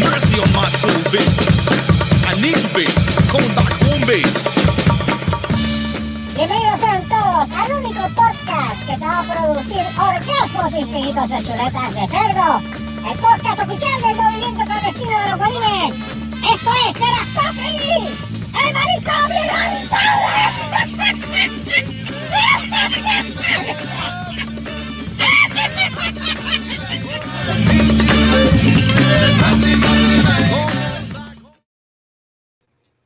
mercy 0.00 0.38
on 0.38 0.50
my 0.52 0.68
soul, 0.78 1.02
bitch. 1.10 1.38
I 2.26 2.34
need 2.40 2.54
you, 2.54 2.70
bitch. 2.76 2.94
Come 3.30 3.48
back 3.54 3.72
home, 3.82 4.02
bitch. 4.06 4.34
Bienvenidos 6.36 6.78
sean 6.78 7.02
todos 7.08 7.50
al 7.50 7.72
único 7.82 8.02
podcast 8.14 8.78
que 8.86 8.94
te 8.94 9.04
va 9.04 9.18
a 9.18 9.24
producir 9.24 9.82
orgasmos 9.98 10.72
infinitos 10.72 11.28
de 11.30 11.42
chuletas 11.42 11.94
de 11.94 12.06
cerdo. 12.06 12.62
El 13.10 13.18
podcast 13.18 13.58
oficial 13.58 14.02
del 14.02 14.16
movimiento 14.16 14.64
clandestino 14.64 15.18
de 15.18 15.28
los 15.30 15.38
bolines. 15.38 15.94
Esto 16.54 16.70
es 16.86 16.92
Serastofri, 16.98 18.18
el 18.54 18.68
manicomio 18.74 19.44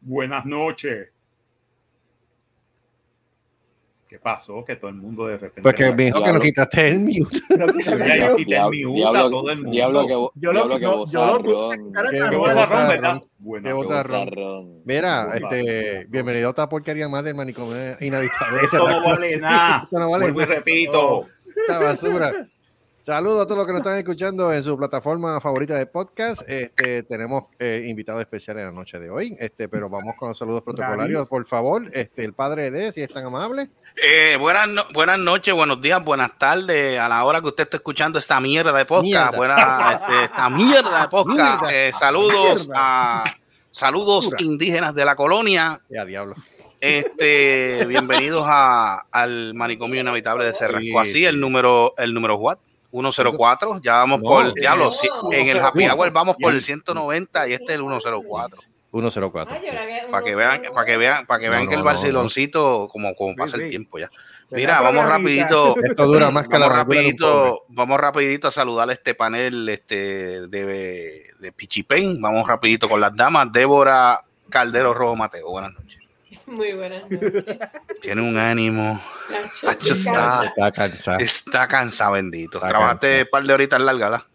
Buenas 0.01 0.45
noches. 0.45 1.09
¿Qué 4.09 4.19
pasó? 4.19 4.63
Que 4.65 4.77
todo 4.77 4.91
el 4.91 4.97
mundo 4.97 5.27
de 5.27 5.39
repente. 5.39 5.63
Porque 5.63 5.91
me 5.95 6.05
dijo 6.05 6.23
que 6.23 6.33
no 6.35 6.41
quitaste 6.41 6.89
el 6.89 7.01
mute. 7.01 7.41
Ya 7.49 8.17
yo 8.29 8.37
quité 8.37 8.57
el 8.57 8.71
Diablo, 8.71 8.89
mute 8.91 9.07
a 9.19 9.23
todo 9.23 9.51
el 9.51 9.57
mundo. 9.59 9.71
diablo 9.71 10.07
que, 10.07 10.13
Yo 10.41 10.53
lo- 10.53 10.69
que 10.69 10.81
yo- 10.83 11.07
yo 11.07 11.27
lo- 11.27 11.39
bozarrón. 11.39 11.93
Qué 12.11 12.37
bozarrón. 12.37 12.89
¿verdad? 12.91 13.23
Bozarrón. 13.75 14.83
Mira, 14.85 15.35
este, 15.35 16.07
bienvenido 16.11 16.49
a 16.49 16.51
otra 16.51 16.69
porquería 16.69 17.09
más 17.09 17.25
del 17.25 17.37
manicomio 17.37 17.97
inhabitable. 18.01 18.59
Esto 18.65 18.87
no 18.87 19.03
vale 19.03 19.37
nada. 19.39 19.81
Esto 19.85 19.99
no 19.99 20.11
vale 20.11 20.31
nada. 20.33 20.45
repito. 20.47 21.27
Esta 21.57 21.79
basura. 21.81 22.33
Saludos 23.03 23.41
a 23.43 23.47
todos 23.47 23.59
los 23.59 23.67
que 23.67 23.73
nos 23.73 23.81
están 23.81 23.99
escuchando 23.99 24.53
en 24.53 24.63
su 24.63 24.79
plataforma 24.79 25.41
favorita 25.41 25.75
de 25.75 25.87
podcast. 25.87 26.49
Este, 26.49 27.03
tenemos 27.03 27.47
eh, 27.59 27.85
invitado 27.89 28.21
especial 28.21 28.59
en 28.61 28.67
la 28.67 28.71
noche 28.71 29.01
de 29.01 29.11
hoy, 29.11 29.35
este, 29.41 29.69
pero 29.69 29.89
vamos 29.91 30.15
con 30.17 30.29
los 30.29 30.39
saludos 30.39 30.63
protocolarios, 30.63 31.27
por 31.27 31.45
favor. 31.45 31.83
Este, 31.93 32.25
el 32.25 32.33
padre 32.33 32.71
de, 32.71 32.93
si 32.93 33.03
es 33.03 33.13
tan 33.13 33.25
amable. 33.27 33.71
Eh, 34.01 34.37
buenas, 34.39 34.69
no- 34.69 34.85
buenas 34.95 35.19
noches, 35.19 35.53
buenos 35.53 35.83
días, 35.83 36.03
buenas 36.05 36.39
tardes. 36.39 36.97
A 37.01 37.09
la 37.09 37.25
hora 37.25 37.41
que 37.41 37.49
usted 37.49 37.65
esté 37.65 37.79
escuchando 37.79 38.21
esta 38.21 38.39
mierda 38.39 38.73
de 38.73 38.85
podcast, 38.85 39.05
Mierda. 39.33 39.37
buena, 39.37 40.01
este, 40.09 40.25
esta 40.27 40.49
mierda 40.49 41.03
de 41.03 41.09
podcast. 41.09 41.63
Mierda. 41.63 41.75
eh, 41.89 41.93
saludos 41.93 42.69
Mierda. 42.69 42.73
a 42.77 43.25
saludos 43.73 44.27
Pura. 44.27 44.43
indígenas 44.43 44.95
de 44.95 45.05
la 45.05 45.17
colonia. 45.17 45.81
Ya, 45.91 46.05
diablo. 46.05 46.37
Este, 46.81 47.85
bienvenidos 47.89 48.45
a, 48.47 49.07
al 49.11 49.55
manicomio 49.55 50.01
inhabitable 50.01 50.45
de 50.45 50.53
Cerrasco. 50.53 50.81
Sí, 50.83 50.97
Así, 50.97 51.25
el 51.27 51.41
número, 51.41 51.95
el 51.99 52.15
número 52.15 52.37
what? 52.37 52.59
104, 52.93 53.81
ya 53.83 53.95
vamos 53.95 54.21
No. 54.21 54.29
por, 54.29 54.55
diablo, 54.55 54.93
si- 54.93 55.09
en 55.33 55.49
el 55.49 55.59
Happy 55.59 55.87
No. 55.87 55.95
Hour 55.95 56.11
vamos 56.13 56.37
por 56.41 56.53
el 56.53 56.63
190 56.63 57.49
y 57.49 57.55
este 57.55 57.65
es 57.65 57.71
el 57.81 57.81
104. 57.81 58.61
104. 58.93 59.57
Para 60.11 60.23
que 60.23 60.37
vean, 60.37 60.63
para 60.75 60.85
que 60.87 60.97
vean, 60.99 61.27
para 61.27 61.41
que 61.41 61.47
No, 61.47 61.53
vean 61.53 61.65
no, 61.65 61.69
que 61.71 61.75
el 61.77 61.81
no, 61.81 61.85
no. 61.87 61.93
barciloncito, 61.95 62.89
como, 62.93 63.15
como 63.17 63.35
pasa 63.35 63.57
sí. 63.57 63.63
el 63.65 63.71
tiempo 63.71 63.99
ya. 63.99 64.11
Mira, 64.51 64.83
vamos 64.83 65.07
rapidito. 65.09 65.75
Esto 65.83 66.05
dura 66.07 66.31
más 66.31 66.47
que 66.47 66.59
la 66.59 66.69
rapidito, 66.69 67.63
vamos 67.69 67.99
rapidito 67.99 68.49
a 68.49 68.51
saludar 68.51 68.91
a 68.91 68.93
este 68.93 69.15
panel 69.15 69.67
este, 69.71 70.47
de, 70.49 71.27
de 71.39 71.53
Pichipen. 71.53 72.21
Vamos 72.21 72.47
rapidito 72.47 72.87
con 72.87 73.01
las 73.01 73.17
damas. 73.17 73.51
Débora 73.51 74.21
Caldero 74.51 74.93
Rojo 74.93 75.17
Mateo. 75.17 75.49
Buenas 75.49 75.73
noches. 75.73 76.02
Muy 76.57 76.73
buenas 76.75 77.03
noches. 77.11 77.45
Tiene 78.01 78.23
un 78.23 78.37
ánimo. 78.39 79.01
Nacho. 79.63 79.93
Está, 79.95 80.45
Está 80.47 80.73
cansado. 80.73 81.19
está 81.21 81.69
cansado, 81.69 82.13
bendito. 82.13 82.59
Está 82.59 82.69
Trabajaste 82.69 83.07
cansado. 83.07 83.23
un 83.25 83.31
par 83.31 83.43
de 83.45 83.53
horitas 83.55 83.81
largas, 83.81 84.11
¿verdad? 84.11 84.27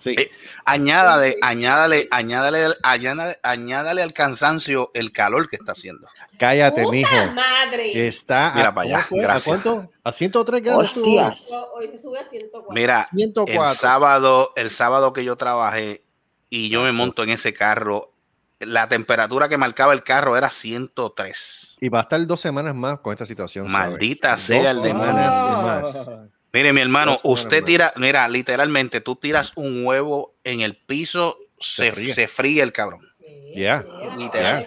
Sí. 0.00 0.14
Eh, 0.16 0.30
Añádale, 0.64 1.36
añádale, 1.42 2.06
añádale, 2.12 2.74
añádale, 2.84 3.38
añádale 3.42 4.02
al 4.02 4.12
cansancio 4.12 4.92
el 4.94 5.10
calor 5.10 5.48
que 5.48 5.56
está 5.56 5.72
haciendo. 5.72 6.06
Cállate, 6.38 6.82
¡Puta 6.84 6.92
mijo. 6.96 7.26
madre! 7.34 8.06
Está 8.06 8.52
Mira 8.54 8.68
a, 8.68 8.74
para 8.74 8.86
allá, 8.88 9.06
¿cómo 9.08 9.08
fue? 9.08 9.18
¿A 9.20 9.22
gracias. 9.22 9.60
cuánto? 9.62 9.90
¿A 10.04 10.12
103 10.12 10.62
grados? 10.62 10.96
Hostias. 10.96 11.50
Ho- 11.52 11.72
Hoy 11.78 11.88
se 11.88 11.98
sube 11.98 12.18
a 12.20 12.28
104. 12.28 12.70
Mira, 12.72 13.00
el 13.00 13.06
104. 13.18 13.74
sábado, 13.74 14.52
el 14.54 14.70
sábado 14.70 15.12
que 15.12 15.24
yo 15.24 15.34
trabajé 15.36 16.04
y 16.48 16.68
yo 16.70 16.82
me 16.84 16.92
monto 16.92 17.24
en 17.24 17.30
ese 17.30 17.52
carro, 17.52 18.12
la 18.60 18.88
temperatura 18.88 19.48
que 19.48 19.56
marcaba 19.56 19.92
el 19.92 20.02
carro 20.02 20.36
era 20.36 20.50
103. 20.50 21.76
Y 21.80 21.88
va 21.88 21.98
a 21.98 22.02
estar 22.02 22.26
dos 22.26 22.40
semanas 22.40 22.74
más 22.74 22.98
con 23.00 23.12
esta 23.12 23.26
situación. 23.26 23.70
Maldita 23.70 24.36
sea 24.36 24.70
el 24.70 24.78
semanas 24.78 25.36
demonio. 25.36 25.62
más. 25.62 26.10
Mire, 26.52 26.72
mi 26.72 26.80
hermano, 26.80 27.12
Dos 27.12 27.20
usted 27.24 27.60
más. 27.60 27.66
tira, 27.66 27.92
mira, 27.96 28.26
literalmente, 28.26 29.02
tú 29.02 29.16
tiras 29.16 29.52
un 29.54 29.84
huevo 29.84 30.34
en 30.44 30.60
el 30.62 30.76
piso, 30.76 31.36
Se 31.60 31.92
se, 32.14 32.26
fríe 32.26 32.62
el 32.62 32.72
cabrón. 32.72 33.06
Ya, 33.54 33.84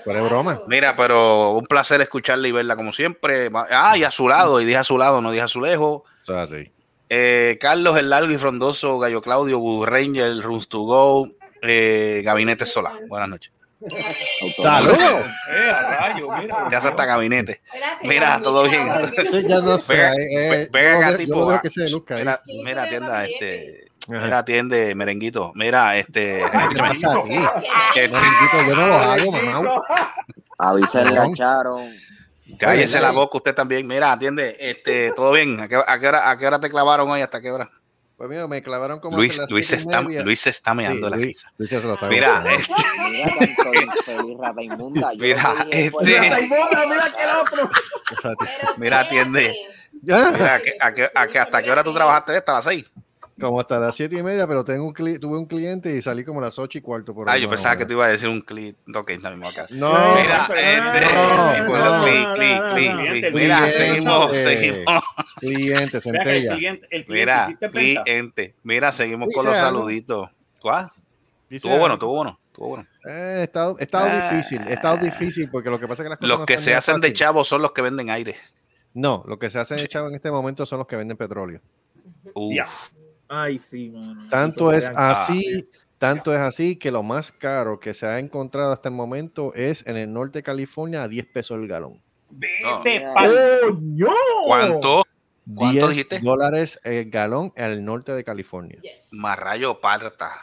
fuera 0.03 0.22
de 0.22 0.28
broma. 0.28 0.62
Mira, 0.68 0.96
pero 0.96 1.52
un 1.53 1.66
placer 1.66 2.00
escucharla 2.02 2.47
y 2.47 2.52
verla 2.52 2.75
como 2.75 2.94
siempre. 2.94 3.50
Ah, 3.72 3.97
y 3.97 4.03
a 4.03 4.12
su 4.12 4.28
lado, 4.28 4.62
y 4.62 4.66
dije 4.66 4.78
a 4.78 4.84
su 4.84 4.97
lado, 4.97 5.22
no 5.22 5.31
dije 5.31 5.44
a 5.44 5.47
su 5.47 5.59
lejos. 5.59 6.03
Es 6.22 6.29
así. 6.29 6.72
Eh, 7.09 7.58
Carlos, 7.59 7.97
el 7.97 8.09
largo 8.09 8.31
y 8.31 8.38
frondoso, 8.38 9.00
Gallo 9.00 9.22
Claudio, 9.22 9.85
Ranger, 9.85 10.40
Runs 10.41 10.69
to 10.69 10.81
Go, 10.81 11.29
eh, 11.63 12.22
Gabinete 12.23 12.66
Solar. 12.66 12.94
Buenas 13.08 13.28
noches. 13.29 13.52
¡Saludos! 14.61 15.25
Eh. 15.49 15.71
Ya 16.69 16.77
hasta 16.77 17.05
gabinete. 17.05 17.61
Espérate, 17.65 18.07
Mira, 18.07 18.39
todo 18.41 18.63
bien. 18.63 18.87
Sí, 19.31 19.43
ya 19.47 19.59
no 19.61 19.77
sé. 19.77 19.93
Venga, 19.95 20.13
eh, 20.15 20.61
eh, 20.63 20.69
venga, 20.71 21.17
tipo, 21.17 21.51
yo 21.51 21.61
que 21.61 21.69
se 21.69 21.89
luzca. 21.89 22.17
Mira, 22.17 22.41
¿Quién 22.43 22.63
mira, 22.63 22.85
gabinete? 22.85 23.33
este. 23.33 23.91
Ajá. 24.09 24.23
Mira, 24.25 24.37
atiende, 24.39 24.95
merenguito. 24.95 25.51
Mira, 25.55 25.97
este. 25.97 26.43
¿Qué 26.51 26.73
te 26.75 26.79
pasa 26.79 27.11
a 27.13 27.21
ti? 27.21 27.33
este, 27.33 28.09
Merenguito, 28.09 28.67
yo 28.67 28.75
no 28.75 28.87
lo 28.87 28.93
hago, 28.95 29.31
mamá. 29.31 29.83
Avísenle 30.57 31.17
a. 31.19 31.31
Charon. 31.33 31.95
Cállese 32.59 32.99
la 32.99 33.11
boca 33.11 33.37
usted 33.37 33.55
también. 33.55 33.87
Mira, 33.87 34.11
atiende. 34.11 34.57
Este, 34.59 35.11
todo 35.15 35.31
bien. 35.31 35.59
¿A 35.59 35.67
qué, 35.67 35.75
a 35.85 35.99
qué 35.99 36.07
hora, 36.07 36.29
¿A 36.29 36.37
qué 36.37 36.45
hora 36.47 36.59
te 36.59 36.69
clavaron 36.69 37.09
hoy? 37.09 37.21
¿Hasta 37.21 37.41
qué 37.41 37.49
hora? 37.51 37.69
Pues 38.21 38.29
mira, 38.29 38.47
me 38.47 38.61
clavaron 38.61 38.99
como 38.99 39.17
Luis, 39.17 39.31
hasta 39.31 39.41
las 39.41 39.49
Luis, 39.51 39.73
está. 39.73 39.99
Luis 40.03 40.45
está 40.45 40.75
meando 40.75 41.07
Sí, 41.07 41.11
la 41.11 41.17
Luis- 41.17 41.27
risa. 41.29 41.51
Luis 41.57 41.69
se 41.71 41.81
lo 41.81 41.93
está 41.95 42.07
Mira, 42.07 42.43
este, 42.53 44.23
Mira 44.23 44.61
inmunda. 44.61 45.11
Yo 45.13 45.23
Mira, 45.23 45.67
que 45.71 45.85
este- 45.87 45.95
mira 46.03 47.11
que 47.15 47.23
el 47.23 47.29
otro. 47.41 47.69
Mira, 48.77 48.99
atiende. 48.99 49.55
Mira, 50.03 50.53
¿a 50.53 50.61
qué- 50.61 50.77
a 50.79 50.93
qué- 50.93 51.09
a 51.15 51.27
qué- 51.27 51.39
¿hasta 51.39 51.63
qué 51.63 51.71
hora 51.71 51.83
tú 51.83 51.95
trabajaste 51.95 52.37
esta? 52.37 52.51
¿A 52.51 52.55
las 52.57 52.65
seis? 52.65 52.85
Como 53.39 53.59
hasta 53.59 53.79
las 53.79 53.95
siete 53.95 54.17
y 54.17 54.23
media, 54.23 54.45
pero 54.45 54.63
tengo 54.63 54.85
un 54.85 54.93
cli- 54.93 55.19
tuve 55.19 55.37
un 55.37 55.45
cliente 55.45 55.95
y 55.95 56.01
salí 56.01 56.23
como 56.23 56.39
a 56.41 56.43
las 56.43 56.59
ocho 56.59 56.77
y 56.77 56.81
cuarto. 56.81 57.13
Por 57.13 57.27
Ah, 57.29 57.33
ahí, 57.33 57.41
yo 57.41 57.49
pensaba 57.49 57.73
que 57.75 57.79
menos. 57.79 57.87
te 57.87 57.93
iba 57.93 58.05
a 58.05 58.09
decir 58.09 58.29
un 58.29 58.41
clic. 58.41 58.75
Ok, 58.95 59.09
está 59.11 59.31
mismo 59.31 59.47
acá. 59.49 59.65
No, 59.71 59.89
Mira, 60.15 60.47
este, 60.55 60.81
no, 60.81 61.53
tipo, 61.53 61.77
no, 61.77 62.01
clic, 62.03 62.27
no, 62.27 62.33
clic, 62.33 62.59
no, 62.59 62.59
no, 62.59 62.73
clic, 62.73 62.91
no, 62.91 63.03
clic. 63.03 63.05
cliente, 63.05 63.31
Mira, 63.31 63.57
cliente. 63.57 63.71
seguimos, 63.71 64.37
seguimos. 64.37 65.03
cliente, 65.39 65.91
que 65.91 65.99
centella. 66.01 66.55
cliente, 66.55 66.87
el 66.91 67.05
cliente 67.05 67.09
Mira, 67.73 68.03
cliente. 68.03 68.55
Mira, 68.63 68.91
seguimos 68.91 69.29
con 69.33 69.45
los 69.45 69.55
saluditos. 69.57 70.29
¿Cuál? 70.59 70.91
Estuvo 71.49 71.77
bueno, 71.77 71.95
estuvo 71.95 72.15
bueno, 72.15 72.39
estuvo 72.47 72.67
bueno. 72.69 72.85
Eh, 73.09 73.39
estado, 73.43 73.77
estado 73.79 74.07
Ah. 74.09 74.29
difícil, 74.31 74.61
he 74.67 74.73
estado 74.73 74.97
difícil 74.97 75.49
porque 75.49 75.69
lo 75.69 75.79
que 75.79 75.87
pasa 75.87 76.03
es 76.03 76.05
que 76.05 76.09
las 76.09 76.17
cosas 76.19 76.29
Los 76.29 76.39
no 76.41 76.45
que 76.45 76.53
están 76.53 76.65
se 76.65 76.75
hacen 76.75 76.99
de 77.01 77.11
chavos 77.13 77.47
son 77.47 77.61
los 77.61 77.71
que 77.71 77.81
venden 77.81 78.09
aire. 78.09 78.35
No, 78.93 79.23
lo 79.27 79.39
que 79.39 79.49
se 79.49 79.57
hacen 79.59 79.77
de 79.77 79.87
chavo 79.87 80.07
en 80.09 80.15
este 80.15 80.29
momento 80.31 80.65
son 80.65 80.77
los 80.79 80.87
que 80.87 80.95
venden 80.97 81.17
petróleo. 81.17 81.59
Uf. 82.33 82.91
Ay, 83.33 83.57
sí, 83.57 83.89
mano. 83.91 84.19
Tanto 84.29 84.73
es 84.73 84.91
Ah, 84.93 85.11
así, 85.11 85.69
tanto 85.99 86.33
es 86.33 86.39
así 86.41 86.75
que 86.75 86.91
lo 86.91 87.01
más 87.01 87.31
caro 87.31 87.79
que 87.79 87.93
se 87.93 88.05
ha 88.05 88.19
encontrado 88.19 88.73
hasta 88.73 88.89
el 88.89 88.95
momento 88.95 89.53
es 89.53 89.87
en 89.87 89.95
el 89.95 90.11
norte 90.11 90.39
de 90.39 90.43
California 90.43 91.03
a 91.03 91.07
10 91.07 91.27
pesos 91.27 91.57
el 91.57 91.65
galón. 91.67 92.01
Vete 92.29 92.99
No. 92.99 93.13
pa'l 93.13 93.61
coño. 93.71 94.07
¿Cuánto? 94.45 95.03
¿Cuánto 95.55 95.71
10 95.73 95.89
dijiste? 95.89 96.19
dólares 96.19 96.77
el 96.83 97.09
galón 97.09 97.53
al 97.55 97.83
norte 97.85 98.11
de 98.13 98.23
California. 98.25 98.79
Yes. 98.81 99.07
Más 99.11 99.39
rayo 99.39 99.79
parta. 99.79 100.34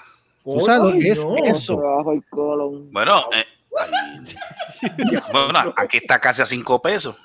¿Tú 0.42 0.60
sabes 0.60 0.94
lo 0.94 0.98
que 0.98 1.08
es 1.08 1.18
eso? 1.44 1.76
Bueno, 2.90 3.24
eh, 3.34 3.44
bueno, 5.32 5.74
aquí 5.76 5.98
está 5.98 6.18
casi 6.18 6.40
a 6.40 6.46
cinco 6.46 6.80
pesos. 6.80 7.16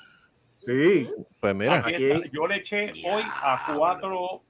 Sí. 0.66 1.08
Pues 1.40 1.54
mira, 1.54 1.78
Aquí 1.78 1.94
está. 2.04 2.28
Yo 2.32 2.46
le 2.46 2.56
eché 2.56 2.90
hoy 3.04 3.22
a 3.26 3.74
4 3.76 4.42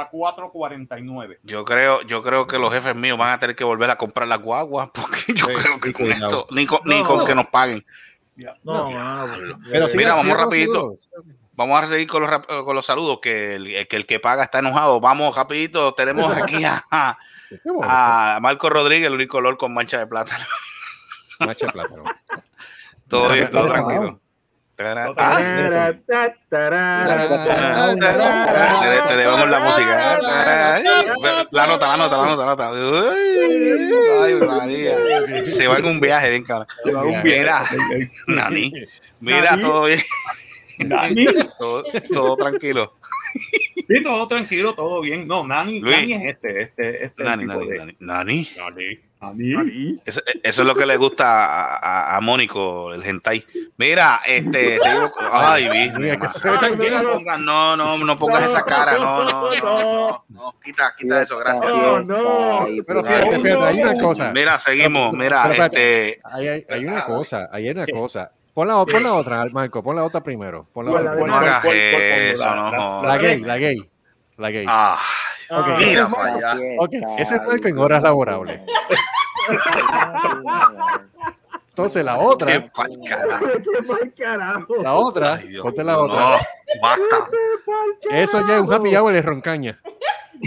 a 0.00 0.10
4.49. 0.10 1.38
Yo 1.42 1.64
creo, 1.64 2.02
yo 2.02 2.22
creo 2.22 2.46
que 2.46 2.58
los 2.58 2.72
jefes 2.72 2.94
míos 2.94 3.16
van 3.18 3.32
a 3.32 3.38
tener 3.38 3.56
que 3.56 3.64
volver 3.64 3.90
a 3.90 3.96
comprar 3.96 4.28
las 4.28 4.40
guaguas 4.40 4.90
porque 4.94 5.34
yo 5.34 5.46
Sí, 5.46 5.52
creo 5.54 5.80
que 5.80 5.88
sí, 5.88 5.94
con 5.94 6.12
esto, 6.12 6.46
ni 6.50 6.66
con, 6.66 6.80
ni 6.84 7.00
No. 7.02 7.06
con 7.08 7.24
que 7.24 7.34
nos 7.34 7.46
paguen. 7.46 7.84
No. 8.64 8.84
pero 9.70 9.86
eh, 9.86 9.92
Mira, 9.94 10.14
vamos 10.14 10.36
rapidito. 10.36 10.94
Vamos 11.56 11.82
a 11.82 11.86
seguir 11.86 12.06
con 12.06 12.20
los, 12.20 12.30
rap- 12.30 12.46
con 12.64 12.76
los 12.76 12.84
saludos, 12.84 13.18
que 13.22 13.54
el, 13.54 13.86
que 13.88 13.96
el 13.96 14.04
que 14.04 14.20
paga 14.20 14.42
está 14.44 14.58
enojado. 14.58 15.00
Vamos 15.00 15.34
rapidito, 15.34 15.94
tenemos 15.94 16.30
aquí 16.36 16.62
a, 16.64 16.84
a- 16.90 18.38
Marco 18.42 18.68
Rodríguez, 18.68 19.06
el 19.06 19.14
único 19.14 19.38
color 19.38 19.56
con 19.56 19.72
mancha 19.72 19.98
de 19.98 20.06
plátano. 20.06 20.44
Macha 21.40 21.66
de 21.66 21.72
plátano. 21.72 22.04
Todo 23.08 23.32
bien, 23.32 23.48
todo 23.50 23.66
tranquilo. 23.66 24.20
Te, 24.76 24.84
debemos 29.16 29.50
la 29.50 29.60
música. 29.60 30.18
La 31.50 31.66
nota, 31.66 31.88
la 31.88 31.96
nota, 31.96 32.16
la 32.16 32.26
nota, 32.26 32.44
la 32.44 32.54
nota. 32.54 32.70
Ay, 34.22 34.34
María. 34.34 34.96
Se 35.44 35.66
va 35.66 35.78
en 35.78 35.86
un 35.86 36.00
viaje, 36.00 36.30
bien 36.30 36.44
cabrón. 36.44 36.68
Mira, 37.24 37.68
Nani. 38.26 38.72
Mira, 39.20 39.58
todo 39.60 39.84
bien. 39.86 40.02
Todo 42.12 42.36
tranquilo. 42.36 42.92
Sí, 43.76 44.02
todo 44.02 44.26
tranquilo, 44.28 44.74
todo 44.74 45.00
bien. 45.00 45.26
No, 45.28 45.46
Nani, 45.46 45.80
Luis. 45.80 45.96
Nani 45.96 46.12
es 46.14 46.34
este, 46.34 46.62
este, 46.62 47.04
este 47.04 47.22
Nani, 47.24 47.42
tipo 47.46 47.54
Nani, 47.58 47.66
de- 47.68 47.76
Nani. 47.78 47.96
Nani. 48.00 48.48
Nani. 48.56 48.98
Nani. 49.54 50.00
Eso, 50.04 50.20
eso 50.42 50.62
es 50.62 50.68
lo 50.68 50.74
que 50.74 50.84
le 50.86 50.96
gusta 50.96 51.46
a, 51.46 51.76
a, 52.12 52.16
a 52.16 52.20
Mónico, 52.20 52.92
el 52.94 53.02
hentai. 53.02 53.44
Mira, 53.78 54.20
este, 54.26 54.78
ay, 55.30 55.90
Mira, 55.98 56.16
que 56.18 56.26
eso 56.26 56.38
se 56.38 56.50
ve 56.50 56.58
tan 56.58 56.78
no, 56.78 57.12
pongas- 57.12 57.40
no, 57.40 57.76
no, 57.76 57.98
no 57.98 58.18
pongas 58.18 58.46
esa 58.46 58.62
cara, 58.64 58.98
no, 58.98 59.24
no, 59.24 59.50
no, 59.50 59.60
no, 59.60 60.24
no, 60.28 60.54
quita, 60.62 60.94
quita 60.96 61.22
eso, 61.22 61.38
gracias. 61.38 61.66
No, 61.70 62.00
no. 62.02 62.66
Pero 62.86 63.04
fíjate, 63.04 63.40
fíjate, 63.40 63.64
hay 63.64 63.80
una 63.82 63.94
cosa. 63.94 64.32
Mira, 64.32 64.58
seguimos, 64.58 65.12
mira, 65.14 65.44
Pero 65.48 65.64
este, 65.64 66.20
Hay, 66.24 66.48
hay, 66.48 66.66
hay 66.68 66.84
una 66.84 67.04
cosa, 67.04 67.48
hay 67.50 67.70
una 67.70 67.86
cosa. 67.86 68.30
Pon 68.56 68.66
la, 68.66 68.86
pon 68.86 69.02
la 69.02 69.12
otra, 69.12 69.44
Marco, 69.52 69.82
pon 69.82 69.94
la 69.96 70.02
otra 70.02 70.22
primero. 70.22 70.66
Pon 70.72 70.86
la 70.86 70.92
¿Cuál, 70.92 71.06
otra 71.08 71.14
la 71.20 71.26
no 71.26 71.36
hagas 71.36 71.62
¿Cuál, 71.62 71.76
cuál, 71.76 71.90
cuál, 71.92 72.02
cuál? 72.08 72.20
eso, 72.22 72.54
no, 72.56 72.70
La- 72.70 72.76
no. 72.78 73.02
La 73.06 73.16
gay, 73.18 73.40
la 73.40 73.58
gay. 73.58 73.90
La 74.38 74.50
gay. 74.50 74.64
Ah, 74.66 74.98
Ok, 75.50 75.64
Ah, 75.68 75.76
ese 75.78 75.90
mira 75.90 76.02
es 76.02 76.08
para 76.08 76.24
Marco- 76.24 76.38
allá. 76.38 76.58
ok, 76.78 76.92
ese 77.18 77.34
es 77.36 77.42
Marco 77.46 77.68
en 77.68 77.78
horas 77.78 78.02
laborables. 78.02 78.60
Entonces 81.76 82.02
la 82.06 82.14
qué 82.14 82.24
otra, 82.24 82.70
carajo. 83.06 83.46
Qué 83.46 83.82
mal 83.82 84.12
carajo. 84.16 84.76
la 84.82 84.94
otra, 84.94 85.34
Ay, 85.34 85.48
Dios 85.48 85.62
ponte 85.62 85.84
la 85.84 85.98
otra. 85.98 86.20
No, 86.20 86.38
basta. 86.80 87.28
Eso 88.10 88.46
ya 88.48 88.54
es 88.54 88.60
un 88.62 88.72
happy 88.72 88.96
hour 88.96 89.12
de 89.12 89.20
roncaña. 89.20 89.78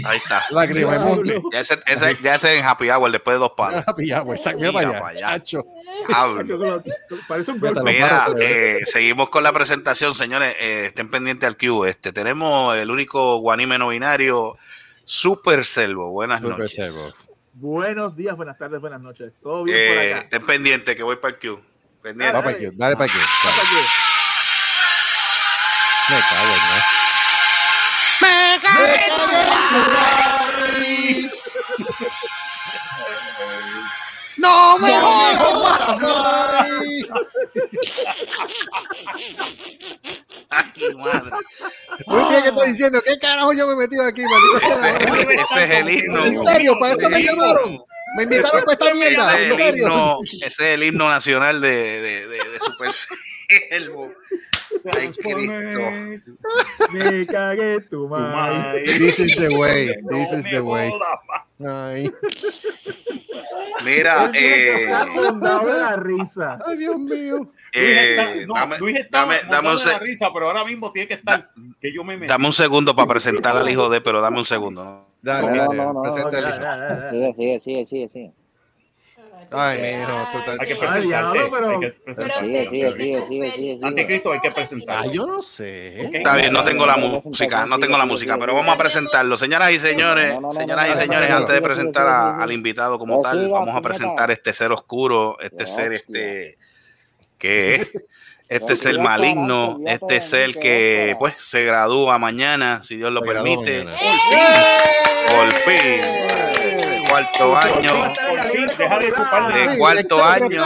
Ahí 0.04 0.16
está. 0.16 0.42
Lágrima 0.50 0.92
de 0.92 0.98
monte. 0.98 1.42
Ya 1.52 1.60
ese, 1.60 1.78
ese, 1.86 2.18
ya 2.20 2.34
ese 2.34 2.58
en 2.58 2.64
Happy 2.64 2.90
Hour 2.90 3.12
después 3.12 3.36
de 3.36 3.38
dos 3.38 3.52
palos. 3.56 3.84
Happy 3.86 4.12
hour, 4.12 4.36
saca 4.38 4.56
Mira 4.56 4.72
para 4.72 4.92
para 4.92 5.06
allá, 5.08 5.38
chacho. 5.38 5.64
Parece 7.28 7.52
un 7.52 7.60
Mira, 7.84 8.26
se 8.26 8.78
eh, 8.78 8.86
seguimos 8.86 9.28
con 9.28 9.44
la 9.44 9.52
presentación, 9.52 10.14
señores. 10.14 10.56
eh, 10.58 10.86
estén 10.86 11.10
pendientes 11.10 11.46
al 11.46 11.56
Q. 11.56 11.84
Este, 11.84 12.12
tenemos 12.12 12.76
el 12.76 12.90
único 12.90 13.38
guanime 13.38 13.78
no 13.78 13.88
binario, 13.88 14.58
Super 15.04 15.64
Selvo. 15.64 16.10
Buenas 16.10 16.40
Super 16.40 16.58
noches. 16.58 16.74
Servo. 16.74 17.29
Buenos 17.60 18.16
días, 18.16 18.34
buenas 18.36 18.56
tardes, 18.56 18.80
buenas 18.80 19.02
noches. 19.02 19.34
Todo 19.42 19.64
bien 19.64 19.76
por 19.76 20.02
Eh, 20.02 20.14
acá. 20.14 20.22
estén 20.22 20.46
pendientes 20.46 20.96
que 20.96 21.02
voy 21.02 21.16
para 21.16 21.34
el 21.34 21.40
Q. 21.40 21.60
Pendiente. 22.02 22.34
Va 22.34 22.42
para 22.42 22.56
aquí, 22.56 22.66
dale 22.72 22.96
para. 22.96 23.12
Hasta 23.12 23.50
aquí. 23.50 23.76
Me 26.08 26.20
cago 26.20 26.54
en 26.54 26.58
nada. 26.70 26.84
¡No 34.38 34.78
me 34.78 34.90
Ay, 40.50 40.64
¡Ay, 40.76 40.94
madre! 40.96 41.30
¿Tú 42.06 42.18
entiendes 42.18 42.42
qué 42.42 42.48
estoy 42.48 42.68
diciendo? 42.68 43.02
¿Qué 43.04 43.18
carajo 43.18 43.52
yo 43.52 43.66
me 43.68 43.72
he 43.74 43.76
metido 43.76 44.04
aquí, 44.06 44.22
maldito 44.22 44.58
sea? 44.80 44.96
Ese, 44.98 45.40
ese 45.40 45.64
es 45.64 45.70
el 45.80 45.90
himno. 45.90 46.24
¿En 46.26 46.44
serio? 46.44 46.76
¿Para 46.80 46.92
esto 46.92 47.08
me 47.10 47.22
llamaron? 47.22 47.78
¿Me 48.16 48.22
invitaron 48.24 48.64
para 48.64 48.72
esta 48.72 48.94
mierda? 48.94 49.34
Ese 49.38 49.42
es 49.42 49.44
¿En 49.46 49.52
el 49.52 49.58
serio? 49.58 49.84
himno, 49.86 50.18
ese 50.24 50.46
es 50.46 50.58
el 50.60 50.82
himno 50.82 51.08
nacional 51.08 51.60
de, 51.60 51.68
de, 51.68 52.26
de, 52.26 52.50
de 52.50 52.58
Super 52.60 52.90
Selvo. 52.92 54.12
Ay, 54.98 55.10
Cristo. 55.10 55.80
Me 56.92 57.26
cagué 57.26 57.80
tu 57.90 58.08
madre. 58.08 58.82
This 58.84 59.18
is 59.18 59.36
the 59.36 59.54
way. 59.56 59.86
This 60.10 60.32
is 60.32 60.44
the 60.44 60.60
way. 60.60 60.90
Ay, 61.66 62.10
Mira, 63.84 64.30
eh, 64.34 64.86
Dame 65.40 65.72
la 65.72 65.96
risa. 65.96 66.58
ay, 66.66 66.76
Dios 66.78 66.98
mío. 66.98 67.36
Luis 67.38 67.52
eh, 67.72 68.10
está, 68.10 68.46
no, 68.46 68.54
dame, 68.54 68.78
Luis 68.78 68.96
está 68.96 69.18
dame, 69.20 69.36
dame 69.48 69.70
un 69.70 69.78
se- 69.78 69.98
risa, 70.00 70.28
pero 70.34 70.46
ahora 70.48 70.64
mismo 70.64 70.90
tiene 70.92 71.06
que 71.08 71.14
estar 71.14 71.46
que 71.80 71.92
yo 71.94 72.02
me 72.02 72.16
metí. 72.16 72.28
dame 72.28 72.46
un 72.46 72.52
segundo 72.52 72.96
para 72.96 73.08
presentar 73.08 73.56
al 73.56 73.68
hijo 73.70 73.88
de, 73.88 74.00
pero 74.00 74.20
dame 74.20 74.38
un 74.38 74.44
segundo. 74.44 74.82
¿no? 74.84 75.06
Dale, 75.22 75.50
No, 75.50 75.56
dale, 75.56 75.76
no, 75.76 77.32
sigue, 77.62 78.08
Ay, 79.50 79.78
mijo, 79.98 80.28
tú 80.32 80.38
Hay 80.50 80.58
que 80.66 80.72
estás... 80.74 81.02
Pero- 81.02 81.30
hay 81.32 81.80
que 81.80 81.90
Pero 81.90 82.04
presentarte. 82.04 82.40
Sigue, 82.44 82.68
sigue, 82.68 82.92
sigue, 82.94 83.26
sigue, 83.26 83.50
sigue. 83.50 83.78
Anticristo 83.82 84.32
hay 84.32 84.40
que 84.40 84.50
presentar. 84.50 84.98
Ah, 85.00 85.06
yo 85.06 85.26
no 85.26 85.42
sé. 85.42 86.16
Está 86.16 86.36
bien, 86.36 86.52
no 86.52 86.62
tengo 86.64 86.86
la 86.86 86.96
música, 86.96 87.66
no 87.66 87.78
tengo 87.78 87.98
la 87.98 88.06
música, 88.06 88.36
pero 88.38 88.54
vamos 88.54 88.74
a 88.74 88.78
presentarlo. 88.78 89.36
Señoras 89.36 89.70
y 89.72 89.78
señores, 89.78 90.34
No, 90.34 90.40
no, 90.40 90.48
no, 90.48 90.52
señoras 90.52 90.88
no, 90.88 90.94
y 90.94 90.96
señores, 90.96 91.28
no, 91.28 91.34
no, 91.34 91.40
antes 91.40 91.54
de 91.54 91.62
presentar 91.62 92.06
al 92.40 92.52
invitado 92.52 92.98
como 92.98 93.22
tal, 93.22 93.48
vamos 93.48 93.74
a 93.74 93.80
presentar 93.80 94.30
este 94.30 94.52
ser 94.52 94.72
oscuro, 94.72 95.36
este 95.40 95.66
ser, 95.66 95.92
este, 95.92 96.58
que 97.38 97.74
es, 97.76 97.88
este 98.48 98.76
ser 98.76 98.96
ya, 98.96 99.02
maligno, 99.02 99.80
este 99.86 100.20
ser 100.20 100.54
ya, 100.54 100.60
que, 100.60 101.16
pues, 101.18 101.34
se 101.38 101.64
gradúa 101.64 102.18
mañana, 102.18 102.82
si 102.82 102.96
Dios 102.96 103.10
lo 103.12 103.22
permite, 103.22 103.84
por 103.84 105.52
fin, 105.64 106.00
cuarto 107.10 107.56
año, 107.56 108.12
de 108.78 109.66
de 109.66 109.78
cuarto 109.78 110.24
año. 110.24 110.64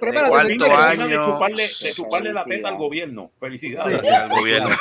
Prepárate. 0.00 0.28
cuarto 0.28 0.64
de 0.64 0.72
año. 0.72 1.24
chuparle, 1.24 1.70
de 1.80 1.92
chuparle 1.94 2.32
la 2.32 2.44
teta 2.44 2.68
al 2.68 2.76
gobierno. 2.76 3.30
Felicidades. 3.38 3.92
Gracias 3.92 4.14
al 4.14 4.28
gobierno. 4.28 4.70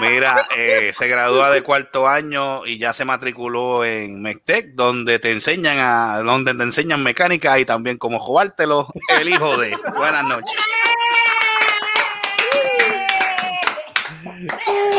Mira, 0.00 0.46
eh, 0.56 0.92
se 0.92 1.08
gradúa 1.08 1.50
de 1.50 1.62
cuarto 1.62 2.08
año 2.08 2.64
y 2.66 2.78
ya 2.78 2.92
se 2.92 3.04
matriculó 3.04 3.84
en 3.84 4.22
Mectec, 4.22 4.74
donde 4.74 5.18
te 5.18 5.32
enseñan 5.32 5.78
a, 5.78 6.22
donde 6.22 6.54
te 6.54 6.62
enseñan 6.62 7.02
mecánica 7.02 7.58
y 7.58 7.64
también 7.64 7.98
cómo 7.98 8.20
jugártelo, 8.20 8.86
el 9.20 9.28
hijo 9.28 9.56
de. 9.56 9.76
Buenas 9.96 10.24
noches. 10.24 10.56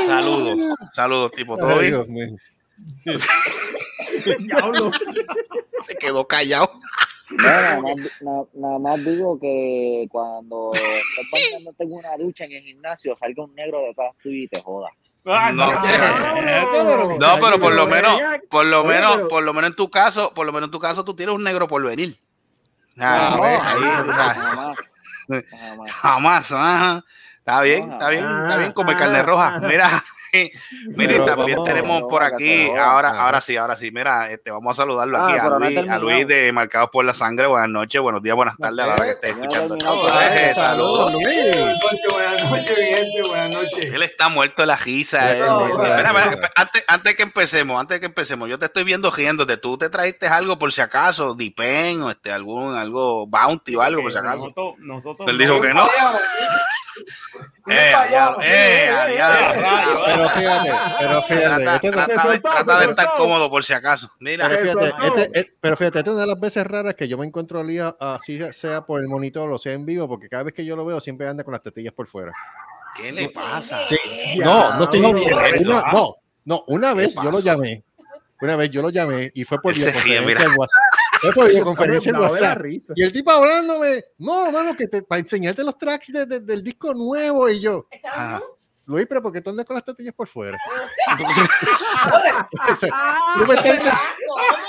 Saludos, 0.07 0.75
saludos, 0.93 1.31
tipo, 1.31 1.57
todo 1.57 1.79
bien. 1.79 2.37
Dios. 3.05 3.23
Se 5.85 5.95
quedó 5.97 6.27
callado. 6.27 6.71
No, 7.29 7.43
nada 7.43 7.79
más, 7.81 7.95
na- 8.21 8.43
nada 8.53 8.79
más 8.79 9.03
digo 9.03 9.39
que 9.39 10.07
cuando 10.11 10.71
estás 10.73 11.25
bañándote 11.31 11.83
en 11.83 11.91
una 11.93 12.17
ducha 12.17 12.43
en 12.45 12.51
el 12.53 12.63
gimnasio, 12.63 13.15
salga 13.15 13.43
un 13.43 13.55
negro 13.55 13.81
detrás 13.87 14.11
tuyo 14.21 14.43
y 14.43 14.47
te 14.47 14.61
joda. 14.61 14.89
Ah, 15.25 15.51
No. 15.51 15.71
no. 15.71 17.17
No, 17.17 17.35
pero 17.41 17.59
por 17.59 17.73
lo 17.73 17.87
menos, 17.87 18.17
por 18.49 18.65
lo 18.65 18.83
menos, 18.83 19.21
por 19.29 19.41
lo 19.43 19.53
menos 19.53 19.71
en 19.71 19.75
tu 19.75 19.89
caso, 19.89 20.33
por 20.33 20.45
lo 20.45 20.51
menos 20.51 20.67
en 20.67 20.71
tu 20.71 20.79
caso, 20.79 21.03
tú 21.03 21.15
tienes 21.15 21.33
un 21.33 21.43
negro 21.43 21.67
por 21.67 21.81
venir. 21.83 22.19
Ah, 22.99 23.35
No, 23.37 23.43
ahí, 23.43 23.57
jamás, 23.57 24.35
jamás. 24.37 24.77
Jamás, 25.91 26.51
ajá. 26.51 27.05
Está 27.45 27.61
bien, 27.61 27.91
está 27.91 28.09
bien, 28.09 28.23
está 28.23 28.57
bien, 28.57 28.71
come 28.71 28.95
carne 28.95 29.21
roja. 29.21 29.59
Mira, 29.59 30.01
mire, 30.95 31.19
también 31.19 31.57
vamos- 31.57 31.65
tenemos 31.65 32.01
por 32.03 32.23
aquí, 32.23 32.69
ahora. 32.69 33.09
ahora, 33.19 33.41
sí, 33.41 33.57
ahora 33.57 33.75
sí, 33.75 33.91
mira, 33.91 34.31
este, 34.31 34.49
vamos 34.49 34.71
a 34.79 34.81
saludarlo 34.81 35.17
Ah, 35.17 35.25
aquí 35.27 35.37
a 35.37 35.49
Luis, 35.59 35.89
a. 35.89 35.97
Luis 35.99 36.25
de 36.25 36.51
Marcados 36.53 36.89
por 36.89 37.03
la 37.03 37.13
Sangre. 37.13 37.45
Buenas 37.47 37.67
noches, 37.67 38.01
buenos 38.01 38.23
días, 38.23 38.33
buenas 38.37 38.57
tardes 38.57 38.79
a 38.79 38.87
la 38.87 38.93
hora 38.93 39.03
que 39.05 39.11
esté 39.11 39.29
escuchando. 39.31 39.75
Eh, 39.75 40.51
Saludos. 40.55 41.11
Luis. 41.13 41.27
Buenas 42.13 42.49
noches, 42.49 42.77
gente, 42.77 43.23
buenas 43.29 43.49
noches. 43.51 43.85
Él 43.93 44.03
está 44.03 44.29
muerto 44.29 44.61
de 44.61 44.65
la 44.67 44.75
risa. 44.77 45.33
él- 45.33 45.39
No, 45.45 45.83
espera, 45.83 46.13
no. 46.13 46.19
antes, 46.55 46.85
antes 46.87 47.15
que 47.15 47.23
empecemos, 47.23 47.79
antes 47.79 47.99
que 47.99 48.05
empecemos, 48.05 48.47
yo 48.47 48.57
te 48.57 48.67
estoy 48.67 48.85
viendo 48.85 49.11
riéndote. 49.11 49.57
Tú 49.57 49.77
te 49.77 49.89
trajiste 49.89 50.27
algo 50.27 50.57
por 50.57 50.71
si 50.71 50.79
acaso, 50.79 51.35
Dipen 51.35 52.01
o 52.03 52.09
este, 52.09 52.31
algún, 52.31 52.73
algo, 52.73 53.27
Bounty 53.27 53.75
o 53.75 53.81
algo 53.81 54.01
por 54.01 54.13
si 54.13 54.17
acaso. 54.17 54.37
Nosotros, 54.37 54.73
nosotros 54.79 55.27
Él 55.29 55.37
dijo 55.37 55.59
que 55.59 55.73
no. 55.73 55.87
Eh, 57.67 57.93
eh. 58.43 58.89
Pero 60.05 60.29
fíjate, 60.29 60.71
pero 60.99 61.21
fíjate, 61.21 61.63
Trata, 61.63 61.75
este 61.75 61.91
trata 61.91 62.29
de, 62.29 62.39
trata 62.39 62.79
de 62.79 62.85
estar 62.85 63.13
cómodo 63.17 63.49
por 63.49 63.63
si 63.63 63.73
acaso. 63.73 64.11
Mira, 64.19 64.47
pero 64.49 64.61
fíjate, 64.61 64.87
este- 65.07 65.39
este- 65.39 65.53
pero 65.59 65.77
fíjate, 65.77 65.99
esta 65.99 66.09
es 66.11 66.13
una 66.13 66.21
de 66.21 66.27
las 66.27 66.39
veces 66.39 66.65
raras 66.65 66.95
que 66.95 67.07
yo 67.07 67.17
me 67.17 67.25
encuentro 67.25 67.59
a 67.59 67.63
Lía, 67.63 67.95
así 67.99 68.39
sea 68.51 68.85
por 68.85 68.99
el 69.01 69.07
monitor 69.07 69.51
o 69.51 69.57
sea 69.57 69.73
en 69.73 69.85
vivo, 69.85 70.07
porque 70.07 70.29
cada 70.29 70.43
vez 70.43 70.53
que 70.53 70.65
yo 70.65 70.75
lo 70.75 70.85
veo 70.85 70.99
siempre 70.99 71.27
anda 71.27 71.43
con 71.43 71.51
las 71.53 71.61
tetillas 71.61 71.93
por 71.93 72.07
fuera. 72.07 72.31
¿qué 72.95 73.11
le 73.11 73.29
pasa? 73.29 73.83
Sí, 73.83 73.97
no, 74.37 74.77
no. 74.77 74.89
Una, 74.93 75.47
Eso, 75.47 75.83
no, 75.91 76.15
no, 76.45 76.63
una 76.67 76.93
vez 76.93 77.15
¿Qué 77.15 77.23
yo 77.23 77.31
lo 77.31 77.39
llamé. 77.39 77.83
Una 78.43 78.55
vez 78.57 78.69
yo 78.71 78.81
lo 78.81 78.89
llamé 78.89 79.31
y 79.33 79.43
fue 79.45 79.61
por 79.61 79.73
videoconferencia 79.73 80.45
en 80.45 80.51
WhatsApp. 80.57 80.81
Fue 81.21 81.31
por 81.33 81.47
videoconferencia 81.49 82.09
en 82.09 82.13
Dame 82.15 82.25
la 82.25 82.31
WhatsApp. 82.31 82.57
risa. 82.61 82.93
Y 82.95 83.03
el 83.03 83.11
tipo 83.13 83.31
hablándome, 83.31 84.03
no, 84.17 84.51
mano, 84.51 84.75
que 84.75 84.87
te, 84.87 85.01
para 85.03 85.19
enseñarte 85.21 85.63
los 85.63 85.77
tracks 85.77 86.11
de- 86.11 86.25
de- 86.25 86.39
del 86.41 86.61
disco 86.63 86.93
nuevo 86.93 87.49
y 87.49 87.61
yo. 87.61 87.87
Ah, 88.13 88.41
Luis, 88.85 89.05
pero 89.07 89.21
¿por 89.21 89.31
qué 89.31 89.39
tú 89.39 89.49
andas 89.51 89.65
con 89.65 89.75
las 89.75 89.85
tetillas 89.85 90.13
por 90.13 90.27
fuera? 90.27 90.57
O 92.69 92.75
sea, 92.75 92.89
tú 93.39 93.45
me 93.47 93.53
estás, 93.53 93.99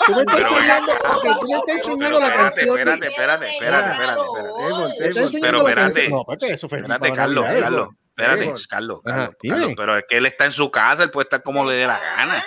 tú 0.06 0.14
me 0.14 0.20
estás 0.22 0.38
enseñando, 0.40 0.92
tú 1.40 1.48
me 1.48 1.56
estás 1.56 1.74
enseñando 1.76 2.20
la 2.20 2.26
Espérate, 2.28 2.36
canción. 2.36 2.78
espérate, 2.78 3.06
espérate, 3.08 3.48
espérate, 3.48 3.90
espérate, 3.90 4.20
espérate. 4.20 5.40
Pero 5.40 5.58
espérate. 5.68 6.08
No, 6.10 6.24
porque 6.24 6.46
eso 6.52 6.68
fue 6.68 6.78
Espérate, 6.78 7.12
Carlos, 7.12 7.44
Carlos. 7.60 7.88
Espérate. 8.16 8.44
Carlos. 8.68 9.00
Carlos, 9.02 9.72
Pero 9.76 9.98
es 9.98 10.04
que 10.08 10.16
él 10.18 10.26
está 10.26 10.44
en 10.44 10.52
su 10.52 10.70
casa, 10.70 11.02
él 11.02 11.10
puede 11.10 11.24
estar 11.24 11.42
como 11.42 11.64
le 11.68 11.76
dé 11.76 11.86
la 11.86 11.98
gana. 11.98 12.44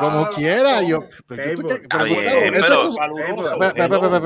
Como 0.00 0.28
quiera, 0.30 0.82
yo. 0.82 1.04
pero 1.28 1.54
tú- 1.60 1.68
Table. 1.88 2.16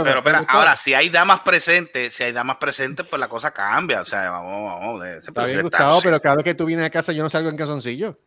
pero. 0.03 0.19
Espera, 0.19 0.43
ahora 0.49 0.77
si 0.77 0.95
hay 0.95 1.09
damas 1.11 1.41
presentes, 1.41 2.15
si 2.15 2.23
hay 2.23 2.33
damas 2.33 2.57
presentes, 2.57 3.07
pues 3.07 3.21
la 3.21 3.29
cosa 3.29 3.51
cambia. 3.51 4.01
O 4.01 4.07
sea, 4.07 4.31
vamos, 4.31 4.81
vamos. 4.81 5.07
Está 5.07 5.45
bien, 5.45 5.63
Gustavo, 5.63 6.01
pero 6.03 6.21
cada 6.21 6.37
vez 6.37 6.45
que 6.45 6.55
tú 6.55 6.65
vienes 6.67 6.87
a 6.87 6.91
casa 6.91 7.13
yo 7.13 7.23
no 7.23 7.31
salgo 7.31 7.51
en 7.51 7.57
calzoncillo. 7.57 8.19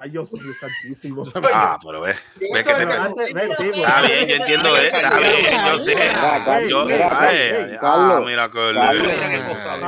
Ay, 0.00 0.10
Dios 0.10 0.30
mío, 0.32 0.52
santísimo. 0.60 1.22
Ah, 1.52 1.76
pero 1.84 2.00
ve, 2.00 2.14
ve 2.52 2.64
que 2.64 2.74
te. 2.74 2.82
Está 2.82 4.02
bien, 4.02 4.28
yo 4.28 4.34
entiendo, 4.36 4.76
eh, 4.76 4.86
está 4.92 5.18
bien, 5.18 5.34
yo 5.66 5.78
sé. 5.80 5.96
Yo, 6.68 6.84
mira, 6.84 7.08
ay, 7.20 7.48
Carlos, 7.48 7.68
ay, 7.70 7.78
Carlos, 7.80 8.16
ah, 8.16 8.24
mira 8.24 8.50
que. 8.50 8.72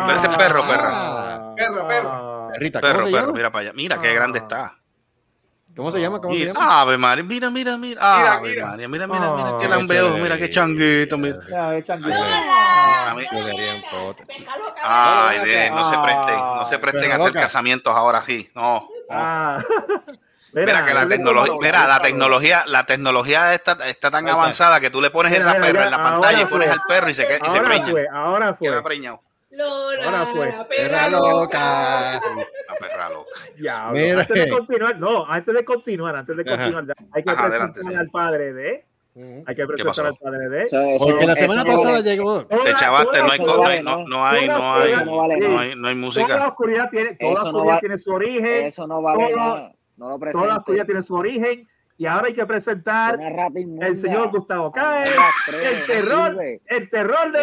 Pero 0.06 0.12
ese 0.18 0.28
perro, 0.30 0.62
perra. 0.66 0.90
Ah, 0.92 1.54
Perro, 1.56 1.86
perro. 1.88 2.10
ah, 2.12 2.48
Perrita, 2.52 2.80
¿cómo 2.80 2.92
Perro, 2.92 3.10
perro, 3.10 3.32
mira 3.32 3.50
para 3.52 3.62
allá. 3.62 3.72
Mira 3.74 3.98
qué 3.98 4.12
grande 4.12 4.38
está. 4.40 4.76
¿Cómo 5.74 5.90
se 5.90 6.00
llama? 6.00 6.20
¿Cómo 6.20 6.34
se 6.34 6.40
Mira, 6.40 6.52
llama? 6.52 6.80
Ave 6.82 6.98
María, 6.98 7.24
mira, 7.24 7.50
mira, 7.50 7.76
mira. 7.78 8.34
Ave 8.36 8.50
mira. 8.50 8.66
María, 8.66 8.88
mira, 8.88 9.06
mira, 9.06 9.30
mira, 9.36 9.56
qué 9.58 9.64
Ah, 9.64 9.68
lambeo, 9.68 10.14
qué 10.14 10.20
mira 10.20 10.36
qué 10.38 10.50
changuito, 10.50 11.16
mira. 11.16 11.38
Ay, 14.84 15.38
de- 15.44 15.70
no 15.70 15.84
se 15.84 15.98
presten, 15.98 16.36
no 16.36 16.64
se 16.64 16.78
presten 16.78 17.12
a 17.12 17.14
hacer 17.16 17.32
casamientos 17.32 17.94
ahora 17.94 18.22
sí. 18.22 18.50
No. 18.54 18.88
Ah. 19.10 19.62
Mira 20.54 20.84
que 20.84 20.92
la 20.92 21.08
tecnología, 21.08 21.54
mira, 21.58 21.86
la 21.86 22.00
tecnología, 22.00 22.64
la 22.66 22.84
tecnología 22.84 23.54
está, 23.54 23.72
está 23.88 24.10
tan 24.10 24.28
avanzada 24.28 24.80
que 24.80 24.90
tú 24.90 25.00
le 25.00 25.08
pones 25.10 25.32
Mira, 25.32 25.44
esa 25.44 25.54
mira, 25.54 25.66
perra 25.66 25.84
en 25.86 25.90
la 25.92 25.96
pantalla 26.02 26.42
y 26.42 26.44
pones 26.44 26.70
al 26.70 26.80
perro 26.86 27.08
y 27.08 27.14
se, 27.14 27.26
que- 27.26 27.36
y 27.42 27.50
se 27.50 27.56
Ahora 27.58 27.80
fue, 27.80 28.06
ahora 28.12 28.56
Queda 28.60 28.72
fue. 28.74 28.82
preñado. 28.82 29.22
Lola, 29.52 30.04
Ahora 30.04 30.26
fue. 30.34 30.50
la 30.50 30.66
Perra 30.66 31.08
loca. 31.10 32.12
La 32.14 32.74
perra 32.80 33.10
loca. 33.10 33.30
Ya, 33.60 33.90
Mira. 33.92 34.20
antes 34.22 34.28
de 34.46 34.50
continuar, 34.56 34.98
no, 34.98 35.26
antes 35.26 35.54
de 35.54 35.64
continuar, 35.64 36.16
antes 36.16 36.36
de 36.36 36.42
Ajá. 36.42 36.52
continuar, 36.70 36.84
hay 37.12 37.22
que 37.22 37.30
Ajá, 37.30 37.42
presentar 37.48 37.68
adelante, 37.68 37.96
al 37.96 38.08
padre 38.10 38.52
de, 38.54 38.84
hay 39.46 39.54
que 39.54 39.66
presentar 39.66 40.06
al 40.06 40.16
padre 40.16 40.48
de. 40.48 40.96
Porque 40.98 41.26
la 41.26 41.36
semana 41.36 41.64
no 41.64 41.70
pasada 41.72 41.92
vale. 41.92 42.02
llegó. 42.10 42.46
Toda- 42.46 42.64
Te 42.64 42.74
chavaste, 42.76 43.18
toda 43.18 43.26
no 43.26 43.30
hay, 43.32 43.38
no 43.38 43.66
hay, 43.66 43.82
no, 43.82 44.06
no 44.08 44.24
hay, 44.26 44.46
toda 44.46 44.58
no 44.58 44.74
hay, 44.74 45.04
no 45.04 45.16
vale 45.18 45.36
no 45.38 45.46
hay, 45.46 45.48
no 45.48 45.58
hay 45.58 45.74
Toda 45.74 45.88
la 45.90 45.94
música. 45.94 46.48
oscuridad 46.48 46.90
tiene, 46.90 47.16
toda 47.16 47.32
la 47.34 47.40
no 47.42 47.46
oscuridad 47.50 47.74
va- 47.74 47.80
tiene 47.80 47.98
su 47.98 48.10
origen, 48.10 48.66
Eso 48.66 48.86
no 48.86 49.02
vale 49.02 49.26
Todo- 49.26 49.36
nada. 49.36 49.72
No 49.98 50.08
lo 50.08 50.32
toda 50.32 50.46
la 50.46 50.56
oscuridad 50.56 50.86
tiene 50.86 51.02
su 51.02 51.14
origen, 51.14 51.68
y 52.02 52.06
ahora 52.06 52.26
hay 52.26 52.34
que 52.34 52.44
presentar 52.44 53.16
el 53.80 54.00
señor 54.00 54.32
Gustavo 54.32 54.72
rastreo, 54.74 55.70
el 55.70 55.86
terror, 55.86 56.36
el 56.66 56.90
terror 56.90 57.30
de, 57.32 57.42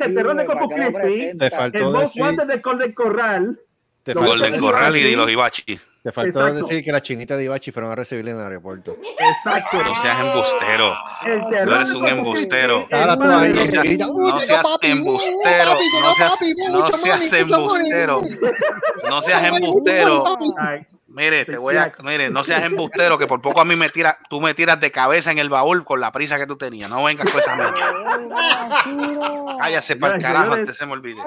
el 0.00 0.14
terror 0.14 0.36
de. 0.36 1.34
Te 1.36 1.50
faltó 1.50 1.88
el 1.88 2.00
decir, 2.00 2.22
Wanted 2.22 2.46
de 2.46 2.56
Golden 2.58 2.92
Corral, 2.92 3.60
te 4.04 4.14
faltó 4.14 4.28
Golden. 4.30 4.60
Corral 4.60 4.96
y 4.96 5.00
decir, 5.02 5.18
los 5.18 5.28
Ibachi. 5.30 5.80
te 6.04 6.12
faltó 6.12 6.38
Exacto. 6.38 6.54
decir 6.68 6.84
que 6.84 6.92
la 6.92 7.02
chinita 7.02 7.36
de 7.36 7.44
Ibachi 7.46 7.72
fueron 7.72 7.90
a 7.90 7.96
recibirle 7.96 8.30
en 8.30 8.36
el 8.38 8.44
aeropuerto. 8.44 8.96
exacto, 9.18 9.82
No 9.82 9.96
seas 10.00 10.20
embustero. 10.24 10.94
Tú 11.64 11.72
eres 11.72 11.90
un 11.90 12.06
embustero. 12.06 12.86
No 12.88 12.96
"Uh, 12.98 13.42
llegó 13.42 14.38
seas 14.38 14.64
embustero, 14.82 15.74
no 16.00 16.14
seas- 16.14 16.30
papi, 16.30 16.54
no 16.54 16.70
mucho 16.70 16.96
seas 16.96 17.22
money, 17.32 17.44
mucho 17.44 17.60
money". 17.60 17.90
embustero. 17.90 18.20
No 19.08 19.20
seas 19.22 19.44
embustero. 19.48 20.24
Mire, 21.16 21.46
te 21.46 21.56
voy 21.56 21.74
a, 21.78 21.90
mire, 22.04 22.28
no 22.28 22.44
seas 22.44 22.62
embustero, 22.64 23.16
que 23.16 23.26
por 23.26 23.40
poco 23.40 23.62
a 23.62 23.64
mí 23.64 23.74
me 23.74 23.88
tira, 23.88 24.18
tú 24.28 24.38
me 24.38 24.52
tiras 24.52 24.78
de 24.78 24.90
cabeza 24.90 25.32
en 25.32 25.38
el 25.38 25.48
baúl 25.48 25.82
con 25.82 25.98
la 25.98 26.12
prisa 26.12 26.36
que 26.36 26.46
tú 26.46 26.58
tenías. 26.58 26.90
No 26.90 27.02
vengas 27.04 27.30
con 27.30 27.40
esa 27.40 27.56
mierda. 27.56 27.74
Cállase 29.58 29.96
para 29.96 30.16
el 30.16 30.20
carajo 30.20 30.52
antes 30.52 30.76
se 30.76 30.84
me 30.84 30.92
olvide. 30.92 31.22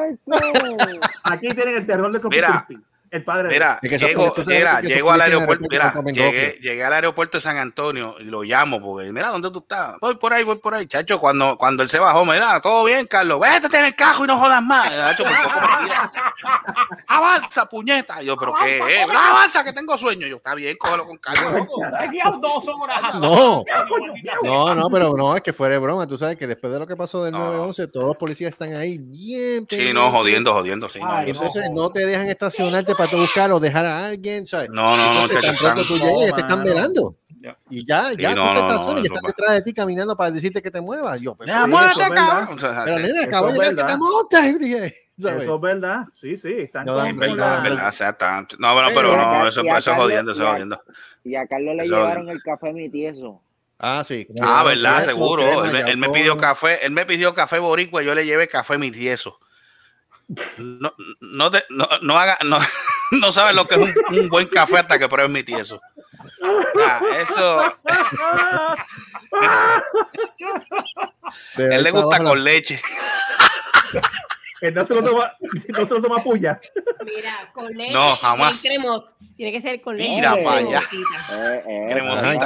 Aquí 1.23 1.47
tienen 1.47 1.77
el 1.77 1.87
terror 1.87 2.13
de 2.13 2.19
Mira. 2.29 2.67
El 3.11 3.23
padre 3.23 3.47
de- 3.47 3.53
Mira, 3.55 3.79
llego, 4.07 4.33
mira, 4.47 4.81
llego 4.81 5.11
al 5.11 5.21
aeropuerto, 5.21 5.65
mira, 5.69 5.93
llegué, 6.13 6.57
llegué 6.61 6.83
al 6.83 6.93
aeropuerto 6.93 7.37
de 7.37 7.41
San 7.41 7.57
Antonio 7.57 8.15
y 8.19 8.25
lo 8.25 8.43
llamo 8.43 8.79
porque, 8.81 9.11
mira, 9.11 9.29
¿dónde 9.29 9.49
tú 9.51 9.59
estás? 9.59 9.95
Voy 9.99 10.15
por 10.15 10.31
ahí, 10.33 10.43
voy 10.43 10.57
por 10.59 10.73
ahí, 10.75 10.85
chacho, 10.85 11.19
cuando, 11.19 11.57
cuando 11.57 11.81
él 11.83 11.89
se 11.89 11.97
bajó, 11.99 12.23
mira, 12.25 12.59
todo 12.61 12.83
bien, 12.83 13.07
Carlos, 13.07 13.39
vete 13.39 13.75
en 13.77 13.85
el 13.85 13.95
cajo 13.95 14.25
y 14.25 14.27
no 14.27 14.37
jodas 14.37 14.61
más. 14.61 14.89
Chacho, 14.89 15.23
por 15.23 15.33
poco 15.43 15.59
me 15.59 15.83
tira. 15.87 16.11
Avanza, 17.07 17.65
puñeta. 17.67 18.21
Yo, 18.21 18.37
pero 18.37 18.53
qué, 18.53 18.77
eh? 18.77 19.01
Avanza 19.03 19.63
que 19.63 19.73
tengo 19.73 19.97
sueño. 19.97 20.27
Yo, 20.27 20.37
está 20.37 20.53
bien, 20.53 20.77
cógelo 20.77 21.07
con 21.07 21.19
dos 22.41 22.67
horas. 22.67 23.01
No, 23.19 23.63
no, 24.43 24.75
no, 24.75 24.89
pero 24.89 25.15
no, 25.17 25.35
es 25.35 25.41
que 25.41 25.53
fuera 25.53 25.73
de 25.75 25.79
broma. 25.79 26.07
Tú 26.07 26.17
sabes 26.17 26.37
que 26.37 26.47
después 26.47 26.71
de 26.71 26.79
lo 26.79 26.87
que 26.87 26.95
pasó 26.95 27.23
del 27.23 27.33
No. 27.33 27.39
911, 27.39 27.87
todos 27.87 28.07
los 28.07 28.17
policías 28.17 28.51
están 28.51 28.73
ahí 28.73 28.97
bien. 28.99 29.65
Sí, 29.69 29.91
no, 29.93 30.11
jodiendo, 30.11 30.53
jodiendo, 30.53 30.89
sí. 30.89 30.99
Ay. 31.03 31.29
Entonces 31.31 31.69
no 31.71 31.89
te 31.91 32.05
dejan 32.05 32.27
estacionarte 32.27 32.95
para 32.99 33.09
tú 33.11 33.17
buscar 33.17 33.51
o 33.51 33.59
dejar 33.59 33.85
a 33.85 34.07
alguien, 34.07 34.45
¿sabes? 34.45 34.69
No, 34.69 34.95
no, 34.95 35.13
no, 35.13 35.21
Entonces, 35.21 35.41
tan 35.41 35.55
chacho, 35.55 35.59
pronto 35.63 35.81
están- 35.81 35.97
tú 35.99 36.05
llegas, 36.05 36.35
te 36.35 36.41
están 36.41 36.63
velando. 36.63 37.15
Ya. 37.41 37.57
Y 37.69 37.85
ya, 37.87 38.09
Sí, 38.09 38.17
ya 38.19 38.35
no, 38.35 38.43
tú 38.43 38.47
te 38.49 38.53
no, 38.53 38.59
estacionas 38.67 38.95
no, 38.95 38.99
y 38.99 39.05
eso 39.05 39.13
están 39.15 39.23
detrás 39.27 39.53
de 39.55 39.61
ti 39.61 39.73
caminando 39.73 40.17
para 40.17 40.31
decirte 40.31 40.61
que 40.61 40.69
te 40.69 40.81
muevas. 40.81 41.21
Yo, 41.21 41.35
pero, 41.35 41.45
Mira, 41.47 41.63
Sí, 41.63 41.69
muévete, 41.71 42.15
cabrón. 42.15 42.57
O 42.57 42.59
sea, 42.59 42.81
pero 42.83 42.99
nena, 42.99 43.19
Eso 43.21 43.29
acabo 43.29 43.47
de 43.47 43.53
es 43.53 43.59
llegar 43.59 43.75
que 43.87 43.91
te 43.93 43.97
montas. 43.97 44.43
Dije, 44.59 44.95
¿sabes? 45.17 45.43
Eso 45.43 45.55
es 45.55 45.61
verdad, 45.61 45.99
sí, 46.19 46.35
sí, 46.35 46.53
están 46.57 46.85
No 46.85 47.01
Es 47.05 47.15
verdad, 47.15 47.35
la- 47.37 47.55
es 47.57 47.63
verdad, 47.63 47.87
o 47.87 47.91
sea, 47.93 48.09
está- 48.09 48.47
No, 48.59 48.73
bueno, 48.73 48.89
pero 48.93 49.13
y 49.13 49.15
no, 49.15 49.21
a- 49.21 49.47
eso, 49.47 49.63
y 49.63 49.69
a 49.69 49.77
eso 49.77 49.91
es 49.91 49.97
jodiendo, 49.97 50.31
eso 50.33 50.41
es 50.41 50.45
y 50.45 50.49
a- 50.49 50.51
jodiendo. 50.51 50.81
Y 51.23 51.35
a 51.35 51.47
Carlos 51.47 51.75
le 51.77 51.83
llevaron 51.87 52.27
el 52.29 52.43
café 52.43 52.73
mi 52.73 52.89
tieso. 52.89 53.41
Ah, 53.81 54.03
sí. 54.03 54.27
Ah, 54.41 54.63
verdad, 54.65 55.01
seguro. 55.05 55.63
Él, 55.63 55.97
me- 55.97 56.09
pidió 56.09 56.35
café, 56.35 56.85
él 56.85 56.91
me 56.91 57.05
pidió 57.05 57.33
café 57.33 57.59
boricua, 57.59 58.01
yo 58.03 58.13
le 58.13 58.25
llevé 58.25 58.49
café 58.49 58.77
mi 58.77 58.91
tieso. 58.91 59.39
No, 60.57 60.93
no, 61.21 61.49
te- 61.51 61.63
no, 61.69 61.87
no 62.03 62.19
haga, 62.19 62.37
no, 62.45 62.59
no 63.19 63.31
sabes 63.31 63.55
lo 63.55 63.67
que 63.67 63.75
es 63.75 63.81
un, 63.81 63.93
un 64.19 64.29
buen 64.29 64.47
café 64.47 64.77
hasta 64.79 64.99
que 64.99 65.09
pruebes 65.09 65.31
mi 65.31 65.43
tieso. 65.43 65.81
Ya, 66.77 67.01
eso, 67.19 67.73
De 71.57 71.75
él 71.75 71.83
le 71.83 71.91
gusta 71.91 72.19
la- 72.19 72.29
con 72.29 72.43
leche. 72.43 72.81
Que 74.59 74.71
no 74.71 74.83
se 74.85 74.93
lo 74.93 75.01
toma, 75.03 75.31
no 75.69 75.85
se 75.85 75.93
lo 75.93 76.01
toma 76.01 76.21
puya. 76.21 76.59
Mira, 77.05 77.33
con 77.53 77.67
leche. 77.71 77.93
No, 77.93 78.15
jamás. 78.17 78.61
bien 78.61 78.75
cremoso. 78.75 79.15
Tiene 79.37 79.51
que 79.53 79.61
ser 79.61 79.81
con 79.81 79.95
leche. 79.97 80.09
Mira 80.09 80.39
y 80.39 80.43
para 80.43 80.57
allá. 80.57 80.81
cremosita. 80.89 81.53
Eh, 81.55 81.63
eh, 81.65 81.87
Cremosita. 81.89 82.45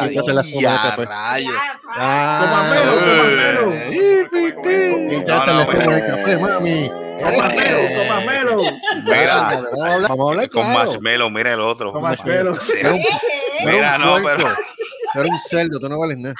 Rayos. 1.05 1.53
Ya, 1.53 1.79
pa. 1.83 1.93
Ah, 1.95 2.39
Tomamelo, 2.45 2.93
tomamelo. 2.99 3.73
eh, 3.73 5.09
Quítase 5.09 5.47
No, 5.47 5.53
no, 5.53 5.59
las 5.59 5.67
tomas 5.79 5.95
de 5.95 6.07
café, 6.07 6.37
mami. 6.37 6.91
Tomamelo, 7.23 7.79
tomamelo. 8.03 8.61
Mira, 9.05 9.35
Vamos 9.35 9.79
a 9.81 9.93
hablar, 9.93 10.09
vamos 10.09 10.27
a 10.27 10.31
hablar 10.31 10.49
con 10.49 10.61
claro. 10.63 10.79
marshmallow, 10.79 11.29
mira 11.29 11.53
el 11.53 11.61
otro. 11.61 11.91
Con 11.91 12.03
Era 12.05 12.13
era 12.79 12.91
Mira, 13.65 13.95
un 13.95 14.01
no, 14.01 14.15
pero- 14.23 14.47
eres 15.15 15.31
un 15.31 15.39
cerdo, 15.39 15.79
tú 15.79 15.89
no 15.89 15.99
vales 15.99 16.17
nada. 16.17 16.35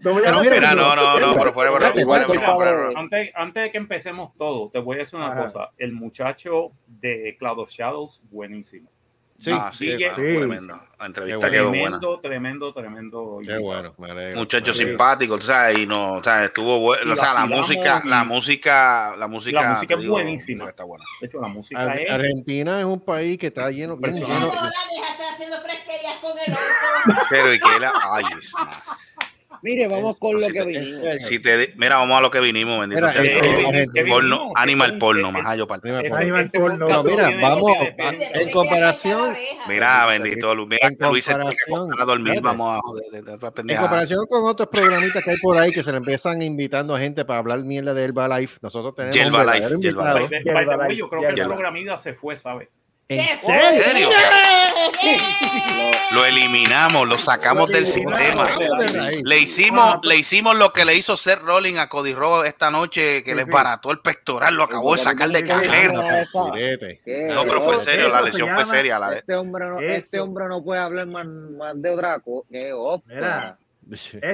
No 0.00 0.14
Mira, 0.14 0.32
no, 0.74 0.94
no, 0.94 1.18
no, 1.20 1.34
pero 1.38 1.52
fuera. 1.54 1.70
Antes, 2.96 3.30
antes 3.34 3.62
de 3.62 3.70
que 3.72 3.78
empecemos 3.78 4.32
todo, 4.36 4.68
te 4.70 4.78
voy 4.78 4.96
a 4.96 4.98
decir 5.00 5.18
una 5.18 5.32
Ajá. 5.32 5.44
cosa. 5.44 5.70
El 5.78 5.92
muchacho 5.92 6.72
de 6.86 7.34
Cloud 7.38 7.60
of 7.60 7.70
Shadows, 7.70 8.20
buenísimo. 8.30 8.90
Sí, 9.40 9.50
Ah, 9.54 9.70
sí, 9.72 9.90
Sí, 9.96 9.96
tremendo. 10.14 10.78
La 10.98 11.06
entrevista 11.06 11.50
quedó 11.50 11.68
buena. 11.70 11.98
Tremendo, 11.98 12.20
tremendo, 12.20 12.72
tremendo. 12.74 13.38
Qué 13.42 13.56
bueno. 13.56 13.94
Muchacho 14.36 14.74
simpático, 14.74 15.38
tú 15.38 15.46
sabes, 15.46 15.78
y 15.78 15.86
no, 15.86 16.12
o 16.14 16.22
sea, 16.22 16.44
estuvo 16.44 16.78
bueno, 16.78 17.14
o 17.14 17.16
sea, 17.16 17.32
la 17.32 17.46
música, 17.46 18.02
la 18.04 18.22
música, 18.22 19.14
la 19.16 19.26
música, 19.26 19.62
La 19.62 19.72
música 19.72 19.94
es 19.94 20.00
digo, 20.00 20.12
buenísima. 20.12 20.68
Está 20.68 20.84
buena. 20.84 21.04
De 21.22 21.26
hecho, 21.26 21.40
la 21.40 21.48
música 21.48 21.80
Ar- 21.82 21.98
es. 21.98 22.10
Argentina 22.10 22.78
es 22.80 22.84
un 22.84 23.00
país 23.00 23.38
que 23.38 23.46
está 23.46 23.70
lleno, 23.70 23.96
bien 23.96 24.14
Impresionante. 24.16 24.46
lleno. 24.56 24.60
No 24.62 24.68
la 24.70 25.00
dejaste 25.00 25.24
haciendo 25.32 25.60
fresquerías 25.62 26.16
con 26.20 26.38
el 26.38 26.52
oso. 26.52 27.20
Pero 27.30 27.54
y 27.54 27.58
que 27.60 27.80
la, 27.80 27.92
ay, 28.12 28.24
es 28.38 28.52
más. 28.54 28.82
Mire, 29.62 29.88
vamos 29.88 30.18
con 30.18 30.34
lo 30.34 30.40
Si 30.40 30.52
que 30.52 30.58
te- 30.60 30.66
vinimos. 30.66 31.22
Si 31.22 31.38
te, 31.38 31.72
mira, 31.76 31.96
vamos 31.96 32.16
a 32.18 32.20
lo 32.22 32.30
que 32.30 32.40
vinimos, 32.40 32.80
bendito 32.80 33.02
Mira, 33.02 33.12
sea 33.12 33.22
eh, 33.22 33.86
eh, 33.94 34.04
porno, 34.08 34.52
animal 34.56 34.92
¿Qué- 34.92 34.98
porno, 34.98 35.32
más 35.32 35.44
allá 35.46 35.66
para 35.66 35.76
Este- 35.84 36.12
Animal 36.14 36.44
este 36.46 36.58
porno. 36.60 36.88
No, 36.88 37.02
mira, 37.04 37.30
vamos, 37.40 37.72
tiene- 37.96 38.30
en 38.34 38.50
comparación, 38.50 39.36
Mira, 39.68 40.06
bendito 40.06 40.54
Luis, 40.54 40.68
mira 40.68 40.88
En 40.88 40.96
comparación, 40.96 41.90
a 41.98 42.04
dormir, 42.04 42.40
vamos 42.40 42.78
a 42.78 42.80
joder, 42.80 43.04
de- 43.10 43.22
de- 43.22 43.38
de- 43.38 43.72
en 43.72 43.78
comparación 43.78 44.26
con 44.26 44.44
otros 44.44 44.68
programitas 44.68 45.22
que 45.24 45.30
hay 45.30 45.36
por 45.42 45.56
ahí 45.58 45.70
que 45.70 45.82
se 45.82 45.90
le 45.90 45.98
empiezan 45.98 46.40
invitando 46.42 46.94
a 46.94 46.98
gente 46.98 47.24
para 47.24 47.40
hablar 47.40 47.62
mierda 47.64 47.92
de 47.94 48.04
Herbalife, 48.04 48.58
nosotros 48.62 48.94
tenemos 48.94 49.16
Herbalife, 49.16 49.68
Yo 50.96 51.08
creo 51.08 51.20
que 51.22 51.28
el 51.28 51.34
Yerba. 51.36 51.54
programida 51.54 51.98
se 51.98 52.14
fue, 52.14 52.36
¿sabes? 52.36 52.68
¿En 53.10 53.28
¿En 53.28 53.38
serio? 53.82 54.08
Lo 56.12 56.24
eliminamos, 56.24 57.08
lo 57.08 57.18
sacamos 57.18 57.68
del 57.68 57.86
sistema. 57.86 58.50
Le 59.24 59.38
hicimos, 59.40 59.98
le 60.04 60.16
hicimos 60.16 60.56
lo 60.56 60.72
que 60.72 60.84
le 60.84 60.94
hizo 60.94 61.16
Seth 61.16 61.40
Rollins 61.40 61.78
a 61.78 61.88
Cody 61.88 62.14
Rhodes 62.14 62.48
esta 62.48 62.70
noche, 62.70 63.24
que 63.24 63.34
le 63.34 63.44
barató 63.44 63.90
el 63.90 63.98
pectoral, 63.98 64.54
lo 64.54 64.62
acabó 64.64 64.92
de 64.92 64.98
sacar 64.98 65.28
de 65.30 65.42
carrera. 65.42 65.92
No, 65.92 67.44
pero 67.44 67.60
fue 67.60 67.74
en 67.74 67.80
serio, 67.80 68.08
la 68.08 68.22
lesión 68.22 68.48
fue 68.50 68.64
seria. 68.64 68.98
La 69.00 69.14
Este 69.14 69.34
hombre 69.34 69.66
no, 69.66 69.80
este 69.80 70.20
hombre 70.20 70.46
no 70.46 70.62
puede 70.62 70.80
hablar 70.80 71.06
más, 71.06 71.26
más 71.26 71.82
de 71.82 71.90
otra 71.90 72.20
cosa. 72.20 72.46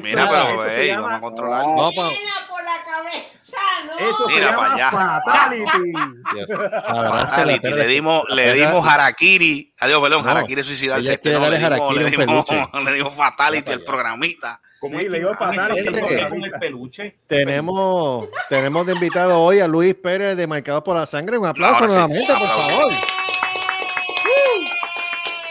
Mira, 0.02 0.28
pero 0.28 0.64
ey, 0.66 0.94
vamos 0.94 1.12
a 1.12 1.20
controlar. 1.20 1.62
Pa- 1.64 1.90
Pena 1.90 2.32
por 2.48 2.62
la 2.64 2.84
cabeza, 2.84 3.58
¿no? 3.86 3.98
Eso 4.10 4.26
Mira 4.28 4.50
llama 4.50 4.58
para 4.58 4.74
allá. 4.74 4.90
fatality. 4.90 5.92
Dios, 6.34 6.50
Fatality, 6.86 7.68
le 7.70 7.86
dimos, 7.86 8.24
le 8.30 8.52
dimos 8.54 8.86
harakiri, 8.86 9.72
adiós, 9.80 10.00
perdón, 10.02 10.24
No, 10.24 10.30
harakiri 10.30 10.62
suicidarse. 10.62 11.12
Este, 11.14 11.32
no, 11.32 11.48
le 11.48 11.58
dimos, 11.58 11.96
le 11.96 12.10
dimos, 12.10 12.44
le 12.84 12.92
dimos 12.92 13.14
fatality 13.14 13.72
al 13.72 13.82
programita. 13.82 14.60
¿Cómo 14.78 14.98
Sí, 14.98 15.08
le 15.08 15.18
digo 15.18 15.30
van 15.30 15.48
a 15.50 15.52
fatal, 15.54 15.70
hacer 15.72 15.94
gente. 15.94 16.28
con 16.28 16.44
el 16.44 16.50
peluche? 16.52 17.16
Tenemos, 17.26 18.28
tenemos 18.50 18.86
de 18.86 18.92
invitado 18.92 19.40
hoy 19.40 19.58
a 19.60 19.66
Luis 19.66 19.94
Pérez 19.94 20.36
de 20.36 20.46
Marcados 20.46 20.82
por 20.82 20.96
la 20.96 21.06
Sangre. 21.06 21.38
Un 21.38 21.46
aplauso 21.46 21.86
nuevamente, 21.86 22.32
por 22.34 22.46
favor. 22.46 22.92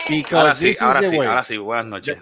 Because 0.07 0.35
Ahora 0.35 0.53
sí, 0.55 0.75
ahora 0.79 1.01
sí, 1.01 1.17
ahora 1.17 1.43
sí, 1.43 1.57
buenas 1.57 1.85
noches. 1.87 2.17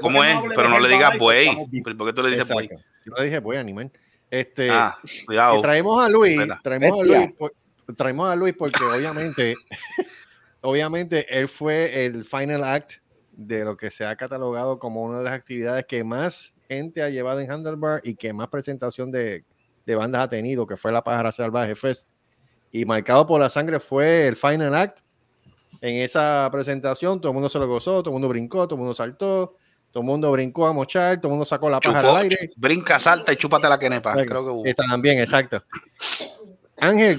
¿Cómo 0.00 0.24
es? 0.24 0.34
no 0.34 0.48
Pero 0.54 0.68
no 0.68 0.80
le 0.80 0.88
digas 0.88 1.16
buey. 1.18 1.48
¿Por 1.96 2.06
qué 2.06 2.12
tú 2.12 2.22
le 2.22 2.30
dices 2.30 2.48
buey? 2.48 2.68
Yo 2.68 3.12
no 3.16 3.22
dije 3.22 3.38
voy 3.38 3.56
a 3.56 3.60
animar. 3.60 3.90
Este, 4.30 4.68
Ah, 4.70 4.98
que 5.02 5.24
cuidado. 5.24 5.60
traemos 5.60 6.04
a 6.04 6.08
Luis, 6.08 6.38
traemos 6.62 7.00
a. 7.00 7.04
Luis, 7.04 7.32
por- 7.38 7.54
traemos 7.96 8.28
a 8.28 8.36
Luis 8.36 8.54
porque 8.58 8.82
obviamente, 8.84 9.54
obviamente 10.60 11.26
él 11.38 11.48
fue 11.48 12.04
el 12.04 12.24
final 12.24 12.64
act 12.64 12.94
de 13.32 13.64
lo 13.64 13.76
que 13.76 13.90
se 13.90 14.04
ha 14.04 14.16
catalogado 14.16 14.78
como 14.78 15.02
una 15.02 15.18
de 15.18 15.24
las 15.24 15.32
actividades 15.32 15.86
que 15.86 16.02
más 16.04 16.54
gente 16.68 17.02
ha 17.02 17.08
llevado 17.08 17.40
en 17.40 17.50
Handlebar 17.50 18.00
y 18.04 18.14
que 18.16 18.32
más 18.32 18.48
presentación 18.48 19.10
de, 19.10 19.44
de 19.86 19.94
bandas 19.94 20.22
ha 20.24 20.28
tenido, 20.28 20.66
que 20.66 20.76
fue 20.76 20.92
la 20.92 21.02
Pájara 21.02 21.32
Salvaje 21.32 21.74
Fest. 21.74 22.08
Y 22.70 22.84
marcado 22.84 23.26
por 23.26 23.40
la 23.40 23.48
sangre 23.48 23.80
fue 23.80 24.26
el 24.26 24.36
final 24.36 24.74
act. 24.74 24.98
En 25.80 25.96
esa 25.96 26.48
presentación 26.50 27.20
todo 27.20 27.30
el 27.30 27.34
mundo 27.34 27.48
se 27.48 27.58
lo 27.58 27.68
gozó, 27.68 28.02
todo 28.02 28.10
el 28.10 28.14
mundo 28.14 28.28
brincó, 28.28 28.66
todo 28.66 28.74
el 28.74 28.80
mundo 28.80 28.94
saltó, 28.94 29.56
todo 29.92 30.02
el 30.02 30.06
mundo 30.06 30.30
brincó 30.32 30.66
a 30.66 30.72
mochar, 30.72 31.18
todo 31.18 31.28
el 31.28 31.32
mundo 31.32 31.44
sacó 31.44 31.70
la 31.70 31.80
Chupó, 31.80 31.96
al 31.96 32.16
aire. 32.16 32.50
brinca, 32.56 32.98
salta 32.98 33.32
y 33.32 33.36
chúpate 33.36 33.68
la 33.68 33.78
quenepa. 33.78 34.14
Creo 34.24 34.44
que 34.44 34.50
hubo. 34.50 34.64
Está 34.64 34.84
también, 34.88 35.18
exacto. 35.18 35.62
Ángel, 36.78 37.16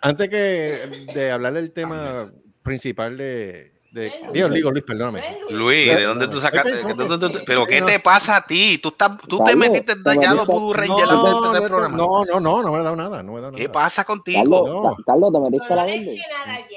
antes 0.00 0.28
que 0.28 1.06
de 1.14 1.30
hablar 1.30 1.52
del 1.52 1.72
tema 1.72 2.32
principal 2.62 3.16
de, 3.16 3.72
de 3.92 4.12
Dios, 4.32 4.52
digo 4.52 4.70
Luis, 4.70 4.84
perdóname. 4.84 5.38
Luis, 5.50 5.86
¿de 5.96 6.04
dónde 6.04 6.28
tú 6.28 6.40
sacaste? 6.40 6.72
Ay, 6.72 6.84
¿Qué- 6.86 6.94
no, 6.94 7.06
tú- 7.08 7.18
tú- 7.18 7.30
tú- 7.30 7.38
no, 7.38 7.44
¿Pero 7.44 7.66
qué 7.66 7.80
no. 7.80 7.86
te 7.86 7.98
pasa 8.00 8.36
a 8.36 8.46
ti? 8.46 8.78
Tú, 8.78 8.90
estás, 8.90 9.12
tú 9.28 9.42
te 9.44 9.56
metiste 9.56 9.96
metiste- 9.96 10.46
Blue 10.46 10.72
Ranger 10.72 11.06
No, 11.08 11.24
de 11.24 11.30
no, 11.30 11.46
este 11.54 11.60
no, 11.60 11.66
programa. 11.66 11.96
no, 11.96 12.24
no, 12.24 12.40
no, 12.40 12.62
no 12.62 12.72
me 12.72 12.78
he 12.78 12.82
dado 12.84 12.96
nada, 12.96 13.22
no 13.22 13.32
me 13.32 13.38
he 13.38 13.42
dado 13.42 13.52
¿Qué 13.54 13.62
nada. 13.64 13.72
pasa 13.72 14.04
contigo? 14.04 14.38
Carlos, 14.40 14.68
No. 14.68 14.82
Ca- 14.96 15.02
Carlos, 15.06 15.32
te 15.32 15.40
metiste 15.40 15.66
No 15.70 15.76
la 15.76 15.84
verde. 15.84 16.20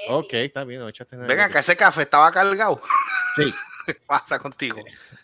Ok, 0.10 0.34
está 0.34 0.64
bien, 0.64 0.80
no 0.80 0.88
echaste 0.90 1.16
nada. 1.16 1.28
Venga, 1.28 1.50
que 1.50 1.60
ese 1.60 1.76
café 1.76 2.02
estaba 2.02 2.32
cargado. 2.32 2.82
Sí. 3.36 3.54
¿Qué 3.86 3.96
pasa 4.08 4.40
contigo? 4.40 4.78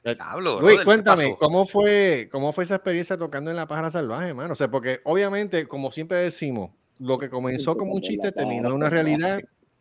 Diablo, 0.03 0.60
Luis, 0.60 0.62
brother, 0.62 0.77
¿qué 0.79 0.84
cuéntame? 0.86 1.36
¿cómo 1.39 1.65
fue, 1.65 2.27
¿cómo 2.31 2.51
fue 2.51 2.65
esa 2.65 2.75
experiencia 2.75 3.17
tocando 3.17 3.50
en 3.51 3.58
la 3.58 3.67
pájara 3.67 3.89
salvaje, 3.89 4.34
mano? 4.34 4.53
O 4.53 4.55
sea, 4.55 4.69
porque 4.69 5.00
obviamente, 5.05 5.67
como 5.67 5.91
siempre 5.91 6.17
decimos, 6.17 6.72
lo 7.00 7.17
que 7.17 7.29
comenzó 7.29 7.77
como 7.77 7.93
un 7.93 8.01
chiste 8.01 8.31
terminó 8.34 8.67
en 8.67 8.74
una 8.74 8.89
realidad, 8.89 9.39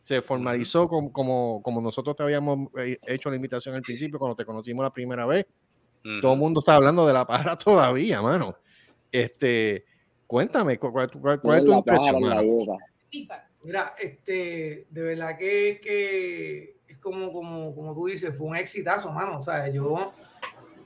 se 0.09 0.23
formalizó 0.23 0.89
como, 0.89 1.13
como, 1.13 1.61
como 1.63 1.83
nosotros 1.83 2.17
te 2.17 2.23
habíamos 2.23 2.71
eh, 2.79 2.99
hecho 3.07 3.29
la 3.29 3.37
invitación 3.37 3.75
al 3.75 3.83
principio, 3.83 4.19
cuando 4.19 4.35
te 4.35 4.47
conocimos 4.47 4.83
la 4.83 4.91
primera 4.91 5.27
vez. 5.27 5.45
Todo 6.23 6.33
el 6.33 6.39
mundo 6.39 6.61
está 6.61 6.77
hablando 6.77 7.07
de 7.07 7.13
la 7.13 7.27
pájara 7.27 7.59
todavía, 7.59 8.23
mano. 8.23 8.57
Este, 9.13 9.85
cuéntame, 10.27 10.79
¿cu- 10.79 10.91
¿cuál, 10.93 11.11
cuál- 11.11 11.41
cuál 11.43 11.59
es 11.59 11.65
tu 11.67 11.73
impresión. 11.77 12.15
Mira, 13.63 13.95
este, 13.99 14.87
de 14.89 15.03
verdad 15.03 15.37
que, 15.37 15.79
que 15.83 16.77
es 16.89 16.97
como, 16.97 17.31
como, 17.31 17.75
como 17.75 17.95
tú 17.95 18.07
dices, 18.07 18.35
fue 18.35 18.47
un 18.47 18.57
exitazo, 18.57 19.13
mano. 19.13 19.37
O 19.37 19.43
sea, 19.43 19.69
yo, 19.69 20.15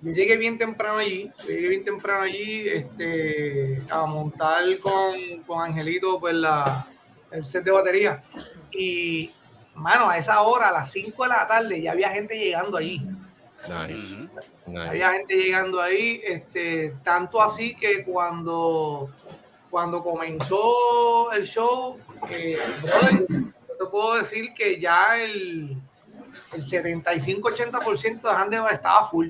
yo 0.02 0.10
llegué 0.12 0.36
bien 0.36 0.58
temprano 0.58 0.98
allí, 0.98 1.30
yo 1.46 1.54
llegué 1.54 1.68
bien 1.68 1.84
temprano 1.84 2.22
allí, 2.22 2.66
este, 2.68 3.76
a 3.88 4.04
montar 4.04 4.64
con, 4.80 5.44
con 5.46 5.62
Angelito, 5.62 6.18
pues 6.18 6.34
la, 6.34 6.88
el 7.30 7.44
set 7.44 7.62
de 7.62 7.70
batería. 7.70 8.24
Y, 8.72 9.30
mano, 9.74 10.08
a 10.08 10.18
esa 10.18 10.40
hora, 10.42 10.68
a 10.68 10.72
las 10.72 10.90
5 10.90 11.22
de 11.22 11.28
la 11.28 11.46
tarde, 11.46 11.80
ya 11.82 11.92
había 11.92 12.10
gente 12.10 12.38
llegando 12.38 12.76
allí. 12.76 13.00
Nice, 13.88 14.18
nice. 14.66 14.88
Había 14.88 15.12
gente 15.12 15.34
llegando 15.34 15.80
ahí, 15.80 16.20
este, 16.24 16.94
tanto 17.04 17.40
así 17.40 17.74
que 17.76 18.02
cuando, 18.04 19.10
cuando 19.70 20.02
comenzó 20.02 21.30
el 21.32 21.46
show, 21.46 21.96
eh, 22.28 22.56
brother, 22.82 23.26
yo 23.28 23.76
te 23.78 23.84
puedo 23.90 24.14
decir 24.14 24.52
que 24.52 24.80
ya 24.80 25.16
el, 25.22 25.76
el 26.52 26.62
75-80% 26.62 28.20
de 28.22 28.30
Handeva 28.30 28.70
estaba 28.70 29.04
full 29.04 29.28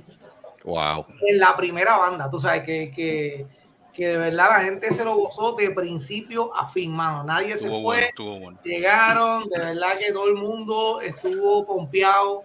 Wow. 0.64 1.06
en 1.26 1.38
la 1.38 1.56
primera 1.56 1.96
banda. 1.98 2.30
Tú 2.30 2.38
sabes 2.38 2.62
que, 2.62 2.90
que, 2.90 3.46
que 3.92 4.08
de 4.08 4.16
verdad 4.16 4.48
la 4.50 4.60
gente 4.64 4.90
se 4.90 5.04
lo 5.04 5.14
gozó 5.16 5.52
de 5.54 5.70
principio 5.70 6.54
a 6.56 6.66
fin, 6.68 6.90
mano. 6.92 7.24
Nadie 7.24 7.56
se 7.56 7.64
Estuvo 7.66 7.82
fue. 7.82 7.82
bueno, 7.82 8.06
estuvo 8.08 8.38
bueno. 8.40 8.58
Llegaron, 8.64 9.48
de 9.50 9.58
verdad 9.58 9.98
que 9.98 10.12
todo 10.12 10.28
el 10.28 10.34
mundo 10.34 11.00
estuvo 11.00 11.66
pompeado. 11.66 12.44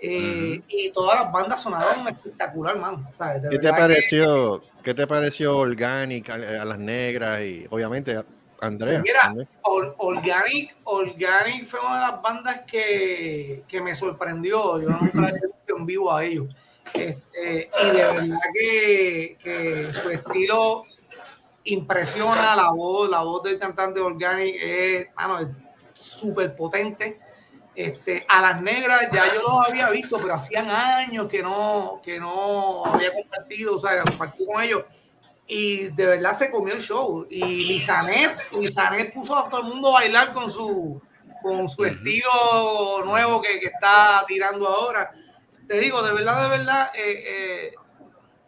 eh, 0.00 0.60
Y 0.68 0.90
todas 0.92 1.20
las 1.20 1.32
bandas 1.32 1.60
sonaron 1.62 2.06
espectacular, 2.08 2.76
man. 2.78 3.06
¿sabes? 3.16 3.42
De 3.42 3.48
¿Qué 3.50 3.58
te 3.58 3.66
verdad 3.66 3.76
que- 3.76 3.82
pareció, 3.82 4.62
qué 4.82 4.94
te 4.94 5.06
pareció 5.06 5.56
Organic, 5.56 6.30
a, 6.30 6.34
a 6.34 6.64
las 6.64 6.78
negras 6.78 7.42
y 7.42 7.66
obviamente 7.70 8.16
a 8.16 8.24
Andrea? 8.60 9.00
Mira? 9.02 9.34
Or- 9.62 9.94
Organic, 9.98 10.74
Organic 10.84 11.66
fue 11.66 11.80
una 11.80 11.94
de 11.94 12.00
las 12.12 12.22
bandas 12.22 12.60
que, 12.66 13.62
que 13.68 13.80
me 13.80 13.94
sorprendió. 13.96 14.80
Yo 14.80 14.88
nunca 14.88 15.18
había 15.18 15.32
visto 15.32 15.76
en 15.76 15.86
vivo 15.86 16.12
a 16.12 16.24
ellos. 16.24 16.46
Este, 16.94 17.70
y 17.82 17.86
de 17.86 17.92
verdad 17.92 18.38
que, 18.52 19.38
que 19.42 19.92
su 19.92 20.10
estilo 20.10 20.84
impresiona 21.68 22.56
la 22.56 22.70
voz, 22.70 23.08
la 23.08 23.22
voz 23.22 23.42
del 23.42 23.58
cantante 23.58 24.00
Organic 24.00 24.56
es, 24.60 25.06
súper 25.92 26.56
potente. 26.56 27.20
Este, 27.74 28.26
a 28.28 28.42
las 28.42 28.60
negras 28.60 29.08
ya 29.12 29.24
yo 29.34 29.40
los 29.42 29.68
había 29.68 29.88
visto, 29.90 30.18
pero 30.20 30.34
hacían 30.34 30.68
años 30.68 31.28
que 31.28 31.42
no, 31.42 32.00
que 32.04 32.18
no 32.18 32.84
había 32.84 33.12
compartido, 33.12 33.76
o 33.76 33.80
sea, 33.80 34.02
compartí 34.02 34.44
con 34.46 34.62
ellos. 34.62 34.84
Y 35.46 35.84
de 35.88 36.06
verdad 36.06 36.34
se 36.34 36.50
comió 36.50 36.74
el 36.74 36.82
show. 36.82 37.26
Y 37.30 37.64
Lizanet, 37.64 38.32
Lizanet 38.52 39.12
puso 39.14 39.36
a 39.36 39.48
todo 39.48 39.62
el 39.62 39.68
mundo 39.68 39.90
a 39.90 40.00
bailar 40.00 40.32
con 40.32 40.50
su, 40.50 41.00
con 41.42 41.68
su 41.68 41.84
estilo 41.84 43.02
nuevo 43.04 43.40
que, 43.40 43.60
que 43.60 43.66
está 43.66 44.24
tirando 44.26 44.66
ahora. 44.68 45.12
Te 45.68 45.78
digo, 45.78 46.02
de 46.02 46.12
verdad, 46.14 46.42
de 46.42 46.58
verdad, 46.58 46.90
eh, 46.94 47.24
eh, 47.26 47.72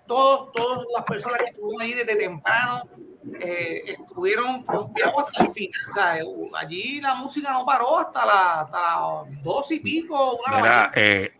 todos, 0.06 0.50
todas 0.52 0.84
las 0.94 1.04
personas 1.04 1.38
que 1.38 1.50
estuvieron 1.50 1.82
ahí 1.82 1.92
desde 1.92 2.16
temprano 2.16 2.82
eh, 3.38 3.82
estuvieron 3.86 4.62
confiados 4.64 5.14
hasta 5.18 5.44
el 5.44 5.52
final. 5.52 5.80
O 5.88 5.92
sea, 5.92 6.18
eh, 6.18 6.24
allí 6.54 7.00
la 7.00 7.14
música 7.14 7.52
no 7.52 7.64
paró 7.64 7.98
hasta 7.98 8.26
las 8.26 8.56
hasta 8.64 8.80
las 8.80 9.42
dos 9.42 9.70
y 9.70 9.80
pico, 9.80 10.36
una 10.36 10.56
la 10.56 10.62
Mira, 10.62 10.92
eh. 10.94 11.32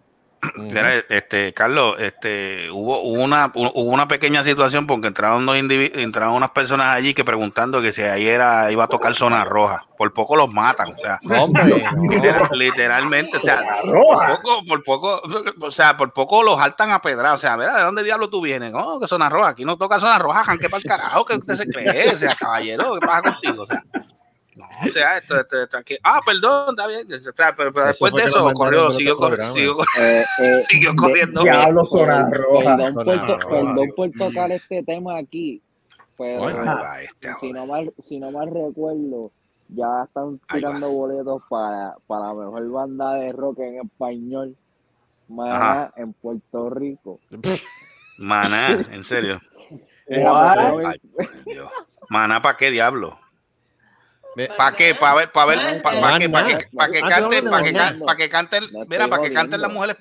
Mira, 0.57 0.95
este, 1.09 1.53
Carlos, 1.53 1.97
este, 1.99 2.71
hubo, 2.71 3.03
una, 3.03 3.53
hubo 3.55 3.83
una 3.83 4.09
pequeña 4.09 4.43
situación 4.43 4.87
porque 4.87 5.09
entraron, 5.09 5.45
dos 5.45 5.57
indivi- 5.57 5.91
entraron 5.95 6.35
unas 6.35 6.51
personas 6.51 6.89
allí 6.89 7.13
que 7.15 7.25
preguntando 7.25 7.83
que 7.83 7.93
si 7.93 8.03
ahí 8.03 8.27
era, 8.27 8.71
iba 8.73 8.85
a 8.85 8.89
tocar 8.89 9.15
zona 9.15 9.45
roja. 9.45 9.85
Por 9.99 10.15
poco 10.15 10.35
los 10.37 10.53
matan, 10.55 10.89
o 10.89 10.97
sea, 10.97 11.21
Hombre, 11.39 11.65
no. 11.95 12.03
literal- 12.11 12.49
literalmente, 12.53 13.37
o 13.37 13.41
sea, 13.41 13.63
por 13.85 14.27
poco, 14.41 14.65
por 14.67 14.85
poco, 14.85 15.23
o 15.61 15.71
sea, 15.71 15.97
por 15.97 16.13
poco 16.15 16.43
los 16.43 16.59
saltan 16.59 16.91
a 16.93 17.03
pedra, 17.03 17.35
o 17.35 17.39
sea, 17.39 17.57
mira, 17.59 17.77
¿de 17.77 17.83
dónde 17.83 18.03
diablo 18.03 18.31
tú 18.31 18.41
vienes? 18.41 18.73
No, 18.73 18.99
que 18.99 19.07
zona 19.07 19.29
roja, 19.29 19.49
aquí 19.49 19.65
no 19.67 19.77
toca 19.77 20.01
zona 20.01 20.19
roja, 20.19 20.43
janque 20.45 20.71
para 20.71 20.79
el 20.83 20.85
carajo, 20.89 21.25
que 21.27 21.37
usted 21.37 21.55
se 21.55 21.67
cree, 21.69 22.15
o 22.15 22.19
sea, 22.19 22.35
caballero, 22.35 22.95
¿qué 22.99 23.07
pasa 23.07 23.23
contigo? 23.23 23.63
O 23.65 23.67
sea, 23.67 23.83
no, 24.61 24.87
o 24.87 24.89
sea, 24.89 25.19
esto, 25.19 25.41
esto, 25.41 25.67
tranquilo. 25.69 26.01
Ah, 26.05 26.21
perdón, 26.25 26.67
está 26.71 26.87
bien. 26.87 27.07
Pero, 27.09 27.87
después 27.87 28.13
de 28.13 28.23
eso, 28.23 28.53
corrió, 28.53 28.91
siguió, 28.91 29.17
siguió, 29.53 29.77
Eh, 29.99 30.25
eh, 30.43 30.63
siguió 30.69 30.91
de- 30.93 30.97
corriendo. 30.97 31.43
Diablo, 31.43 31.87
zona 31.87 32.29
roja. 32.31 32.77
Perdón, 32.77 32.95
por, 33.97 34.11
tocar 34.13 34.53
este 34.53 34.83
tema 34.83 35.19
aquí, 35.19 35.63
pero 36.17 36.41
Bueno, 36.41 36.83
este, 37.01 37.35
si 37.41 37.53
no 37.53 37.67
mal, 37.67 37.93
si 38.09 38.19
no 38.19 38.31
mal 38.31 38.49
recuerdo, 38.49 39.31
ya 39.69 40.05
están 40.05 40.41
tirando 40.53 40.91
boletos 40.91 41.43
para, 41.49 41.95
para 42.07 42.29
la 42.29 42.35
mejor 42.35 42.71
banda 42.71 43.15
de 43.15 43.33
rock 43.33 43.61
en 43.61 43.81
español, 43.87 44.57
Maná, 45.29 45.57
Ajá. 45.57 45.93
en 45.97 46.13
Puerto 46.13 46.71
Rico. 46.71 47.21
Maná, 48.19 48.81
en 48.91 49.05
serio. 49.05 49.41
Maná, 52.09 52.43
¿para 52.43 52.57
qué 52.57 52.71
diablo? 52.71 53.19
¿Para 54.49 54.77
qué? 54.77 54.95
Para 54.95 55.15
ver, 55.15 55.33
para 55.33 55.47
ver, 55.47 55.83
para 55.83 56.19
que, 56.19 56.29
para 57.51 57.63
que, 57.63 57.73
nada. 57.73 57.97
para 58.07 58.17
que 58.17 58.29
canten, 58.29 58.65
mira, 58.65 58.85
estoy 58.85 59.09
para 59.11 59.23
que 59.23 59.33
canten 59.33 59.35
jodiendo, 59.35 59.59
las 59.59 59.73
mujeres 59.73 59.97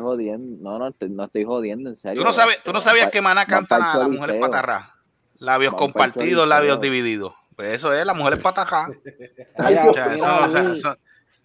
jodiendo. 0.00 0.70
No, 0.70 0.78
no, 0.78 0.88
estoy- 0.88 1.10
no 1.10 1.24
estoy 1.24 1.44
jodiendo, 1.44 1.90
en 1.90 1.96
serio. 1.96 2.20
Tú 2.20 2.26
no 2.26 2.32
sabes, 2.32 2.62
tú 2.62 2.72
no 2.72 2.80
sabías 2.80 3.10
que 3.10 3.20
Maná 3.20 3.46
canta 3.46 3.78
las 3.96 4.08
mujeres 4.08 4.36
patarrás. 4.40 4.88
Labios 5.38 5.74
compartidos, 5.74 6.46
labios 6.48 6.80
divididos. 6.80 7.32
Pues 7.56 7.74
eso 7.74 7.92
es, 7.92 8.06
las 8.06 8.16
mujeres 8.16 8.38
sea, 10.76 10.96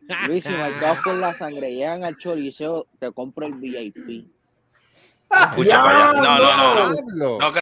Luis, 0.27 0.43
si 0.43 0.51
marcados 0.51 0.99
por 1.03 1.15
la 1.15 1.33
sangre 1.33 1.73
llegan 1.73 2.03
al 2.03 2.17
choriceo, 2.17 2.87
te 2.99 3.11
compro 3.11 3.47
el 3.47 3.53
VIP. 3.55 4.27
escucha. 5.29 5.77
No, 5.81 6.13
no, 6.13 6.39
no, 6.39 7.39
no. 7.39 7.53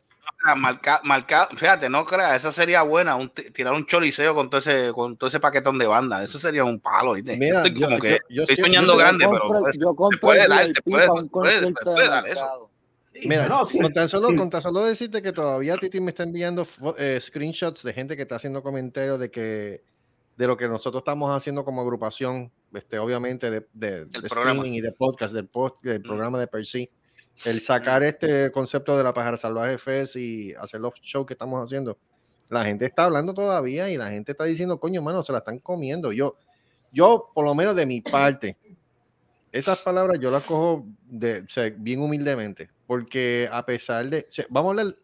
Marca, 0.58 0.99
marca- 1.06 1.47
fíjate, 1.56 1.88
no 1.89 2.03
creas, 2.06 2.36
esa 2.38 2.51
sería 2.51 2.82
buena, 2.82 3.15
un, 3.15 3.29
ti- 3.29 3.49
tirar 3.51 3.73
un 3.73 3.86
choliseo 3.86 4.36
con 4.36 4.49
todo 4.49 4.60
ese, 4.60 4.91
con 4.93 5.15
todo 5.15 5.27
ese 5.29 5.39
paquetón 5.39 5.77
de 5.77 5.86
banda, 5.88 6.21
eso 6.21 6.38
sería 6.38 6.65
un 6.65 6.79
palo, 6.82 7.13
¿viste? 7.13 7.38
Mira, 7.38 7.65
estoy 7.65 7.79
yo- 7.79 7.88
como 7.88 7.99
que 7.99 8.12
yo- 8.12 8.17
yo 8.29 8.41
estoy 8.43 8.58
soñando 8.58 8.91
yo 8.93 8.97
grande, 8.97 9.23
yo 9.23 9.32
pero 9.32 9.60
pues, 9.62 9.77
yo 9.79 9.95
compro 9.95 10.19
puede 10.19 10.47
dar, 10.47 10.65
se 10.65 10.82
puede- 10.82 11.06
se 11.08 11.25
puede- 11.27 11.60
se 11.62 11.71
puede 11.71 12.08
dar 12.10 12.27
eso. 12.27 12.69
Mira, 13.25 13.47
No, 13.47 13.63
sí. 13.63 13.79
con, 13.79 13.93
tan 13.93 14.10
solo, 14.10 14.29
Sí. 14.29 14.36
con 14.36 14.49
tan 14.49 14.62
solo 14.62 14.82
decirte 14.84 15.21
que 15.21 15.32
todavía 15.32 15.77
Titi 15.77 16.01
me 16.01 16.10
está 16.12 16.23
enviando 16.23 16.67
eh, 16.97 17.19
screenshots 17.21 17.82
de 17.84 17.93
gente 17.93 18.15
que 18.17 18.23
está 18.23 18.36
haciendo 18.36 18.62
comentarios 18.63 19.19
de 19.19 19.32
que 19.32 19.82
de 20.36 20.47
lo 20.47 20.58
que 20.58 20.67
nosotros 20.67 21.01
estamos 21.01 21.34
haciendo 21.34 21.63
como 21.63 21.82
agrupación, 21.84 22.51
este, 22.73 22.97
obviamente 22.97 23.49
de, 23.51 23.67
de- 23.71 24.06
de 24.06 24.19
programa. 24.21 24.51
streaming 24.51 24.73
y 24.73 24.82
de 24.82 24.91
podcast, 24.91 25.34
del, 25.34 25.49
pod- 25.49 25.79
del 25.84 26.01
programa 26.01 26.39
de 26.39 26.47
per 26.47 26.65
se. 26.65 26.89
El 27.46 27.60
sacar 27.62 28.04
este 28.04 28.52
concepto 28.52 28.98
de 28.98 29.04
la 29.04 29.13
pájara 29.13 29.38
salvaje 29.38 29.78
Fest 29.78 30.15
y 30.15 30.54
hacer 30.54 30.80
los 30.80 30.93
shows 31.02 31.26
que 31.26 31.34
estamos 31.34 31.62
haciendo, 31.62 31.98
la 32.50 32.63
gente 32.65 32.86
está 32.86 33.06
hablando 33.06 33.34
todavía 33.34 33.89
y 33.89 33.98
la 33.98 34.10
gente 34.10 34.32
está 34.32 34.43
diciendo, 34.46 34.80
coño, 34.80 35.02
mano, 35.02 35.24
se 35.24 35.32
la 35.32 35.39
están 35.39 35.60
comiendo. 35.60 36.12
Yo, 36.12 36.38
yo, 36.91 37.32
por 37.34 37.43
lo 37.43 37.56
menos 37.56 37.76
de 37.76 37.86
mi 37.86 38.02
parte, 38.02 38.58
esas 39.52 39.80
palabras 39.80 40.19
yo 40.19 40.32
las 40.32 40.43
cojo 40.43 40.86
de, 41.06 41.39
o 41.39 41.50
sea, 41.50 41.69
bien 41.76 42.02
humildemente, 42.02 42.69
porque 42.88 43.50
a 43.52 43.65
pesar 43.65 44.10
de, 44.10 44.28
o 44.30 44.34
sea, 44.34 44.46
vamos 44.50 44.69
a 44.69 44.82
hablar 44.82 44.96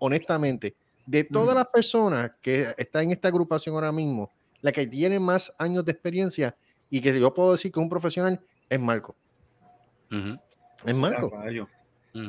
honestamente, 0.00 0.74
de 1.06 1.24
todas 1.24 1.54
las 1.54 1.66
personas 1.68 2.32
que 2.40 2.74
están 2.76 3.04
en 3.04 3.12
esta 3.12 3.28
agrupación 3.28 3.74
ahora 3.74 3.92
mismo, 3.92 4.30
la 4.60 4.72
que 4.72 4.86
tiene 4.86 5.18
más 5.20 5.54
años 5.58 5.84
de 5.84 5.92
experiencia 5.92 6.56
y 6.88 7.00
que 7.00 7.18
yo 7.18 7.32
puedo 7.32 7.52
decir 7.52 7.70
que 7.70 7.78
es 7.78 7.82
un 7.82 7.88
profesional 7.88 8.40
es 8.68 8.80
Marco. 8.80 9.14
Ujú, 10.10 10.38
Es 10.84 10.94
ujú. 10.94 11.06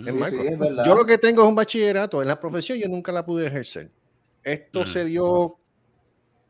Es 0.07 0.13
Marco. 0.13 0.41
sí, 0.41 0.47
es 0.47 0.59
verdad. 0.59 0.83
yo 0.85 0.95
lo 0.95 1.05
que 1.05 1.17
tengo 1.17 1.41
es 1.41 1.47
un 1.47 1.55
bachillerato 1.55 2.21
en 2.21 2.27
la 2.27 2.39
profesión, 2.39 2.77
yo 2.77 2.87
nunca 2.87 3.11
la 3.11 3.25
pude 3.25 3.47
ejercer. 3.47 3.89
Esto 4.43 4.85
se 4.85 5.05
dio 5.05 5.57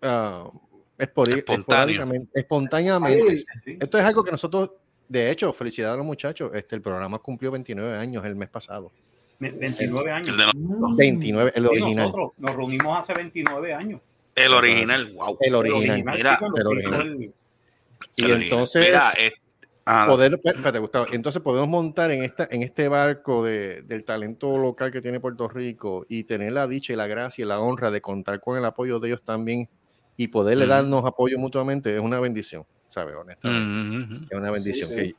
ah, 0.01 0.49
esporádicamente, 0.97 2.39
espontáneamente. 2.39 3.37
Sí. 3.63 3.77
Esto 3.79 3.97
es 3.97 4.03
algo 4.03 4.23
que 4.23 4.31
nosotros, 4.31 4.71
de 5.07 5.29
hecho, 5.31 5.51
felicidades 5.53 5.93
a 5.95 5.97
los 5.97 6.05
muchachos. 6.05 6.51
Este, 6.53 6.75
el 6.75 6.81
programa 6.81 7.19
cumplió 7.19 7.51
29 7.51 7.97
años 7.97 8.23
el 8.25 8.35
mes 8.35 8.49
pasado. 8.49 8.91
Ve- 9.39 9.51
29 9.51 10.11
años. 10.11 10.29
El 10.29 10.37
de 10.37 10.45
Mm. 10.53 10.95
29, 10.95 11.51
el 11.55 11.63
Sí, 11.63 11.69
original. 11.69 11.95
nosotros 12.05 12.31
nos 12.37 12.55
reunimos 12.55 12.99
hace 13.01 13.13
29 13.13 13.73
años. 13.73 14.01
El 14.35 14.53
original, 14.53 15.11
wow. 15.13 15.37
El 15.41 15.47
El 15.49 15.55
original. 15.55 16.03
Mira, 16.15 16.39
el 16.55 16.67
original. 16.67 17.01
el- 17.01 17.21
Y 18.15 18.23
El 18.23 18.31
original. 18.31 18.43
entonces, 18.43 18.85
Mira, 18.85 19.11
ah, 19.85 20.05
poder, 20.07 20.39
espérate, 20.43 20.79
Gustavo, 20.79 21.05
entonces 21.11 21.41
podemos 21.41 21.67
montar 21.69 22.11
en, 22.11 22.23
esta, 22.23 22.47
en 22.49 22.63
este 22.63 22.87
barco 22.87 23.43
de- 23.43 23.81
del 23.83 24.03
talento 24.05 24.57
local 24.57 24.91
que 24.91 25.01
tiene 25.01 25.19
Puerto 25.19 25.47
Rico 25.47 26.05
y 26.09 26.23
tener 26.23 26.51
la 26.53 26.67
dicha 26.67 26.93
y 26.93 26.95
la 26.95 27.07
gracia 27.07 27.43
y 27.43 27.47
la 27.47 27.59
honra 27.59 27.91
de 27.91 28.01
contar 28.01 28.39
con 28.39 28.57
el 28.57 28.65
apoyo 28.65 28.99
de 28.99 29.09
ellos 29.09 29.23
también 29.23 29.69
y 30.17 30.27
poderle 30.27 30.65
Ujú. 30.65 30.69
darnos 30.73 31.05
apoyo 31.05 31.37
mutuamente 31.39 31.93
es 31.95 32.01
una 32.01 32.19
bendición, 32.19 32.65
¿sabes? 32.89 33.15
Honestamente. 33.15 33.79
ujú, 33.79 34.13
ujú. 34.15 34.25
Es 34.29 34.37
una 34.37 34.51
bendición. 34.51 34.89
sí. 34.89 34.95
que- 34.95 35.13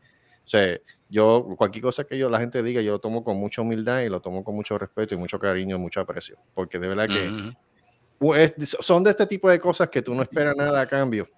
o 0.44 0.48
sea, 0.53 0.77
yo, 1.09 1.46
cualquier 1.57 1.83
cosa 1.83 2.03
que 2.05 2.18
yo, 2.18 2.29
la 2.29 2.40
gente 2.40 2.62
diga, 2.64 2.83
yo 2.83 2.90
lo 2.92 2.98
tomo 2.98 3.22
con 3.22 3.37
mucha 3.37 3.62
humildad 3.62 4.01
y 4.03 4.09
lo 4.09 4.20
tomo 4.20 4.42
con 4.42 4.57
mucho 4.57 4.77
respeto 4.77 5.14
y 5.14 5.18
mucho 5.18 5.38
cariño 5.38 5.77
y 5.77 5.79
mucho 5.79 6.01
aprecio. 6.01 6.37
Porque 6.53 6.79
de 6.81 6.88
verdad 6.88 7.07
que 7.09 7.29
Ujú. 7.29 7.53
pues, 8.18 8.55
son 8.81 9.05
de 9.05 9.11
este 9.11 9.27
tipo 9.27 9.48
de 9.51 9.61
cosas 9.61 9.88
que 9.88 10.03
tú 10.03 10.14
no 10.14 10.22
esperas 10.22 10.57
nada 10.57 10.81
a 10.81 10.87
cambio. 10.87 11.29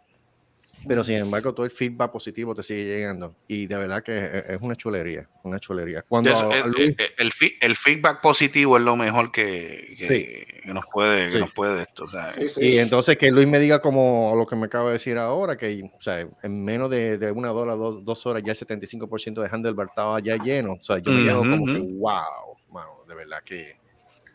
Pero 0.86 1.02
sin 1.04 1.16
embargo, 1.16 1.54
todo 1.54 1.64
el 1.66 1.72
feedback 1.72 2.10
positivo 2.12 2.54
te 2.54 2.62
sigue 2.62 2.84
llegando. 2.84 3.34
Y 3.48 3.66
de 3.66 3.76
verdad 3.76 4.02
que 4.02 4.44
es, 4.48 4.58
una 4.60 4.76
chulería, 4.76 5.28
una 5.42 5.58
chulería. 5.58 6.02
Cuando 6.08 6.30
a 6.36 6.56
el, 6.58 6.70
Luis- 6.70 6.94
el- 6.98 7.08
el 7.18 7.32
fi- 7.32 7.54
el 7.60 7.76
feedback 7.76 8.20
positivo 8.20 8.76
es 8.76 8.82
lo 8.84 8.96
mejor 8.96 9.32
que, 9.32 9.94
que- 9.98 10.46
que 10.64 10.72
nos 10.72 10.84
puede, 10.92 11.26
que 11.26 11.32
Sí. 11.32 11.38
nos 11.38 11.52
puede 11.52 11.82
esto. 11.82 12.04
o 12.04 12.08
sea, 12.08 12.32
Sí, 12.32 12.48
sí. 12.48 12.60
y 12.62 12.78
entonces 12.78 13.16
que 13.18 13.30
Luis 13.30 13.46
me 13.46 13.58
diga 13.58 13.80
como 13.80 14.34
lo 14.36 14.46
que 14.46 14.56
me 14.56 14.66
acaba 14.66 14.86
de 14.86 14.92
decir 14.94 15.18
ahora, 15.18 15.56
que 15.56 15.82
o 15.96 16.00
sea, 16.00 16.20
en 16.42 16.64
menos 16.64 16.90
de, 16.90 17.18
de 17.18 17.30
una 17.32 17.52
hora, 17.52 17.74
dos, 17.74 18.04
dos 18.04 18.24
horas, 18.26 18.42
ya 18.44 18.52
el 18.52 18.56
75% 18.58 19.40
de 19.42 19.48
handlebar 19.50 19.86
estaba 19.88 20.20
ya 20.20 20.36
lleno. 20.36 20.74
O 20.74 20.82
sea, 20.82 20.98
yo 20.98 21.12
me 21.12 21.22
quedo 21.22 21.40
Ujú, 21.42 21.50
como 21.50 21.66
que, 21.66 21.78
wow, 21.78 22.56
mano, 22.70 22.90
de 23.08 23.14
verdad 23.14 23.38
que... 23.44 23.54
de- 23.54 23.76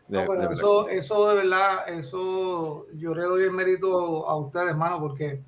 No, 0.08 0.22
de 0.22 0.28
pero 0.28 0.40
verdad 0.40 0.54
eso, 0.54 0.90
eso 0.90 1.30
de 1.30 1.36
verdad, 1.36 1.90
eso 1.90 2.88
yo 2.96 3.14
le 3.14 3.22
doy 3.24 3.44
el 3.44 3.52
mérito 3.52 4.28
a 4.28 4.36
ustedes, 4.38 4.70
hermano, 4.70 5.00
porque 5.00 5.42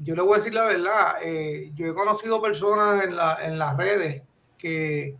yo 0.00 0.14
le 0.14 0.22
voy 0.22 0.34
a 0.34 0.36
decir 0.36 0.54
la 0.54 0.64
verdad, 0.64 1.16
eh, 1.22 1.70
yo 1.74 1.86
he 1.86 1.94
conocido 1.94 2.40
personas 2.40 3.04
en, 3.04 3.16
la, 3.16 3.38
en 3.42 3.58
las 3.58 3.76
redes 3.76 4.22
que 4.56 5.16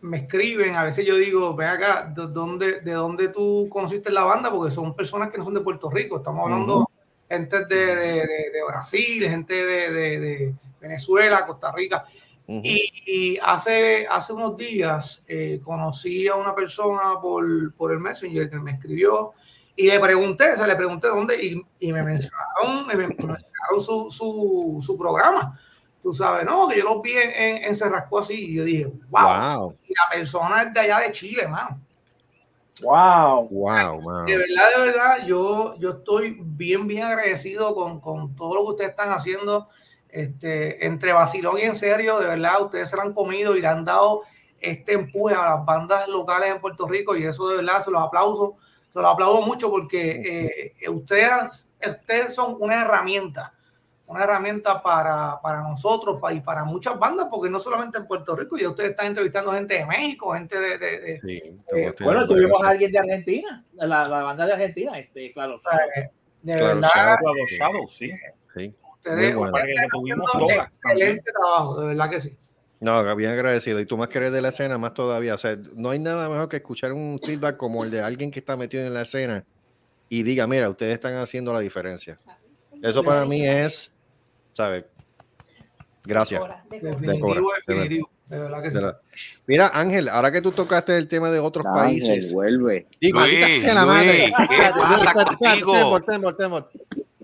me 0.00 0.18
escriben, 0.18 0.74
a 0.74 0.82
veces 0.84 1.06
yo 1.06 1.16
digo, 1.16 1.54
ven 1.54 1.68
acá, 1.68 2.12
¿de 2.14 2.26
dónde, 2.28 2.80
¿de 2.80 2.92
dónde 2.92 3.28
tú 3.28 3.68
conociste 3.70 4.10
la 4.10 4.24
banda? 4.24 4.50
Porque 4.50 4.72
son 4.72 4.94
personas 4.96 5.30
que 5.30 5.38
no 5.38 5.44
son 5.44 5.54
de 5.54 5.60
Puerto 5.60 5.88
Rico, 5.90 6.16
estamos 6.16 6.44
hablando 6.44 6.78
Ujú. 6.78 6.88
gente 7.28 7.64
de, 7.66 7.94
de- 7.94 8.64
Brasil, 8.66 9.22
gente 9.28 9.54
de, 9.54 10.54
Venezuela, 10.80 11.46
Costa 11.46 11.70
Rica, 11.72 12.04
y 12.48 13.38
hace, 13.40 14.06
hace 14.10 14.32
unos 14.32 14.56
días 14.56 15.22
eh, 15.28 15.60
conocí 15.62 16.26
a 16.26 16.34
una 16.34 16.54
persona 16.54 17.20
por, 17.20 17.72
por 17.74 17.92
el 17.92 18.00
Messenger 18.00 18.50
que 18.50 18.58
me 18.58 18.72
escribió 18.72 19.32
y 19.76 19.86
le 19.86 20.00
pregunté, 20.00 20.52
o 20.52 20.56
sea, 20.56 20.66
le 20.66 20.76
pregunté 20.76 21.08
dónde 21.08 21.42
y, 21.42 21.62
y 21.80 21.92
me 21.92 22.02
mencionaron, 22.02 22.86
me 22.86 22.94
mencionaron 22.94 23.40
su, 23.80 24.10
su, 24.10 24.78
su 24.84 24.98
programa. 24.98 25.58
Tú 26.02 26.12
sabes, 26.12 26.44
no, 26.44 26.68
que 26.68 26.78
yo 26.78 26.84
lo 26.84 27.00
vi 27.00 27.12
en, 27.12 27.30
en, 27.30 27.64
en 27.64 27.76
Cerrasco 27.76 28.18
así 28.18 28.34
y 28.34 28.54
yo 28.54 28.64
dije, 28.64 28.86
wow, 29.08 29.58
Wow, 29.58 29.76
y 29.86 29.94
la 29.94 30.10
persona 30.10 30.62
es 30.62 30.74
de 30.74 30.80
allá 30.80 30.98
de 30.98 31.12
Chile, 31.12 31.46
mano. 31.46 31.80
Wow. 32.82 33.48
wow, 33.50 34.02
mano. 34.02 34.24
De 34.24 34.36
verdad, 34.36 34.68
de 34.76 34.82
verdad, 34.82 35.26
yo, 35.26 35.76
yo 35.78 35.90
estoy 35.90 36.38
bien, 36.40 36.86
bien 36.86 37.04
agradecido 37.04 37.74
con, 37.74 38.00
con 38.00 38.34
todo 38.34 38.54
lo 38.56 38.62
que 38.62 38.70
ustedes 38.70 38.90
están 38.90 39.12
haciendo. 39.12 39.68
Este, 40.08 40.84
entre 40.86 41.12
vacilón 41.14 41.58
y 41.58 41.62
en 41.62 41.74
serio, 41.74 42.20
de 42.20 42.26
verdad, 42.26 42.60
ustedes 42.60 42.90
se 42.90 42.96
lo 42.96 43.02
han 43.02 43.14
comido 43.14 43.56
y 43.56 43.62
le 43.62 43.66
han 43.66 43.84
dado 43.84 44.22
este 44.60 44.92
empuje 44.92 45.34
a 45.34 45.44
las 45.44 45.64
bandas 45.64 46.06
locales 46.06 46.50
en 46.50 46.60
Puerto 46.60 46.86
Rico 46.86 47.16
y 47.16 47.24
eso 47.24 47.48
de 47.48 47.56
verdad 47.56 47.80
se 47.80 47.90
los 47.90 48.02
aplauso, 48.02 48.56
se 48.92 49.00
los 49.00 49.10
aplaudo 49.10 49.42
mucho 49.42 49.70
porque 49.70 50.72
eh, 50.80 50.88
ustedes, 50.90 51.70
ustedes 51.86 52.34
son 52.34 52.56
una 52.60 52.82
herramienta, 52.82 53.54
una 54.06 54.24
herramienta 54.24 54.82
para, 54.82 55.40
para 55.40 55.62
nosotros 55.62 56.20
y 56.32 56.40
para 56.40 56.64
muchas 56.64 56.98
bandas, 56.98 57.28
porque 57.30 57.48
no 57.48 57.58
solamente 57.60 57.96
en 57.98 58.06
Puerto 58.06 58.36
Rico, 58.36 58.58
ya 58.58 58.68
ustedes 58.68 58.90
están 58.90 59.06
entrevistando 59.06 59.52
gente 59.52 59.78
de 59.78 59.86
México, 59.86 60.34
gente 60.34 60.58
de, 60.58 60.78
de- 60.78 61.00
de- 61.00 61.20
Sí, 61.20 61.60
Eh, 61.74 61.94
Bueno, 62.00 62.26
tuvimos 62.26 62.62
a 62.62 62.68
alguien 62.68 62.92
de 62.92 62.98
Argentina, 62.98 63.64
la, 63.72 63.86
la 64.04 64.22
banda 64.22 64.44
de 64.44 64.52
Argentina, 64.52 64.98
este, 64.98 65.32
claro. 65.32 65.54
o 65.54 65.58
sea, 65.58 65.78
de 66.42 66.54
Claro, 66.54 66.74
verdad. 66.74 66.90
Claro, 67.56 67.78
sí. 67.88 68.10
sí. 68.54 68.74
Ustedes, 68.94 69.34
Muy 69.34 69.48
bueno. 69.48 69.56
ustedes 69.56 69.76
están 69.80 70.00
haciendo 70.00 70.62
excelente 70.62 71.32
trabajo, 71.32 71.80
de 71.80 71.86
verdad 71.88 72.10
que 72.10 72.20
sí. 72.20 72.36
No, 72.82 73.14
bien 73.16 73.30
agradecido. 73.30 73.78
Y 73.78 73.86
tú 73.86 73.96
más 73.96 74.08
que 74.08 74.18
eres 74.18 74.32
de 74.32 74.42
la 74.42 74.48
escena, 74.48 74.76
más 74.76 74.92
todavía. 74.92 75.34
O 75.34 75.38
sea, 75.38 75.56
no 75.76 75.90
hay 75.90 76.00
nada 76.00 76.28
mejor 76.28 76.48
que 76.48 76.56
escuchar 76.56 76.92
un 76.92 77.20
feedback 77.24 77.56
como 77.56 77.84
el 77.84 77.90
de 77.92 78.00
alguien 78.02 78.30
que 78.30 78.40
está 78.40 78.56
metido 78.56 78.84
en 78.84 78.92
la 78.92 79.02
escena 79.02 79.44
y 80.08 80.24
diga, 80.24 80.46
mira, 80.48 80.68
ustedes 80.68 80.94
están 80.94 81.14
haciendo 81.14 81.52
la 81.52 81.60
diferencia. 81.60 82.18
Eso 82.82 83.04
para 83.04 83.24
mí 83.24 83.46
es, 83.46 83.96
¿sabes? 84.52 84.84
Gracias. 86.04 86.42
Definitivo, 86.68 87.34
De 87.34 87.74
definitivo, 87.74 88.10
de 88.26 88.38
verdad 88.40 88.62
que 88.62 88.70
sí. 88.72 88.80
La- 88.80 88.98
Mira, 89.46 89.70
Ángel, 89.72 90.08
ahora 90.08 90.32
que 90.32 90.42
tú 90.42 90.50
tocaste 90.50 90.98
el 90.98 91.06
tema 91.06 91.30
de 91.30 91.38
otros 91.38 91.64
Ángel, 91.64 92.00
países. 92.00 92.32
vuelve. 92.34 92.88
Digo, 93.00 93.20
Luis, 93.20 93.62
sea 93.62 93.74
la 93.74 93.84
Luis, 93.84 93.94
madre. 93.94 94.32
¿qué 94.48 94.72
pasa 94.76 95.12
contigo? 95.14 95.72
temor, 95.72 96.04
temor, 96.04 96.36
temor. 96.36 96.70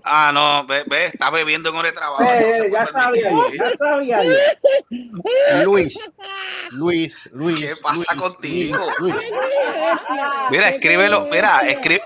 Ah, 0.03 0.31
no, 0.33 0.65
ve, 0.67 0.83
ve, 0.87 1.05
está 1.05 1.29
bebiendo 1.29 1.69
en 1.69 1.75
hora 1.75 1.89
de 1.89 1.95
trabajo. 1.95 2.23
Eh, 2.23 2.39
no 2.59 2.65
eh, 2.65 2.69
ya 2.71 2.85
sabía 2.87 3.31
yo, 3.31 3.51
ya 3.53 3.77
sabía 3.77 4.23
yo. 4.23 5.63
Luis, 5.63 6.09
Luis, 6.71 7.29
Luis. 7.31 7.59
¿Qué 7.59 7.75
pasa 7.81 8.13
Luis, 8.15 8.21
contigo? 8.21 8.77
Luis, 8.99 9.13
Luis. 9.15 9.25
Mira, 10.51 10.69
escríbelo, 10.69 11.27
mira, 11.31 11.61
escribe. 11.67 12.01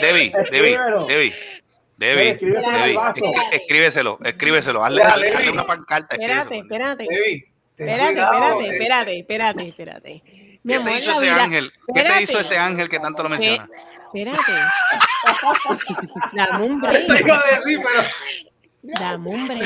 Debbie, 0.00 0.32
Debbie, 0.50 0.72
Escríbelo. 0.72 1.06
Debbie. 1.06 1.34
Debbie, 1.98 2.30
Escríbeselo 2.30 2.72
Debbie, 2.78 2.98
escríbeselo, 3.52 4.18
escríbeselo. 4.22 4.84
Hazle, 4.84 5.02
hazle- 5.02 5.50
una 5.50 5.66
pancarta. 5.66 6.16
Espérate, 6.16 6.58
espérate. 6.58 7.04
Espérate, 7.04 8.20
espérate, 8.20 8.64
eh, 8.64 8.70
espérate, 8.72 9.18
espérate, 9.18 9.68
espérate. 9.68 10.22
¿Qué 10.66 10.78
te 10.80 10.98
hizo 10.98 11.12
ese 11.12 11.30
ángel? 11.30 11.72
¿Qué 11.94 12.02
te 12.02 12.22
hizo 12.22 12.40
ese 12.40 12.58
ángel 12.58 12.88
que 12.88 12.98
tanto 12.98 13.22
lo 13.22 13.28
menciona? 13.30 13.68
Espérate. 14.16 14.52
Dame 16.34 16.64
un 16.66 16.80
break. 16.80 16.96
Eso 16.96 17.14
iba 17.18 17.36
a 17.38 17.42
decir, 17.56 17.80
pero 17.82 18.08
Dame 19.00 19.28
un 19.30 19.48
break. 19.48 19.60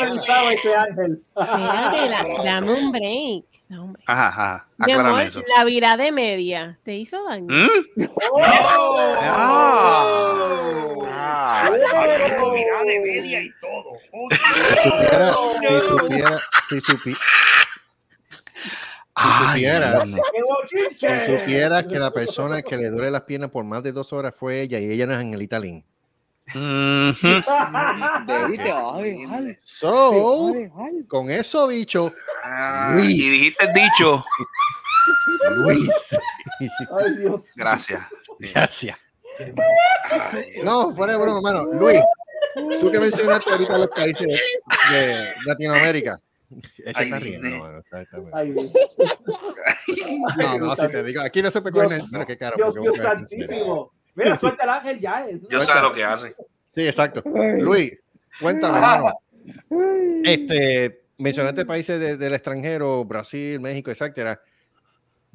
Pensado 0.00 0.50
ese 0.50 0.74
ángel. 0.74 1.22
Espérate, 1.36 2.08
da- 2.08 2.42
dame 2.44 2.72
un 2.72 2.92
break. 2.92 3.44
Break. 3.68 3.98
Ajá, 4.06 4.28
ajá. 4.28 4.66
Mi 4.78 4.92
amor, 4.92 5.20
eso. 5.22 5.42
la 5.56 5.64
virada 5.64 6.04
de 6.04 6.12
media, 6.12 6.78
¿te 6.84 6.94
hizo 6.94 7.20
daño? 7.24 7.46
¿Mm? 7.48 8.02
Ah. 11.08 11.70
de 12.86 13.00
media 13.00 13.40
y 13.42 13.50
todo. 13.60 13.98
Si 14.30 14.88
supiera, 14.88 15.34
si 15.60 15.88
supiera, 15.88 16.40
si 16.68 16.76
supi- 16.76 17.18
Ay, 19.38 19.60
supieras. 19.60 20.16
si 20.88 21.06
supieras 21.38 21.84
que 21.84 21.98
la 21.98 22.10
persona 22.10 22.62
que 22.62 22.76
le 22.76 22.88
duele 22.90 23.10
las 23.10 23.22
piernas 23.22 23.50
por 23.50 23.64
más 23.64 23.82
de 23.82 23.92
dos 23.92 24.12
horas 24.12 24.34
fue 24.36 24.60
ella 24.62 24.78
y 24.78 24.90
ella 24.90 25.06
no 25.06 25.12
es 25.12 25.18
Angelita 25.18 25.58
vas 25.58 25.64
a 28.98 29.00
dejar. 29.00 29.58
So, 29.62 30.52
con 31.08 31.30
eso 31.30 31.68
dicho, 31.68 32.12
Ah, 32.44 32.92
Luis. 32.94 33.10
y 33.24 33.30
dijiste 33.30 33.64
el 33.64 33.72
dicho. 33.74 34.24
Luis. 35.56 35.88
Ay, 36.60 37.16
Dios. 37.18 37.42
Gracias. 37.56 38.02
Gracias. 38.38 38.96
Ay, 39.38 40.62
No, 40.64 40.92
fuera 40.92 41.12
de 41.14 41.18
broma, 41.18 41.50
hermano. 41.50 41.64
Luis, 41.72 42.00
tú 42.80 42.90
que 42.90 43.00
mencionaste 43.00 43.50
ahorita 43.50 43.78
los 43.78 43.88
países 43.88 44.26
de, 44.26 44.96
de 44.96 45.24
Latinoamérica. 45.46 46.20
Ese 46.78 46.92
Ay, 46.94 47.04
está 47.06 47.18
riendo, 47.18 47.48
nene. 47.48 47.60
mano, 47.60 47.78
está- 47.80 48.02
está 48.02 48.18
bien. 48.20 48.30
Ay, 48.34 48.52
Dios. 48.52 48.72
No, 50.36 50.58
no, 50.58 50.76
si 50.76 50.88
te 50.88 51.02
digo, 51.02 51.20
aquí 51.22 51.42
no 51.42 51.50
se 51.50 51.60
puede 51.60 51.74
coger. 51.74 52.02
Bueno, 52.10 52.26
qué 52.26 52.36
caro. 52.38 52.56
Dios, 52.72 52.96
santísimo. 52.98 53.92
Mira, 54.14 54.38
suelta 54.38 54.64
el 54.64 54.70
ángel 54.70 55.00
ya. 55.00 55.26
Yo 55.50 55.60
sé 55.60 55.80
lo 55.82 55.92
que 55.92 56.04
hace. 56.04 56.34
Sí, 56.68 56.86
exacto. 56.86 57.22
Luis, 57.60 57.98
cuéntame, 58.40 58.76
hermano. 58.78 59.12
Este, 60.24 61.02
mencionaste 61.18 61.64
países 61.64 61.98
de- 62.00 62.16
del 62.16 62.34
extranjero, 62.34 63.04
Brasil, 63.04 63.60
México, 63.60 63.90
etcétera. 63.90 64.40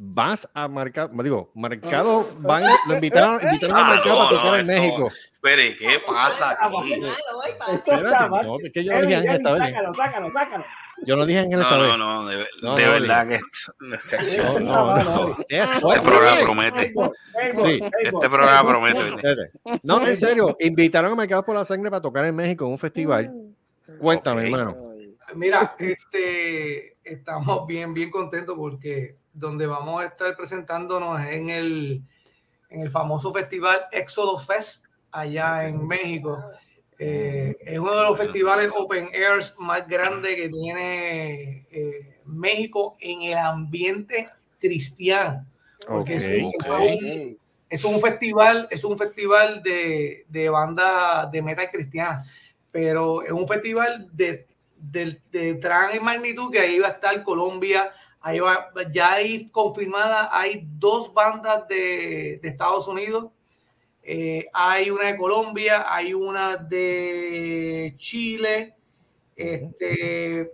Vas 0.04 0.50
a 0.54 0.68
marcar, 0.68 1.12
digo, 1.24 1.52
marcado, 1.54 2.28
van, 2.40 2.64
lo 2.88 2.96
invitaron, 2.96 3.40
invitaron 3.44 3.78
a 3.78 3.82
Ah, 3.86 3.88
marcado 3.96 4.16
no, 4.20 4.26
para 4.30 4.38
tocar 4.38 4.52
no, 4.52 4.56
en 4.58 4.70
esto- 4.70 4.82
México. 4.82 5.12
Espere, 5.36 5.78
¿qué 5.78 6.00
pasa 6.08 6.58
aquí? 6.60 6.94
Espérate, 7.74 8.30
no, 8.30 8.58
es 8.64 8.74
que 8.74 8.84
yo 8.84 8.94
no 8.94 9.02
dije. 9.06 9.28
Sácalo, 9.44 9.94
sácalo, 9.94 10.32
sácalo. 10.32 10.66
Yo 11.06 11.16
no 11.16 11.26
dije 11.26 11.40
Ángel 11.40 11.60
No, 11.60 11.64
esta 11.64 11.78
no, 11.78 11.84
vez. 11.88 11.98
no, 11.98 12.26
de, 12.28 12.46
No, 12.62 12.76
de 12.76 12.86
no, 12.86 12.92
verdad 12.92 13.28
que 13.28 13.36
esto- 13.36 13.74
No, 14.60 14.60
no, 14.60 15.04
no. 15.04 15.38
este 15.50 16.02
programa 16.02 16.42
promete. 16.44 16.94
Sí, 17.64 17.80
Este 18.04 18.30
programa 18.30 18.70
promete. 18.70 19.52
No, 19.84 20.06
en 20.08 20.16
serio, 20.16 20.56
invitaron 20.60 21.12
a 21.12 21.16
Mercados 21.16 21.46
por 21.46 21.56
la 21.56 21.66
Sangre 21.66 21.90
para 21.90 22.02
tocar 22.02 22.26
en 22.26 22.36
México 22.36 22.66
en 22.66 22.72
un 22.72 22.78
festival. 22.78 23.34
Cuéntame, 24.00 24.42
Ok. 24.42 24.48
hermano. 24.48 24.78
Mira, 25.34 25.76
este, 25.80 26.98
estamos 27.04 27.66
bien, 27.66 27.94
bien 27.94 28.12
contentos 28.12 28.56
porque 28.58 29.16
donde 29.34 29.66
vamos 29.66 30.02
a 30.04 30.06
estar 30.08 30.36
presentándonos 30.36 31.22
es 31.22 31.28
en 31.36 31.50
el, 31.50 32.02
en 32.70 32.82
el 32.82 32.92
famoso 32.92 33.34
festival 33.34 33.80
Éxodo 33.92 34.38
Fest 34.38 34.86
allá 35.12 35.68
en 35.68 35.88
México. 35.88 36.38
Eh, 37.04 37.58
es 37.66 37.80
uno 37.80 37.96
de 37.98 38.04
los 38.04 38.18
festivales 38.18 38.70
open 38.76 39.10
airs 39.14 39.56
más 39.58 39.88
grandes 39.88 40.36
que 40.36 40.50
tiene 40.50 41.66
eh, 41.72 42.18
México 42.26 42.96
en 43.00 43.24
el 43.24 43.38
ambiente 43.38 44.30
cristiano. 44.60 45.46
Porque 45.88 46.16
es, 46.16 46.26
un- 46.28 46.46
Ok, 46.46 46.54
es 46.86 47.02
un- 47.02 47.38
es 47.70 47.84
un 47.86 48.00
festival, 48.02 48.68
es 48.70 48.84
un 48.84 48.98
festival 48.98 49.64
de, 49.64 50.26
de 50.28 50.50
banda 50.50 51.26
de 51.32 51.42
metal 51.42 51.70
cristiana, 51.72 52.24
pero 52.72 53.24
es 53.24 53.32
un 53.32 53.48
festival 53.48 54.08
de, 54.12 54.46
de, 54.78 55.20
de 55.32 55.54
gran 55.56 56.04
magnitud 56.04 56.52
que 56.52 56.60
ahí 56.60 56.78
va 56.80 56.88
a 56.90 56.92
estar 56.92 57.24
Colombia, 57.24 57.92
ahí 58.20 58.40
va, 58.40 58.70
ya 58.94 59.14
hay 59.14 59.50
confirmada, 59.50 60.30
hay 60.32 60.68
dos 60.78 61.12
bandas 61.14 61.68
de, 61.68 62.40
de 62.42 62.48
Estados 62.50 62.88
Unidos, 62.88 63.32
eh, 64.04 64.48
hay 64.54 64.90
una 64.90 65.08
de 65.08 65.18
Colombia, 65.18 65.86
hay 65.88 66.14
una 66.14 66.58
de 66.58 67.94
Chile, 67.98 68.76
este, 69.36 70.52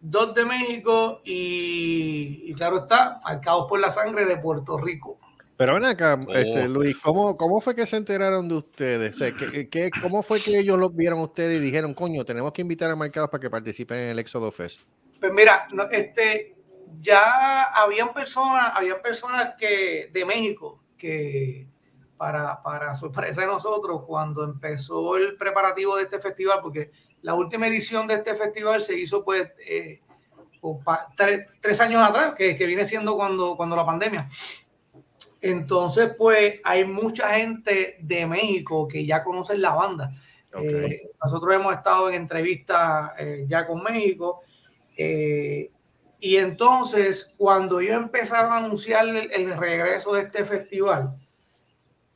dos 0.00 0.34
de 0.34 0.44
México 0.44 1.20
y, 1.24 2.42
y 2.46 2.54
claro 2.54 2.78
está, 2.78 3.20
marcados 3.24 3.66
por 3.68 3.80
la 3.80 3.90
sangre 3.90 4.24
de 4.24 4.36
Puerto 4.38 4.78
Rico. 4.78 5.18
Pero 5.56 5.74
ven 5.74 5.86
acá, 5.86 6.20
Oh. 6.26 6.32
este, 6.34 6.68
Luis, 6.68 6.96
¿cómo, 6.98 7.36
¿cómo 7.36 7.60
fue 7.62 7.74
que 7.74 7.86
se 7.86 7.96
enteraron 7.96 8.46
de 8.46 8.56
ustedes? 8.56 9.14
O 9.14 9.18
sea, 9.18 9.32
¿qué, 9.32 9.68
qué- 9.70 9.90
cómo 10.02 10.22
fue 10.22 10.38
que 10.40 10.58
ellos 10.58 10.78
los 10.78 10.94
vieron 10.94 11.18
a 11.20 11.22
ustedes 11.22 11.58
y 11.58 11.64
dijeron, 11.64 11.94
coño, 11.94 12.24
tenemos 12.26 12.52
que 12.52 12.60
invitar 12.60 12.90
a 12.90 12.96
Marcados 12.96 13.30
para 13.30 13.40
que 13.40 13.48
participen 13.48 13.98
en 13.98 14.08
el 14.10 14.18
Éxodo 14.18 14.52
Fest? 14.52 14.82
Pues 15.18 15.32
mira, 15.32 15.66
no, 15.72 15.84
este, 15.90 16.54
ya 17.00 17.62
habían 17.74 18.12
personas, 18.12 18.70
habían 18.74 19.00
personas 19.00 19.54
que 19.58 20.10
de 20.12 20.24
México 20.26 20.78
que 20.98 21.66
para, 22.16 22.62
para 22.62 22.94
sorpresa 22.94 23.42
de 23.42 23.46
nosotros, 23.46 24.02
cuando 24.06 24.44
empezó 24.44 25.16
el 25.16 25.36
preparativo 25.36 25.96
de 25.96 26.04
este 26.04 26.18
festival, 26.18 26.60
porque 26.62 26.90
la 27.22 27.34
última 27.34 27.66
edición 27.66 28.06
de 28.06 28.14
este 28.14 28.34
festival 28.34 28.80
se 28.80 28.98
hizo 28.98 29.24
pues 29.24 29.52
eh, 29.66 30.00
tres, 31.16 31.46
tres 31.60 31.80
años 31.80 32.08
atrás, 32.08 32.34
que, 32.34 32.56
que 32.56 32.66
viene 32.66 32.84
siendo 32.84 33.16
cuando, 33.16 33.56
cuando 33.56 33.76
la 33.76 33.86
pandemia. 33.86 34.28
Entonces, 35.40 36.14
pues 36.16 36.60
hay 36.64 36.84
mucha 36.84 37.34
gente 37.34 37.98
de 38.00 38.26
México 38.26 38.88
que 38.88 39.04
ya 39.04 39.22
conocen 39.22 39.60
la 39.60 39.74
banda. 39.74 40.10
Ok. 40.52 40.62
Eh, 40.64 41.10
nosotros 41.22 41.54
hemos 41.54 41.74
estado 41.74 42.08
en 42.08 42.16
entrevistas 42.16 43.12
eh, 43.18 43.44
ya 43.46 43.66
con 43.66 43.82
México. 43.82 44.42
eh, 44.96 45.70
y 46.18 46.36
entonces, 46.38 47.34
cuando 47.36 47.78
ellos 47.78 47.96
empezaron 47.96 48.50
a 48.50 48.56
anunciar 48.56 49.06
el, 49.06 49.30
el 49.30 49.56
regreso 49.56 50.14
de 50.14 50.22
este 50.22 50.44
festival, 50.46 51.14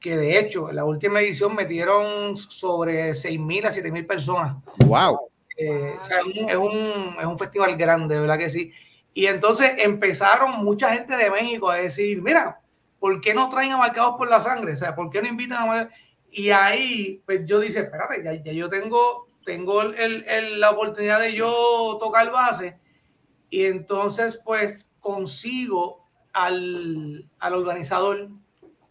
que 0.00 0.16
de 0.16 0.38
hecho 0.38 0.70
en 0.70 0.76
la 0.76 0.84
última 0.84 1.20
edición 1.20 1.54
metieron 1.54 2.36
sobre 2.36 3.12
6.000 3.14 3.66
a 3.66 3.70
7.000 3.70 4.06
personas. 4.06 4.56
¡Wow! 4.86 5.28
Eh, 5.56 5.94
o 6.00 6.04
sea, 6.04 6.20
es, 6.20 6.24
un, 6.26 6.48
es, 6.50 6.56
un, 6.56 7.16
es 7.20 7.26
un 7.26 7.38
festival 7.38 7.76
grande, 7.76 8.18
¿verdad 8.18 8.38
que 8.38 8.48
sí? 8.48 8.72
Y 9.12 9.26
entonces 9.26 9.72
empezaron 9.78 10.64
mucha 10.64 10.94
gente 10.94 11.16
de 11.16 11.30
México 11.30 11.68
a 11.68 11.76
decir, 11.76 12.22
mira, 12.22 12.60
¿por 12.98 13.20
qué 13.20 13.34
no 13.34 13.50
traen 13.50 13.72
a 13.72 13.76
marcados 13.76 14.14
por 14.16 14.30
la 14.30 14.40
sangre? 14.40 14.72
O 14.72 14.76
sea, 14.76 14.94
¿por 14.94 15.10
qué 15.10 15.20
no 15.20 15.28
invitan 15.28 15.62
a 15.62 15.66
Marcados? 15.66 15.92
Y 16.32 16.50
ahí, 16.50 17.20
pues 17.26 17.40
yo 17.44 17.58
dice, 17.60 17.80
espérate, 17.80 18.22
ya, 18.24 18.32
ya 18.34 18.52
yo 18.52 18.70
tengo, 18.70 19.26
tengo 19.44 19.82
el, 19.82 20.24
el- 20.26 20.60
la 20.60 20.70
oportunidad 20.70 21.20
de 21.20 21.34
yo 21.34 21.98
tocar 22.00 22.30
base. 22.30 22.78
Y 23.50 23.64
entonces, 23.66 24.40
pues, 24.44 24.88
consigo 25.00 26.06
al, 26.32 27.28
al 27.40 27.54
organizador. 27.54 28.28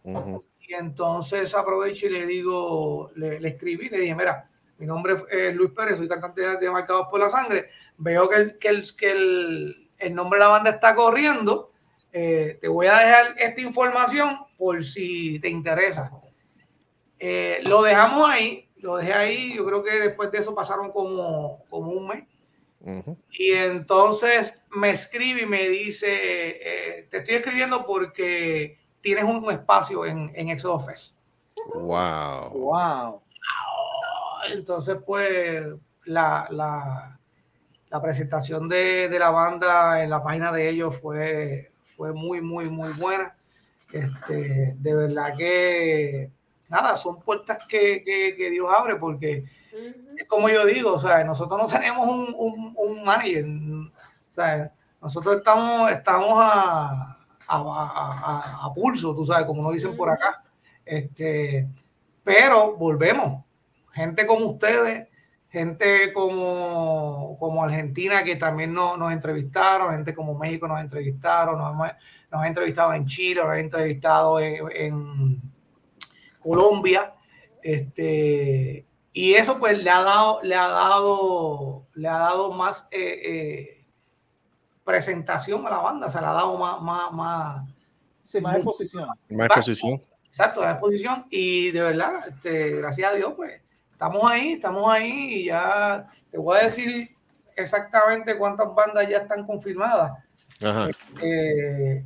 Ujú. 0.04 0.44
Y 0.70 0.74
entonces 0.74 1.52
aprovecho 1.56 2.06
y 2.06 2.10
le 2.10 2.26
digo, 2.26 3.10
le, 3.16 3.40
le 3.40 3.48
escribí, 3.48 3.88
le 3.88 3.98
dije, 3.98 4.14
mira, 4.14 4.48
mi 4.78 4.86
nombre 4.86 5.14
es 5.28 5.52
Luis 5.56 5.72
Pérez, 5.72 5.96
soy 5.98 6.06
cantante 6.08 6.42
de- 6.58 6.70
Marcados 6.70 7.08
por 7.10 7.18
la 7.18 7.28
Sangre. 7.28 7.70
Veo 7.98 8.28
que 8.28 8.36
el, 8.36 8.56
que 8.58 8.68
el, 8.68 8.96
que 8.96 9.10
el, 9.10 9.90
el 9.98 10.14
nombre 10.14 10.38
de 10.38 10.44
la 10.44 10.50
banda 10.52 10.70
está 10.70 10.94
corriendo. 10.94 11.72
Eh, 12.12 12.56
te 12.60 12.68
voy 12.68 12.86
a 12.86 12.98
dejar 12.98 13.34
esta 13.36 13.60
información 13.62 14.38
por 14.56 14.84
si 14.84 15.40
te 15.40 15.48
interesa. 15.48 16.12
Eh, 17.18 17.60
lo 17.64 17.82
dejamos 17.82 18.30
ahí, 18.30 18.68
lo 18.76 18.96
dejé 18.98 19.12
ahí. 19.12 19.54
Yo 19.56 19.66
creo 19.66 19.82
que 19.82 19.98
después 19.98 20.30
de 20.30 20.38
eso 20.38 20.54
pasaron 20.54 20.92
como, 20.92 21.64
como 21.68 21.90
un 21.90 22.06
mes. 22.06 22.24
Y 23.32 23.50
entonces 23.54 24.62
me 24.70 24.90
escribe 24.90 25.42
y 25.42 25.46
me 25.46 25.68
dice, 25.68 26.08
eh, 26.12 27.08
te 27.10 27.18
estoy 27.18 27.34
escribiendo 27.34 27.84
porque 27.84 28.78
tienes 29.00 29.24
un 29.24 29.50
espacio 29.50 30.04
en, 30.04 30.32
en 30.34 30.48
Exodus 30.48 30.86
Fest. 30.86 31.14
¡Wow! 31.74 32.50
Wow. 32.50 33.22
Entonces, 34.52 34.96
pues, 35.06 35.66
la, 36.04 36.46
la, 36.50 37.18
la 37.88 38.02
presentación 38.02 38.68
de, 38.68 39.08
de 39.08 39.18
la 39.18 39.30
banda 39.30 40.02
en 40.02 40.10
la 40.10 40.22
página 40.22 40.52
de 40.52 40.68
ellos 40.68 40.98
fue, 41.00 41.70
fue 41.96 42.12
muy, 42.12 42.40
muy, 42.40 42.70
muy 42.70 42.92
buena. 42.92 43.34
Este, 43.92 44.74
de 44.76 44.94
verdad 44.94 45.34
que, 45.36 46.30
nada, 46.68 46.96
son 46.96 47.20
puertas 47.20 47.58
que, 47.68 48.02
que, 48.04 48.34
que 48.36 48.50
Dios 48.50 48.68
abre 48.72 48.96
porque 48.96 49.44
es 50.16 50.26
como 50.26 50.48
yo 50.48 50.64
digo, 50.64 50.94
o 50.94 50.98
sea, 50.98 51.24
nosotros 51.24 51.60
no 51.60 51.66
tenemos 51.66 52.06
un, 52.06 52.34
un, 52.36 52.74
un 52.76 53.04
manager, 53.04 53.46
o 53.46 54.34
sea, 54.34 54.72
nosotros 55.00 55.36
estamos, 55.36 55.90
estamos 55.90 56.34
a, 56.36 57.16
a, 57.56 57.56
a- 57.58 58.20
a- 58.62 58.66
a 58.66 58.74
pulso, 58.74 59.14
tú 59.14 59.24
sabes, 59.26 59.46
como 59.46 59.62
nos 59.62 59.72
dicen 59.72 59.96
por 59.96 60.08
acá. 60.10 60.42
Este, 60.84 61.66
pero 62.24 62.76
volvemos, 62.76 63.44
gente 63.92 64.26
como 64.26 64.46
ustedes, 64.46 65.08
gente 65.50 66.12
como, 66.12 67.36
como 67.38 67.62
Argentina 67.64 68.22
que 68.22 68.36
también 68.36 68.72
nos, 68.72 68.96
nos 68.98 69.12
entrevistaron, 69.12 69.90
gente 69.92 70.14
como 70.14 70.38
México 70.38 70.68
nos 70.68 70.80
entrevistaron, 70.80 71.58
nos, 71.58 71.72
hemos- 71.72 71.92
nos 72.30 72.40
han 72.40 72.46
entrevistado 72.48 72.94
en 72.94 73.06
Chile, 73.06 73.40
nos 73.42 73.50
han 73.52 73.58
entrevistado 73.60 74.38
en, 74.40 74.56
en, 74.74 75.42
Colombia. 76.40 77.12
Este, 77.62 78.86
y 79.12 79.34
eso 79.34 79.58
pues 79.58 79.82
le 79.82 79.90
ha 79.90 80.02
dado, 80.02 80.40
le 80.42 80.54
ha 80.54 80.68
dado, 80.68 81.86
le 81.94 82.08
ha 82.08 82.18
dado 82.18 82.52
más 82.52 82.88
eh, 82.90 83.20
eh, 83.24 83.79
presentación 84.90 85.66
a 85.66 85.70
la 85.70 85.78
banda, 85.78 86.10
se 86.10 86.20
le 86.20 86.26
ha 86.26 86.32
dado 86.32 86.56
más, 86.58 86.80
más, 86.80 87.12
más, 87.12 87.70
Sí, 88.30 88.40
más 88.40 88.56
exposición. 88.56 89.08
Más 89.30 89.46
exposición. 89.46 90.00
Exacto, 90.26 90.60
la 90.60 90.72
exposición. 90.72 91.26
Y 91.30 91.72
de 91.72 91.80
verdad, 91.80 92.28
este, 92.28 92.76
gracias 92.76 93.12
a 93.12 93.16
Dios, 93.16 93.32
pues 93.34 93.60
estamos 93.90 94.30
ahí, 94.30 94.52
estamos 94.52 94.88
ahí 94.88 95.34
y 95.34 95.44
ya 95.46 96.08
te 96.30 96.38
voy 96.38 96.58
a 96.58 96.64
decir 96.64 97.10
exactamente 97.56 98.38
cuántas 98.38 98.72
bandas 98.72 99.08
ya 99.08 99.18
están 99.18 99.44
confirmadas. 99.44 100.12
Ajá. 100.62 100.88
Eh, 101.20 102.04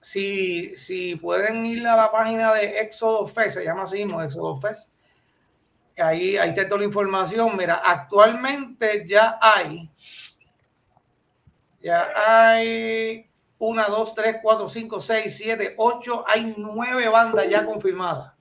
si, 0.00 0.76
si 0.76 1.16
pueden 1.16 1.66
ir 1.66 1.84
a 1.88 1.96
la 1.96 2.12
página 2.12 2.54
de 2.54 2.78
Éxodo 2.78 3.26
Fest, 3.26 3.56
se 3.58 3.64
llama 3.64 3.82
así 3.82 4.04
mismo, 4.04 4.22
Éxodo 4.22 4.56
Fest. 4.56 4.88
Ahí, 5.98 6.36
ahí 6.36 6.54
te 6.54 6.66
doy 6.66 6.80
la 6.80 6.84
información. 6.84 7.56
Mira, 7.56 7.82
actualmente 7.84 9.04
ya 9.08 9.36
hay, 9.40 9.90
ya 11.86 12.08
hay 12.16 13.26
una, 13.58 13.86
dos, 13.86 14.14
tres, 14.14 14.36
cuatro, 14.42 14.68
cinco, 14.68 15.00
seis, 15.00 15.36
siete, 15.36 15.74
ocho, 15.78 16.24
hay 16.26 16.54
nueve 16.58 17.08
bandas 17.08 17.48
ya 17.48 17.64
confirmadas. 17.64 18.32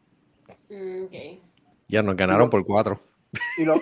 Mm, 0.70 1.04
ok. 1.06 1.14
Ya 1.88 2.02
nos 2.02 2.16
ganaron 2.16 2.50
por 2.50 2.66
cuatro. 2.66 3.00
Y 3.58 3.66
lo, 3.66 3.76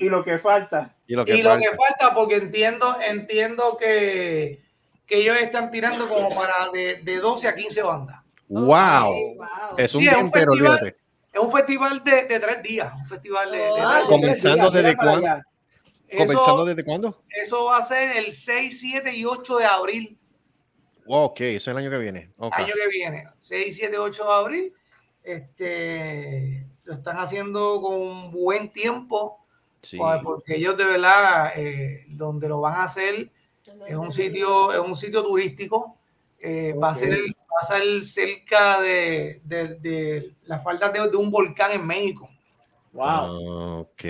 y 0.00 0.08
lo 0.08 0.22
que 0.22 0.38
falta. 0.38 0.94
Y 1.06 1.14
lo 1.14 1.24
que 1.24 1.36
y 1.36 1.42
lo 1.42 1.50
falta. 1.50 1.70
que 1.70 1.76
falta, 1.76 2.14
porque 2.14 2.36
entiendo, 2.36 2.96
entiendo 3.00 3.76
que, 3.78 4.62
que 5.06 5.16
ellos 5.18 5.38
están 5.40 5.70
tirando 5.70 6.08
como 6.08 6.28
para 6.28 6.68
de, 6.72 6.96
de 7.02 7.16
12 7.18 7.48
a 7.48 7.54
15 7.54 7.82
bandas. 7.82 8.20
¡Wow! 8.48 9.36
Wow. 9.36 9.48
Es 9.78 9.94
un 9.94 10.02
Sí, 10.02 10.08
día 10.08 10.12
es 10.12 10.18
un 10.18 10.26
entero, 10.26 10.52
festival. 10.52 10.78
olvídate. 10.78 10.96
Es 11.32 11.40
un 11.42 11.50
festival 11.52 12.04
de, 12.04 12.26
de 12.26 12.40
tres 12.40 12.62
días, 12.62 12.92
un 12.94 13.06
festival 13.06 13.50
de, 13.50 13.58
de 13.58 13.70
Oh, 13.70 13.74
tres 13.74 13.86
días. 13.88 14.02
Comenzando 14.08 14.70
mira, 14.70 14.82
desde 14.82 14.96
cuándo? 14.96 15.42
¿Comenzando 16.16 16.52
Eso, 16.62 16.64
desde 16.64 16.84
cuándo? 16.84 17.22
eso 17.28 17.64
va 17.64 17.78
a 17.78 17.82
ser 17.82 18.16
el 18.16 18.32
6, 18.32 18.80
7 18.80 19.16
y 19.16 19.24
8 19.24 19.56
de 19.58 19.64
abril, 19.66 20.18
Ok, 21.06 21.40
eso 21.40 21.56
es 21.56 21.66
el 21.68 21.76
año 21.78 21.90
que 21.90 21.98
viene. 21.98 22.30
Ok. 22.38 22.52
año 22.54 22.72
que 22.74 22.86
viene. 22.88 23.24
6, 23.42 23.74
7, 23.76 23.98
8 23.98 24.24
de 24.24 24.32
abril. 24.32 24.72
Este, 25.24 26.62
lo 26.84 26.94
están 26.94 27.16
haciendo 27.18 27.80
con 27.80 28.30
buen 28.30 28.70
tiempo, 28.70 29.38
Sí. 29.82 29.96
pues, 29.98 30.20
porque 30.22 30.54
ellos 30.56 30.76
de 30.76 30.84
verdad, 30.84 31.52
eh, 31.56 32.04
donde 32.08 32.48
lo 32.48 32.60
van 32.60 32.74
a 32.74 32.84
hacer, 32.84 33.28
es 33.88 33.96
un 33.96 34.12
sitio, 34.12 34.72
es 34.72 34.78
un 34.78 34.96
sitio 34.96 35.22
turístico. 35.24 35.96
eh, 36.44 36.72
va, 36.72 36.90
a 36.90 36.94
ser, 36.96 37.10
va 37.12 37.60
a 37.60 37.64
ser 37.66 38.04
cerca 38.04 38.80
de, 38.80 39.40
de- 39.44 39.74
de 39.76 40.32
las 40.46 40.60
faldas 40.64 40.92
de, 40.92 41.08
de 41.08 41.16
un 41.16 41.30
volcán 41.30 41.70
en 41.70 41.86
México. 41.86 42.28
Wow. 42.92 43.80
Ok. 43.82 44.04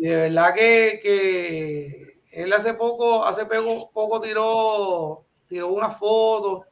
Y 0.00 0.04
de 0.04 0.16
verdad 0.16 0.54
que, 0.54 0.98
que 1.02 2.08
él 2.30 2.50
hace 2.54 2.72
poco, 2.72 3.22
hace 3.22 3.44
poco, 3.44 3.90
poco 3.92 4.18
tiró, 4.18 5.26
tiró 5.46 5.68
una 5.68 5.90
foto, 5.90 6.64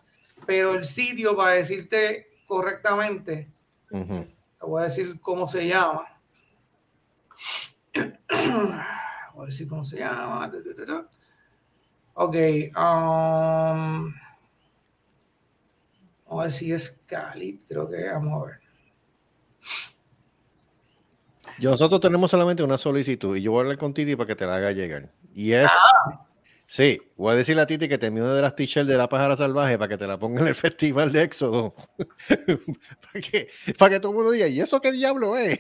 pero 0.47 0.73
el 0.73 0.87
sitio, 0.87 1.37
para 1.37 1.51
decirte 1.51 2.29
correctamente, 2.47 3.51
te 3.91 4.67
voy 4.67 4.81
a 4.81 4.87
decir 4.87 5.21
cómo 5.21 5.47
se 5.47 5.67
llama. 5.67 6.07
Voy 9.35 9.45
a 9.45 9.47
decir 9.47 9.69
cómo 9.69 9.85
se 9.85 9.99
llama. 9.99 10.51
Ok. 12.15 12.35
um, 12.35 14.13
vamos 16.25 16.41
a 16.41 16.43
ver 16.45 16.53
si 16.53 16.73
es 16.73 16.99
Cali, 17.07 17.63
creo 17.69 17.87
que 17.91 18.09
vamos 18.09 18.43
a 18.43 18.47
ver. 18.47 18.68
Yo- 21.59 21.71
Nosotros 21.71 22.01
tenemos 22.01 22.31
solamente 22.31 22.63
una 22.63 22.79
solicitud 22.79 23.37
y 23.37 23.43
yo 23.43 23.53
voy 23.53 23.61
a 23.61 23.63
hablar 23.63 23.79
con 23.79 23.93
Titi 23.95 24.15
para 24.17 24.27
que 24.27 24.37
te 24.37 24.47
la 24.47 24.57
haga 24.57 24.73
llegar. 24.73 25.11
Y 25.35 25.53
es. 25.53 25.71
Sí, 26.67 27.01
voy 27.17 27.33
a 27.33 27.35
decirle 27.35 27.63
a 27.63 27.67
Titi 27.67 27.89
que 27.89 27.97
te 27.97 28.11
una 28.11 28.35
de 28.35 28.43
las 28.43 28.55
t-shirts 28.55 28.87
de 28.87 28.97
la 28.97 29.09
pájara 29.09 29.37
salvaje 29.37 29.79
para 29.79 29.89
que 29.89 29.97
te 29.97 30.07
la 30.07 30.19
ponga 30.19 30.43
en 30.43 30.49
el 30.49 30.55
festival 30.55 31.13
de 31.13 31.23
Éxodo. 31.23 31.75
para, 32.37 33.21
que, 33.23 33.49
para 33.79 33.91
que 33.95 34.01
todo 34.01 34.13
el 34.13 34.17
mundo 34.17 34.31
diga, 34.33 34.47
¿y 34.49 34.61
eso 34.61 34.81
qué 34.81 34.93
diablo 34.93 35.37
es? 35.37 35.59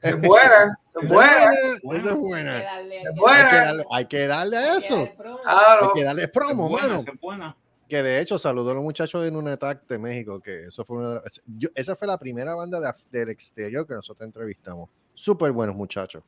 Es 0.00 0.20
buena, 0.20 0.78
es 1.02 1.08
buena. 1.08 1.52
Esa 1.92 2.10
es 2.10 2.16
buena. 2.16 2.58
Hay 2.58 2.88
que 2.88 3.56
darle- 3.56 3.84
hay 3.90 4.04
que 4.06 4.24
a 4.24 4.76
eso. 4.78 5.08
Hay 5.46 5.88
que 5.94 6.02
darle 6.04 6.28
promo, 6.28 6.68
mano. 6.68 7.00
esa 7.00 7.10
es 7.12 7.20
buena. 7.20 7.56
Que 7.88 8.02
de 8.02 8.20
hecho 8.20 8.38
saludó 8.38 8.70
a 8.70 8.74
los 8.74 8.82
muchachos 8.82 9.22
de 9.22 9.30
Nunetac 9.30 9.86
de 9.86 9.98
México, 9.98 10.40
que 10.40 10.62
eso 10.62 10.82
fue 10.84 10.96
una 10.96 11.08
de 11.10 11.14
las- 11.16 11.42
yo- 11.44 11.68
esa 11.74 11.94
fue 11.94 12.08
la 12.08 12.16
primera 12.18 12.54
banda 12.54 12.80
de 12.80 12.90
del 13.18 13.28
exterior 13.28 13.86
que 13.86 13.92
nosotros 13.94 14.26
entrevistamos. 14.26 14.88
Súper 15.14 15.52
buenos 15.52 15.76
muchachos, 15.76 16.22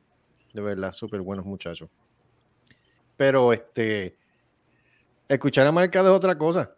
de 0.53 0.61
verdad, 0.61 0.91
súper 0.93 1.21
buenos 1.21 1.45
muchachos. 1.45 1.89
Pero 3.17 3.51
este, 3.53 4.17
escuchar 5.27 5.67
a 5.67 5.71
Marcado 5.71 6.11
es 6.11 6.17
otra 6.17 6.37
cosa. 6.37 6.71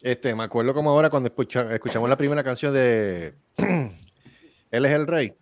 Este, 0.00 0.34
me 0.34 0.44
acuerdo 0.44 0.74
como 0.74 0.90
ahora 0.90 1.10
cuando 1.10 1.28
escucha- 1.28 1.72
escuchamos 1.74 2.08
la 2.08 2.16
primera 2.16 2.42
canción 2.42 2.72
de 2.72 3.34
Él 4.70 4.84
es 4.86 4.92
el 4.92 5.06
Rey, 5.06 5.34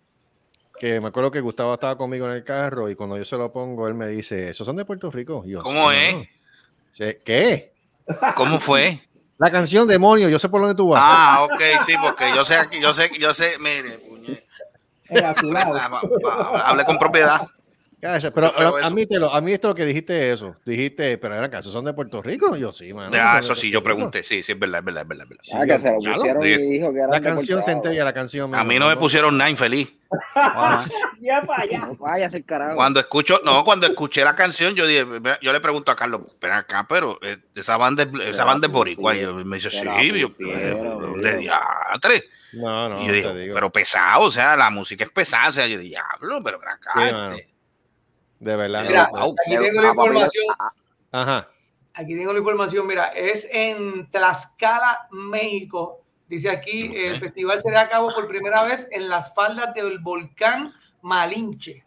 que 0.79 0.99
me 0.99 1.07
acuerdo 1.07 1.31
que 1.31 1.39
Gustavo 1.41 1.73
estaba 1.73 1.97
conmigo 1.97 2.27
en 2.27 2.33
el 2.33 2.43
carro 2.43 2.89
y 2.89 2.95
cuando 2.95 3.17
yo 3.17 3.25
se 3.25 3.37
lo 3.37 3.51
pongo, 3.51 3.87
él 3.87 3.93
me 3.93 4.07
dice, 4.07 4.49
¿esos 4.49 4.65
son 4.65 4.75
de 4.75 4.85
Puerto 4.85 5.09
Rico? 5.09 5.43
Y 5.45 5.51
yo, 5.51 5.61
¿Cómo 5.61 5.89
"Sí, 5.91 5.97
es? 5.97 6.13
mano". 6.13 6.25
Sí, 6.91 7.05
¿Qué? 7.23 7.73
¿Cómo 8.35 8.59
fue? 8.59 8.99
La 9.37 9.49
canción 9.49 9.87
Demonio, 9.87 10.29
yo 10.29 10.37
sé 10.37 10.49
por 10.49 10.61
dónde 10.61 10.75
tú 10.75 10.89
vas. 10.89 11.01
Ah, 11.03 11.43
ok, 11.49 11.61
sí, 11.85 11.93
porque 12.01 12.25
yo 12.35 12.43
sé 12.45 12.55
yo 12.79 12.93
sé, 12.93 13.09
yo 13.19 13.33
sé, 13.33 13.57
mire, 13.59 13.99
puñe- 15.11 15.23
a 15.25 15.35
su 15.39 15.51
lado. 15.51 15.73
Va- 15.73 16.51
va- 16.51 16.59
hable 16.67 16.85
con 16.85 16.97
propiedad. 16.97 17.41
Pero 18.01 18.51
Qué 18.51 18.57
feo 18.57 18.77
a- 18.77 18.85
admítelo, 18.87 19.31
admítelo 19.33 19.69
lo 19.69 19.75
que 19.75 19.85
dijiste 19.85 20.31
eso. 20.33 20.55
Dijiste, 20.65 21.19
pero 21.19 21.35
eran 21.35 21.51
casos, 21.51 21.71
son 21.71 21.85
de 21.85 21.93
Puerto 21.93 22.21
Rico. 22.21 22.55
Yo 22.55 22.71
sí, 22.71 22.93
mano. 22.93 23.11
Ah, 23.13 23.37
eso 23.39 23.53
sí, 23.53 23.69
yo 23.69 23.83
pregunté. 23.83 24.23
Sí, 24.23 24.41
sí, 24.41 24.53
es 24.53 24.59
verdad, 24.59 24.79
es 24.79 24.85
verdad, 24.85 25.03
es 25.03 25.07
verdad. 25.09 25.23
es 25.23 25.29
verdad. 25.29 25.43
Sí, 25.43 25.51
Ah, 25.55 25.65
que 25.65 25.79
se 25.79 25.91
lo 25.91 25.97
claro. 25.99 26.15
pusieron 26.15 26.45
y 26.47 26.55
Sí. 26.55 26.61
dijo 26.63 26.91
que 26.93 26.97
era 26.99 27.07
La 27.09 27.21
canción 27.21 27.61
se 27.61 27.71
entera, 27.71 28.03
la 28.03 28.13
canción. 28.13 28.55
A 28.55 28.63
mí 28.63 28.79
no 28.79 28.87
me 28.87 28.97
pusieron 28.97 29.37
nada 29.37 29.49
infeliz. 29.51 29.93
Ah, 30.35 30.83
Ya 31.21 31.41
para 31.45 31.63
allá. 31.63 31.89
Vaya 31.99 32.29
el 32.33 32.43
carajo. 32.43 32.75
Cuando 32.75 32.99
escucho, 32.99 33.39
no, 33.45 33.63
cuando 33.63 33.85
escuché 33.85 34.23
la 34.23 34.35
canción, 34.35 34.73
yo 34.75 34.87
dije, 34.87 35.05
yo 35.41 35.53
le 35.53 35.59
pregunto 35.61 35.91
a 35.91 35.95
Carlos, 35.95 36.35
ven 36.41 36.51
acá, 36.51 36.85
pero 36.89 37.19
eh, 37.21 37.37
esa 37.55 37.77
banda, 37.77 38.03
es- 38.03 38.29
esa 38.29 38.43
banda 38.43 38.65
es 38.67 38.73
boricua. 38.73 39.15
Y 39.15 39.21
yo- 39.21 39.35
me 39.35 39.57
dice, 39.57 39.69
sí, 39.69 39.83
yo, 40.19 40.29
pusieron, 40.33 41.21
de 41.21 41.37
diantre. 41.37 42.23
No, 42.53 42.89
no, 42.89 43.03
y 43.03 43.07
yo 43.07 43.13
digo, 43.33 43.53
pero 43.53 43.69
pesado, 43.71 44.23
o 44.23 44.31
sea, 44.31 44.57
la 44.57 44.69
música 44.69 45.05
es 45.05 45.09
pesada, 45.11 45.49
o 45.49 45.53
sea, 45.53 45.67
yo 45.67 45.79
diablo, 45.79 46.41
pero 46.43 46.57
acá. 46.67 46.91
Sí, 46.95 47.37
este". 47.37 47.50
De 48.41 48.55
verdad. 48.55 48.83
Mira, 48.87 49.09
no, 49.13 49.19
no. 49.19 49.35
aquí 49.45 49.55
tengo 49.55 49.81
la 49.81 49.89
información. 49.89 50.45
Ajá. 51.11 51.47
Aquí 51.93 52.15
tengo 52.15 52.33
la 52.33 52.39
información, 52.39 52.87
mira, 52.87 53.05
es 53.09 53.47
en 53.51 54.09
Tlaxcala, 54.09 55.07
México. 55.11 56.01
Dice 56.27 56.49
aquí, 56.49 56.91
el 56.95 57.19
festival 57.19 57.59
se 57.61 57.69
da 57.71 57.81
a 57.81 57.89
cabo 57.89 58.11
por 58.15 58.27
primera 58.27 58.63
vez 58.63 58.87
en 58.91 59.09
las 59.09 59.33
faldas 59.35 59.73
del 59.75 59.99
volcán 59.99 60.73
Malinche. 61.01 61.85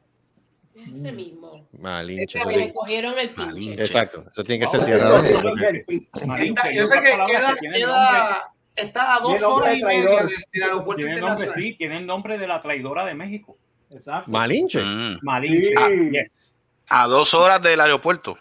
Ese 0.77 1.11
mismo. 1.13 1.67
Malinche. 1.81 2.39
Tiene- 2.41 2.67
le 2.67 2.73
cogieron 2.73 3.19
el 3.19 3.31
pinche. 3.31 3.73
Exacto. 3.83 4.25
Eso 4.31 4.45
tiene 4.45 4.65
que 4.65 4.71
ser 4.71 4.85
tierra. 4.85 5.23
yo 6.75 6.87
sé 6.87 7.01
que 7.01 7.19
queda, 7.27 7.57
queda- 7.61 8.53
está 8.77 9.17
a 9.17 9.21
dos 9.21 9.43
horas 9.43 9.77
y 9.77 9.83
media 9.83 10.11
del, 10.25 10.29
del 10.53 10.63
aeropuerto 10.63 11.03
Tiene 11.03 11.21
nombre, 11.21 11.49
sí, 11.49 11.75
tiene 11.77 11.97
el 11.99 12.07
nombre 12.07 12.39
de 12.39 12.47
la 12.47 12.61
traidora 12.61 13.05
de 13.07 13.15
México. 13.15 13.57
Exacto. 13.91 14.31
Malinche. 14.31 14.83
Mm. 14.83 15.19
Malinche. 15.23 15.69
Sí. 15.69 15.75
Ah, 15.77 15.89
yes. 15.89 16.44
A 16.89 17.07
dos 17.07 17.35
horas 17.35 17.63
del 17.63 17.81
aeropuerto. 17.81 18.39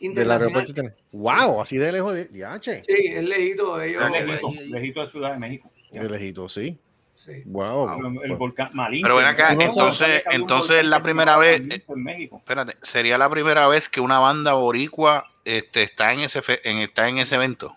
Del 0.00 0.30
aeropuerto. 0.30 0.74
tiene- 0.74 0.92
Wow, 1.12 1.60
así 1.60 1.76
de 1.76 1.92
lejos 1.92 2.14
de. 2.14 2.28
Yache. 2.32 2.82
Sí, 2.84 2.94
es 3.06 3.22
lejito. 3.22 3.80
Ellos, 3.80 4.02
Lejito, 4.10 4.50
lejito 4.68 5.00
de 5.02 5.08
Ciudad 5.10 5.32
de 5.32 5.38
México. 5.38 5.70
De 5.92 6.08
lejito, 6.08 6.48
sí. 6.48 6.78
sí. 7.14 7.42
Wow. 7.44 8.20
El, 8.22 8.30
el 8.30 8.36
volcán 8.36 8.70
Malinche. 8.72 9.02
Pero 9.04 9.16
ven 9.16 9.26
acá, 9.26 9.52
entonces- 9.52 10.22
entonces 10.32 10.84
la 10.84 11.00
primera 11.02 11.36
vez- 11.36 11.60
Malinche 11.60 11.84
En 11.88 12.02
México. 12.02 12.36
Espérate, 12.38 12.76
sería 12.82 13.18
la 13.18 13.28
primera 13.30 13.68
vez 13.68 13.88
que 13.88 14.00
una 14.00 14.18
banda 14.18 14.54
boricua 14.54 15.30
este, 15.44 15.82
está 15.82 16.12
en 16.12 16.20
ese 16.20 16.40
fe- 16.42 16.60
en, 16.68 16.78
está 16.78 17.08
en 17.08 17.18
ese 17.18 17.34
evento. 17.36 17.76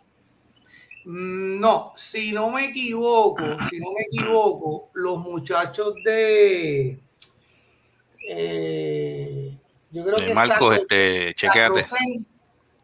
Mm, 1.04 1.60
No, 1.60 1.92
si 1.96 2.32
no 2.32 2.50
me 2.50 2.70
equivoco, 2.70 3.44
si 3.70 3.80
no 3.80 3.88
me 3.92 4.04
equivoco, 4.08 4.90
los 4.96 5.20
muchachos 5.20 5.94
de. 6.04 6.98
eh, 8.30 9.45
yo 9.96 10.04
creo 10.04 10.18
Eh, 10.20 10.26
que 10.28 10.34
Marcos, 10.34 10.76
este. 10.78 11.36
José, 11.48 11.98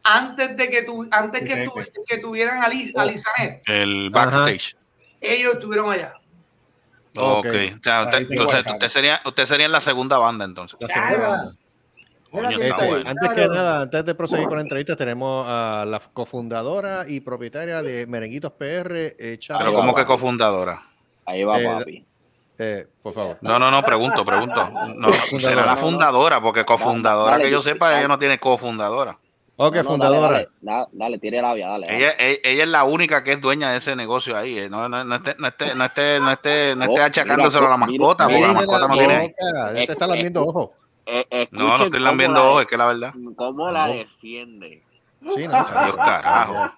antes 0.04 0.58
de 0.58 0.70
que 0.70 0.84
tu, 0.84 1.08
antes 1.12 1.44
que, 1.44 1.64
tu- 1.64 1.74
que 2.08 2.18
tuvieran 2.18 2.64
a, 2.64 2.70
Liz, 2.70 2.96
a 2.96 3.06
Lizanet, 3.06 3.62
El 3.68 4.12
Ajá. 4.14 4.26
backstage. 4.40 4.76
ellos 5.20 5.54
estuvieron 5.56 5.92
allá. 5.92 6.14
Ok. 7.18 7.46
Ok. 7.46 7.46
O 7.46 7.84
sea, 7.84 8.04
usted- 8.06 8.28
entonces 8.30 8.64
usted 8.66 8.90
sería, 8.90 9.22
usted 9.26 9.46
sería 9.46 9.66
en 9.66 9.72
la 9.74 9.82
segunda 9.82 10.18
banda 10.18 10.46
entonces. 10.46 10.80
La 10.80 10.88
Claro. 10.88 11.10
segunda 11.16 11.28
banda. 11.38 11.56
Coño, 12.32 12.50
Este, 12.62 12.88
bueno. 12.88 13.10
antes 13.10 13.30
que 13.36 13.48
nada, 13.50 13.82
antes 13.82 14.06
de 14.06 14.16
proseguir 14.16 14.48
con 14.48 14.56
la 14.56 14.62
entrevista, 14.62 14.96
tenemos 14.96 15.46
a 15.50 15.84
la 15.86 16.00
cofundadora 16.00 17.04
y 17.06 17.20
propietaria 17.20 17.84
de 17.84 18.08
Merenguitos 18.08 18.54
PR, 18.54 19.14
eh, 19.20 19.38
Charo 19.38 19.60
Pero 19.60 19.74
como 19.74 19.94
que 19.94 20.06
cofundadora. 20.06 20.82
Ahí 21.26 21.44
va, 21.44 21.60
Eh, 21.62 21.66
papi. 21.66 22.06
Eh, 22.58 22.88
por 23.02 23.14
favor. 23.14 23.38
No, 23.42 23.58
no, 23.58 23.72
no, 23.72 23.82
pregunto, 23.84 24.24
pregunto. 24.24 24.70
No, 24.96 25.10
será 25.40 25.66
la 25.66 25.78
fundadora, 25.78 26.40
porque 26.42 26.64
cofundadora, 26.66 27.32
Dale, 27.32 27.44
que 27.46 27.52
yo 27.52 27.60
dale. 27.62 27.72
sepa, 27.74 27.98
ella 27.98 28.08
no 28.08 28.20
tiene 28.20 28.38
cofundadora. 28.40 29.18
Ok, 29.58 29.76
No, 29.78 29.84
no, 29.84 29.90
fundadora. 29.90 30.30
Dale, 30.34 30.50
dale, 30.62 30.86
dale, 30.92 31.20
tire 31.20 31.42
la 31.42 31.54
vía, 31.54 31.68
dale. 31.68 31.86
Ella, 31.90 32.14
ella, 32.18 32.40
ella 32.44 32.64
es 32.64 32.70
la 32.70 32.84
única 32.84 33.24
que 33.24 33.34
es 33.34 33.42
dueña 33.42 33.72
de 33.72 33.78
ese 33.78 33.96
negocio 33.96 34.36
ahí. 34.38 34.58
eh. 34.58 34.70
No, 34.70 34.88
no, 34.90 35.04
no 35.04 35.16
esté, 35.16 35.36
no 35.38 35.48
esté, 35.48 35.76
no 35.76 35.86
esté, 35.86 36.20
no 36.20 36.32
esté, 36.32 36.76
no 36.76 36.84
esté 36.86 37.02
Oh, 37.02 37.04
achacándoselo 37.04 37.68
a 37.68 37.70
la 37.72 37.78
mira, 37.78 37.88
mascota, 38.00 38.24
porque 38.28 38.42
la 38.42 38.54
mascota 38.54 38.88
no 38.88 38.94
tiene. 38.98 39.34
ya 39.40 39.74
te 39.74 39.92
está 39.92 40.08
lambiendo 40.08 40.46
ojo. 40.46 40.74
Eh, 41.06 41.48
No, 41.52 41.60
no 41.60 41.66
escuchen 41.68 41.86
estoy 41.88 42.00
lambiendo 42.02 42.40
la- 42.44 42.50
ojos, 42.50 42.62
es 42.62 42.68
que 42.68 42.78
la 42.78 42.86
verdad. 42.88 43.14
¿Cómo 43.36 43.72
la 43.72 43.88
No. 43.88 43.94
defiende? 43.94 44.84
Sí, 45.36 45.48
no, 45.48 45.66
Dios 45.66 45.96
carajo. 45.98 46.72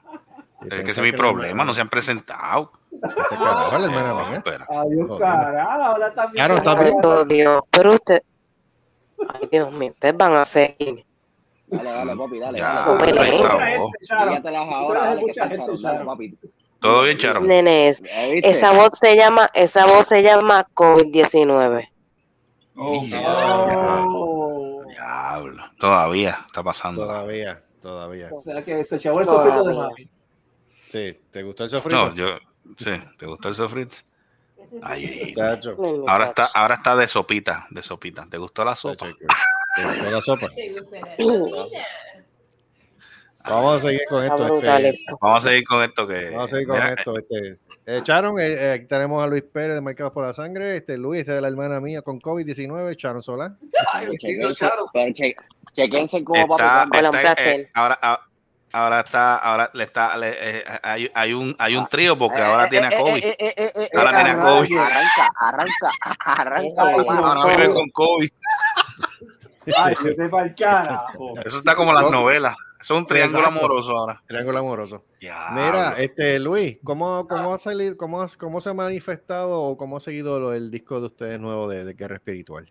Es 0.62 0.70
que 0.70 0.92
ese 0.92 0.92
es 0.92 0.98
mi 1.02 1.12
problema, 1.12 1.64
no 1.66 1.74
se 1.74 1.82
han 1.82 1.90
presentado. 1.90 2.72
Ese 3.04 3.36
carajo 3.36 3.80
mía. 3.90 4.36
Espera. 4.38 4.66
Adiós, 4.70 5.08
Joder. 5.08 5.22
carajo. 5.22 5.72
Ahora 5.84 6.14
también. 6.14 6.46
Claro, 6.46 6.58
está 6.58 6.76
bien. 6.76 6.94
Oh, 7.04 7.26
Dios, 7.26 7.62
pero 7.70 7.92
usted. 7.94 8.22
Ay, 9.30 9.48
Dios 9.52 9.72
mío, 9.72 9.92
ustedes 9.92 10.18
van 10.18 10.34
a 10.36 10.46
seguir. 10.46 11.06
Dale, 11.68 11.92
dale, 11.92 12.16
papi, 12.16 12.40
dale, 12.40 12.58
Ya, 12.60 12.86
dale. 12.86 13.20
Ahí 13.20 13.36
está, 13.36 13.50
ahora, 13.50 15.12
eres 15.14 15.36
dale, 15.36 15.58
mucha 15.58 15.74
está 15.74 16.06
papi. 16.06 16.38
¿Todo 16.80 17.04
bien, 17.04 17.18
Charo? 17.18 17.40
Nenes, 17.42 18.02
Eh, 18.04 18.42
esa 18.44 18.74
voz 18.74 18.98
se 19.00 19.16
llama, 19.16 19.50
esa 19.54 19.86
voz 19.86 20.08
se 20.08 20.22
llama 20.22 20.68
COVID-19. 20.74 21.90
Oh. 22.76 23.02
Diablo. 24.90 25.64
Todavía 25.80 26.40
está 26.46 26.64
pasando. 26.64 27.06
Todavía, 27.06 27.62
todavía. 27.82 28.30
O 28.32 28.40
sea 28.40 28.62
que 28.64 28.84
se 28.84 28.96
echó 28.98 29.18
el 29.20 29.26
sofrito 29.26 29.64
de 29.64 29.74
mami. 29.74 30.10
Sí, 30.90 31.20
¿te 31.32 31.44
gustó 31.44 31.64
el 31.64 31.70
sofrito? 31.70 32.10
No, 32.10 32.14
yo. 32.14 32.28
Sí, 32.78 32.92
¿te 33.18 33.26
gustó 33.26 33.50
el 33.50 33.56
sofrito? 33.56 33.96
Ay. 34.82 35.34
Ay, 35.36 35.64
ahora 36.08 36.28
está, 36.28 36.46
ahora 36.54 36.76
está 36.76 36.96
de 36.96 37.08
sopita, 37.08 37.66
de 37.70 37.84
sopita. 37.84 38.26
¿Te 38.30 38.38
gustó 38.38 38.64
la 38.64 38.76
sopa? 38.76 39.08
¿Te 39.76 39.84
gustó 39.84 40.12
la 40.12 40.22
sopa? 40.22 40.48
Vamos 43.46 43.78
a 43.78 43.88
seguir 43.88 44.02
con 44.08 44.24
esto. 44.24 44.58
Este. 44.58 45.00
Vamos 45.20 45.46
a 45.46 45.50
seguir 45.50 45.64
con 45.66 45.84
esto 45.84 46.08
que. 46.08 46.30
vamos 46.30 46.52
a 46.52 46.56
seguir 46.56 46.68
con 46.68 46.78
Mira, 46.78 46.94
esto. 46.94 47.18
Este, 47.18 47.56
eh, 47.86 48.00
Charon, 48.02 48.40
eh, 48.40 48.54
eh, 48.54 48.72
aquí 48.72 48.86
tenemos 48.86 49.22
a 49.22 49.28
Luis 49.28 49.44
Pérez 49.44 49.76
de 49.76 49.82
Marcados 49.82 50.14
por 50.14 50.26
la 50.26 50.34
Sangre. 50.34 50.78
Este, 50.78 50.98
Luis, 50.98 51.22
este 51.22 51.34
de 51.34 51.42
la 51.42 51.50
hermana 51.50 51.82
mía 51.82 52.02
con 52.02 52.20
COVID-19. 52.20 52.96
Charon 52.96 53.22
Solá. 53.22 53.58
Chequense, 54.18 55.36
chequense 55.74 56.18
está, 56.18 56.86
placer. 56.90 57.60
eh, 57.60 57.72
ahora, 57.74 58.00
ah, 58.02 58.26
ahora 58.74 59.00
está, 59.02 59.38
ahora 59.38 59.70
le 59.74 59.84
está, 59.86 60.18
le- 60.18 60.36
eh, 60.60 60.64
hay, 60.84 61.10
hay 61.14 61.34
un, 61.34 61.56
hay 61.58 61.76
un 61.78 61.88
trío 61.88 62.18
porque 62.18 62.42
ahora 62.42 62.66
Eh, 62.66 62.70
tiene 62.70 62.88
eh, 62.88 62.96
a 62.96 63.00
COVID. 63.00 63.24
eh, 63.24 63.36
eh, 63.40 63.54
eh, 63.56 63.72
eh, 63.76 63.90
Ahora 63.96 64.10
eh, 64.12 64.16
tiene 64.16 64.30
arranca, 64.32 64.50
COVID. 64.50 64.78
Arranca, 64.78 65.30
arranca, 65.40 65.92
arranca. 66.42 66.82
Ahora 66.82 67.56
vive 67.56 67.74
con 67.74 67.90
COVID. 67.92 68.30
Ay. 69.78 69.96
Eso 71.46 71.58
está 71.60 71.76
como 71.76 71.94
las 71.94 72.12
novelas. 72.12 72.56
Eso 72.82 72.96
es 72.96 73.00
un 73.00 73.06
triángulo 73.06 73.40
exacto. 73.46 73.60
amoroso 73.60 73.98
ahora. 73.98 74.22
Triángulo 74.26 74.58
amoroso. 74.60 75.06
Diablo. 75.22 75.62
Mira, 75.62 75.94
este 76.00 76.38
Luis, 76.38 76.78
¿cómo, 76.84 77.26
cómo 77.30 77.54
ha 77.54 77.58
salido, 77.58 77.96
cómo, 77.96 78.22
has- 78.22 78.36
cómo 78.36 78.60
se 78.60 78.72
ha 78.72 78.74
manifestado 78.74 79.62
o 79.62 79.78
cómo 79.78 79.96
ha 79.98 80.00
seguido 80.02 80.38
lo- 80.42 80.54
el 80.54 80.70
disco 80.70 81.00
de 81.00 81.06
ustedes 81.06 81.40
nuevo 81.40 81.70
de, 81.70 81.86
de 81.86 81.94
Guerra 81.94 82.16
Espiritual? 82.16 82.70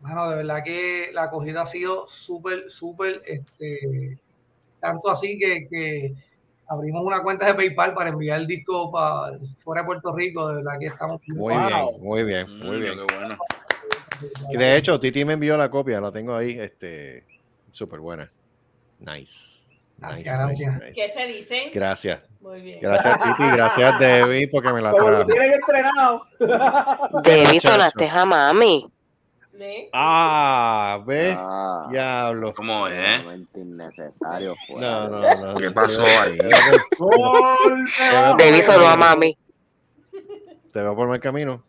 Bueno, 0.00 0.28
de 0.30 0.36
verdad 0.38 0.64
que 0.64 1.10
la 1.12 1.22
acogida 1.24 1.62
ha 1.62 1.66
sido 1.66 2.08
súper, 2.08 2.68
súper, 2.68 3.22
este, 3.24 4.18
tanto 4.82 5.10
así 5.10 5.38
que, 5.38 5.66
que 5.70 6.12
abrimos 6.68 7.02
una 7.04 7.22
cuenta 7.22 7.46
de 7.46 7.54
PayPal 7.54 7.94
para 7.94 8.10
enviar 8.10 8.40
el 8.40 8.46
disco 8.46 8.90
para 8.90 9.38
fuera 9.62 9.82
de 9.82 9.86
Puerto 9.86 10.14
Rico, 10.14 10.48
de 10.48 10.56
verdad 10.56 10.72
que 10.78 10.86
estamos 10.86 11.20
Muy 11.28 11.54
Wow. 11.54 11.66
bien, 11.66 12.02
muy 12.02 12.24
bien, 12.24 12.58
muy 12.58 12.76
Mm, 12.76 12.80
bien. 12.80 12.98
qué 13.06 13.14
bueno. 13.16 13.36
Y 14.50 14.56
De 14.56 14.76
hecho, 14.76 14.98
Titi 15.00 15.24
me 15.24 15.34
envió 15.34 15.56
la 15.56 15.70
copia, 15.70 16.00
la 16.00 16.10
tengo 16.12 16.34
ahí, 16.34 16.58
este, 16.58 17.24
súper 17.70 18.00
buena. 18.00 18.30
Nice. 18.98 19.62
Gracias, 19.98 20.18
nice, 20.48 20.64
gracias. 20.64 20.74
nice. 20.82 20.92
¿Qué 20.94 21.10
se 21.10 21.26
dicen? 21.26 21.70
Gracias. 21.72 22.20
Muy 22.40 22.60
bien. 22.60 22.80
Gracias, 22.80 23.16
Titi. 23.20 23.48
Gracias, 23.52 23.98
Debbie, 24.00 24.48
porque 24.48 24.72
me 24.72 24.80
la 24.80 24.92
trajo. 24.92 25.24
Debbie, 27.22 27.60
sonaste 27.60 28.08
a 28.08 28.24
mami. 28.24 28.86
¿Ve? 29.52 29.90
Ah, 29.92 30.98
ve. 31.06 31.36
Ah, 31.38 31.86
Diablo. 31.90 32.54
¿Cómo 32.54 32.88
es? 32.88 33.22
momento 33.22 33.58
innecesario. 33.60 34.54
fuera 34.66 35.08
No, 35.08 35.08
no, 35.08 35.20
no. 35.52 35.54
¿Qué 35.58 35.70
pasó 35.70 36.02
ahí? 36.02 36.38
Gol, 36.98 37.84
Te 37.98 38.10
veo- 38.10 38.36
Debbie 38.36 38.62
sonó 38.62 38.86
a 38.88 38.96
mami. 38.96 39.36
Te 40.72 40.80
veo 40.80 40.96
por 40.96 41.06
mal 41.08 41.20
camino. 41.20 41.62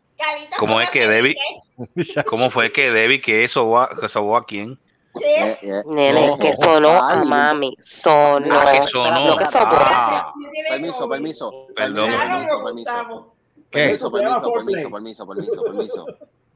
¿Cómo 0.57 0.79
es 0.79 0.89
que 0.91 1.05
Debbie, 1.07 1.35
cómo 2.25 2.49
fue 2.49 2.71
que 2.71 2.89
Debbie 2.91 3.19
que 3.19 3.47
sobó 3.49 3.79
a, 3.79 3.89
que 3.99 4.07
sobó 4.07 4.37
a 4.37 4.45
quién? 4.45 4.79
Eh, 5.21 5.57
eh, 5.61 5.81
Nene, 5.85 6.27
no, 6.27 6.37
que 6.37 6.53
sonó 6.53 6.89
a 7.03 7.23
mami. 7.25 7.75
Sonó. 7.81 8.47
Ah, 8.59 8.71
que 8.71 8.83
sonó. 8.87 9.25
No 9.27 9.37
que 9.37 9.45
sonó. 9.45 9.67
Ah, 9.71 10.33
Permiso, 10.69 11.09
permiso. 11.09 11.67
Perdón. 11.75 12.09
Permiso, 12.09 12.63
permiso, 12.63 13.33
¿Qué? 13.69 13.79
permiso. 13.79 14.07
Eso 14.07 14.09
se 14.09 14.23
Permiso, 14.23 14.53
permiso, 14.53 14.91
permiso, 14.91 15.27
permiso, 15.27 15.63
permiso. 15.63 16.05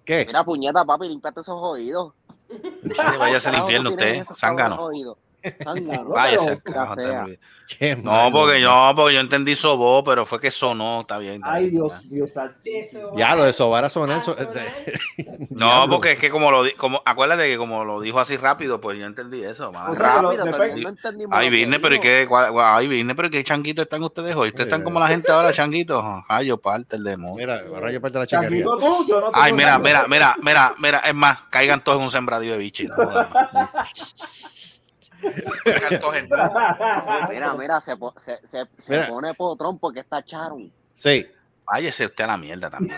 ¿Qué? 0.07 0.23
Mira, 0.25 0.41
puñeta, 0.45 0.85
papi, 0.85 1.09
limpiate 1.09 1.41
esos 1.41 1.59
oídos. 1.61 2.13
sí, 2.49 3.01
váyase 3.19 3.49
al 3.49 3.57
infierno 3.57 3.89
usted, 3.89 4.23
zángano. 4.35 4.89
Váyase 6.13 6.61
No, 8.01 8.29
porque 8.31 8.59
no. 8.61 8.89
yo, 8.89 8.95
porque 8.95 9.15
yo 9.15 9.19
entendí 9.19 9.53
sobó, 9.55 10.01
pero 10.03 10.25
fue 10.25 10.39
que 10.39 10.49
sonó, 10.51 11.01
está 11.01 11.17
bien. 11.17 11.35
está 11.35 11.51
Ay, 11.53 11.63
bien, 11.69 11.73
Dios, 12.09 12.27
está. 12.29 12.53
Dios. 12.63 12.91
Ya, 13.17 13.35
lo 13.35 13.43
de 13.43 13.51
sobar 13.51 13.83
a 13.83 13.89
sonar. 13.89 14.21
So- 14.21 14.35
sonar. 14.39 14.67
No, 15.49 15.85
porque 15.89 16.13
es 16.13 16.19
que 16.19 16.29
como 16.29 16.49
lo 16.49 16.63
di- 16.63 16.71
como 16.73 17.01
acuérdate 17.05 17.47
que 17.49 17.57
como 17.57 17.83
lo 17.83 17.99
dijo 17.99 18.19
así 18.21 18.37
rápido, 18.37 18.79
pues 18.79 18.97
yo 18.97 19.05
entendí 19.05 19.43
eso. 19.43 19.71
más 19.73 19.89
O 19.89 19.95
sea, 19.95 20.21
Rápido, 20.21 20.31
entendimos 20.89 21.37
Ay, 21.37 21.49
vine, 21.49 21.79
pero 21.79 21.95
¿y 21.95 21.99
dijo. 21.99 22.03
qué? 22.03 22.27
Ay, 22.61 22.87
vine, 22.87 23.15
pero 23.15 23.27
¿y 23.27 23.31
qué 23.31 23.43
changuitos 23.43 23.83
están 23.83 24.01
ustedes 24.01 24.33
hoy? 24.35 24.49
Ustedes 24.49 24.67
están 24.67 24.83
como 24.83 24.99
la 24.99 25.07
gente 25.07 25.29
ahora, 25.31 25.51
changuitos. 25.51 26.03
Ay, 26.29 26.47
yo 26.47 26.57
parte 26.57 26.95
el 26.95 27.03
demonio. 27.03 27.35
Mira, 27.35 27.61
ahora 27.67 27.91
yo 27.91 27.99
parte 27.99 28.17
la. 28.17 28.27
Changuito 28.27 28.75
no 28.77 29.05
Ay, 29.33 29.51
mira, 29.51 29.77
mira, 29.79 30.05
mira, 30.07 30.35
mira, 30.41 30.73
mira, 30.79 30.99
es 30.99 31.13
más, 31.13 31.39
caigan 31.49 31.83
todos 31.83 31.97
en 31.99 32.05
un 32.05 32.11
sembradío 32.11 32.53
de 32.53 32.57
bichi. 32.59 32.87
Mira, 37.29 37.53
mira, 37.53 37.81
se, 37.81 37.97
po- 37.97 38.13
se, 38.19 38.39
se, 38.45 38.65
se 38.77 38.91
Mira. 38.93 39.07
pone 39.07 39.33
potrón 39.33 39.79
porque 39.79 40.01
está 40.01 40.23
Charon. 40.23 40.71
Sí. 40.93 41.27
Váyase 41.65 42.05
usted 42.05 42.23
a 42.23 42.27
la 42.27 42.37
mierda 42.37 42.69
también. 42.69 42.97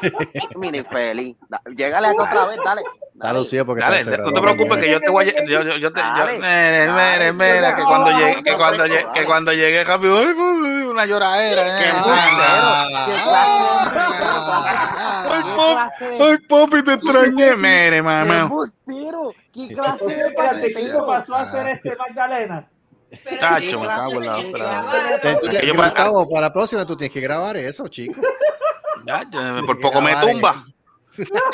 Mira, 0.56 0.78
infeliz. 0.78 1.36
Llégale 1.76 2.08
acá 2.08 2.22
otra 2.22 2.46
vez, 2.46 2.58
dale. 2.64 2.82
Está 3.12 3.32
lucido 3.32 3.64
porque 3.66 3.82
Dale, 3.82 4.00
está 4.00 4.16
no 4.18 4.32
te 4.32 4.40
preocupes 4.40 4.76
que 4.78 4.90
yo 4.90 5.00
te 5.00 5.10
voy 5.10 5.28
a... 5.28 5.44
Yo, 5.44 5.62
yo, 5.62 5.76
yo 5.76 5.92
te... 5.92 6.00
Yo, 6.00 6.06
Dale. 6.06 6.32
mire, 6.34 6.86
Dale. 6.86 7.32
mire, 7.32 7.32
mire, 7.32 7.74
que 7.74 7.82
cuando 7.84 8.10
llegue, 8.10 8.42
que 8.42 8.54
cuando 8.56 8.82
Dale. 8.82 8.94
llegue, 8.94 9.06
que 9.14 9.24
cuando 9.24 9.52
llegue 9.52 9.84
rápido, 9.84 10.20
una 10.90 11.06
lloradera. 11.06 11.62
¡Qué 11.62 11.88
eh, 11.88 11.92
clase 15.56 16.04
de- 16.04 16.10
qué 16.10 16.16
clase 16.18 16.24
de- 16.24 16.24
Ay, 16.24 16.38
papi, 16.48 16.82
te 16.84 16.92
extrañé. 16.94 17.56
Mire, 17.56 17.90
¡Qué 17.96 18.02
mamá. 18.02 18.50
¡Qué 19.52 19.68
clase 19.74 20.06
de 20.06 20.12
Espérate, 20.26 20.60
¿qué 20.60 20.80
embustero! 20.80 21.06
pasó 21.06 21.34
a 21.34 21.40
hacer 21.42 21.68
este 21.68 21.96
Magdalena? 21.96 22.68
Tacho, 23.40 23.80
me 23.80 23.86
cago 23.86 24.12
en 24.12 24.26
la 24.26 24.36
otra. 24.38 25.62
Yo- 25.62 25.74
para 25.76 26.40
la 26.40 26.52
próxima 26.52 26.84
tú 26.84 26.96
tienes 26.96 27.12
que 27.12 27.20
grabar 27.20 27.56
eso, 27.56 27.86
chico. 27.88 28.20
Por 29.66 29.80
poco 29.80 30.00
me 30.00 30.14
tumba. 30.16 30.56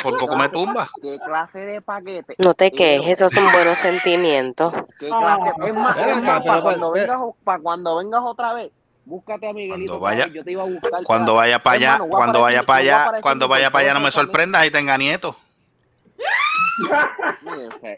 Por 0.03 0.17
poco 0.17 0.35
me 0.37 0.49
tumba. 0.49 0.91
¡Qué 1.01 1.19
clase 1.25 1.61
de 1.61 1.81
paquete! 1.83 2.35
No 2.39 2.53
te 2.55 2.73
quejes, 2.73 3.21
esos 3.21 3.31
son 3.31 3.45
buenos 3.53 3.79
sentimientos. 3.79 4.73
¡Qué 4.99 5.07
clase! 5.09 5.53
Es 5.67 5.75
más, 5.75 5.95
Ven 5.97 6.09
es 6.09 6.17
acá, 6.17 6.23
más, 6.27 6.41
pero, 6.41 6.45
para 6.47 6.63
cuando, 6.63 6.93
pero, 6.93 7.07
vengas, 7.21 7.35
para 7.45 7.59
cuando 7.61 7.97
vengas 7.99 8.21
otra 8.25 8.55
vez, 8.55 8.73
búscate 9.05 9.49
a 9.49 9.53
Miguelito. 9.53 9.99
Cuando 9.99 10.01
vaya- 10.01 10.25
otra 10.25 10.27
vez, 10.27 10.35
yo 10.35 10.45
te 10.45 10.53
iba 10.53 10.63
a 10.63 10.67
buscar. 10.67 11.05
Cuando 11.05 11.33
para- 11.33 11.37
vaya 11.47 11.59
para 11.63 11.77
allá, 11.77 11.93
Hermano, 11.95 12.11
cuando 12.11 12.39
aparecer- 12.39 12.43
vaya 12.43 12.63
para 12.67 12.79
allá, 12.79 13.21
cuando 13.23 13.49
vaya 13.49 13.71
para 13.71 13.85
allá 13.85 13.95
no 13.95 14.01
me 14.01 14.11
sorprendas 14.11 14.67
y 14.67 14.71
tenga 14.71 14.97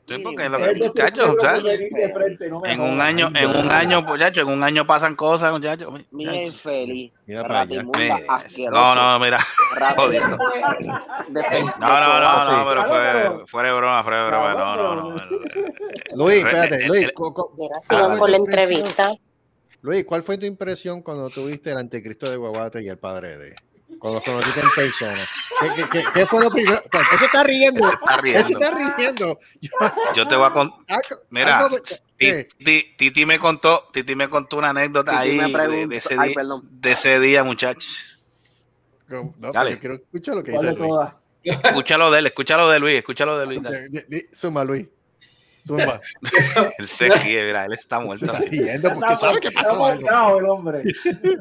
Sí, 0.08 0.18
porque 0.18 0.48
lo 0.48 0.58
muchachos, 0.58 1.28
muchachos. 1.28 1.70
me 1.92 2.72
En 2.72 2.80
un 2.80 3.00
año, 3.00 3.28
en 3.34 3.50
un 3.56 3.70
año, 3.70 4.02
muchachos, 4.02 4.38
en 4.46 4.48
un 4.52 4.62
año 4.62 4.86
pasan 4.86 5.14
cosas, 5.14 5.52
muchachos. 5.52 5.92
Mira 6.10 6.34
infeliz. 6.34 7.12
No, 7.26 8.94
no, 8.94 9.18
mira. 9.20 9.38
No, 9.78 10.10
no, 11.78 12.20
no, 12.20 12.50
no, 12.50 12.68
pero 12.68 12.84
fue, 13.46 13.68
de 13.70 13.76
broma, 13.76 14.02
fuera 14.02 14.22
de 14.24 14.26
broma. 14.30 14.54
No, 14.54 14.76
no, 14.76 14.94
no. 14.94 15.16
Luis, 16.16 16.38
espérate, 16.44 16.86
Luis, 16.86 17.08
Gracias 17.14 17.86
¿cuál 17.88 18.08
fue 18.08 18.18
por 18.18 18.30
la 18.30 18.36
entrevista. 18.36 19.12
Luis, 19.84 20.02
¿cuál 20.06 20.22
fue 20.22 20.38
tu 20.38 20.46
impresión 20.46 21.02
cuando 21.02 21.28
tuviste 21.28 21.70
el 21.70 21.76
anticristo 21.76 22.30
de 22.30 22.38
Guaguate 22.38 22.82
y 22.82 22.88
el 22.88 22.96
padre 22.96 23.36
de? 23.36 23.54
Cuando 23.98 24.18
los 24.20 24.24
conociste 24.24 24.60
en 24.60 24.70
persona. 24.74 25.20
¿Qué, 25.60 25.68
qué, 25.76 25.88
qué, 25.90 26.04
qué 26.14 26.26
fue 26.26 26.42
lo 26.42 26.50
primero? 26.50 26.82
Ese 27.14 27.24
está 27.26 27.44
riendo. 27.44 27.86
Se 27.86 27.94
está 27.94 28.14
Ese 28.14 28.22
riendo. 28.22 28.58
está 28.58 28.70
riendo. 28.96 29.38
Yo- 29.60 29.70
Yo 30.16 30.26
te 30.28 30.36
voy 30.36 30.46
a 30.46 30.50
contar. 30.54 30.78
algo- 30.88 31.22
Mira. 31.28 31.68
Titi, 32.16 32.94
Titi 32.96 33.26
me 33.26 33.38
contó, 33.38 33.88
Titi 33.92 34.14
me 34.16 34.30
contó 34.30 34.56
una 34.56 34.70
anécdota 34.70 35.20
Titi 35.22 35.38
ahí 35.38 35.86
de, 35.86 35.96
ese 35.96 36.16
ay, 36.18 36.30
día, 36.30 36.42
de 36.70 36.92
ese 36.92 37.20
día, 37.20 37.44
muchachos. 37.44 37.94
No, 39.08 39.34
pero 39.38 39.52
Dale. 39.52 39.70
yo 39.72 39.80
quiero 39.80 39.94
escuchar 39.96 40.36
lo 40.36 40.42
que 40.42 40.52
¿Cuál 40.52 40.66
dice 40.66 40.78
Luis. 40.80 41.60
Escúchalo 41.62 42.10
de 42.10 42.18
él, 42.20 42.26
escúchalo 42.26 42.70
de 42.70 42.80
Luis, 42.80 42.96
escúchalo 42.98 43.38
de 43.38 43.46
Luis. 43.46 43.62
Zumba, 44.34 44.64
Luis. 44.64 44.86
Zumba. 45.66 46.00
Él 46.78 46.86
se 46.88 47.08
ríe, 47.08 47.44
mira, 47.46 47.64
él 47.64 47.72
está 47.72 47.98
muerto. 48.00 48.26
está 48.26 48.38
riendo 48.40 48.88
porque 48.92 49.12
Está 49.12 49.16
sabe 49.26 49.40
que 49.40 49.48
está 49.48 49.62
pasó 49.62 49.84
algo. 49.86 50.02
marcado 50.02 50.38
el 50.38 50.44
hombre. 50.46 50.82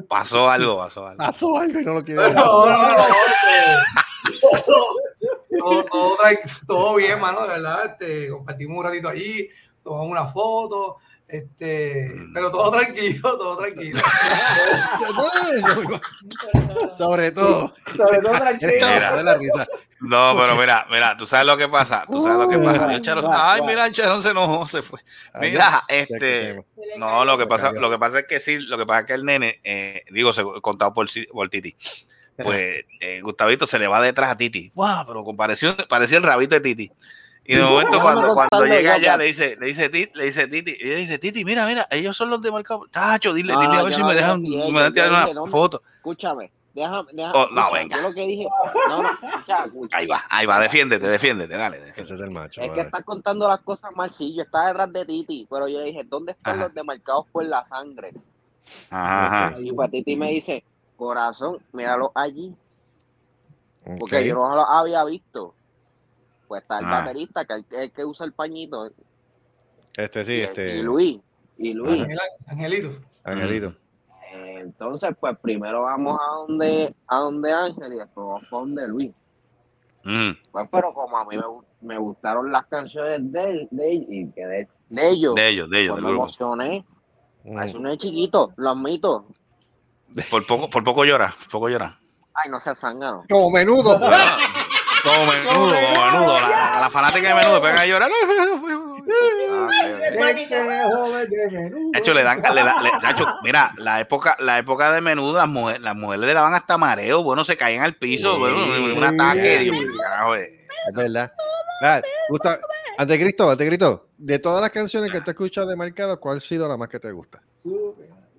Pasó 0.08 0.50
algo, 0.50 0.78
pasó 0.78 1.06
algo. 1.06 1.18
Pasó 1.18 1.56
algo 1.58 1.80
y 1.80 1.84
no 1.84 1.94
lo 1.94 2.04
quiere 2.04 2.20
No, 2.20 2.26
decir. 2.26 2.36
no, 2.38 2.66
no, 2.66 2.88
no, 4.40 4.64
todo, 5.58 5.84
todo, 5.84 6.16
todo 6.66 6.94
bien, 6.96 7.20
mano, 7.20 7.42
de 7.42 7.48
verdad. 7.48 7.84
Este, 7.86 8.28
compartimos 8.30 8.78
un 8.78 8.84
ratito 8.84 9.08
allí, 9.08 9.48
tomamos 9.82 10.10
una 10.10 10.26
foto, 10.26 10.96
este, 11.38 12.10
pero 12.32 12.50
todo 12.50 12.70
tranquilo, 12.70 13.20
todo 13.38 13.56
tranquilo. 13.56 14.00
Sobre 16.96 17.32
todo. 17.32 17.72
Sobre 17.96 18.18
todo 18.18 18.32
tranquilo. 18.38 18.70
No, 20.00 20.34
pero 20.36 20.56
mira, 20.56 20.86
mira, 20.90 21.16
tú 21.16 21.26
sabes 21.26 21.46
lo 21.46 21.56
que 21.56 21.68
pasa, 21.68 22.04
tú 22.10 22.20
sabes 22.22 22.38
lo 22.38 22.48
que 22.48 22.58
pasa. 22.58 23.00
Charo- 23.00 23.28
va, 23.28 23.54
ay, 23.54 23.60
va. 23.60 23.66
mira, 23.66 23.86
el 23.86 23.92
Charón 23.92 24.22
se 24.22 24.30
enojó, 24.30 24.66
se 24.66 24.82
fue. 24.82 25.00
Ay, 25.32 25.50
Mira, 25.50 25.84
este, 25.88 26.64
no, 26.98 27.24
lo 27.24 27.38
que 27.38 27.46
pasa, 27.46 27.72
lo 27.72 27.90
que 27.90 27.98
pasa 27.98 28.20
es 28.20 28.26
que 28.26 28.40
sí, 28.40 28.58
lo 28.58 28.76
que 28.78 28.86
pasa 28.86 29.00
es 29.00 29.06
que 29.06 29.14
el 29.14 29.24
nene, 29.24 29.60
eh, 29.64 30.02
digo, 30.10 30.32
se- 30.32 30.44
contado 30.62 30.92
por, 30.92 31.06
por 31.32 31.48
Titi, 31.48 31.76
pues 32.36 32.84
eh, 33.00 33.20
Gustavito 33.22 33.66
se 33.66 33.78
le 33.78 33.86
va 33.86 34.00
detrás 34.02 34.30
a 34.30 34.36
Titi. 34.36 34.70
Wow, 34.74 35.04
pero 35.06 35.24
pareció, 35.36 35.76
parecía 35.88 36.18
el 36.18 36.24
rabito 36.24 36.54
de 36.54 36.60
Titi. 36.60 36.92
Y 37.46 37.56
de 37.56 37.62
momento 37.62 38.00
cuando, 38.00 38.34
cuando 38.34 38.66
llega 38.66 38.94
allá 38.94 39.16
le 39.18 39.24
dice, 39.24 39.56
le 39.60 39.66
dice 39.66 39.90
Titi, 39.90 40.18
le 40.18 40.24
dice 40.24 40.48
Titi, 40.48 40.76
y 40.80 40.88
ella 40.88 40.96
dice, 40.96 41.18
Titi, 41.18 41.44
mira, 41.44 41.66
mira, 41.66 41.86
ellos 41.90 42.16
son 42.16 42.30
los 42.30 42.40
de 42.40 42.50
marcado. 42.50 42.86
Tacho, 42.90 43.34
dile, 43.34 43.52
No, 43.52 43.60
dile 43.60 43.76
a 43.76 43.82
ver 43.82 43.92
si 43.92 44.00
no 44.00 44.06
me 44.08 44.14
dejan, 44.14 44.40
me 44.40 44.48
dejan 44.48 44.92
tirar 44.94 45.10
una 45.10 45.20
dije, 45.20 45.34
no, 45.34 45.46
foto. 45.46 45.82
Escúchame, 45.96 46.50
déjame, 46.72 47.10
déjame. 47.12 47.34
Oh, 47.38 47.48
no, 47.50 47.60
escucha, 47.60 47.70
venga. 47.74 47.96
Yo 47.96 48.02
lo 48.02 48.14
que 48.14 48.26
dije, 48.26 48.46
no, 48.88 49.02
no, 49.02 49.10
escucha, 49.10 49.64
escucha. 49.64 49.96
Ahí 49.96 50.06
va, 50.06 50.24
ahí 50.30 50.46
va, 50.46 50.58
defiéndete, 50.58 51.06
defiéndete, 51.06 51.54
dale. 51.54 51.92
Ese 51.94 52.14
es 52.14 52.20
el 52.20 52.30
macho. 52.30 52.62
Es 52.62 52.70
que 52.70 52.80
estás 52.80 53.04
contando 53.04 53.46
las 53.46 53.60
cosas 53.60 53.94
mal, 53.94 54.10
sí, 54.10 54.34
yo 54.34 54.42
estaba 54.42 54.68
detrás 54.68 54.90
de 54.92 55.04
Titi, 55.04 55.46
pero 55.50 55.68
yo 55.68 55.80
le 55.80 55.86
dije, 55.86 56.02
¿dónde 56.04 56.32
están 56.32 56.54
Ajá. 56.54 56.64
los 56.64 56.74
demarcados 56.74 57.26
por 57.30 57.44
la 57.44 57.62
sangre? 57.64 58.14
Ajá, 58.88 59.48
ajá. 59.48 59.60
Y 59.60 59.70
pues 59.70 59.90
Titi 59.90 60.16
me 60.16 60.30
dice, 60.30 60.64
corazón, 60.96 61.58
míralo 61.74 62.10
allí, 62.14 62.54
porque 63.98 64.26
yo 64.26 64.34
no 64.34 64.56
los 64.56 64.66
había 64.66 65.04
visto. 65.04 65.54
Pues 66.54 66.62
está 66.62 66.78
el 66.78 66.84
Ah. 66.84 66.90
baterista, 67.00 67.44
que 67.44 67.54
es 67.58 67.64
el 67.70 67.90
que 67.92 68.04
usa 68.04 68.26
el 68.26 68.32
pañito, 68.32 68.86
Este 69.96 70.24
sí, 70.24 70.32
y, 70.34 70.40
este. 70.42 70.76
y 70.76 70.82
Luis, 70.82 71.20
y 71.58 71.72
Luis. 71.74 72.06
Angelito. 72.46 72.90
Angelito. 73.24 73.74
Eh, 74.32 74.58
Entonces, 74.60 75.10
pues 75.18 75.36
primero 75.38 75.82
vamos 75.82 76.18
a 76.20 76.34
donde, 76.36 76.94
a 77.08 77.18
donde 77.18 77.52
Ángel 77.52 77.92
y 77.92 77.96
después 77.98 78.26
vamos 78.26 78.42
a 78.44 78.56
donde 78.56 78.88
Luis. 78.88 79.12
Mm. 80.04 80.30
Pues, 80.52 80.68
pero 80.70 80.92
como 80.94 81.16
a 81.16 81.24
mí 81.24 81.36
me, 81.36 81.42
gu- 81.42 81.64
me 81.80 81.98
gustaron 81.98 82.52
las 82.52 82.66
canciones 82.66 83.32
de, 83.32 83.42
él- 83.44 83.68
de, 83.70 83.92
él- 83.92 84.06
y 84.08 84.30
que 84.32 84.46
de, 84.46 84.68
de 84.90 85.08
ellos, 85.08 85.34
De 85.34 85.48
ellos, 85.48 85.68
de 85.70 85.80
ellos, 85.82 85.92
pues 85.92 86.02
me 86.04 86.08
grupo. 86.10 86.24
emocioné. 86.24 86.84
Mm. 87.44 87.58
Es 87.62 87.74
un 87.74 87.98
chiquito, 87.98 88.52
lo 88.56 88.70
admito. 88.70 89.26
Por 90.30 90.46
poco, 90.46 90.70
por 90.70 90.84
poco 90.84 91.04
llora, 91.04 91.34
por 91.40 91.50
poco 91.50 91.68
llora. 91.68 91.98
Ay, 92.34 92.50
no 92.50 92.58
seas 92.60 92.78
zángano. 92.78 93.24
Como 93.28 93.50
menudo. 93.50 93.98
Como 95.04 95.26
menudo, 95.26 95.52
como 95.54 96.10
menudo. 96.10 96.40
La, 96.40 96.78
la 96.80 96.90
fanática 96.90 97.28
de 97.28 97.34
menudo 97.34 97.60
pega 97.62 97.80
a 97.82 97.86
llorar. 97.86 98.10
De 101.92 101.98
hecho, 101.98 102.14
le 102.14 102.22
dan, 102.22 102.40
le 102.40 102.62
da- 102.62 102.80
le- 102.82 102.90
de 103.06 103.10
hecho, 103.12 103.26
mira, 103.42 103.72
la 103.76 104.00
época, 104.00 104.36
la 104.40 104.58
época 104.58 104.92
de 104.92 105.00
menudo, 105.00 105.34
las 105.38 105.48
mujeres, 105.48 105.80
las 105.82 105.94
mujeres 105.96 106.26
le 106.26 106.34
daban 106.34 106.54
hasta 106.54 106.78
mareo, 106.78 107.22
bueno, 107.22 107.44
se 107.44 107.56
caían 107.56 107.82
al 107.84 107.94
piso, 107.96 108.32
Sí. 108.34 108.38
bueno, 108.40 108.56
un 108.96 109.04
ataque, 109.04 109.58
Dios 109.60 109.76
mío, 109.76 109.88
carajo, 110.00 110.36
eh. 110.36 110.66
Es 110.88 110.94
verdad. 110.94 111.32
Ah, 111.82 112.00
gusta, 112.28 112.58
Antecristo, 112.98 113.50
Antecristo, 113.50 114.08
de 114.16 114.38
todas 114.38 114.60
las 114.60 114.70
canciones 114.70 115.10
que 115.10 115.18
tú 115.18 115.24
has 115.30 115.34
escuchado 115.34 115.68
de 115.68 115.76
Marcado, 115.76 116.18
¿cuál 116.20 116.38
ha 116.38 116.40
sido 116.40 116.68
la 116.68 116.76
más 116.76 116.88
que 116.88 116.98
te 117.00 117.10
gusta? 117.12 117.42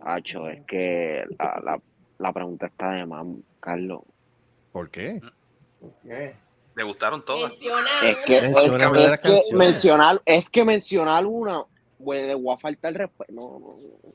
Acho, 0.02 0.48
es 0.50 0.62
que 0.68 1.24
la, 1.40 1.60
la, 1.64 1.80
la 2.20 2.34
pregunta 2.34 2.68
está 2.68 2.92
de 2.92 3.06
más, 3.06 3.26
Carlos. 3.60 4.02
¿Por 4.72 4.90
qué? 4.90 5.22
¿Qué? 6.04 6.36
Le 6.76 6.84
gustaron 6.84 7.24
todas. 7.24 7.54
Es 8.04 8.18
que, 8.26 8.38
es, 8.38 8.58
es 8.58 9.54
mencionar, 9.54 10.22
es 10.26 10.50
que 10.50 10.64
mencionar 10.66 11.26
una, 11.26 11.64
pues, 12.04 12.28
le 12.28 12.36
voy 12.36 12.54
a 12.54 12.58
faltar 12.58 12.92
el 12.92 13.00
respeto. 13.00 13.32
No, 13.32 13.60
no, 13.60 13.78
no. 13.78 14.14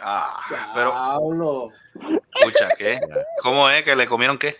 Ah, 0.00 0.70
pero, 0.74 0.90
Pablo. 0.92 1.70
escucha, 2.34 2.68
¿qué? 2.76 3.00
¿Cómo 3.42 3.68
es 3.70 3.84
que 3.84 3.94
le 3.94 4.06
comieron 4.06 4.38
qué? 4.38 4.56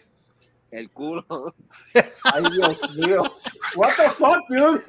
El 0.71 0.91
culo. 0.91 1.25
Ay, 1.95 2.43
Dios 2.53 2.97
mío. 2.97 3.23
What 3.77 3.95
the 3.97 4.11
fuck, 4.11 4.39
dude? 4.49 4.83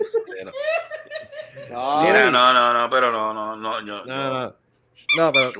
No, 1.69 2.01
Mira, 2.01 2.31
no, 2.31 2.53
no, 2.53 2.73
no, 2.73 2.89
pero 2.89 3.11
no, 3.11 3.33
no, 3.33 3.55
no, 3.55 3.79
yo, 3.81 4.05
No, 4.05 4.29
no. 4.29 4.55
No, 5.17 5.31
pero. 5.31 5.51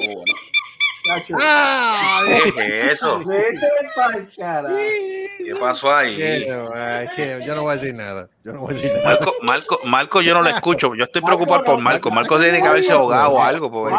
¡Ah! 1.39 2.23
¿Qué 2.55 2.81
es 2.81 2.93
eso? 2.93 3.21
¿Qué 5.37 5.53
pasó 5.59 5.91
ahí? 5.91 6.45
Yo 6.47 7.55
no 7.55 7.61
voy 7.61 7.71
a 7.71 7.75
decir 7.75 7.93
nada. 7.93 8.29
Yo 8.43 8.53
no 8.53 8.61
voy 8.61 8.71
a 8.71 8.73
decir 8.73 8.91
nada. 8.93 9.09
Marco, 9.09 9.33
Marco, 9.41 9.79
Marco, 9.85 10.21
yo 10.21 10.33
no 10.33 10.41
lo 10.41 10.49
escucho. 10.49 10.95
Yo 10.95 11.03
estoy 11.03 11.21
preocupado 11.21 11.63
por 11.63 11.79
Marco. 11.79 12.09
Marco 12.11 12.39
tiene 12.39 12.59
que 12.59 12.67
haberse 12.67 12.91
ahogado 12.91 13.31
o 13.31 13.43
algo, 13.43 13.71
porque 13.71 13.93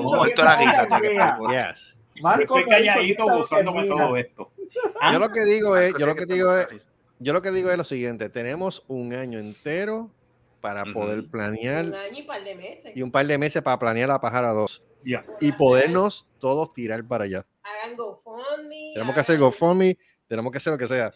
muerto 0.00 0.42
que 0.42 0.42
la 0.42 0.82
está 0.82 0.98
risa. 0.98 1.38
Yes. 1.50 1.96
Marco 2.22 2.58
Estoy 2.58 2.70
calladito 2.70 3.24
gozándome 3.24 3.86
todo 3.86 4.16
esto. 4.16 4.50
Yo 5.12 5.18
lo 5.18 5.30
que 5.30 5.44
digo 5.44 5.76
es, 5.76 5.94
yo 5.98 6.06
lo 6.06 6.14
que 6.14 6.26
digo 6.26 6.56
es, 6.56 6.88
yo 7.18 7.32
lo 7.32 7.42
que 7.42 7.50
digo 7.50 7.70
es 7.70 7.76
lo 7.76 7.84
siguiente: 7.84 8.28
tenemos 8.28 8.84
un 8.86 9.14
año 9.14 9.38
entero 9.40 10.10
para 10.60 10.84
poder 10.84 11.26
planear 11.26 11.84
un 11.86 11.94
año 11.94 12.18
y 12.18 12.22
par 12.22 12.42
de 12.42 12.54
meses. 12.54 12.92
y 12.94 13.02
un 13.02 13.10
par 13.10 13.26
de 13.26 13.36
meses 13.36 13.62
para 13.62 13.78
planear 13.78 14.08
la 14.08 14.20
pájara 14.20 14.52
2 14.52 14.82
Ya. 15.04 15.24
y 15.40 15.52
podernos 15.52 16.26
todos 16.38 16.72
tirar 16.72 17.06
para 17.06 17.24
allá. 17.24 17.46
Hagan 17.62 17.96
GoFundMe. 17.96 18.92
Tenemos 18.94 19.14
que 19.14 19.20
hacer 19.20 19.38
GoFundMe, 19.38 19.98
tenemos 20.26 20.50
que 20.52 20.58
hacer 20.58 20.72
lo 20.72 20.78
que 20.78 20.86
sea, 20.86 21.12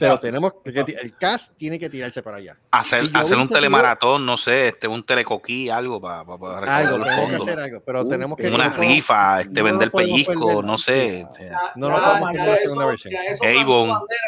pero 0.00 0.18
tenemos 0.18 0.52
que, 0.64 0.70
el 1.00 1.16
cast 1.16 1.54
tiene 1.56 1.78
que 1.78 1.88
tirarse 1.88 2.22
para 2.22 2.38
allá. 2.38 2.56
Hacer, 2.72 3.04
Si 3.06 3.10
hacer 3.14 3.36
un 3.38 3.48
telemaratón, 3.48 4.26
no 4.26 4.36
sé, 4.36 4.68
este, 4.68 4.88
un 4.88 5.04
telecoquí, 5.04 5.70
algo 5.70 6.00
para, 6.00 6.24
para, 6.24 6.38
para 6.38 6.76
Algo, 6.76 6.98
los 6.98 7.06
tenemos 7.06 7.26
que 7.30 7.36
fondos. 7.36 7.48
hacer 7.48 7.60
algo, 7.60 7.82
pero 7.86 8.00
Uh, 8.02 8.08
tenemos 8.08 8.36
que 8.36 8.48
Una 8.48 8.68
rifa, 8.70 9.40
este, 9.42 9.60
no 9.60 9.64
vender 9.64 9.90
nos 9.92 10.02
pellizco, 10.02 10.46
perder. 10.48 10.64
no 10.64 10.78
sé. 10.78 11.20
este. 11.20 11.48
Ya- 11.48 11.72
No 11.76 11.90
lo 11.90 12.02
podemos 12.02 12.34
en 12.34 12.46
la 12.46 12.56
segunda 12.56 12.86
versión. 12.86 13.14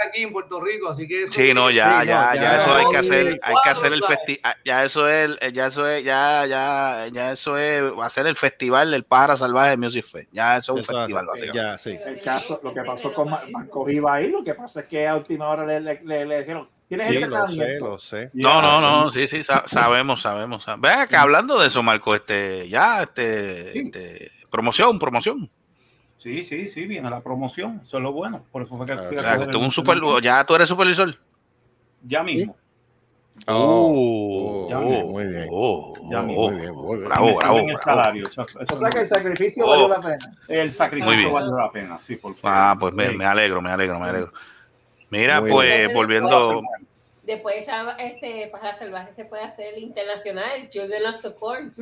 aquí 0.06 0.22
en 0.22 0.32
Puerto 0.32 0.60
Rico, 0.60 0.88
así 0.90 1.06
que 1.08 1.24
eso 1.24 1.32
Sí, 1.32 1.52
no, 1.54 1.70
ya, 1.70 2.00
Sí, 2.02 2.06
ya, 2.08 2.34
ya, 2.34 2.40
ya, 2.40 2.56
eso 2.62 2.74
hay 2.74 2.86
que 2.90 2.96
hacer, 2.98 3.40
hay 3.42 3.54
que 3.64 3.70
hacer 3.70 3.92
el 3.92 4.02
festival, 4.04 4.56
ya 4.64 4.84
eso 4.84 5.08
es, 5.08 5.38
ya 5.52 5.66
eso 5.66 5.88
es, 5.88 6.04
ya, 6.04 6.46
ya, 6.46 7.06
ya 7.12 7.32
eso 7.32 7.58
es, 7.58 7.82
va 7.82 8.06
a 8.06 8.10
ser 8.10 8.26
el 8.26 8.36
festival 8.36 8.90
del 8.90 9.04
pájaro 9.04 9.36
salvaje 9.36 9.76
Music 9.76 10.04
Fest, 10.06 10.28
ya 10.32 10.56
eso 10.58 10.72
es 10.78 10.88
un 10.88 10.96
Eso 10.96 10.98
festival, 11.16 11.26
ya, 11.52 11.78
sí. 11.78 11.98
El 12.04 12.20
caso, 12.20 12.60
lo 12.62 12.72
que 12.72 12.82
pasó 12.82 13.12
con 13.12 13.28
Ma- 13.30 13.42
Marco 13.50 13.84
Riva 13.84 14.19
ahí, 14.20 14.30
lo 14.30 14.44
que 14.44 14.54
pasa 14.54 14.80
es 14.80 14.86
que 14.86 15.06
a 15.06 15.16
última 15.16 15.48
hora 15.48 15.66
le, 15.66 15.80
le, 15.80 16.00
le, 16.04 16.24
le 16.26 16.38
dijeron, 16.38 16.68
¿tienes 16.88 17.06
Sí, 17.06 17.16
el 17.16 17.30
lo 17.30 17.46
sé, 17.46 17.78
lo 17.80 17.98
sé. 17.98 18.30
No, 18.34 18.60
no, 18.62 18.80
no, 18.80 19.10
sí, 19.10 19.26
sí, 19.28 19.42
sa- 19.42 19.64
sabemos, 19.66 20.22
sabemos. 20.22 20.64
sabemos. 20.64 20.82
Ven 20.88 20.98
acá, 21.00 21.22
hablando 21.22 21.58
de 21.60 21.66
eso, 21.66 21.82
Marco, 21.82 22.14
este, 22.14 22.68
ya, 22.68 23.02
este, 23.02 23.72
Sí. 23.72 23.78
este, 23.86 24.30
promoción, 24.50 24.98
promoción. 24.98 25.50
Sí, 26.18 26.42
sí, 26.42 26.68
sí, 26.68 26.84
viene 26.86 27.08
la 27.08 27.20
promoción. 27.20 27.76
Eso 27.82 27.96
es 27.96 28.02
lo 28.02 28.12
bueno. 28.12 28.44
Por 28.52 28.62
eso 28.62 28.76
fue 28.76 28.84
que 28.86 28.92
Claro, 29.16 29.46
que 29.46 29.52
tú 29.52 29.58
un 29.58 29.70
super, 29.72 29.98
ya 30.22 30.44
tú 30.44 30.54
eres 30.54 30.68
supervisor. 30.68 31.16
Ya 32.02 32.22
mismo. 32.22 32.56
Oh, 33.46 34.66
ya 34.68 34.78
oh, 34.78 35.06
muy 35.06 35.26
bien. 35.26 35.48
Oh, 35.50 35.92
Ya 36.10 36.20
oh, 36.20 36.24
oh. 36.36 36.50
Muy 36.50 36.60
bien, 36.60 36.74
muy 36.74 36.96
bien. 36.98 37.08
Bravo, 37.08 37.36
bravo, 37.36 37.58
el 37.58 37.76
salario. 37.78 38.22
Eso, 38.24 38.42
eso 38.42 38.74
O 38.74 38.78
sea 38.78 38.90
que 38.90 38.98
el 39.00 39.08
sacrificio 39.08 39.64
Oh. 39.66 39.70
valió 39.70 39.88
la 39.88 40.00
pena. 40.00 40.36
el 40.48 40.72
sacrificio 40.72 41.32
valió 41.32 41.56
la 41.56 41.70
pena, 41.70 41.98
sí, 42.00 42.16
porque 42.16 42.40
Ah, 42.44 42.76
pues 42.78 42.92
me, 42.94 43.10
me 43.10 43.24
alegro, 43.24 43.60
me 43.62 43.70
alegro, 43.70 43.98
me 43.98 44.08
alegro. 44.08 44.32
Mira, 45.10 45.40
Muy 45.40 45.50
pues 45.50 45.76
bien. 45.86 45.94
volviendo, 45.94 46.62
Después 47.22 47.56
esa, 47.58 47.92
este, 47.92 48.48
Pájara 48.50 48.74
Salvaje 48.76 49.12
se 49.14 49.24
puede 49.24 49.42
hacer 49.44 49.78
internacional, 49.78 50.50
el 50.56 50.68
Children 50.68 51.06
of 51.06 51.22
the 51.22 51.34
Corn. 51.34 51.72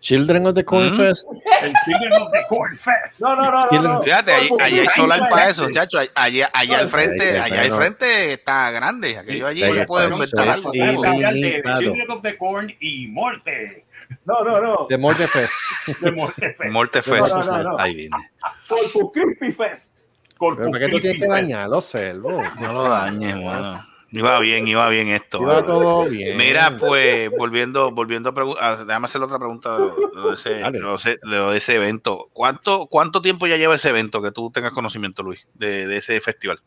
Children 0.00 0.46
of 0.46 0.54
the 0.54 0.64
Corn 0.64 0.92
Mm. 0.92 0.96
Fest. 0.96 1.28
el 1.62 1.72
Children 1.84 2.12
of 2.22 2.30
the 2.30 2.46
Corn 2.48 2.78
Fest. 2.78 3.20
No, 3.20 3.34
no, 3.34 3.50
no, 3.50 3.58
no. 3.70 3.82
no. 3.82 4.02
fíjate, 4.02 4.32
allí, 4.32 4.48
allí 4.60 4.78
hay 4.80 4.86
solar 4.94 5.28
para 5.28 5.48
eso, 5.50 5.68
chacho. 5.70 5.98
Allá, 6.14 6.50
allá 6.52 6.78
al 6.78 6.88
frente, 6.88 7.38
allá 7.38 7.62
al 7.62 7.72
frente 7.72 8.32
está 8.34 8.70
grande. 8.70 9.18
Aquello 9.18 9.46
allí 9.48 9.64
Sí, 9.64 9.72
se 9.72 9.86
puede 9.86 10.06
inventar 10.06 10.48
es 10.48 10.66
algo. 10.66 10.72
de. 10.72 11.62
Children 11.80 12.10
of 12.10 12.22
the 12.22 12.36
Corn 12.38 12.72
y 12.80 13.08
Morte. 13.08 13.84
No, 14.24 14.42
no, 14.44 14.60
no. 14.60 14.86
The 14.88 14.96
Morte 14.98 15.26
Fest. 15.26 15.54
De 16.00 16.12
Morte 16.12 16.54
Fest. 16.54 16.70
Morte 16.72 17.02
Fest. 17.02 17.34
no, 17.34 17.42
no, 17.42 17.62
no. 17.62 17.78
Ahí 17.78 17.94
viene. 17.94 18.16
Corpus 18.68 19.10
Crispy 19.12 19.52
Fest. 19.52 19.98
Corpus 20.38 20.58
Pero 20.60 20.70
¿para 20.70 20.84
qué 20.86 20.90
tú 20.92 21.00
tienes 21.00 21.20
que 21.20 21.26
dañarlo, 21.28 21.80
Selvo? 21.80 22.40
No 22.60 22.72
lo 22.72 22.82
dañes, 22.88 23.34
bueno. 23.34 23.84
Iba 24.10 24.38
bien, 24.40 24.66
iba 24.66 24.88
bien 24.88 25.08
esto. 25.08 25.42
Iba 25.42 25.64
todo 25.66 26.08
bien. 26.08 26.36
Mira, 26.36 26.78
pues, 26.78 27.30
volviendo, 27.34 27.90
volviendo 27.90 28.30
a 28.30 28.34
preguntar, 28.34 28.86
déjame 28.86 29.04
hacer 29.04 29.20
otra 29.20 29.38
pregunta 29.38 29.74
de, 29.74 29.78
lo- 29.78 30.28
de 30.28 30.34
ese, 30.34 31.18
de 31.22 31.56
ese 31.56 31.74
evento. 31.74 32.28
¿Cuánto, 32.32 32.86
¿Cuánto 32.86 33.20
tiempo 33.20 33.46
ya 33.46 33.56
lleva 33.58 33.74
ese 33.74 33.90
evento 33.90 34.22
que 34.22 34.30
tú 34.32 34.50
tengas 34.50 34.72
conocimiento, 34.72 35.22
Luis, 35.22 35.46
de, 35.54 35.86
de 35.86 35.96
ese 35.98 36.20
festival? 36.22 36.60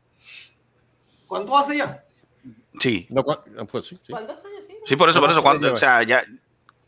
¿Cuánto 1.28 1.58
hace 1.58 1.78
ya? 1.78 2.04
Sí, 2.80 3.08
No, 3.10 3.24
pues 3.24 3.86
sí, 3.88 4.00
sí. 4.06 4.12
¿Cuántos 4.14 4.38
años 4.46 4.64
sí? 4.68 4.74
sí, 4.86 4.96
por 4.96 5.10
eso, 5.10 5.20
por 5.20 5.32
eso, 5.32 5.42
¿Cuánto 5.42 5.74
o 5.74 5.78
sea, 5.78 6.04
ya, 6.04 6.24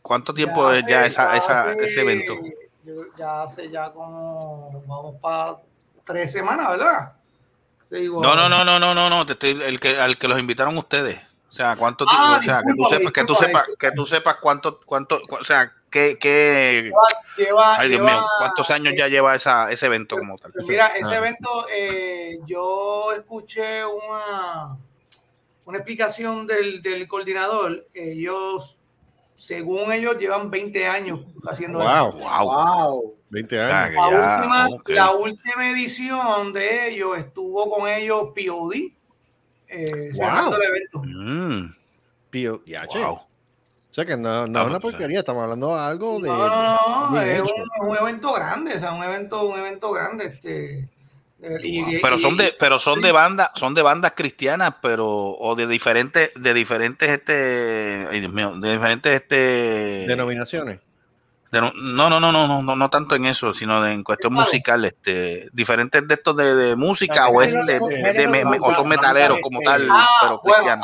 ¿cuánto 0.02 0.32
tiempo 0.34 0.70
es 0.70 0.84
ya 0.86 1.06
esa, 1.06 1.36
esa, 1.36 1.70
hace- 1.70 1.84
ese 1.84 2.00
evento? 2.00 2.34
ya 3.18 3.42
hace 3.42 3.70
ya 3.70 3.90
como, 3.92 4.70
vamos 4.86 5.16
para 5.20 5.56
tres 6.04 6.30
semanas, 6.30 6.70
¿verdad? 6.70 7.12
Digo, 7.90 8.22
No, 8.22 8.34
no, 8.34 8.48
no, 8.48 8.64
no, 8.64 8.78
no, 8.78 8.94
no, 8.94 9.08
no, 9.10 9.26
te 9.26 9.32
estoy, 9.34 9.60
el 9.62 9.78
que, 9.80 9.98
al 9.98 10.16
que 10.18 10.28
los 10.28 10.38
invitaron 10.38 10.76
ustedes. 10.78 11.20
O 11.50 11.52
sea, 11.56 11.76
cuánto 11.76 12.04
tiempo, 12.04 12.24
Ah, 12.26 12.38
o 12.40 12.42
sea, 12.42 12.62
que 12.64 12.74
tú 12.74 12.84
sepas, 12.88 13.12
que 13.12 13.24
tú 13.24 13.34
sepas, 13.36 13.64
que 13.78 13.90
tú 13.92 14.04
sepas 14.06 14.36
cuánto, 14.40 14.80
cuánto, 14.84 15.20
cu- 15.22 15.36
o 15.36 15.44
sea, 15.44 15.72
qué, 15.88 16.16
qué, 16.18 16.90
Lleva, 17.36 17.78
ay 17.78 17.88
Dios 17.90 18.00
lleva- 18.00 18.12
mío, 18.12 18.26
cuántos 18.38 18.70
años 18.72 18.94
ya 18.96 19.06
lleva 19.06 19.36
esa, 19.36 19.70
ese 19.70 19.86
evento 19.86 20.16
como 20.18 20.36
tal. 20.36 20.50
Pues 20.52 20.68
mira, 20.68 20.88
ese 20.88 21.14
Ah. 21.14 21.18
evento, 21.18 21.66
eh, 21.72 22.40
yo 22.46 23.12
escuché 23.12 23.84
una, 23.84 24.76
una 25.64 25.78
explicación 25.78 26.44
del, 26.48 26.82
del 26.82 27.06
coordinador. 27.06 27.86
Ellos, 27.94 28.76
según 29.36 29.92
ellos, 29.92 30.18
llevan 30.18 30.50
20 30.50 30.88
años 30.88 31.20
haciendo 31.48 31.82
eso. 31.84 32.12
Wow, 32.12 32.44
Wow. 32.48 33.14
Wow. 33.34 33.48
20 33.48 33.60
Ah, 33.60 33.84
años. 33.84 33.94
La, 33.96 34.10
ya, 34.10 34.36
última, 34.36 34.66
ok. 34.68 34.88
la 34.90 35.10
última 35.12 35.70
edición 35.70 36.52
de 36.52 36.88
ellos 36.88 37.18
estuvo 37.18 37.70
con 37.70 37.88
ellos 37.88 38.28
POD, 38.34 38.74
eh, 39.68 40.12
el 40.12 40.62
evento. 40.62 41.02
Mm, 41.04 41.74
ya, 42.66 42.86
che. 42.86 42.98
wow. 42.98 43.14
O 43.14 43.94
sea 43.94 44.04
que 44.04 44.16
no, 44.16 44.46
no 44.48 44.58
Ah, 44.58 44.62
es 44.62 44.68
una 44.68 44.80
porquería, 44.80 45.20
estamos 45.20 45.44
hablando 45.44 45.68
de 45.74 45.80
algo 45.80 46.20
de. 46.20 46.26
No, 46.28 46.48
no, 46.48 47.10
no, 47.10 47.10
bien 47.12 47.24
es 47.36 47.40
hecho. 47.42 47.54
un, 47.80 47.88
un 47.90 47.96
evento 47.96 48.32
grande, 48.32 48.74
o 48.74 48.80
sea, 48.80 48.92
un 48.92 49.04
evento, 49.04 49.46
un 49.48 49.58
evento 49.60 49.92
grande. 49.92 50.26
Este, 50.26 50.88
de- 51.38 51.60
y- 51.62 52.00
Pero 52.02 52.18
son 52.18 52.36
de, 52.36 52.54
pero 52.58 52.78
son 52.80 53.00
de 53.00 53.12
bandas, 53.12 53.50
son 53.54 53.72
de 53.74 53.82
bandas 53.82 54.12
cristianas, 54.16 54.74
pero, 54.82 55.06
o 55.08 55.54
de 55.54 55.68
diferentes, 55.68 56.32
de 56.34 56.54
diferentes 56.54 57.08
este, 57.08 57.32
de 57.32 58.72
diferentes 58.72 59.12
este 59.12 59.36
Denominaciones. 60.08 60.80
De 61.54 61.60
no, 61.60 61.72
no, 61.74 62.10
no, 62.10 62.20
no, 62.20 62.32
no, 62.48 62.62
no, 62.62 62.76
no 62.76 62.90
tanto 62.90 63.14
en 63.14 63.26
eso, 63.26 63.52
sino 63.52 63.80
de- 63.82 63.92
en 63.92 64.02
cuestión 64.04 64.32
musical, 64.40 64.84
este, 64.84 65.48
diferentes 65.52 66.06
de 66.06 66.14
estos 66.14 66.36
de, 66.36 66.54
de 66.54 66.76
música 66.76 67.28
o 67.28 67.42
es 67.42 67.54
de, 67.54 67.60
Género- 67.60 67.88
de- 67.88 67.96
género 67.96 68.30
me- 68.30 68.44
me- 68.44 68.58
o 68.60 68.72
son 68.72 68.88
metaleros 68.88 69.38
como 69.42 69.60
tal, 69.64 69.88
Ah, 69.90 70.08
pero 70.20 70.40
bueno, 70.42 70.82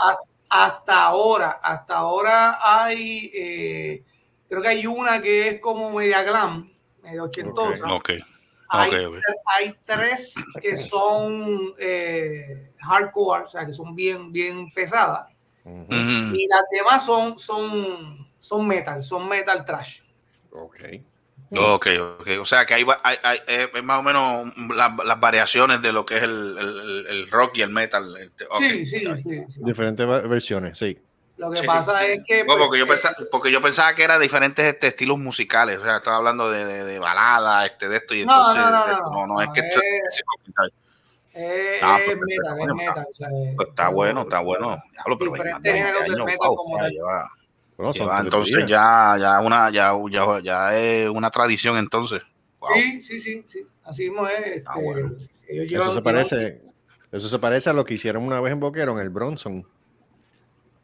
hasta 0.48 1.02
ahora, 1.04 1.50
hasta 1.62 1.96
ahora 1.96 2.58
hay, 2.62 3.30
eh, 3.34 4.04
creo 4.48 4.62
que 4.62 4.68
hay 4.68 4.86
una 4.86 5.20
que 5.22 5.48
es 5.48 5.60
como 5.60 5.90
media 5.92 6.22
glam, 6.22 6.70
media 7.02 7.22
ochentosa. 7.22 7.92
Ok, 7.92 8.10
Hay, 8.72 8.90
hay 9.46 9.74
tres 9.84 10.34
que 10.62 10.76
son 10.76 11.74
eh, 11.78 12.72
hardcore, 12.78 13.44
o 13.44 13.46
sea, 13.48 13.66
que 13.66 13.72
son 13.72 13.94
bien, 13.96 14.30
bien 14.32 14.70
pesadas. 14.72 15.26
Y 16.34 16.46
las 16.48 16.62
demás 16.70 17.04
son, 17.04 17.38
son, 17.38 18.26
son 18.38 18.66
metal, 18.66 19.02
son 19.02 19.28
metal 19.28 19.64
trash. 19.64 20.00
Ok. 20.52 20.80
Ok, 21.52 21.86
ok. 22.20 22.28
O 22.40 22.44
sea 22.44 22.64
que 22.64 22.74
hay, 22.74 22.84
va- 22.84 23.00
hay, 23.02 23.16
hay- 23.22 23.40
eh, 23.48 23.68
es 23.74 23.82
más 23.82 23.98
o 23.98 24.02
menos 24.02 24.52
la- 24.76 24.96
las 25.04 25.18
variaciones 25.18 25.82
de 25.82 25.92
lo 25.92 26.04
que 26.04 26.18
es 26.18 26.22
el, 26.22 26.56
el- 26.58 27.06
el 27.08 27.30
rock 27.30 27.56
y 27.56 27.62
el 27.62 27.70
metal. 27.70 28.16
este. 28.18 28.46
Sí, 28.58 28.86
sí, 28.86 29.04
sí, 29.16 29.44
sí. 29.48 29.60
Diferentes 29.62 30.06
versiones, 30.06 30.78
sí. 30.78 30.96
Lo 31.38 31.50
que 31.50 31.56
Sí, 31.56 31.62
sí. 31.62 31.66
pasa 31.66 32.06
es 32.06 32.20
que... 32.26 32.40
No, 32.44 32.54
pues, 32.54 32.58
porque, 32.66 32.78
yo 32.78 32.84
eh, 32.84 32.88
pensaba, 32.88 33.16
porque 33.32 33.50
yo 33.50 33.62
pensaba 33.62 33.94
que 33.94 34.02
era 34.04 34.18
diferentes 34.18 34.62
este, 34.64 34.88
estilos 34.88 35.18
musicales. 35.18 35.78
O 35.78 35.82
sea, 35.82 35.96
estaba 35.96 36.18
hablando 36.18 36.50
de, 36.50 36.66
de, 36.66 36.84
de 36.84 36.98
balada, 36.98 37.64
este, 37.64 37.88
de 37.88 37.96
esto. 37.96 38.14
Y 38.14 38.26
No, 38.26 38.36
entonces, 38.52 38.62
no, 38.62 38.70
no, 38.70 38.92
eh, 38.92 38.96
no, 39.10 39.26
no, 39.26 39.40
es 39.40 39.48
no, 39.48 39.52
que 39.54 39.60
esto 39.60 39.80
eh, 39.80 40.70
eh, 41.32 41.78
Ah, 41.82 41.98
es 41.98 42.04
pues, 42.04 42.18
metal, 42.18 42.60
es 42.60 42.74
metal. 42.74 43.06
o 43.10 43.14
sea, 43.14 43.28
eh, 43.28 43.52
pues, 43.56 43.68
está 43.68 43.88
bueno, 43.88 44.20
está 44.22 44.40
bueno. 44.40 44.82
Pero 45.04 45.16
Diferentes 45.16 45.62
20 45.62 45.72
géneros 45.72 46.02
del 46.02 46.12
años, 46.14 46.26
metal 46.26 46.48
como 46.54 46.76
tal. 46.76 46.92
Bueno, 47.80 47.92
son 47.94 48.24
entonces 48.26 48.56
días. 48.56 48.68
ya, 48.70 49.16
ya 49.18 49.40
una, 49.40 49.70
ya, 49.70 49.92
ya, 50.10 50.40
ya 50.42 50.78
es 50.78 51.08
una 51.08 51.30
tradición 51.30 51.76
entonces. 51.78 52.20
Wow. 52.60 52.70
Sí, 52.74 53.02
sí, 53.02 53.20
sí, 53.20 53.44
sí. 53.46 53.66
Así 53.84 54.08
mismo 54.10 54.26
es. 54.26 54.38
Este, 54.46 54.62
Ah, 54.66 54.78
bueno. 54.82 55.12
ellos 55.48 55.82
Eso 55.82 55.94
se 55.94 56.02
parece, 56.02 56.60
eso 57.10 57.28
se 57.28 57.38
parece 57.38 57.70
a 57.70 57.72
lo 57.72 57.84
que 57.84 57.94
hicieron 57.94 58.22
una 58.22 58.40
vez 58.40 58.52
en 58.52 58.60
Boquero, 58.60 58.92
en 58.92 58.98
el 58.98 59.10
Bronson. 59.10 59.66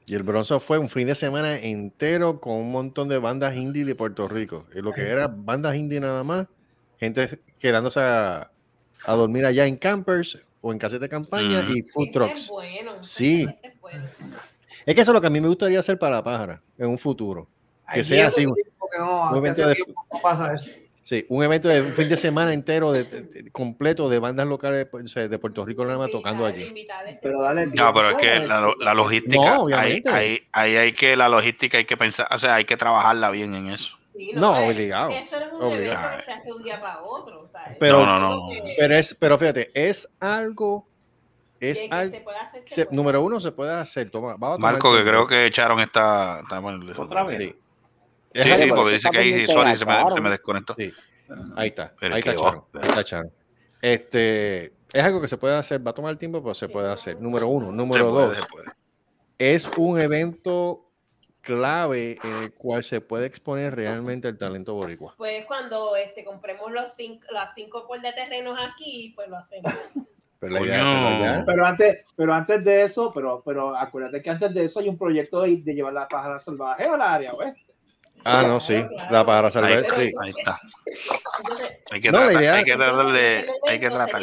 Y 0.09 0.15
el 0.15 0.23
Bronson 0.23 0.61
fue 0.61 0.79
un 0.79 0.89
fin 0.89 1.09
de 1.09 1.15
semana 1.17 1.59
entero 1.59 2.41
con 2.41 2.55
un 2.55 2.71
montón 2.71 3.09
de 3.09 3.19
bandas 3.19 3.57
indie 3.57 3.85
de 3.85 3.95
Puerto 3.97 4.29
Rico. 4.29 4.67
Y 4.75 4.81
lo 4.81 4.93
que 4.93 5.03
era 5.03 5.27
bandas 5.29 5.75
indie 5.75 5.99
nada 6.01 6.23
más, 6.23 6.47
gente 6.99 7.41
quedándose 7.59 8.01
a, 8.01 8.51
a 9.05 9.13
dormir 9.15 9.45
allá 9.47 9.67
en 9.67 9.77
campers 9.77 10.39
o 10.61 10.73
en 10.73 10.79
casas 10.79 11.01
de 11.01 11.09
campaña 11.09 11.61
Ujú. 11.61 11.73
y 11.75 11.83
food 11.83 12.11
trucks. 12.13 12.43
es 12.43 12.49
bueno. 12.49 13.03
Sí. 13.03 13.47
ese 13.49 13.67
es 13.75 13.81
bueno. 13.81 14.05
Es 14.85 14.95
que 14.95 15.01
eso 15.01 15.11
es 15.13 15.15
lo 15.15 15.21
que 15.21 15.27
a 15.27 15.31
mí 15.31 15.41
me 15.41 15.49
gustaría 15.49 15.79
hacer 15.81 15.99
para 15.99 16.17
la 16.17 16.23
pájara 16.25 16.63
en 16.79 16.89
un 16.89 16.99
futuro. 16.99 17.49
Que 17.93 18.01
Hay 18.01 18.05
sea 18.05 18.27
así, 18.29 18.45
que 18.45 18.99
no, 18.99 19.31
un 19.31 19.37
evento 19.37 19.67
de- 19.69 19.77
no 20.13 20.21
pasa 20.21 20.53
eso. 20.53 20.69
Sí, 21.05 21.25
un 21.29 21.45
evento 21.45 21.69
de 21.69 21.83
un 21.83 21.93
fin 21.93 22.09
de 22.09 22.17
semana 22.17 22.53
entero 22.53 22.91
de, 22.91 23.05
de- 23.05 23.23
de- 23.23 23.51
completo 23.53 24.09
de 24.09 24.19
bandas 24.19 24.49
locales 24.49 24.89
de 25.15 25.39
Puerto 25.39 25.65
Rico 25.65 25.85
nada 25.85 25.99
más 25.99 26.11
tocando 26.11 26.45
allí. 26.45 26.65
este- 26.65 27.19
Pero 27.23 27.43
dale 27.43 27.67
No, 27.67 27.95
pero 27.95 28.11
es 28.11 28.17
que 28.17 28.41
la, 28.41 28.73
la 28.81 28.93
logística, 28.95 29.57
No, 29.59 29.67
ahí, 29.77 30.03
ahí, 30.11 30.41
ahí 30.51 30.77
hay 30.77 30.93
que, 30.95 31.15
la 31.17 31.29
logística 31.29 31.79
hay 31.79 31.85
que 31.85 31.97
pensar, 31.97 32.27
o 32.33 32.39
sea, 32.41 32.57
hay 32.57 32.65
que 32.65 32.77
trabajarla 32.77 33.31
bien 33.31 33.55
en 33.55 33.69
eso. 33.71 33.97
Sí, 34.17 34.33
No, 34.35 34.57
es- 34.57 34.75
obligado, 34.75 35.11
Eso 35.11 35.39
no 35.39 35.47
es 35.47 35.53
un 35.53 35.63
obligado. 35.63 36.07
evento 36.07 36.17
que 36.19 36.25
se 36.25 36.33
hace 36.33 36.53
un 36.53 36.63
día 36.65 36.81
para 36.81 37.01
otro. 37.03 37.49
sea, 37.53 37.77
Pero- 37.79 38.05
No, 38.05 38.19
no, 38.19 38.49
no. 38.49 38.49
Pero 38.77 38.95
es, 38.97 39.15
pero 39.15 39.39
fíjate, 39.39 39.71
es 39.75 40.09
algo, 40.19 40.89
es 41.61 41.81
que- 41.81 41.89
que 41.89 41.95
algo, 41.95 42.15
se 42.17 42.21
puede 42.23 42.39
hacer, 42.39 42.63
se 42.63 42.69
se- 42.75 42.85
puede. 42.87 42.97
número 42.97 43.23
uno 43.23 43.41
se 43.41 43.53
puede 43.53 43.73
hacer. 43.73 44.11
Toma, 44.11 44.37
vamos 44.39 44.55
a 44.55 44.57
tomar 44.57 44.73
Marco, 44.73 44.91
que 44.91 44.97
tiempo. 45.03 45.11
creo 45.11 45.27
que 45.27 45.47
echaron 45.47 45.81
esta... 45.81 46.43
Otra 46.97 47.25
vez. 47.25 47.37
Sí. 47.39 47.57
Sí, 48.35 48.43
sí, 48.43 48.69
porque 48.75 48.95
dice 48.95 49.09
que 49.11 49.19
ahí, 49.19 49.47
sorry, 49.47 49.77
se 49.77 49.85
me, 49.87 50.13
se 50.13 50.21
me 50.21 50.31
desconectó. 50.31 50.75
Sí. 50.79 50.93
Ahí 51.57 51.69
está, 51.69 51.93
Pero 51.99 52.15
ahí 52.15 52.21
está 52.21 52.31
ahí 52.33 53.01
está. 53.01 53.25
Este, 53.81 54.65
es 54.93 55.05
algo 55.05 55.21
que 55.21 55.29
se 55.29 55.37
puede 55.37 55.57
hacer, 55.57 55.85
va 55.85 55.91
a 55.91 55.95
tomar 55.95 56.17
tiempo, 56.17 56.43
pero 56.43 56.55
se 56.55 56.69
puede 56.69 56.91
hacer. 56.93 57.21
Número 57.21 57.49
uno. 57.49 57.67
Se 57.71 57.73
Número 57.73 58.11
puede, 58.11 58.27
dos, 58.29 58.47
es 59.39 59.71
un 59.77 60.01
evento 60.01 60.83
clave 61.41 62.19
en 62.23 62.33
el 62.43 62.53
cual 62.55 62.83
se 62.83 63.01
puede 63.01 63.27
exponer 63.27 63.75
realmente 63.77 64.29
el 64.29 64.37
talento 64.39 64.75
boricua. 64.75 65.15
Pues 65.17 65.45
cuando 65.47 65.95
este, 65.97 66.25
compremos 66.25 66.73
los 66.73 66.93
cinco, 66.97 67.27
las 67.33 67.55
cinco 67.55 67.87
cuerdas 67.87 68.15
de 68.15 68.23
terrenos 68.23 68.59
aquí, 68.61 69.13
pues 69.15 69.29
lo 69.29 69.37
hacemos. 69.37 69.73
Pero 70.39 70.53
la 70.55 70.61
idea 70.61 70.77
es 70.77 70.83
Coño. 70.83 71.07
hacerlo 71.07 71.25
allá. 71.25 71.43
Pero 71.47 71.67
antes, 71.67 72.05
pero 72.17 72.35
antes 72.35 72.65
de 72.65 72.83
eso, 72.83 73.11
pero, 73.15 73.43
pero 73.45 73.77
acuérdate 73.77 74.21
que 74.23 74.31
antes 74.31 74.53
de 74.55 74.65
eso 74.65 74.81
hay 74.81 74.89
un 74.89 74.99
proyecto 74.99 75.41
de, 75.43 75.57
de 75.57 75.75
llevar 75.75 75.93
la 75.95 76.07
pájara 76.09 76.39
salvaje 76.41 76.85
al 76.85 77.01
área 77.01 77.33
oeste. 77.33 77.63
Ah, 78.29 78.43
no, 78.45 78.59
sí, 78.59 78.85
la 79.11 79.25
para 79.25 79.51
salvar, 79.53 79.73
Ahí, 79.73 79.85
sí. 79.85 80.13
ahí 80.21 80.31
está. 80.31 80.59
Hay 81.93 82.01
que 82.01 82.11
No, 82.11 82.25
la 82.25 82.33
idea- 82.33 82.55
hay 82.55 82.65
que 82.65 82.77
darle, 82.77 83.41
el 83.41 83.51
hay 83.69 83.79
que 83.79 83.89
tratar. 83.89 84.21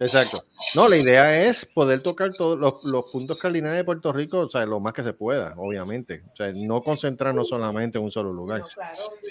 Exacto. 0.00 0.42
No, 0.74 0.88
la 0.88 0.96
idea 0.96 1.42
es 1.44 1.64
poder 1.66 2.02
tocar 2.02 2.32
todos 2.32 2.58
los, 2.58 2.82
los 2.84 3.10
puntos 3.12 3.38
cardinales 3.38 3.78
de 3.78 3.84
Puerto 3.84 4.12
Rico, 4.12 4.40
o 4.40 4.48
sea, 4.50 4.66
lo 4.66 4.80
más 4.80 4.92
que 4.92 5.04
se 5.04 5.12
pueda, 5.12 5.52
obviamente. 5.56 6.22
O 6.32 6.36
sea, 6.36 6.50
no 6.52 6.82
concentrarnos 6.82 7.48
solamente 7.48 7.98
en 7.98 8.04
un 8.04 8.10
solo 8.10 8.32
lugar. 8.32 8.62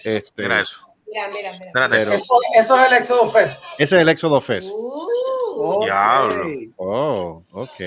Este, 0.04 0.44
Mira 0.44 0.62
eso. 0.62 0.78
Mira, 1.08 1.28
mira, 1.34 1.52
mira. 1.60 1.88
Pero- 1.90 2.14
Eso, 2.14 2.34
eso 2.56 2.80
es 2.82 2.92
el 2.92 2.98
Éxodo 2.98 3.28
Fest. 3.30 3.64
ese 3.78 3.96
es 3.96 4.02
el 4.02 4.10
Éxodo 4.10 4.42
Fest. 4.42 4.72
Uh, 4.76 5.02
Ok. 5.58 5.86
Diablo. 5.86 6.46
Oh, 6.78 7.44
ok. 7.54 7.80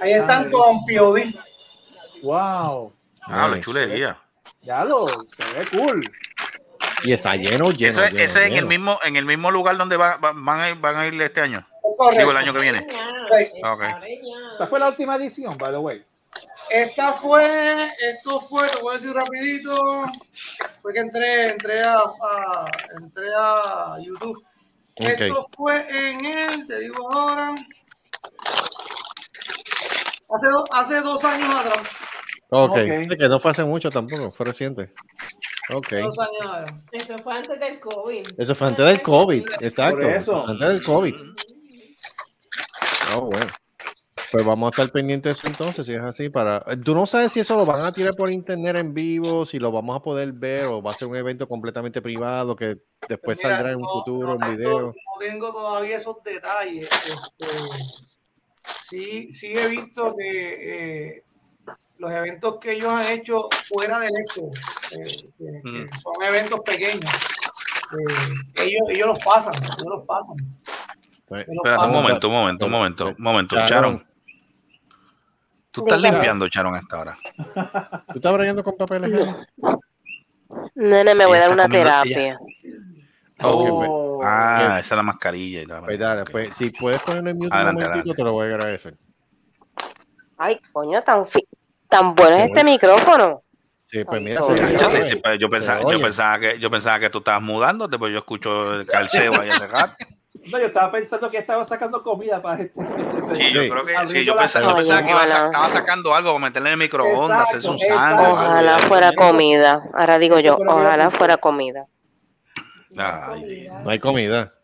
Ahí 0.00 0.12
están 0.14 0.46
Ay. 0.46 0.50
con 0.50 0.84
POD. 0.84 1.20
Wow. 2.22 2.92
Ah, 3.22 3.48
la 3.48 3.60
chulería. 3.60 4.18
Ya 4.62 4.84
lo, 4.84 5.06
se 5.06 5.14
ve 5.54 5.66
cool. 5.70 6.00
Y 7.04 7.12
está 7.12 7.36
lleno, 7.36 7.70
lleno. 7.70 7.90
Eso 7.90 8.04
es, 8.04 8.12
lleno, 8.12 8.24
ese 8.24 8.44
es 8.46 8.50
en 8.50 8.56
el 8.56 8.66
mismo, 8.66 8.98
en 9.04 9.16
el 9.16 9.26
mismo 9.26 9.50
lugar 9.50 9.76
donde 9.76 9.96
va- 9.96 10.16
va- 10.16 10.32
van, 10.34 10.60
a 10.60 10.70
ir, 10.70 10.76
van 10.80 10.96
a 10.96 11.06
ir 11.06 11.20
este 11.22 11.40
año. 11.42 11.64
Correcto. 11.96 12.18
Digo 12.18 12.30
el 12.32 12.36
año 12.38 12.52
que 12.52 12.60
viene. 12.60 12.80
Sí. 12.80 13.60
Ok. 13.62 13.84
Esta 14.52 14.66
fue 14.66 14.80
la 14.80 14.88
última 14.88 15.16
edición, 15.16 15.56
by 15.58 15.70
the 15.70 15.76
way. 15.78 16.02
Esta 16.70 17.12
fue, 17.14 17.90
esto 18.00 18.40
fue, 18.40 18.68
te 18.68 18.80
voy 18.80 18.94
a 18.94 18.98
decir 18.98 19.14
rapidito, 19.14 20.04
fue 20.82 20.92
que 20.92 21.00
entré, 21.00 21.50
entré 21.50 21.82
a, 21.82 21.94
a- 21.98 22.70
entré 23.00 23.26
a 23.36 23.96
YouTube. 24.02 24.40
Esto 24.96 25.46
fue 25.56 25.84
en 25.88 26.24
el, 26.24 26.66
te 26.66 26.78
digo 26.80 27.12
ahora, 27.12 27.54
hace, 30.30 30.46
do- 30.48 30.64
hace 30.72 31.00
dos 31.00 31.22
años 31.24 31.54
atrás, 31.54 31.86
Ok. 32.50 32.74
Que 33.18 33.28
no 33.28 33.40
fue 33.40 33.50
hace 33.50 33.64
mucho 33.64 33.90
tampoco, 33.90 34.30
fue 34.30 34.46
reciente. 34.46 34.92
Ok. 35.74 35.92
dos 35.94 36.18
años 36.18 36.46
atrás. 36.56 36.74
Eso 36.92 37.18
fue 37.18 37.34
antes 37.34 37.58
del 37.58 37.80
COVID. 37.80 38.22
Eso 38.38 38.54
fue 38.54 38.68
antes 38.68 38.86
del 38.86 39.02
COVID, 39.02 39.44
exacto. 39.60 40.08
Eso 40.08 40.18
eso. 40.36 40.42
fue 40.44 40.52
antes 40.52 40.68
del 40.68 40.82
COVID. 40.84 41.14
Oh, 43.16 43.20
bueno. 43.22 43.46
Pues 44.34 44.44
vamos 44.46 44.66
a 44.66 44.70
estar 44.70 44.90
pendientes 44.90 45.30
de 45.34 45.38
eso 45.38 45.46
entonces, 45.46 45.86
si 45.86 45.94
es 45.94 46.02
así. 46.02 46.28
para 46.28 46.58
Tú 46.84 46.92
no 46.92 47.06
sabes 47.06 47.30
si 47.30 47.38
eso 47.38 47.54
lo 47.56 47.64
van 47.64 47.82
a 47.84 47.92
tirar 47.92 48.16
por 48.16 48.28
internet 48.32 48.74
en 48.74 48.92
vivo, 48.92 49.46
si 49.46 49.60
lo 49.60 49.70
vamos 49.70 49.96
a 49.96 50.00
poder 50.02 50.32
ver 50.32 50.64
o 50.66 50.82
va 50.82 50.90
a 50.90 50.94
ser 50.94 51.06
un 51.06 51.14
evento 51.14 51.46
completamente 51.46 52.02
privado 52.02 52.56
que 52.56 52.78
después 53.08 53.38
Mira, 53.44 53.54
saldrá 53.54 53.70
en 53.72 53.78
un 53.78 53.88
futuro, 53.88 54.36
no 54.36 54.44
un 54.48 54.56
video. 54.56 54.80
No 54.88 54.92
tengo 55.20 55.52
todavía 55.52 55.98
esos 55.98 56.16
detalles. 56.24 56.88
Este, 57.06 57.46
sí, 58.88 59.32
sí 59.32 59.52
he 59.54 59.68
visto 59.68 60.16
que 60.18 61.06
eh, 61.16 61.22
los 61.98 62.10
eventos 62.10 62.58
que 62.58 62.72
ellos 62.72 62.92
han 62.92 63.06
hecho 63.12 63.48
fuera 63.72 64.00
del 64.00 64.10
hecho, 64.20 64.40
eh, 64.40 65.30
que- 65.38 65.62
que 65.62 65.84
Mm. 65.84 65.88
son 66.02 66.12
eventos 66.26 66.58
pequeños, 66.64 67.04
eh, 67.04 68.64
ellos, 68.64 68.82
ellos 68.88 69.06
los 69.06 69.18
pasan, 69.20 69.54
ellos 69.62 69.84
los 69.86 70.04
pasan. 70.06 70.36
Sí. 70.38 71.34
Los 71.36 71.56
Espérate, 71.56 71.84
un 71.84 71.92
momento, 71.92 72.26
un 72.28 72.34
momento, 72.34 72.66
un 72.66 72.72
momento, 72.72 73.06
un 73.06 73.14
momento. 73.22 73.54
Charon. 73.56 73.68
Charon, 73.68 74.13
tú 75.74 75.80
estás 75.82 75.98
Dígame. 75.98 76.16
limpiando, 76.18 76.48
Charon, 76.48 76.74
a 76.74 76.78
esta 76.78 76.98
hora. 77.00 77.18
¿Tú 78.12 78.14
estás 78.14 78.32
bregando 78.32 78.62
con 78.64 78.76
papeles? 78.76 79.20
ahí? 79.20 79.76
Nene, 80.76 81.14
me 81.14 81.26
voy 81.26 81.36
a 81.38 81.40
dar 81.42 81.52
una 81.52 81.68
terapia. 81.68 82.38
Oh. 83.40 84.20
Ah, 84.24 84.78
esa 84.80 84.94
es 84.94 84.96
la 84.96 85.02
mascarilla. 85.02 85.62
y 85.62 85.66
la- 85.66 85.80
Pues 85.82 85.98
dale, 85.98 86.24
pues 86.24 86.54
si 86.54 86.70
puedes 86.70 87.02
ponerlo 87.02 87.30
en 87.30 87.36
mute 87.38 87.48
un 87.56 87.62
momentito, 87.62 87.86
adelante. 87.88 88.14
te 88.14 88.22
lo 88.22 88.32
voy 88.32 88.46
a 88.46 88.54
agradecer. 88.54 88.96
Ay, 90.38 90.60
coño, 90.72 91.00
tan, 91.02 91.26
fi- 91.26 91.46
tan 91.88 92.14
bueno 92.14 92.36
es 92.36 92.42
este 92.46 92.60
oye. 92.60 92.64
micrófono. 92.64 93.42
Sí, 93.86 94.02
pues 94.04 94.22
mira, 94.22 94.40
Ay, 94.40 94.56
se- 94.56 94.64
oye. 94.64 94.78
Sí, 94.78 94.84
se- 94.90 95.02
sí, 95.04 95.16
pues 95.16 95.38
yo, 95.38 95.50
pensaba, 95.50 95.80
yo, 95.92 96.00
pensaba 96.00 96.38
que, 96.38 96.58
yo 96.58 96.70
pensaba 96.70 96.98
que 97.00 97.10
tú 97.10 97.18
estabas 97.18 97.42
mudándote, 97.42 97.98
pues 97.98 98.12
yo 98.12 98.18
escucho 98.18 98.74
el 98.80 98.86
calceo 98.86 99.40
ahí 99.40 99.48
hace 99.50 99.66
rato. 99.66 99.94
No, 100.50 100.58
yo 100.58 100.66
estaba 100.66 100.90
pensando 100.90 101.30
que 101.30 101.38
estaba 101.38 101.64
sacando 101.64 102.02
comida 102.02 102.40
para 102.40 102.62
este. 102.62 102.80
Sí, 103.34 103.52
yo 103.52 103.60
creo 103.68 103.84
que 103.84 104.08
sí, 104.08 104.24
yo 104.24 104.36
pensaba, 104.36 104.68
yo 104.68 104.74
pensaba 104.74 105.02
que 105.02 105.10
iba 105.10 105.22
a 105.22 105.46
estaba 105.46 105.68
sacando 105.68 106.14
algo 106.14 106.32
para 106.34 106.46
meterle 106.46 106.68
en 106.68 106.72
el 106.74 106.78
microondas, 106.78 107.48
hacerse 107.48 107.68
un 107.68 107.76
Exacto, 107.76 107.98
sándwich. 107.98 108.28
Ojalá 108.28 108.78
fuera 108.80 109.12
comida. 109.14 109.82
Ahora 109.94 110.18
digo 110.18 110.38
yo, 110.40 110.56
ojalá 110.66 111.10
fuera 111.10 111.36
comida. 111.36 111.86
Ay, 112.96 113.68
No 113.82 113.90
hay 113.90 113.98
comida. 113.98 114.54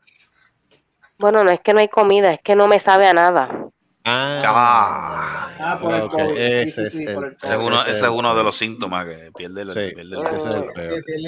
Bueno, 1.18 1.44
no 1.44 1.50
es 1.50 1.60
que 1.60 1.74
no 1.74 1.80
hay 1.80 1.88
comida, 1.88 2.32
es 2.32 2.40
que 2.40 2.56
no 2.56 2.66
me 2.66 2.78
sabe 2.78 3.06
a 3.06 3.12
nada. 3.12 3.59
Ah, 4.02 4.40
Ah, 4.42 5.50
Ah, 5.74 5.78
por 5.78 5.94
el 5.94 6.02
ok, 6.02 6.10
COVID. 6.10 6.34
Sí, 6.36 6.40
ese 6.42 6.70
sí, 6.70 6.80
es 6.86 6.92
sí, 6.94 7.04
el- 7.04 7.14
por 7.14 7.24
el 7.26 7.32
ese 7.36 7.52
es 7.52 7.58
uno, 7.58 7.80
Ese 7.82 7.92
es 8.06 8.10
uno 8.10 8.34
de 8.34 8.42
los 8.44 8.56
síntomas 8.56 9.04
que 9.06 9.30
pierde 9.36 9.62
el, 9.62 9.70
Sí. 9.72 9.80
pierde 9.94 10.16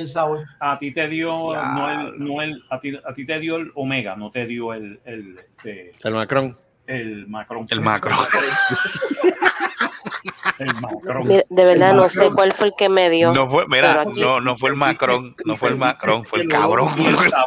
el- 0.01 0.09
sabor. 0.09 0.45
A 0.59 0.79
ti 0.79 0.91
te 0.93 1.07
dio, 1.09 1.53
Ya. 1.55 1.67
no 1.75 1.91
el, 1.91 2.19
no 2.19 2.41
el, 2.43 2.65
a 2.71 2.81
ti, 2.81 2.99
a 3.05 3.13
ti 3.13 3.27
te 3.27 3.39
dio 3.41 3.57
el 3.57 3.71
Omega, 3.75 4.17
no 4.17 4.31
te 4.31 4.47
dio 4.47 4.73
el, 4.73 4.99
el, 5.05 5.37
este, 5.39 5.93
El 6.03 6.15
Macron. 6.15 6.57
el 6.87 7.27
Macron. 7.29 7.67
El 7.71 7.81
Macron. 7.83 8.17
El 10.63 10.75
Macron. 10.81 11.29
Mira, 11.29 11.45
de 11.49 11.65
verdad 11.65 11.91
El 11.91 11.97
no 11.97 12.09
sé 12.09 12.31
cuál 12.35 12.53
fue 12.53 12.69
el 12.69 12.75
que 12.77 12.89
me 12.89 13.11
dio. 13.11 13.33
No 13.33 13.49
fue, 13.51 13.67
mira, 13.69 14.05
no, 14.17 14.41
no 14.41 14.57
fue 14.57 14.71
el 14.71 14.77
Macron, 14.77 15.35
no 15.45 15.57
fue 15.57 15.71
el 15.71 15.77
Macron, 15.77 16.25
fue 16.25 16.41
el 16.43 16.49
cabrón. 16.49 16.91
verdad. 16.97 17.45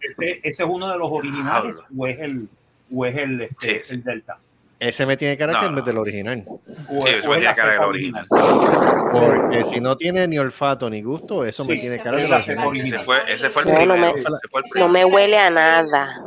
Ese, 0.00 0.40
ese 0.42 0.62
es 0.62 0.68
uno 0.68 0.90
de 0.90 0.98
los 0.98 1.10
originales 1.10 1.76
o 1.96 2.06
es 2.06 2.18
el, 2.20 2.48
o 2.92 3.06
es 3.06 3.16
el, 3.16 3.40
este, 3.42 3.74
Sí, 3.74 3.80
sí. 3.84 3.94
el 3.94 4.04
Delta. 4.04 4.36
Ese 4.80 5.06
me 5.06 5.16
tiene 5.16 5.36
cara 5.38 5.52
No, 5.54 5.60
que 5.60 5.70
no. 5.70 5.80
del 5.82 5.96
original. 5.98 6.44
O 6.46 6.60
Sí, 7.04 7.08
es- 7.10 7.16
eso 7.16 7.28
o 7.28 7.30
me 7.32 7.36
tiene 7.38 7.44
la 7.50 7.54
cara 7.54 7.72
del 7.72 7.80
original. 7.82 8.26
Porque 8.28 9.62
si 9.64 9.80
no 9.80 9.96
tiene 9.96 10.26
ni 10.26 10.36
olfato 10.38 10.90
ni 10.90 11.00
gusto, 11.00 11.44
eso 11.44 11.64
me 11.64 11.74
Sí, 11.74 11.80
tiene 11.80 11.94
esa 11.96 12.04
cara 12.04 12.18
del 12.18 12.32
original. 12.32 12.66
original. 12.66 12.94
Ese 12.96 13.04
fue, 13.04 13.18
ese 13.32 13.50
fue 13.50 13.62
el 13.62 13.68
No, 13.68 13.74
no 13.74 13.78
primero. 13.80 14.12
me- 14.14 14.20
ese 14.20 14.28
fue 14.50 14.60
el 14.60 14.64
No 14.66 14.70
primero. 14.70 14.88
me 14.90 15.04
huele 15.04 15.38
a 15.38 15.50
nada. 15.50 16.22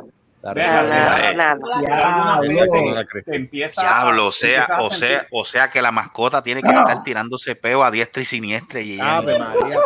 Diablo, 3.76 4.28
o 4.28 4.32
sea, 4.32 4.68
o 4.80 4.92
sea, 4.92 5.28
o 5.32 5.46
sea 5.46 5.70
que 5.70 5.82
la 5.82 5.92
mascota 5.92 6.42
tiene 6.42 6.62
que 6.62 6.70
estar 6.70 7.04
tirándose 7.04 7.56
peo 7.56 7.84
a 7.84 7.92
diestra 7.92 8.22
y 8.22 8.26
siniestra 8.26 8.80
y 8.80 8.94
ella 8.94 9.18
Ave 9.18 9.40
María. 9.40 9.80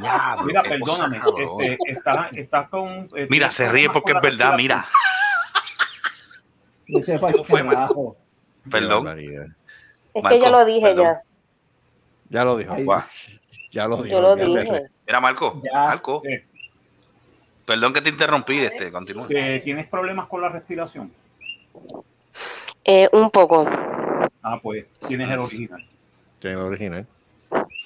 Diablo, 0.00 0.44
Mira, 0.44 0.62
cosa 0.62 0.70
perdóname, 1.08 1.16
este, 1.18 1.78
estás, 1.92 2.32
estás 2.34 2.68
con. 2.68 3.08
eh, 3.16 3.26
Mira, 3.28 3.50
se 3.50 3.68
ríe 3.68 3.90
porque 3.90 4.12
es 4.12 4.20
verdad, 4.20 4.56
mira. 4.56 4.86
Ese 6.88 7.18
fue 7.18 7.32
¿Cómo 7.32 7.44
fue, 7.44 7.60
el 7.60 7.68
carajo. 7.68 8.16
Perdón. 8.70 9.08
Es 9.18 10.26
que 10.28 10.40
yo 10.40 10.50
lo 10.50 10.64
dije 10.64 10.96
ya. 10.96 11.20
Ya 12.28 12.44
lo 12.44 12.56
dijo. 12.56 12.76
Ya 13.70 13.86
lo 13.86 14.02
dijo. 14.02 14.16
Yo 14.16 14.20
lo 14.20 14.34
dije. 14.36 14.82
Mira, 15.06 15.20
Marco. 15.20 15.62
Marco, 15.72 16.22
Eh, 16.24 16.42
perdón 17.70 17.92
que 17.92 18.00
te 18.00 18.10
interrumpí, 18.10 18.58
este, 18.58 18.90
continúa. 18.90 19.28
que 19.28 19.60
¿Tienes 19.62 19.86
problemas 19.86 20.26
con 20.26 20.40
la 20.40 20.48
respiración? 20.48 21.12
Eh, 22.84 23.08
un 23.12 23.30
poco. 23.30 23.64
Ah, 24.42 24.58
pues 24.60 24.86
tienes 25.06 25.30
el 25.30 25.38
original. 25.38 25.86
Tiene 26.40 26.56
el 26.56 26.62
original. 26.62 27.06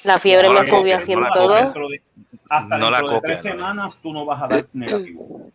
La 0.04 0.18
fiebre 0.18 0.48
No 0.48 0.54
la 0.54 0.62
me 0.62 0.68
subió 0.68 0.98
la 1.20 1.30
todo. 1.32 1.54
De, 1.54 2.00
hasta 2.48 2.78
No 2.78 2.90
la 2.90 2.96
dentro 2.96 3.14
de 3.16 3.20
copies, 3.20 3.42
tres 3.42 3.44
no. 3.44 3.50
semanas 3.50 3.96
tú 4.02 4.14
no 4.14 4.24
vas 4.24 4.42
a 4.42 4.48
dar 4.48 4.66
negativo. 4.72 5.50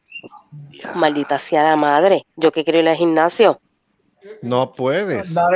Maldita 0.94 1.40
sea 1.40 1.64
la 1.64 1.76
madre. 1.76 2.28
Yo 2.36 2.52
que 2.52 2.64
quiero 2.64 2.78
ir 2.78 2.88
al 2.88 2.98
gimnasio. 2.98 3.58
No 4.44 4.74
puedes. 4.74 5.32
No 5.34 5.48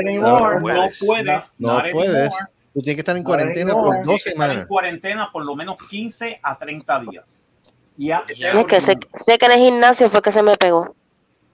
puedes. 0.61 0.99
puedes. 1.05 1.53
No 1.59 1.79
puedes. 1.91 2.33
Tú 2.73 2.81
tienes 2.81 2.95
que 2.95 3.01
estar 3.01 3.15
en 3.17 3.23
cuarentena 3.23 3.73
por 3.73 3.97
dos 3.97 4.03
Tienes 4.03 4.23
que 4.23 4.29
estar 4.31 4.45
en 4.45 4.49
semanas. 4.49 4.67
cuarentena 4.67 5.29
por 5.31 5.45
lo 5.45 5.55
menos 5.55 5.77
15 5.91 6.37
a 6.41 6.57
30 6.57 6.99
días. 7.01 7.42
Ya, 7.97 8.23
es 8.27 8.65
que 8.65 8.81
sé, 8.81 8.97
sé 9.23 9.37
que 9.37 9.45
en 9.45 9.51
el 9.51 9.59
gimnasio 9.59 10.09
fue 10.09 10.21
que 10.21 10.31
se 10.31 10.41
me 10.43 10.55
pegó. 10.55 10.95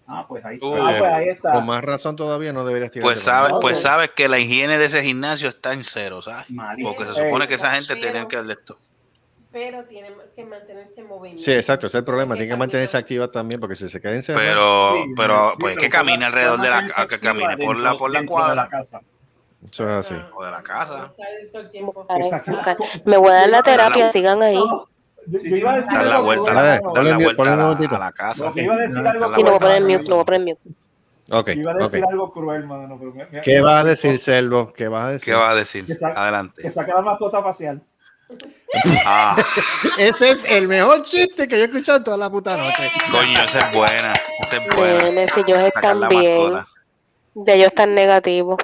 Ah, 0.08 0.26
pues 0.28 0.44
ahí 0.44 0.58
Uh, 0.62 0.76
Ah, 0.76 0.96
pues 0.98 1.12
ahí 1.14 1.30
está. 1.30 1.52
Con 1.52 1.66
más 1.68 1.84
razón 1.84 2.16
todavía 2.16 2.52
no 2.52 2.66
deberías 2.66 2.90
tirar. 2.92 3.04
Pues 3.04 3.22
sabes, 3.22 3.54
pues 3.62 3.78
no. 3.78 3.90
sabes 3.90 4.10
que 4.16 4.28
la 4.28 4.40
higiene 4.40 4.78
de 4.78 4.86
ese 4.86 5.04
gimnasio 5.04 5.50
está 5.50 5.74
en 5.74 5.84
cero, 5.84 6.22
¿sabes? 6.22 6.46
Porque 6.82 7.06
se 7.06 7.14
supone 7.26 7.48
que 7.48 7.56
esa 7.56 7.72
gente 7.72 7.96
Pero- 7.96 8.12
tiene 8.12 8.28
que 8.28 8.38
hacer 8.38 8.52
esto. 8.58 8.78
Pero 9.52 9.84
tiene 9.86 10.12
que 10.36 10.46
mantenerse 10.46 11.02
en 11.02 11.08
movimiento. 11.08 11.44
Sí, 11.44 11.52
exacto, 11.52 11.88
ese 11.88 11.98
es 11.98 12.02
el 12.02 12.06
problema. 12.06 12.36
Tiene 12.36 12.46
Tiene 12.46 12.56
que 12.56 12.60
mantenerse 12.60 12.98
activa 12.98 13.30
también 13.32 13.60
porque 13.60 13.76
si 13.76 13.90
se 13.90 14.00
queda 14.00 14.14
encerrado. 14.14 14.46
Pero, 14.48 14.94
Sí, 15.04 15.14
pero, 15.18 15.50
sí, 15.52 15.56
pues 15.60 15.74
pero 15.76 15.82
que 15.82 15.90
camine 15.90 16.26
alrededor 16.26 16.62
de 16.62 16.70
la 16.70 16.76
mantenerse 16.76 17.08
que 17.08 17.20
camine 17.20 17.58
por 17.58 17.78
la 17.78 17.98
por 17.98 18.12
la 18.12 18.20
dentro 18.20 18.36
de 18.36 18.42
cuadra 18.42 18.56
la 18.56 18.70
casa. 18.70 19.02
Eso 19.72 19.84
es 19.84 19.90
así. 19.90 20.16
o 20.36 20.44
de 20.44 20.52
la 20.52 20.62
casa. 20.64 21.12
Me 23.06 23.18
voy 23.18 23.30
a 23.30 23.34
dar 23.34 23.50
la 23.50 23.64
terapia, 23.64 24.12
sigan 24.12 24.42
ahí. 24.44 24.62
Yo, 25.28 25.40
yo 25.42 25.56
iba 25.58 25.74
a 25.74 25.76
decir 25.78 25.92
Dar 25.94 26.06
la 26.06 26.20
vuelta, 26.20 26.54
Dale, 26.54 26.82
dale 26.96 27.10
la 27.12 27.16
vuelta 27.18 27.36
ponle 27.38 27.52
a 27.52 27.54
un 27.54 27.60
la, 27.60 27.66
momentito. 27.66 27.96
a 27.96 28.00
la 28.00 28.12
casa. 28.12 28.52
Yo 28.56 28.62
iba 28.64 28.74
a 28.74 28.78
decir 28.78 28.98
algo 29.08 29.36
Sí, 29.36 29.42
lo 29.44 29.48
voy 29.50 29.56
a 29.56 29.60
poner 29.60 29.82
mute, 29.84 30.10
lo 30.10 30.16
voy 30.16 30.22
a 30.22 30.26
poner 30.26 30.42
en 30.42 30.46
mute. 30.48 30.62
Ok, 31.32 31.48
Iba 31.56 31.72
a 31.72 31.76
decir 31.76 32.04
algo 32.10 32.32
cruel, 32.32 32.66
mano. 32.66 32.98
Pero 33.00 33.14
me- 33.14 33.26
me- 33.26 33.42
¿Qué 33.42 33.62
vas 33.62 33.82
a 33.82 33.88
decir, 33.88 34.18
Selvo? 34.18 34.74
¿Qué 34.74 34.88
vas 34.88 35.06
a 35.06 35.10
decir? 35.12 35.34
¿Qué 35.34 35.40
vas 35.40 35.52
a 35.52 35.56
decir? 35.56 35.86
Que 35.86 35.96
saca- 35.96 36.20
Adelante. 36.24 36.62
Que 36.62 36.70
saca 36.72 36.94
la 36.96 37.02
mascota 37.02 37.44
facial. 37.44 37.82
Ah, 39.04 39.36
Ese 39.98 40.30
es 40.32 40.46
el 40.52 40.68
mejor 40.68 41.02
chiste 41.02 41.48
que 41.48 41.56
yo 41.58 41.64
he 41.64 41.66
escuchado 41.66 41.98
en 41.98 42.04
toda 42.04 42.18
la 42.18 42.30
puta 42.30 42.56
noche. 42.56 42.92
coño, 43.12 43.42
esa 43.44 43.68
es 43.68 43.76
buena. 43.76 44.14
Esa 44.42 44.58
es 44.58 44.76
buena. 44.76 45.28
Si 45.28 45.40
ellos 45.40 45.60
están 45.74 46.08
bien, 46.08 46.54
de 47.34 47.54
ellos 47.56 47.66
están 47.68 47.96
negativos. 47.96 48.60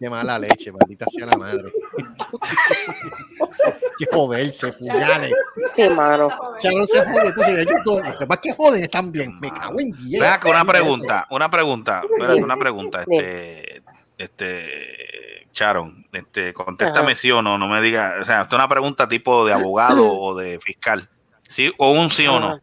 Qué 0.00 0.08
mala 0.08 0.38
leche, 0.38 0.72
maldita 0.72 1.04
sea 1.10 1.26
la 1.26 1.36
madre. 1.36 1.70
que 3.98 4.06
joderse, 4.12 4.72
puñales. 4.72 5.32
Sí, 5.74 5.88
mano. 5.88 6.28
No 6.28 6.86
se 6.86 6.98
jode, 7.04 7.28
entonces 7.28 7.58
ellos 7.58 7.76
todos, 7.84 8.02
los 8.04 8.18
demás 8.18 8.38
que 8.42 8.52
joden 8.52 8.82
están 8.82 9.12
bien. 9.12 9.38
Me 9.40 9.50
cago 9.50 9.80
en 9.80 9.90
10. 9.92 10.20
Ven 10.22 10.30
acá, 10.32 10.48
una 10.48 10.64
pregunta, 10.64 11.26
una 11.30 11.50
pregunta, 11.50 12.02
una 12.38 12.56
pregunta, 12.56 13.04
este, 13.08 13.82
este, 14.18 15.46
Charon, 15.52 16.04
este, 16.12 16.52
contéstame 16.52 17.12
Ajá. 17.12 17.20
sí 17.20 17.30
o 17.30 17.40
no, 17.42 17.56
no 17.58 17.68
me 17.68 17.80
digas, 17.80 18.14
o 18.20 18.24
sea, 18.24 18.42
esto 18.42 18.56
es 18.56 18.58
una 18.58 18.68
pregunta 18.68 19.06
tipo 19.08 19.44
de 19.46 19.52
abogado 19.52 20.06
o 20.20 20.34
de 20.34 20.58
fiscal, 20.60 21.08
sí 21.48 21.72
o 21.78 21.92
un 21.92 22.10
sí 22.10 22.26
o 22.26 22.40
no. 22.40 22.60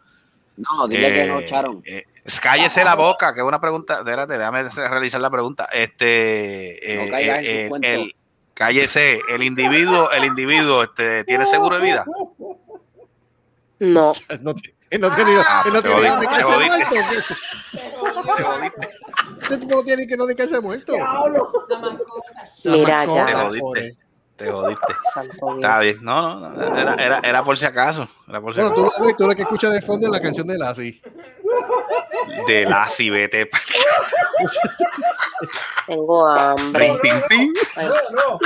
No, 0.58 0.88
dile 0.88 1.14
que 1.14 1.26
no, 1.26 1.39
Eh, 1.39 1.45
Charon. 1.47 1.82
eh, 1.86 2.04
cállese 2.41 2.84
la 2.84 2.95
boca, 2.95 3.34
que 3.34 3.39
es 3.39 3.45
una 3.45 3.60
pregunta, 3.62 3.99
espérate, 3.99 4.38
déjame 4.38 4.64
realizar 4.70 5.22
la 5.22 5.30
pregunta, 5.30 5.70
este, 5.72 6.93
eh, 6.93 7.06
No 7.06 7.12
caigas 7.12 7.39
en 7.39 7.45
eh, 7.45 7.68
sus 7.70 7.78
el- 7.78 7.86
el- 7.86 8.16
cállese, 8.66 9.20
el 9.28 9.41
individuo, 9.41 10.12
el 10.12 10.24
individuo, 10.26 10.84
este, 10.84 11.24
tiene 11.24 11.45
seguro 11.47 11.78
de 11.78 11.82
vida. 11.82 12.05
No. 13.80 14.12
No, 14.41 14.53
él 14.91 15.01
no 15.01 15.09
tiene, 15.16 15.32
Ah, 15.47 15.64
él 15.66 15.74
no 15.74 15.82
te 15.82 15.88
tiene 15.89 16.09
jodiste, 16.09 16.09
dónde 16.09 16.28
te 16.28 16.30
quedarse 16.30 16.53
jodiste. 16.53 16.95
muerto. 16.99 17.36
Te 18.38 18.43
jodiste, 18.43 18.89
Este 19.41 19.57
tipo 19.57 19.76
no 19.76 19.84
tiene 19.84 20.07
que 20.07 20.16
dónde 20.16 20.36
quedarse 20.36 20.59
muerto. 20.62 20.93
La 20.97 21.07
mascota. 21.34 21.82
La 22.64 22.72
Mira 22.74 23.05
te 23.05 23.14
ya. 23.16 23.43
jodiste, 23.43 23.97
te 24.36 24.51
jodiste. 24.51 24.93
Está 25.55 25.80
bien, 25.80 25.97
no, 26.03 26.39
no, 26.39 26.49
no, 26.51 26.78
era, 26.78 26.93
era, 26.95 27.20
era 27.24 27.43
por 27.43 27.57
si 27.57 27.66
acaso, 27.66 28.07
era 28.28 28.39
por 28.41 28.53
si 28.53 28.59
Bueno, 28.62 28.76
acaso. 28.76 28.91
tú, 28.97 29.03
lo- 29.05 29.16
tú 29.16 29.28
lo 29.28 29.36
que 29.36 29.41
escuchas 29.41 29.74
de 29.74 29.82
fondo 29.82 30.05
es 30.07 30.12
la 30.14 30.22
canción 30.22 30.45
de 30.45 30.57
Lassie. 30.59 31.01
De 32.47 32.66
la 32.66 32.88
cibete. 32.89 33.49
Tengo 35.88 36.28
hambre. 36.28 36.97
Tin, 37.02 37.14
tin. 37.30 37.54
Ay, 37.76 37.88
No, 38.14 38.39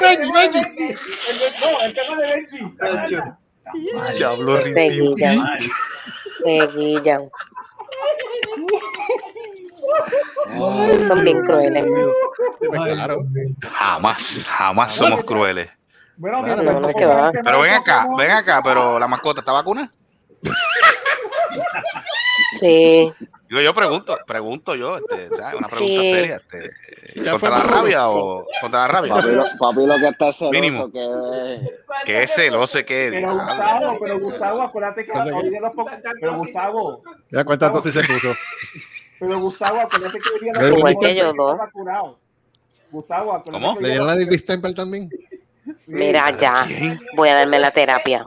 Benji, 0.00 0.32
Benji. 0.32 0.60
no, 1.60 1.80
el 1.82 1.94
tema 1.94 2.16
de 2.16 2.26
Benji. 2.36 2.58
Rin, 4.64 4.74
tin, 4.74 5.16
Seguilla. 5.16 5.30
Seguilla. 6.42 7.20
Son 11.08 11.24
bien 11.24 11.42
crueles. 11.44 11.84
Claro. 12.94 13.18
Jamás, 13.72 14.44
jamás 14.48 14.92
somos 14.94 15.24
crueles. 15.24 15.68
Bueno, 16.16 16.42
Claro, 16.44 16.62
no, 16.62 16.72
tanto, 16.72 16.88
que 16.96 17.06
va. 17.06 17.26
el 17.26 17.32
tema 17.32 17.44
Pero 17.44 17.60
ven 17.60 17.72
acá, 17.74 18.06
ven 18.16 18.30
acá, 18.30 18.60
pero 18.62 18.98
la 18.98 19.08
mascota 19.08 19.40
está 19.40 19.50
vacuna. 19.52 19.90
Sí. 22.60 23.12
Digo, 23.48 23.60
yo 23.60 23.74
pregunto, 23.74 24.18
pregunto 24.26 24.74
yo, 24.74 24.96
este, 24.96 25.28
¿sabes? 25.36 25.54
una 25.58 25.68
pregunta 25.68 26.02
Sí. 26.02 26.10
seria, 26.10 26.36
este, 26.36 27.30
¿contra 27.30 27.50
la 27.50 27.62
rabia 27.62 28.08
o 28.08 28.46
contra 28.60 28.80
la 28.80 28.88
rabia? 28.88 29.14
Papi, 29.14 29.28
lo, 29.32 29.44
papi 29.58 29.86
lo 29.86 29.94
que 29.98 30.08
está 30.08 30.32
celoso 30.32 30.50
Mínimo. 30.50 30.90
que 30.90 31.60
Que 32.06 32.22
es 32.22 32.34
celoso 32.34 32.78
que 32.84 33.10
Pero. 33.12 33.32
Gustavo, 33.34 33.98
pero 34.00 34.18
Gustavo, 34.20 34.62
acuérdate 34.62 35.04
que 35.04 35.12
¿Cuánto 35.12 35.36
hoy 35.36 35.50
de 35.50 35.60
los. 35.60 35.72
Pero 36.20 36.36
Gustavo, 36.38 37.02
Ya 37.30 37.44
cuántas 37.44 37.72
dosis 37.72 37.92
se 37.94 38.02
puso. 38.02 38.34
pero 39.20 39.38
Gustavo, 39.40 39.80
acuérdate 39.80 40.18
que 40.20 40.28
hoy 40.34 40.40
día 40.40 40.52
los. 41.34 42.16
Gustavo, 42.90 43.32
acuérdate 43.34 43.50
¿Cómo? 43.50 43.80
¿Le 43.80 43.88
dieron 43.88 44.06
la 44.06 44.16
distemper 44.16 44.74
también? 44.74 45.10
Mira, 45.86 46.30
ya. 46.36 46.66
Voy 47.16 47.28
a 47.28 47.36
darme 47.36 47.58
la 47.58 47.70
terapia. 47.70 48.24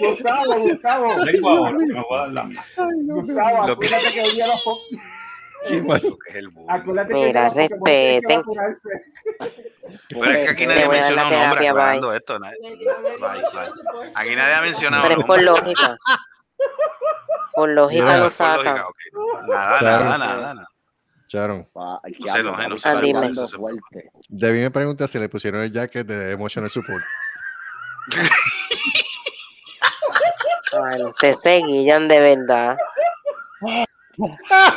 Gustavo, 0.00 0.54
Gustavo, 0.58 1.08
Gustavo, 3.06 3.62
acuérdate 3.64 4.12
que 4.12 4.20
hoy 4.22 4.30
día 4.32 4.46
los 4.46 4.62
Sí, 5.64 5.80
bueno. 5.80 6.08
Lo 6.10 6.18
que 6.18 6.30
es 6.30 6.36
el 6.36 6.50
Mira, 7.08 7.48
que 7.50 7.68
respeten. 7.68 8.42
Pero 10.10 10.30
es 10.30 10.38
que 10.44 10.50
aquí 10.50 10.66
nadie 10.66 10.86
voy 10.86 10.98
a 10.98 11.00
dar 11.00 11.10
menciona 11.14 11.22
la 11.22 11.28
un 11.28 11.30
nombre 11.32 11.48
terapia, 11.48 11.72
bye. 11.72 11.80
aclarando 11.82 12.12
esto. 12.12 12.38
nadie- 12.38 12.58
Bye, 12.60 13.42
bye. 13.52 14.12
Aquí 14.14 14.36
nadie 14.36 14.54
ha 14.54 14.60
mencionado 14.60 15.02
Pero 15.08 15.20
es 15.20 15.26
por 15.26 15.42
nombres. 15.42 15.64
lógica. 15.76 15.96
Por 17.54 17.68
lógica 17.68 18.02
Mira, 18.04 18.16
lo 18.16 18.22
Por 18.24 18.32
sacan. 18.32 18.64
lógica, 18.64 18.88
ok. 18.88 18.96
Nada, 19.48 19.78
Claro. 19.78 20.04
nada, 20.04 20.18
nada, 20.18 20.54
nada. 20.54 20.68
Charon. 21.34 21.66
Pa, 21.72 22.00
el 22.04 22.14
No 22.44 22.52
fuerte. 23.48 24.10
Me 24.62 24.70
pregunta 24.70 25.08
si 25.08 25.18
le 25.18 25.28
pusieron 25.28 25.62
el 25.62 25.72
jacket 25.72 26.06
de 26.06 26.30
Emotional 26.32 26.70
Support. 26.70 27.02
Ay, 30.80 31.02
ustedes 31.02 31.40
se 31.40 31.56
guillan 31.58 32.06
de 32.06 32.20
verdad. 32.20 32.76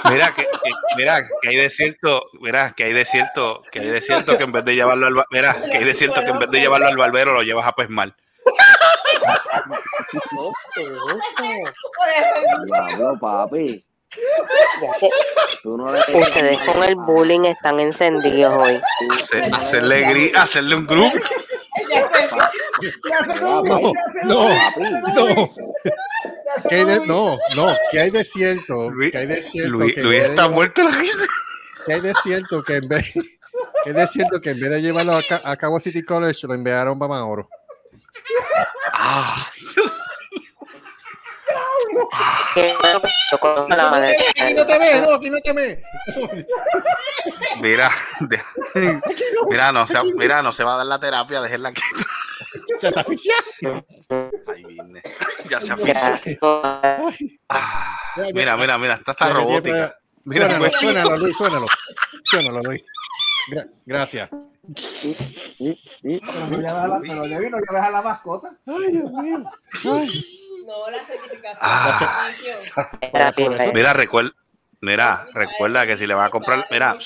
Mira 0.10 0.34
que, 0.34 0.42
que- 0.44 0.72
mira 0.96 1.22
que 1.42 1.50
hay 1.50 1.58
de 1.58 1.70
cierto, 1.70 2.24
mira 2.42 2.74
que 2.76 2.86
hay 2.86 2.94
de 2.94 3.06
cierto, 3.06 3.62
que 3.72 3.80
hay 3.82 3.88
de 3.90 4.02
cierto 4.02 4.36
que 4.38 4.44
en 4.44 4.52
vez 4.52 4.66
de 4.66 4.74
llevarlo 4.76 5.06
al 5.08 5.14
mira 5.32 5.56
que 5.70 5.78
hay 5.78 5.84
de 5.84 5.94
cierto 5.94 6.24
que 6.24 6.30
en 6.32 6.40
vez 6.40 6.50
de 6.50 6.60
llevarlo 6.60 6.88
al 6.88 6.98
barbero 6.98 7.34
lo 7.34 7.44
llevas 7.44 7.68
a 7.68 7.74
pesmar. 7.74 8.16
Diablo, 12.66 13.18
papi. 13.20 13.84
Ya 14.82 14.92
que 15.00 15.10
Tú 15.64 15.78
no 15.78 15.92
le 15.92 16.00
ustedes 16.00 16.60
con 16.60 16.84
el 16.84 16.96
bullying 16.96 17.46
están 17.46 17.80
encendidos 17.80 18.54
hoy. 18.56 18.82
Hacer- 19.12 19.52
hacerle 19.56 20.06
gri- 20.08 20.36
hacerle 20.36 20.76
un 20.76 20.86
grupo. 20.88 21.18
No, 23.42 23.62
no, 23.64 23.94
no. 25.16 25.50
¿Qué 26.70 26.76
hay 26.76 26.86
de, 26.86 27.06
no, 27.06 27.38
no, 27.56 27.76
¿qué 27.92 28.00
hay 28.00 28.10
de 28.12 28.24
cierto? 28.24 28.90
Luis, 28.92 29.12
¿Qué 29.12 29.18
hay 29.20 29.28
de 29.28 29.44
cierto? 29.44 29.72
Luis, 29.72 29.94
que 29.96 30.04
Luis 30.04 30.20
de 30.22 30.28
está 30.28 30.44
llevar- 30.44 30.52
muerto 30.56 30.84
la 30.84 30.92
risa. 30.92 31.26
¿Qué 31.86 31.94
hay 31.94 32.02
de 32.02 32.14
cierto 32.24 32.64
que 32.64 32.76
en 32.76 32.88
vez, 32.88 33.14
hay 33.86 33.94
de 33.94 34.08
cierto 34.08 34.42
que 34.42 34.50
en 34.52 34.60
vez 34.60 34.70
de 34.72 34.82
llevarlo 34.82 35.14
a, 35.14 35.22
a 35.44 35.56
Cabo 35.58 35.80
City 35.80 36.04
College 36.04 36.48
lo 36.48 36.54
enviaron 36.54 36.98
para 37.00 37.10
Mauro? 37.10 37.50
Ah, 38.94 39.48
Que 39.76 39.82
yo 43.32 43.40
conozco 43.40 43.76
la 43.76 43.90
madre. 43.90 44.16
Aquí 44.42 44.54
no 44.54 44.66
te 44.66 44.80
ve, 44.80 45.02
no, 45.02 45.14
aquí 45.16 45.30
no 45.30 45.38
te 45.40 45.54
ve. 45.54 45.84
mira, 47.62 47.92
de- 48.22 48.44
mira, 49.50 49.72
no 49.72 49.88
se, 49.88 50.02
mira, 50.16 50.42
no 50.42 50.52
se 50.52 50.64
va 50.64 50.76
a 50.76 50.78
dar 50.78 50.86
la 50.86 51.00
terapia, 51.00 51.42
déjenla 51.42 51.70
aquí. 51.70 51.82
Te 52.82 52.88
está 52.88 53.02
asfixiando. 53.02 53.86
Ahí 54.48 54.64
viene. 54.66 55.02
Ya 55.50 55.60
se 55.62 55.74
afició. 55.74 55.94
Gracias. 55.94 56.38
Ah, 57.50 57.98
mira, 58.34 58.58
mira, 58.58 58.78
mira, 58.78 58.94
esta 58.96 59.12
está 59.12 59.28
ya, 59.28 59.34
robótica. 59.34 59.98
Mira, 60.26 60.46
Suénalo, 60.48 60.60
pues, 60.66 60.76
suénalo, 60.80 61.18
Luis, 61.18 61.38
suénalo. 61.38 61.68
Suénalo, 62.24 62.62
Luis. 62.62 62.82
Gra- 63.50 63.68
gracias. 63.86 64.30
Pero 64.30 64.46
no 66.50 66.58
llevas 66.58 67.88
a 67.88 67.90
la- 67.92 68.02
mascota. 68.02 68.52
Ay, 68.68 68.92
Dios 68.92 69.12
mío. 69.12 69.44
No, 70.68 70.90
la 70.92 70.98
certificación. 71.06 71.58
Ah. 71.62 72.30
Mira, 73.74 73.94
recuerda, 73.94 74.32
mira, 74.82 75.26
recuerda 75.34 75.88
que 75.88 75.96
si 75.96 76.06
le 76.06 76.14
vas 76.14 76.28
a 76.28 76.30
comprar, 76.30 76.68
mira, 76.70 76.98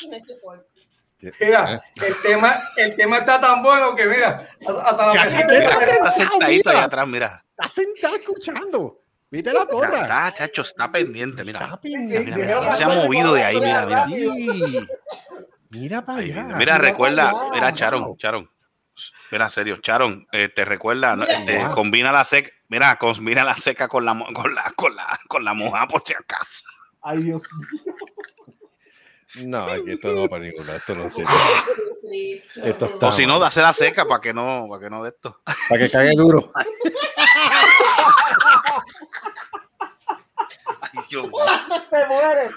Mira, 1.40 1.84
el 1.98 2.16
tema, 2.24 2.60
el 2.76 2.96
tema 2.96 3.18
está 3.20 3.40
tan 3.40 3.62
bueno 3.62 3.96
que 3.96 4.08
mira, 4.08 4.50
hasta 4.84 5.06
la 5.06 5.14
mira, 5.14 5.30
ya. 5.30 5.76
está 5.94 6.12
sentadito 6.12 6.70
ahí 6.72 6.76
mira. 6.76 6.84
atrás, 6.86 7.08
mira. 7.08 7.46
Está 7.52 7.70
sentado 7.70 8.16
escuchando. 8.16 8.98
¿Viste 9.30 9.54
la 9.54 9.60
Mira, 9.60 9.72
porra? 9.72 10.02
Está, 10.02 10.34
chacho, 10.34 10.64
está 10.64 10.92
pendiente, 10.92 11.44
mira. 11.46 11.60
Está 11.60 11.80
Mira, 11.84 12.00
pendiente. 12.00 12.32
mira, 12.32 12.60
mira, 12.60 12.70
no 12.72 12.76
se 12.76 12.84
ha 12.84 12.88
movido 12.90 13.34
de 13.36 13.44
ahí, 13.44 13.60
mira, 13.62 13.86
mira. 13.86 14.06
Sí. 14.08 14.88
Mira 15.70 16.04
para 16.04 16.18
allá. 16.20 16.34
viene. 16.34 16.56
Mira, 16.56 16.78
recuerda, 16.80 17.30
para 17.30 17.40
allá. 17.44 17.52
mira, 17.54 17.74
Charon, 17.74 18.18
Charon. 18.18 18.50
Mira, 19.32 19.50
serio, 19.52 19.78
Charon, 19.78 20.28
eh, 20.32 20.50
te 20.50 20.66
recuerda, 20.66 21.16
¿no? 21.16 21.26
Este, 21.26 21.60
Wow. 21.64 21.76
combina 21.76 22.12
la 22.12 22.26
seca, 22.26 22.50
mira, 22.72 22.96
combina 22.96 23.44
la 23.44 23.56
seca 23.56 23.88
con 23.90 24.06
la, 24.06 24.18
con 24.34 24.56
la, 24.56 24.74
con 24.76 24.96
la, 24.96 25.20
con 25.28 25.44
la 25.44 25.54
moja 25.54 25.88
por 25.88 26.02
si 26.06 26.14
acaso. 26.14 26.64
Ay, 27.02 27.24
Dios 27.24 27.42
No, 29.44 29.66
aquí 29.66 29.92
esto 29.92 30.14
no 30.14 30.22
va 30.22 30.30
para 30.30 30.44
ningún 30.44 30.66
lado. 30.66 30.80
Esto 30.80 30.96
no 30.96 31.10
sirve. 31.10 31.30
Esto 32.64 32.86
está 32.86 33.08
O 33.08 33.12
si 33.12 33.26
no, 33.26 33.40
dase 33.40 33.62
la 33.62 33.74
seca 33.74 34.06
para 34.06 34.22
que 34.22 34.34
no, 34.34 34.68
para 34.70 34.82
que 34.82 34.90
no 34.90 35.04
de 35.04 35.10
esto. 35.10 35.42
Para 35.68 35.82
que 35.82 35.92
cague 35.92 36.14
duro. 36.16 36.52
Ay, 40.82 41.00
Dios 41.10 41.24
mío. 41.30 41.40
te 41.90 42.06
mueres. 42.06 42.52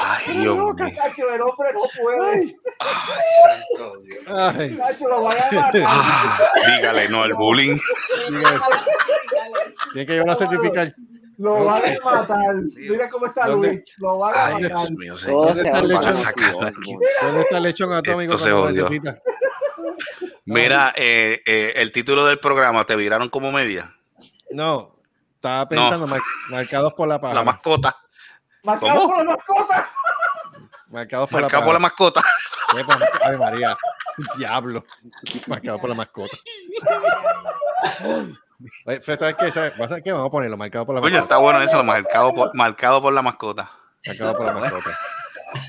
Ay, 0.00 0.38
Dios 0.40 0.56
mío. 0.56 0.74
Cacho, 0.76 1.34
el 1.34 1.40
hombre 1.42 1.72
no 1.72 1.80
puede. 2.02 2.56
Ay, 2.78 3.20
santo 3.44 3.98
Dios. 4.02 4.24
Ay, 4.28 4.76
Cacho, 4.76 5.08
lo 5.08 5.22
vaya 5.22 5.48
a 5.48 5.54
matar. 5.54 5.82
Ah, 5.86 6.38
dígale 6.66 7.08
no 7.08 7.22
al 7.22 7.32
bullying. 7.34 7.76
dígame. 8.28 8.60
Tiene 9.92 10.06
que 10.06 10.12
llevar 10.12 10.30
a 10.30 10.36
certificar. 10.36 10.94
Lo 11.38 11.64
van 11.64 11.82
a 11.84 12.04
matar. 12.04 12.54
Mira 12.76 13.08
cómo 13.10 13.26
está 13.26 13.46
¿Dónde? 13.46 13.68
Luis. 13.68 13.94
Lo 13.98 14.18
van 14.18 14.34
a 14.34 14.46
Ay, 14.46 14.62
matar. 14.62 14.78
Dios 14.78 14.90
mío, 14.92 15.16
señor. 15.16 15.46
¿Dónde 15.46 15.62
está 15.62 15.78
el 15.78 15.88
lechón? 15.88 16.14
la. 16.14 16.72
¿Dónde 17.22 17.40
está 17.42 17.56
el 17.56 17.62
lechón 17.62 17.92
atómico 17.92 18.38
jodió. 18.38 18.70
necesita? 18.70 19.18
Mira, 20.44 20.92
eh, 20.96 21.42
eh, 21.44 21.72
el 21.76 21.90
título 21.92 22.24
del 22.24 22.38
programa 22.38 22.84
te 22.86 22.94
viraron 22.96 23.28
como 23.28 23.50
media. 23.50 23.95
No, 24.50 24.96
estaba 25.34 25.68
pensando 25.68 26.06
mar- 26.06 26.20
marcados 26.50 26.92
por 26.94 27.08
la 27.08 27.14
La 27.14 27.20
pájara. 27.20 27.44
mascota. 27.44 27.96
Marcado 28.62 28.94
¿Cómo? 28.94 29.08
por 29.08 29.18
la 29.24 29.36
mascota. 29.36 29.90
Marcados 30.88 31.28
por 31.28 31.40
Marcado 31.42 31.60
la 31.60 31.64
por 31.66 31.72
la 31.74 31.78
mascota. 31.80 32.22
mascota. 32.74 33.08
Ave 33.24 33.36
María. 33.38 33.76
Diablo. 34.38 34.84
Marcado 35.46 35.78
por 35.78 35.88
la 35.90 35.94
mascota. 35.96 36.36
Oye, 38.86 39.00
pero 39.04 39.18
¿sabes 39.18 39.34
qué? 39.38 39.50
¿Sabes? 39.52 39.74
¿Sabes 39.76 40.02
qué? 40.02 40.12
Vamos 40.12 40.28
a 40.28 40.30
ponerlo 40.30 40.56
marcado 40.56 40.86
por 40.86 40.94
la 40.94 41.00
mascota. 41.00 41.22
está 41.22 41.36
bueno 41.38 41.60
eso, 41.60 41.82
marcado 41.84 42.34
por, 42.34 42.54
marcado 42.54 43.02
por 43.02 43.12
la 43.12 43.22
mascota. 43.22 43.70
Marcado 44.06 44.36
por 44.36 44.46
la 44.46 44.52
mascota. 44.52 44.98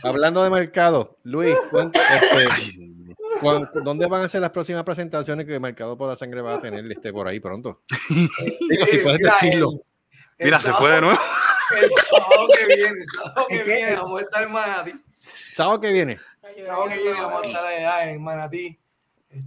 Hablando 0.04 0.44
de 0.44 0.50
mercado, 0.50 1.18
Luis, 1.24 1.56
¿cuán- 1.72 1.92
este, 1.94 2.48
¿dónde 3.84 4.06
van 4.08 4.24
a 4.24 4.30
ser 4.30 4.42
las 4.42 4.52
próximas 4.52 4.84
presentaciones 4.84 5.46
que 5.46 5.60
Mercado 5.60 5.98
por 5.98 6.10
la 6.10 6.16
Sangre 6.16 6.42
va 6.42 6.56
a 6.56 6.62
tener 6.62 6.90
este, 6.92 7.12
por 7.12 7.28
ahí 7.28 7.40
pronto? 7.40 7.78
Digo, 8.10 8.86
si 8.86 8.98
puedes 9.00 9.20
Mira, 9.20 9.34
decirlo. 9.42 9.72
el- 9.72 10.46
Mira, 10.46 10.58
el 10.58 10.64
se 10.64 10.74
fue 10.74 10.92
de 10.92 11.02
nuevo. 11.02 11.20
El 11.76 11.90
sábado 12.10 12.48
que 12.58 12.76
viene, 12.76 13.00
el 13.00 13.06
sábado 13.14 13.48
que 13.50 13.64
viene, 13.64 13.96
vamos 13.96 14.20
a 14.20 14.24
estar 14.24 14.44
en 14.44 14.52
Manatí. 14.52 14.92
¿Sábado 15.52 15.82
que 15.82 15.92
viene? 15.92 16.20
El 16.56 16.66
sábado 16.66 16.88
que 16.88 16.98
viene 16.98 17.22
vamos 17.22 17.44
a 17.44 17.48
estar 17.48 17.66
allá 17.66 18.10
en 18.12 18.24
Manatí. 18.24 18.80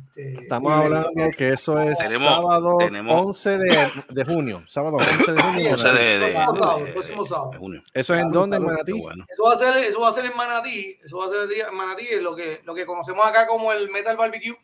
Este, 0.08 0.34
Estamos 0.42 0.72
hablando 0.72 1.10
que 1.36 1.48
eso 1.50 1.78
es 1.80 1.98
Tenemos- 1.98 2.28
sábado 2.28 2.78
tenemos- 2.78 3.14
11 3.26 3.58
de, 3.58 3.90
de 4.08 4.24
junio. 4.24 4.62
Sábado 4.66 4.96
11 4.98 5.32
de 5.32 5.42
junio. 5.42 5.70
11 5.72 5.88
de, 5.88 6.18
de- 6.18 6.32
Próximo 6.32 6.54
sábado, 6.56 6.84
de- 6.84 6.92
próximo 6.92 7.26
sábado. 7.26 7.50
de 7.52 7.58
junio. 7.58 7.82
¿Eso 7.94 8.14
es 8.14 8.20
en 8.22 8.30
dónde, 8.30 8.56
en 8.56 8.64
Manatí? 8.64 8.92
bueno. 9.00 9.24
Eso 9.28 9.42
va 9.44 9.52
a 9.54 9.56
ser, 9.56 9.84
eso 9.84 10.00
va 10.00 10.08
a 10.08 10.12
ser 10.12 10.24
en 10.26 10.36
Manatí, 10.36 10.98
eso 11.04 11.16
va 11.18 11.26
a 11.26 11.28
ser 11.30 11.66
en 11.70 11.76
Manatí, 11.76 12.06
lo 12.20 12.34
que, 12.36 12.58
lo 12.66 12.74
que 12.74 12.86
conocemos 12.86 13.26
acá 13.26 13.46
como 13.46 13.72
el 13.72 13.90
Metal 13.90 14.16
Barbecue. 14.16 14.54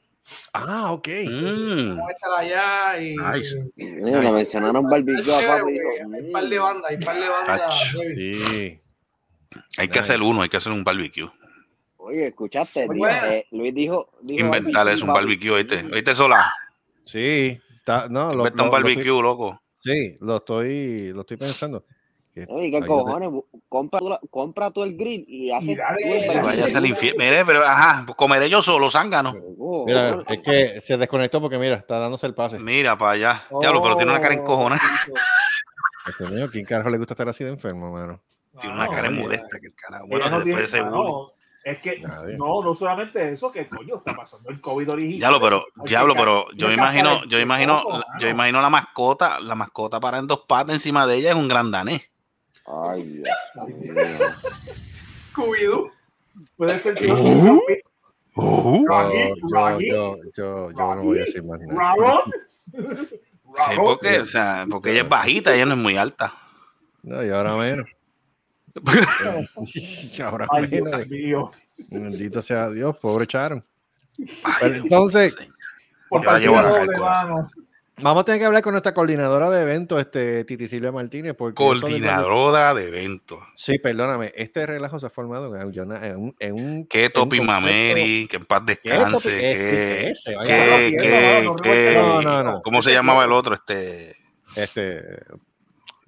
Ah, 0.53 0.91
ok. 0.93 1.09
Mm, 1.25 1.89
Vamos 1.91 2.09
a 2.09 2.13
estar 2.13 2.31
allá 2.37 3.01
y 3.01 3.17
Nice. 3.17 3.57
Mira, 3.77 4.21
le 4.21 4.33
mencionaron 4.33 4.89
barbecue 4.89 5.33
hay 5.33 5.47
un 6.05 6.33
par 6.33 6.45
de 6.49 6.59
bandas, 6.59 6.91
hay 6.91 6.97
un 6.97 7.03
par 7.03 7.21
de 7.21 7.29
bandas. 7.29 7.75
Sí. 8.15 8.81
hay 9.79 9.89
que 9.89 9.99
hacer 10.01 10.21
uno, 10.21 10.43
hay 10.43 10.49
que 10.49 10.57
hacer 10.57 10.73
un 10.73 10.83
barbecue. 10.83 11.31
Oye, 12.07 12.29
escuchaste, 12.29 12.85
eh, 12.85 13.47
Luis 13.51 13.75
dijo, 13.75 14.09
dijo 14.23 14.45
Inventar 14.47 14.85
barbecue, 14.87 14.95
es 14.95 15.03
un 15.03 15.13
barbecue, 15.13 15.51
¿oíste? 15.51 15.85
¿Oíste 15.93 16.15
sola? 16.15 16.55
Sí. 17.05 17.61
Está, 17.79 18.09
no, 18.09 18.27
lo, 18.33 18.39
Inventa 18.47 18.63
un 18.63 18.67
lo- 18.67 18.67
lo 18.67 18.71
barbecue, 18.73 19.03
estoy- 19.03 19.23
loco. 19.23 19.61
Sí, 19.83 20.15
lo 20.21 20.37
estoy, 20.37 21.13
lo 21.13 21.21
estoy 21.23 21.37
pensando. 21.37 21.83
Oye, 22.49 22.71
¿qué 22.71 22.87
cojones? 22.87 23.29
Bu- 23.31 23.45
Compra, 23.69 23.99
compra 24.31 24.71
tú 24.71 24.85
el 24.85 24.97
grill 24.97 25.25
y 25.27 25.49
dale. 25.49 25.75
barbecue. 25.75 26.41
Vaya 26.43 26.65
hasta 26.67 26.79
el 26.79 26.87
infierno. 26.87 27.25
Mire, 27.25 27.45
pero 27.45 27.65
ajá, 27.67 28.05
pues 28.07 28.17
comeré 28.17 28.49
yo 28.49 28.63
solo, 28.63 28.89
zángano. 28.91 29.35
Oh, 29.59 29.85
Mira, 29.87 30.19
es 30.29 30.43
que 30.43 30.81
se 30.81 30.97
desconectó 30.97 31.41
porque 31.41 31.59
mira, 31.59 31.75
está 31.77 31.99
dándose 31.99 32.27
el 32.27 32.35
pase. 32.35 32.59
Mira 32.61 32.97
para 32.97 33.13
allá. 33.13 33.43
Diablo, 33.61 33.83
pero 33.83 33.97
tiene 33.97 34.13
una 34.13 34.21
cara 34.21 34.35
encojona. 34.35 34.81
Dios 36.19 36.31
mío, 36.31 36.49
¿quién 36.53 36.65
carajo 36.65 36.89
le 36.91 36.99
gusta 36.99 37.15
estar 37.15 37.29
así 37.29 37.43
de 37.43 37.51
enfermo, 37.51 37.91
mano? 37.91 38.21
Tiene 38.61 38.75
una 38.75 38.85
Mano, 38.85 38.97
cara 38.97 39.11
molesta 39.11 39.59
que 39.61 39.67
el 39.67 39.75
carajo. 39.75 40.07
Bueno, 40.09 40.31
no 40.31 40.41
después 40.41 40.71
de 40.71 40.79
ese 40.79 40.89
bullying. 40.89 41.13
Es 41.67 41.81
que 41.81 41.99
Nadie. 41.99 42.37
no, 42.39 42.63
no 42.63 42.75
solamente 42.75 43.33
eso, 43.33 43.51
que 43.51 43.67
coño 43.69 43.97
está 43.97 44.15
pasando 44.15 44.51
el 44.51 44.61
COVID 44.61 44.89
original. 44.93 45.19
Diablo, 45.19 45.41
pero, 45.41 45.65
diablo, 45.85 46.15
pero 46.15 46.47
yo 46.55 46.71
imagino, 46.71 47.25
yo 47.25 47.41
imagino, 47.41 47.83
la- 47.91 48.07
yo 48.21 48.29
imagino 48.29 48.61
la 48.63 48.71
mascota, 48.71 49.41
la 49.41 49.57
mascota 49.57 49.99
para 49.99 50.19
en 50.19 50.29
dos 50.29 50.47
patas 50.47 50.75
encima 50.75 51.09
de 51.09 51.17
ella 51.17 51.31
es 51.31 51.37
un 51.37 51.49
gran 51.49 51.73
danés. 51.73 52.03
Ay, 52.89 53.03
Dios 53.03 53.29
mío. 53.67 53.95
Scooby-Oo. 55.33 55.91
Puede 56.57 56.79
ser 56.79 56.95
que 56.95 57.11
Uh, 57.13 57.61
Uh, 58.39 58.85
Yo, 58.85 58.87
Rocky, 58.87 59.17
yo, 59.17 59.35
Rocky, 59.51 59.89
yo, 59.91 60.17
yo, 60.37 60.71
yo 60.71 60.95
no 60.95 61.03
voy 61.03 61.17
a 61.19 61.21
decir 61.23 61.43
más 61.43 61.59
nada. 61.63 62.23
Sí, 62.71 63.75
porque, 63.77 64.21
o 64.21 64.27
sea, 64.27 64.67
porque 64.71 64.91
ella 64.93 65.01
es 65.03 65.09
bajita, 65.09 65.55
ella 65.55 65.65
no 65.67 65.73
es 65.73 65.79
muy 65.79 65.97
alta. 65.97 66.33
No, 67.03 67.25
y 67.25 67.31
ahora 67.31 67.57
menos. 67.57 67.89
Ahora 70.25 70.47
Ay, 70.51 70.69
menos. 70.69 70.91
Dios 70.91 71.09
mío. 71.09 71.51
Bendito 71.91 72.43
sea 72.43 72.71
Dios, 72.71 72.97
pobre 73.01 73.27
Charon. 73.27 73.65
Pero 74.61 74.75
entonces, 74.75 75.37
Por 76.09 76.25
vamos 76.25 78.21
a 78.21 78.25
tener 78.25 78.41
que 78.41 78.45
hablar 78.47 78.63
con 78.63 78.73
nuestra 78.73 78.95
coordinadora 78.95 79.51
de 79.51 79.63
eventos, 79.63 80.01
este, 80.01 80.45
Titi 80.45 80.67
Silvia 80.67 80.93
Martínez, 80.93 81.35
porque 81.37 81.55
Coordinadora 81.55 82.75
de 82.75 82.89
eventos. 82.89 83.41
Sí, 83.55 83.79
perdóname, 83.79 84.33
este 84.37 84.67
relajo 84.67 84.99
se 84.99 85.07
ha 85.07 85.11
formado 85.11 85.55
en 85.57 85.67
un, 85.67 85.97
en 85.97 86.17
un, 86.17 86.37
en 86.39 86.55
un- 86.55 86.87
Que 86.87 87.11
Topi 87.11 87.41
Mameri, 87.41 88.29
que 88.29 88.37
en 88.37 88.45
paz 88.45 88.63
¿Qué 88.67 88.91
descanse. 88.91 89.31
Que, 89.31 90.15
que, 90.45 90.95
que, 91.63 92.23
no. 92.25 92.63
¿Cómo 92.63 92.83
se 92.83 92.93
llamaba 92.93 93.25
el 93.25 93.33
otro? 93.33 93.55
Este, 93.55 94.17
este, 94.55 95.03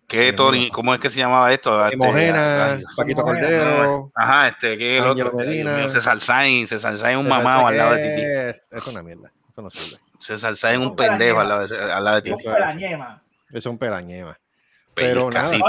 que 0.09 0.32
Tony, 0.32 0.70
¿cómo 0.70 0.94
es 0.94 1.00
que 1.00 1.11
se 1.11 1.18
llamaba 1.20 1.52
esto? 1.52 1.84
Este, 1.84 1.96
Mojena, 1.98 2.72
ay, 2.74 2.82
Paquito 2.96 3.22
Cordero. 3.22 4.09
Ajá, 4.16 4.48
este, 4.48 4.76
que 4.78 4.98
el 4.98 5.04
Ángelo 5.04 5.26
otro. 5.28 5.38
Medina. 5.38 5.76
mío, 5.76 5.90
César 5.90 6.20
Sainz, 6.20 6.70
César 6.70 6.96
Sainz 6.98 7.18
un 7.18 7.26
César 7.26 7.42
mamado 7.44 7.66
al 7.66 7.76
lado 7.76 7.94
de 7.94 8.02
Titi. 8.02 8.22
es- 8.24 8.64
es 8.72 8.86
una 8.86 9.02
mierda, 9.02 9.30
eso 9.50 9.62
no 9.62 9.70
sirve. 9.70 10.00
César 10.20 10.56
Sainz 10.56 10.84
un 10.84 10.96
pendejo 10.96 11.38
al 11.40 11.48
lado 11.48 11.66
de, 11.68 11.92
al 11.92 12.04
lado 12.04 12.16
de 12.16 12.22
Titi. 12.22 12.44
Es. 12.48 12.76
Es 13.52 13.66
un 13.66 13.78
pelañema. 13.78 14.36
Pero 14.94 15.30
nada, 15.30 15.54
es 15.54 15.61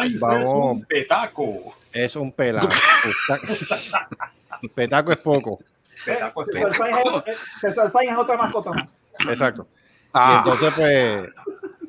un 0.48 0.86
petaco. 0.86 1.76
Es 1.94 2.16
un 2.16 2.32
pelaco. 2.32 2.70
Petaco 4.76 5.12
es 5.12 5.18
poco. 5.18 5.60
Petaco 6.06 6.42
es 6.44 6.50
es- 7.28 7.38
César 7.62 7.90
Sainz 7.92 8.12
es 8.12 8.18
otra 8.18 8.38
mascota 8.38 8.72
más. 8.72 8.90
Exacto. 9.28 9.64
Y 9.64 10.10
Ah, 10.14 10.42
entonces, 10.44 10.74
pues, 10.76 11.30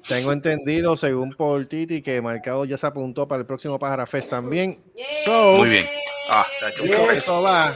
tengo 0.09 0.33
entendido, 0.33 0.97
según 0.97 1.31
por 1.33 1.65
Titi, 1.67 2.03
que 2.03 2.21
Marcado 2.21 2.65
ya 2.65 2.77
se 2.77 2.87
apuntó 2.87 3.27
para 3.29 3.41
el 3.41 3.47
próximo 3.47 3.79
Pájara 3.79 4.07
Fest 4.07 4.31
también. 4.31 4.81
So, 5.25 5.57
muy 5.59 5.69
bien. 5.71 5.87
Ah, 6.31 6.47
Eso, 7.13 7.43
va. 7.43 7.75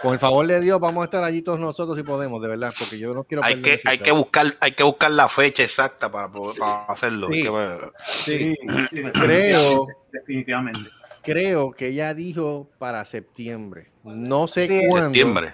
Con 0.00 0.12
el 0.12 0.18
favor 0.18 0.46
de 0.46 0.60
Dios, 0.60 0.78
vamos 0.78 1.00
a 1.02 1.04
estar 1.06 1.24
allí 1.24 1.40
todos 1.40 1.58
nosotros 1.58 1.96
si 1.96 2.04
podemos, 2.04 2.42
de 2.42 2.48
verdad, 2.48 2.72
porque 2.78 2.98
yo 2.98 3.14
no 3.14 3.24
quiero 3.24 3.42
hay 3.42 3.62
que, 3.62 3.80
hay 3.84 3.98
que 3.98 4.12
buscar, 4.12 4.54
hay 4.60 4.72
que 4.72 4.82
buscar 4.82 5.10
la 5.10 5.26
fecha 5.28 5.62
exacta 5.62 6.10
para, 6.12 6.28
poder- 6.30 6.58
para 6.58 6.84
hacerlo. 6.84 7.28
Sí. 7.32 7.42
Sí, 7.42 8.24
Sí, 8.24 8.54
sí, 8.90 9.02
Creo. 9.14 9.86
Definitivamente. 10.12 10.90
creo 11.22 11.70
que 11.72 11.88
ella 11.88 12.12
dijo 12.12 12.68
para 12.78 13.04
septiembre. 13.06 13.88
No 14.04 14.46
sé 14.46 14.66
Sí. 14.68 14.80
cuándo. 14.90 15.06
Septiembre. 15.08 15.52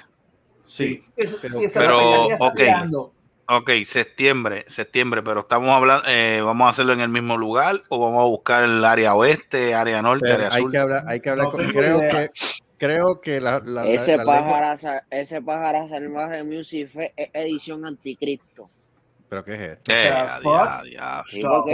Sí, 0.64 1.04
Pero- 1.40 1.60
pero, 1.72 2.28
ya 2.30 2.36
ok. 2.40 2.54
creando. 2.54 3.12
Ok, 3.49 3.70
septiembre, 3.84 4.64
septiembre, 4.68 5.22
pero 5.22 5.40
estamos 5.40 5.68
hablando, 5.70 6.05
eh, 6.09 6.40
vamos 6.45 6.66
a 6.66 6.70
hacerlo 6.70 6.93
en 6.93 7.01
el 7.01 7.09
mismo 7.09 7.36
lugar 7.36 7.82
o 7.90 7.99
vamos 7.99 8.20
a 8.22 8.26
buscar 8.26 8.62
el 8.64 8.82
área 8.84 9.14
oeste, 9.14 9.74
área 9.74 10.01
norte, 10.01 10.20
pero 10.24 10.34
área 10.47 10.55
hay 10.55 10.62
sur. 10.62 10.70
que 10.70 10.78
hablar, 10.78 11.03
hay 11.07 11.20
que 11.20 11.30
hablar 11.30 11.47
No 11.47 11.53
con. 11.53 11.66
Creo 11.66 12.01
que, 12.01 12.28
creo 12.78 13.20
que 13.20 13.40
la, 13.40 13.59
la, 13.59 13.84
la- 13.84 13.86
Ese 13.90 14.16
la 14.16 14.24
lengua- 14.24 14.47
pájaro, 14.49 14.78
sa- 14.78 15.03
ese 15.11 15.43
pájaro 15.43 15.88
salvaje 15.88 16.45
Music 16.45 16.88
es 17.16 17.28
edición 17.34 17.84
anticristo. 17.84 18.70
¿Pero 19.28 19.45
qué 19.45 19.55
es 19.55 19.61
esto? 19.61 19.93
Eh, 19.93 20.09
ya, 20.45 20.82
ya. 20.93 21.24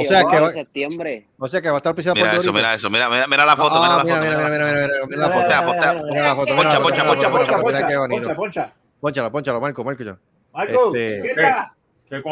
O 0.01 0.05
sea, 0.05 0.25
que 0.25 0.41
va- 0.41 0.51
septiembre. 0.51 1.27
O 1.39 1.47
sea 1.49 1.61
que 1.61 1.69
va 1.69 1.75
a 1.75 1.79
estar 1.79 1.95
pisado 1.95 2.15
por 2.15 2.23
Mira 2.29 2.41
eso, 2.41 2.53
mira 2.53 2.75
eso, 2.75 2.89
mira, 2.91 3.09
mira, 3.11 3.27
mira 3.27 3.45
la 3.45 3.57
foto, 3.57 3.75
Ah, 3.77 3.81
mira 3.83 3.97
la 3.97 4.05
mira, 4.05 4.17
foto. 4.17 4.25
mira, 4.25 4.37
mira 4.37 4.49
mira, 4.49 4.65
la 4.65 4.77
mira, 4.87 4.87
mira, 4.87 5.07
mira 5.07 5.19
la 5.19 5.29
foto. 5.29 5.41
Postea, 5.43 5.65
postea. 5.65 5.93
Mira 5.95 6.23
la 6.23 6.35
foto, 6.37 6.47
Poncha, 6.47 6.55
mira 6.57 6.73
la 6.73 6.81
poncha, 6.81 7.03
foto, 7.03 7.09
poncha, 7.09 7.29
mira 7.29 7.29
la 7.29 7.31
foto, 7.31 7.63
poncha, 7.63 7.67
mira 7.67 7.79
qué 7.87 7.95
Poncha, 7.97 7.99
bonito. 8.15 8.35
poncha. 8.35 8.73
Pónchalo, 9.01 9.31
pónchalo, 9.33 9.61
Marco, 9.61 9.85
Marco. 9.85 10.03
ya. 10.05 10.17
Marco, 10.59 10.95
Este-. 10.95 11.23
¿Qué 12.11 12.23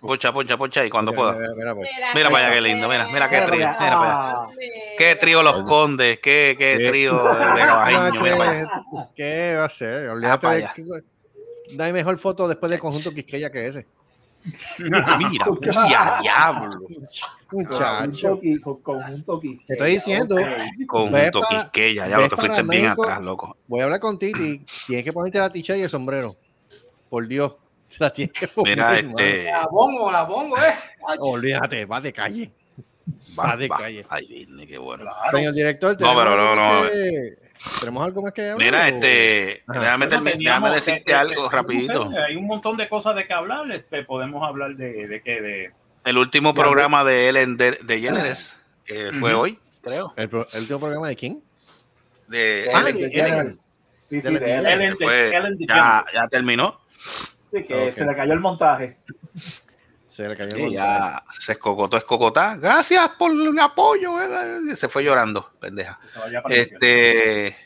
Poncha, 0.00 0.32
poncha, 0.32 0.56
poncha 0.56 0.84
y 0.86 0.88
cuando 0.90 1.10
Mira, 1.10 1.20
pueda. 1.20 1.32
mira, 1.40 1.54
mira, 1.56 1.74
pues. 1.74 1.88
Mira 2.14 2.30
para 2.30 2.46
allá 2.46 2.54
qué 2.54 2.60
lindo, 2.60 2.88
mira, 2.88 3.08
mira 3.08 3.28
qué 3.28 3.34
Mira 3.40 3.44
trío, 3.46 3.58
mira 3.58 3.76
para 3.78 3.94
allá. 3.96 4.14
Ah, 4.14 4.48
Qué 4.96 5.16
trío 5.16 5.42
los 5.42 5.62
condes, 5.64 6.20
qué, 6.20 6.54
qué 6.56 6.86
trío 6.88 7.12
de 7.24 7.30
mira 7.32 7.66
para 7.84 7.86
allá. 7.86 8.10
¿Qué, 8.12 9.04
¿Qué 9.16 9.56
va 9.56 9.64
a 9.64 9.68
ser? 9.68 10.08
Olvídate 10.10 10.46
de 10.46 10.52
allá. 10.54 10.72
que- 10.72 10.84
No 11.76 11.84
hay 11.84 11.92
mejor 11.92 12.18
foto 12.20 12.46
después 12.46 12.70
del 12.70 12.78
conjunto 12.78 13.10
Quisqueya 13.12 13.50
que 13.50 13.66
ese. 13.66 13.84
Mira, 14.78 15.16
mira, 15.18 16.18
diablo. 16.22 16.78
Muchacho. 17.50 18.38
Con, 18.38 18.58
con, 18.60 18.82
con 18.82 19.12
un 19.12 19.24
toqui. 19.24 19.58
Te 19.66 19.72
estoy 19.72 19.90
diciendo. 19.90 20.36
Conjunto 20.86 21.40
para- 21.40 21.62
Quisqueya, 21.64 22.06
ya 22.06 22.16
lo 22.18 22.28
te 22.28 22.36
fuiste 22.36 22.62
bien 22.62 22.86
atrás, 22.86 23.20
loco. 23.20 23.56
Voy 23.66 23.80
a 23.80 23.84
hablar 23.84 23.98
con 23.98 24.20
Titi. 24.20 24.64
Tienes 24.86 25.04
que 25.04 25.12
ponerte 25.12 25.40
la 25.40 25.50
tichera 25.50 25.76
y 25.78 25.82
el 25.82 25.90
sombrero. 25.90 26.36
Por 27.10 27.26
Dios. 27.28 27.52
Se 27.90 27.96
la 28.04 28.10
tienes 28.10 28.32
que 28.32 28.48
poner. 28.48 28.76
Mira, 28.76 28.98
este. 28.98 29.44
La 29.44 29.66
pongo, 29.68 30.10
la 30.10 30.26
pongo, 30.26 30.56
eh. 30.56 30.74
Olvídate, 31.18 31.84
va 31.84 32.00
de 32.00 32.12
calle. 32.12 32.50
Va 33.38 33.56
de 33.56 33.68
calle. 33.68 34.06
Ay, 34.08 34.26
Disney, 34.26 34.66
qué 34.66 34.78
bueno. 34.78 35.04
Señor 35.32 35.52
director, 35.52 35.90
No, 35.92 35.96
¿tenemos 35.98 36.22
pero 36.24 36.36
no, 36.36 36.50
algo 36.62 36.84
no. 36.84 36.90
que- 36.90 37.34
¿Tenemos 37.80 38.04
algo 38.06 38.22
más 38.22 38.32
que 38.32 38.42
hablar? 38.50 38.58
Mira, 38.58 38.88
este. 38.88 39.62
Ajá. 39.66 39.80
Déjame, 39.80 40.06
Bueno, 40.06 40.30
déjame 40.38 40.70
decirte 40.70 41.12
algo 41.12 41.50
rapidito. 41.50 42.10
hay 42.26 42.34
un 42.36 42.46
montón 42.46 42.76
de 42.78 42.88
cosas 42.88 43.14
de 43.16 43.26
que 43.26 43.32
hablar. 43.34 43.70
Este, 43.70 44.02
podemos 44.04 44.42
hablar 44.48 44.70
de, 44.76 45.06
de 45.08 45.20
que 45.20 45.40
de 45.42 45.70
El 46.06 46.16
último 46.16 46.54
programa 46.54 47.04
de 47.04 47.28
Ellen 47.28 47.58
de, 47.58 47.72
de 47.72 48.00
Generes, 48.00 48.54
que 48.86 49.12
fue 49.12 49.34
hoy, 49.34 49.58
creo. 49.82 50.14
¿El, 50.16 50.30
último 50.34 50.78
programa 50.80 51.08
de 51.08 51.16
quién? 51.16 51.42
De 52.28 52.70
Ah, 52.72 52.80
Ellen. 52.88 53.10
Ellen. 53.12 53.52
Sí, 53.98 54.20
sí, 54.22 54.28
Ellen. 54.28 54.66
Ellen, 54.66 54.96
de- 54.96 55.04
Fue- 55.04 55.30
ya, 55.68 56.06
ya 56.14 56.28
terminó. 56.28 56.79
Sí, 57.50 57.62
que 57.64 57.88
Ok. 57.88 57.92
se 57.92 58.04
le 58.04 58.14
cayó 58.14 58.32
el 58.32 58.40
montaje. 58.40 58.98
Se 60.08 60.28
le 60.28 60.36
cayó 60.36 60.50
el 60.50 60.56
Sí, 60.56 60.62
montaje. 60.62 60.74
ya 60.74 61.22
se 61.38 61.52
escocotó, 61.52 61.96
escocotá. 61.96 62.56
Gracias 62.56 63.08
por 63.10 63.32
el 63.32 63.58
apoyo. 63.58 64.14
¿verdad? 64.14 64.60
Se 64.76 64.88
fue 64.88 65.04
llorando, 65.04 65.50
pendeja. 65.60 65.98
Este. 66.48 67.56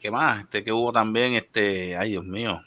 ¿Qué 0.00 0.10
más? 0.10 0.42
Este 0.42 0.64
que 0.64 0.72
hubo 0.72 0.92
también, 0.92 1.34
este. 1.34 1.96
Ay, 1.96 2.10
Dios 2.10 2.24
mío. 2.24 2.60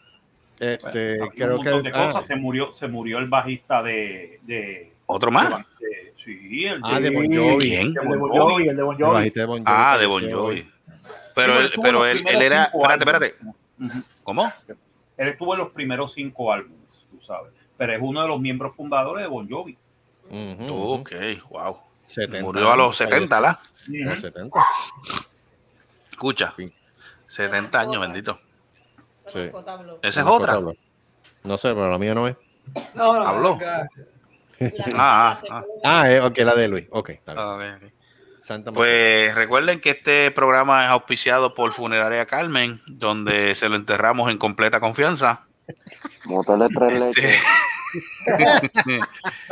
Este, 0.59 1.17
Bueno, 1.17 1.32
creo 1.36 1.59
que. 1.61 1.89
de 1.89 1.91
ah, 1.93 2.07
cosas. 2.07 2.26
Se 2.28 2.36
murió, 2.36 2.73
se 2.73 2.88
murió 2.88 3.17
el 3.19 3.28
bajista 3.28 3.84
de, 3.84 4.39
de, 4.43 4.93
¿Otro 5.05 5.30
más? 5.32 5.49
de- 5.80 6.13
sí, 6.23 6.63
el 6.65 6.80
Ah, 6.84 6.99
de 6.99 7.09
Bon 7.09 7.26
Jovi. 7.26 7.69
¿Quién? 7.69 7.88
El 7.88 7.93
de 7.93 7.99
Bon 8.17 8.30
Jovi, 8.30 8.67
el 8.69 8.76
de 8.78 8.84
Bon 8.84 8.95
el 8.95 9.03
Jovi. 9.03 9.13
bajista 9.15 9.39
de 9.41 9.45
Bon 9.45 9.57
Jovi 9.65 9.65
Ah, 9.78 9.97
de 9.97 10.05
Bon. 10.05 10.32
Jovi. 10.32 10.71
Pero 11.36 11.59
él, 11.59 11.65
estuvo 11.65 11.86
en 11.86 11.91
pero 11.91 12.05
él, 12.07 12.23
él 12.26 12.41
era. 12.41 12.63
Espérate, 12.65 12.99
espérate. 13.03 13.36
¿Cómo? 14.23 14.51
Él 15.18 15.30
estuvo 15.30 15.53
en 15.53 15.59
los 15.59 15.72
primeros 15.72 16.13
cinco 16.13 16.51
álbumes, 16.51 16.99
tú 17.09 17.20
sabes. 17.26 17.53
Pero 17.78 17.93
es 17.93 18.01
uno 18.01 18.22
de 18.22 18.28
los 18.28 18.39
miembros 18.39 18.76
fundadores 18.76 19.24
de 19.24 19.30
Bon 19.30 19.49
Jovi. 19.49 19.78
Ujú, 20.30 20.63
ujú. 20.63 20.93
Ok, 21.01 21.11
wow. 21.49 21.78
70 22.05 22.41
Murió 22.45 22.72
a 22.72 22.76
los 22.76 22.97
70, 22.97 23.39
¿la? 23.39 23.55
falleció. 23.55 24.05
A 24.07 24.09
los 24.09 24.22
70. 24.22 24.66
Escucha. 26.11 26.53
70 27.28 27.80
años, 27.80 28.01
bendito. 28.01 28.39
Sí. 29.28 29.49
Esa 30.01 30.22
es 30.22 30.26
otra. 30.28 30.59
No 31.43 31.57
sé, 31.57 31.70
pero 31.70 31.89
la 31.89 31.97
mía 31.97 32.13
no 32.16 32.28
es. 32.28 32.38
No, 32.93 33.13
no, 33.20 33.28
Habló. 33.28 33.53
acá. 33.53 33.88
Ah, 34.95 35.38
ah, 35.49 35.63
Ah, 35.84 36.09
eh, 36.09 36.22
ok, 36.22 36.38
la 36.38 36.55
de 36.55 36.70
Luis. 36.70 36.88
Ok, 36.89 37.09
está 37.09 37.34
bien. 37.34 37.45
ah, 37.45 37.78
ok, 37.78 37.84
ok. 37.84 37.93
Santa 38.38 38.71
María. 38.71 38.83
Pues 38.83 39.36
recuerden 39.36 39.79
que 39.81 39.91
este 39.91 40.31
programa 40.31 40.86
es 40.86 40.91
auspiciado 40.91 41.53
por 41.55 41.73
Funeraria 41.73 42.25
Carmen, 42.25 42.81
donde 42.88 43.55
se 43.55 43.69
lo 43.69 43.75
enterramos 43.75 44.29
en 44.31 44.38
completa 44.38 44.79
confianza. 44.79 45.45
Motel 46.25 46.59
de 46.59 46.67
tres 46.69 46.99
leches. 46.99 47.41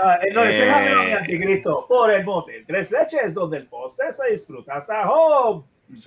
Ah, 0.04 0.18
eh, 0.22 0.34
no, 0.34 0.44
es 0.44 0.56
Eh. 0.56 1.14
Anticristo. 1.18 1.86
Por 1.88 2.12
el 2.12 2.26
bote. 2.26 2.64
Tres 2.68 2.92
leches 2.92 3.34
donde 3.34 3.58
el 3.58 3.68
postre 3.68 4.12
se 4.12 4.32
disfruta 4.32 4.76
hasta 4.76 5.10
home. 5.10 5.64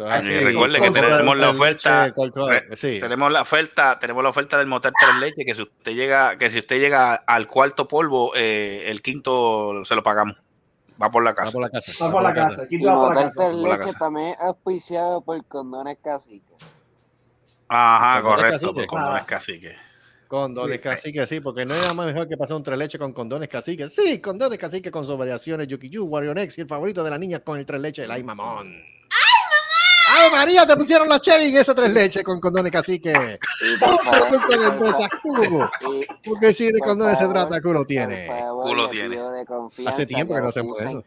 Ah, 0.07 0.21
recuerden 0.21 0.83
que 0.83 0.91
tenemos 0.91 1.39
la 1.39 1.51
oferta- 1.51 2.07
leche, 2.09 2.77
sí. 2.77 2.99
Tenemos 3.01 3.31
la 3.33 3.43
oferta, 3.43 3.99
tenemos 3.99 4.23
la 4.23 4.31
oferta 4.31 4.59
del 4.59 4.67
motel 4.67 4.93
tres 4.99 5.17
leches, 5.17 5.47
que 5.47 5.55
si 5.55 5.63
usted 5.63 5.93
llega, 5.93 6.37
que 6.37 6.51
si 6.51 6.59
usted 6.59 6.81
llega 6.81 7.15
al 7.15 7.47
cuarto 7.47 7.87
polvo, 7.87 8.33
eh, 8.35 8.85
el 8.89 9.01
quinto 9.01 9.85
se 9.85 9.95
lo 9.95 10.03
pagamos. 10.03 10.37
Va 11.03 11.11
por 11.11 11.23
la 11.23 11.31
Va 11.31 11.37
casa. 11.37 11.53
por 11.53 11.61
la 11.63 11.71
casa. 11.71 11.93
Va 12.05 12.11
por 12.11 12.23
la 12.23 12.33
casa. 12.33 12.63
Y 12.71 12.83
va 12.85 12.95
por 12.95 13.15
la 13.15 13.23
Motel 13.25 13.29
casa. 13.37 13.53
La 13.53 13.69
Leches 13.69 13.87
casa. 13.87 13.99
también 13.99 14.29
es 14.29 14.41
auspiciado 14.41 15.21
por 15.21 15.45
Condones 15.47 15.99
Cacique. 16.03 16.55
Ajá, 17.69 18.23
Condones 18.23 18.37
correcto. 18.37 18.67
cacique. 18.67 18.87
Por 18.87 18.87
condones 18.87 19.23
Ah. 19.23 19.27
cacique. 19.27 19.77
Condones 20.29 20.79
cacique, 20.81 21.27
sí, 21.27 21.41
porque 21.41 21.65
no 21.65 21.75
hay 21.75 21.81
nada 21.81 21.95
más 21.95 22.07
mejor 22.07 22.27
que 22.27 22.37
pasar 22.37 22.57
un 22.57 22.63
tres 22.65 22.77
leche 22.77 22.99
con 22.99 23.13
condones 23.13 23.49
cacique. 23.49 23.87
Sí, 23.89 24.21
condones 24.21 24.59
cacique 24.59 24.91
con 24.91 25.07
sus 25.07 25.17
variaciones 25.17 25.69
Yuki 25.69 25.89
Yu, 25.89 26.05
Wario 26.05 26.35
Next 26.35 26.59
y 26.59 26.63
el 26.63 26.67
favorito 26.67 27.05
de 27.05 27.11
la 27.11 27.19
niña 27.19 27.39
con 27.41 27.59
el 27.59 27.65
tres 27.67 27.81
leche, 27.81 28.03
el 28.05 28.11
Ay 28.11 28.25
Mamón. 28.25 28.75
¡Ay, 30.09 30.31
María! 30.31 30.67
Te 30.67 30.77
pusieron 30.77 31.09
la 31.09 31.19
cherry 31.21 31.47
en 31.49 31.57
esa 31.57 31.75
tres 31.75 31.93
leche 31.93 32.23
con 32.23 32.41
condones 32.41 32.71
cacique. 32.73 33.13
Producto 33.81 34.59
de 34.59 34.67
empresa 34.67 35.09
Cubo. 35.23 35.69
Porque 36.25 36.55
si 36.55 36.71
de 36.71 36.79
condones 36.81 37.19
se 37.19 37.27
trata, 37.29 37.61
culo 37.61 37.81
por 37.81 37.87
tiene. 37.87 38.27
favor, 38.27 38.69
Culo 38.69 38.89
tiene. 38.89 39.19
Hace 39.87 40.07
tiempo 40.07 40.35
que 40.35 40.41
no 40.41 40.49
hacemos 40.49 40.81
eso. 40.81 41.05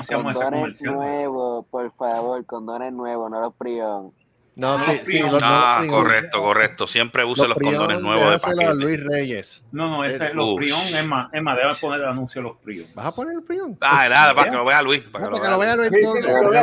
ese 0.00 0.14
condones 0.14 0.50
comercial. 0.50 0.94
nuevos, 0.94 1.66
por 1.70 1.92
favor, 1.94 2.44
condones 2.46 2.92
nuevos, 2.92 3.30
no 3.30 3.40
los 3.40 3.54
prión. 3.54 4.12
No, 4.56 4.78
sí, 4.78 5.00
sí. 5.04 5.18
Los- 5.20 5.32
no, 5.32 5.38
Ah, 5.42 5.80
los- 5.82 5.90
correcto, 5.92 6.40
correcto. 6.40 6.86
Siempre 6.86 7.24
use 7.26 7.46
los, 7.46 7.58
condones 7.58 8.00
nuevos 8.00 8.30
de 8.32 8.38
paquete. 8.38 8.74
Luis 8.74 9.04
Reyes. 9.04 9.64
No, 9.70 9.90
no, 9.90 10.02
ese, 10.02 10.28
Eh, 10.28 10.30
los 10.34 10.46
uf. 10.46 10.56
Prion, 10.56 10.80
es 10.80 11.04
más, 11.04 11.28
es 11.34 11.42
más, 11.42 11.56
debe 11.58 11.74
poner 11.74 12.00
el 12.00 12.08
anuncio 12.08 12.40
de 12.42 12.48
los 12.48 12.56
Prion. 12.58 12.86
¿Vas 12.94 13.06
a 13.06 13.12
poner 13.14 13.34
el 13.34 13.42
Prion? 13.42 13.76
Dale, 13.78 14.08
dale, 14.08 14.34
para 14.34 14.50
que 14.50 14.56
lo 14.56 14.64
vea 14.64 14.80
Luis. 14.80 15.02
Para 15.02 15.26
que 15.30 15.30
lo 15.48 15.58
vea 15.58 15.76
Luis 15.76 15.90
Sí, 15.90 15.96
sí, 16.00 16.06
entonces. 16.06 16.32
Dale, 16.32 16.56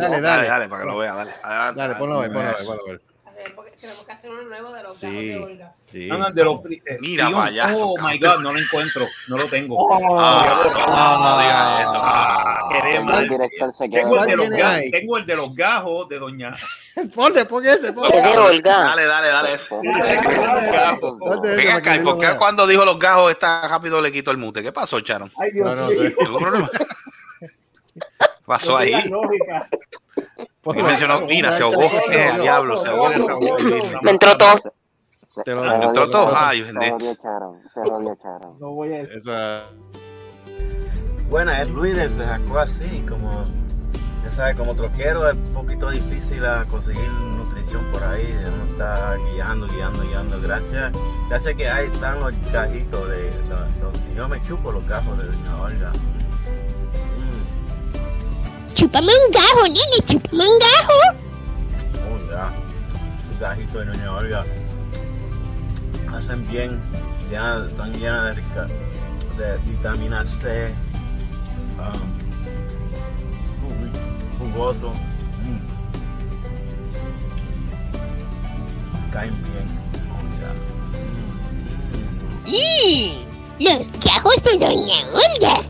Dale, 0.00 0.20
dale. 0.20 0.48
dale, 0.48 0.68
para 0.68 0.82
que 0.82 0.88
lo 0.88 0.98
vea. 0.98 1.14
Dale, 1.14 1.30
adelante. 1.40 1.80
Dale, 1.80 1.94
ponlo 1.94 2.16
a 2.16 2.20
ver, 2.22 2.32
ponlo 2.32 2.40
a 2.48 2.52
ver, 2.52 2.54
Eso. 2.60 2.66
ponlo 2.66 2.84
ver. 2.84 3.00
A 3.26 3.30
ver, 3.32 3.54
porque 3.54 3.67
tenemos 3.80 4.04
que 4.04 4.12
hacer 4.12 4.30
uno 4.30 4.42
nuevo 4.42 4.72
de 4.72 4.82
los 4.82 4.96
Sí. 4.96 5.06
gajos 5.06 5.22
de 5.22 5.36
Olga. 5.38 5.72
Sí. 5.90 6.06
No, 6.06 6.18
no, 6.18 6.30
de 6.30 6.44
los 6.44 6.60
Pri- 6.60 6.82
eh, 6.84 6.98
Mira 7.00 7.26
allá, 7.28 7.74
Oh 7.76 7.94
my. 8.00 8.18
God, 8.18 8.40
no 8.40 8.52
lo 8.52 8.58
encuentro, 8.58 9.06
no 9.28 9.36
lo 9.38 9.44
tengo. 9.46 9.76
Oh, 9.78 10.18
Ah, 10.20 11.18
no 11.22 11.38
digas 11.40 11.80
eso. 11.88 12.00
Ah, 12.02 12.68
Queremos. 12.70 13.18
El 13.18 13.28
director 13.28 13.72
se 13.72 13.88
Tengo 13.88 14.18
el, 14.22 14.26
de 14.30 14.36
los 14.36 14.48
gajos, 14.50 14.76
ahí? 14.76 14.90
tengo 14.90 15.16
el 15.18 15.26
de 15.26 15.36
los 15.36 15.54
gajos 15.54 16.08
de 16.08 16.18
Doña. 16.18 16.52
Ponle, 17.14 17.44
pon 17.46 17.64
ese, 17.66 17.92
pon 17.92 18.04
Es 18.12 18.22
de 18.22 18.36
Olga. 18.38 18.78
Dale, 18.78 19.04
dale, 19.06 19.28
dale. 19.28 19.52
ese 19.54 19.74
Ven 19.76 21.66
para 21.66 21.76
acá, 21.76 21.92
que 21.92 21.96
¿y 21.96 22.00
Luis 22.00 22.04
por 22.04 22.14
lo 22.14 22.18
qué 22.20 22.26
vea. 22.26 22.36
cuando 22.38 22.66
dijo 22.66 22.84
los 22.84 22.98
gajos 22.98 23.30
está 23.30 23.66
rápido 23.68 24.00
le 24.00 24.10
quitó 24.12 24.30
el 24.32 24.38
mute? 24.38 24.62
¿Qué 24.62 24.72
pasó, 24.72 25.00
Charon? 25.00 25.30
Ay, 25.40 25.50
Dios 25.52 25.66
No, 25.66 25.74
no 25.76 25.88
sé. 25.88 26.14
Pasó 28.44 28.72
No 28.72 28.76
ahí? 28.78 28.92
Ponlo. 30.74 30.88
mencionó, 30.88 31.20
mira, 31.22 31.52
se 31.52 31.62
ahogó. 31.62 31.82
Eh, 32.10 32.30
diablo, 32.40 32.78
se 32.82 32.88
ahogó. 32.88 33.08
Me 34.02 34.10
entró 34.10 34.36
todo. 34.36 34.60
Te 35.44 35.52
lo 35.54 35.62
Se 35.64 35.70
digo. 35.74 35.82
entró 35.84 36.10
todo. 36.10 36.32
Ay, 36.36 36.64
se 36.64 36.72
se 36.72 36.78
jodió 36.78 38.16
Charon. 38.16 38.58
No 38.58 38.70
voy 38.70 38.92
a 38.94 38.98
decir. 38.98 39.22
Bueno, 41.30 41.52
es 41.52 41.70
Luis 41.70 41.94
desde 41.94 42.24
Jacó 42.24 42.58
así, 42.58 43.04
como, 43.08 43.44
ya 44.24 44.32
sabes, 44.32 44.56
como 44.56 44.74
troquero 44.74 45.28
es 45.28 45.34
un 45.36 45.52
poquito 45.52 45.90
difícil 45.90 46.44
a 46.46 46.64
conseguir 46.64 47.08
nutrición 47.10 47.84
por 47.92 48.02
ahí, 48.02 48.34
uno 48.40 48.64
está 48.72 49.14
guiando, 49.34 49.66
guiando, 49.66 50.02
guiando, 50.04 50.40
gracias, 50.40 50.90
gracias 51.28 51.54
que 51.54 51.68
ahí 51.68 51.86
están 51.92 52.18
los 52.20 52.32
gajitos 52.50 53.08
de, 53.10 53.30
los, 53.48 53.76
los- 53.76 54.14
yo 54.16 54.26
me 54.26 54.42
chupo 54.42 54.72
los 54.72 54.86
gajos 54.88 55.18
de 55.18 55.24
Doña 55.26 55.62
Olga. 55.62 55.92
Mm, 58.78 58.80
Chúpame 58.80 59.12
un 59.12 59.30
gajo, 59.32 59.62
nene, 59.66 59.98
chúpame 60.06 60.44
un 60.44 60.58
gajo. 60.58 60.98
un 62.10 62.28
gajo, 62.28 62.54
un 63.32 63.38
gajito 63.40 63.78
de 63.80 63.84
Doña 63.86 64.12
Olga, 64.14 64.44
hacen 66.14 66.46
bien, 66.48 66.80
llena- 67.28 67.66
están 67.66 67.92
llenas 67.92 68.24
de, 68.24 68.34
rica, 68.34 68.66
de 69.36 69.58
vitamina 69.66 70.24
C, 70.24 70.72
um, 71.78 72.08
jugoso. 74.38 74.92
Mm. 75.42 75.58
Caen 79.12 79.34
bien. 79.44 79.66
Mmm, 82.46 83.12
los 83.58 83.90
gajos 84.04 84.42
de 84.44 84.58
Doña 84.58 84.98
Olga. 85.12 85.62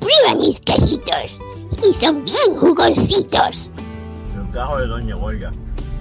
Prueba 0.00 0.34
mis 0.38 0.60
gajitos. 0.64 1.40
Y 1.78 1.94
son 1.94 2.24
bien 2.24 2.56
jugositos. 2.56 3.72
Los 4.36 4.52
gajos 4.52 4.80
de 4.80 4.86
Doña 4.86 5.16
Olga. 5.16 5.50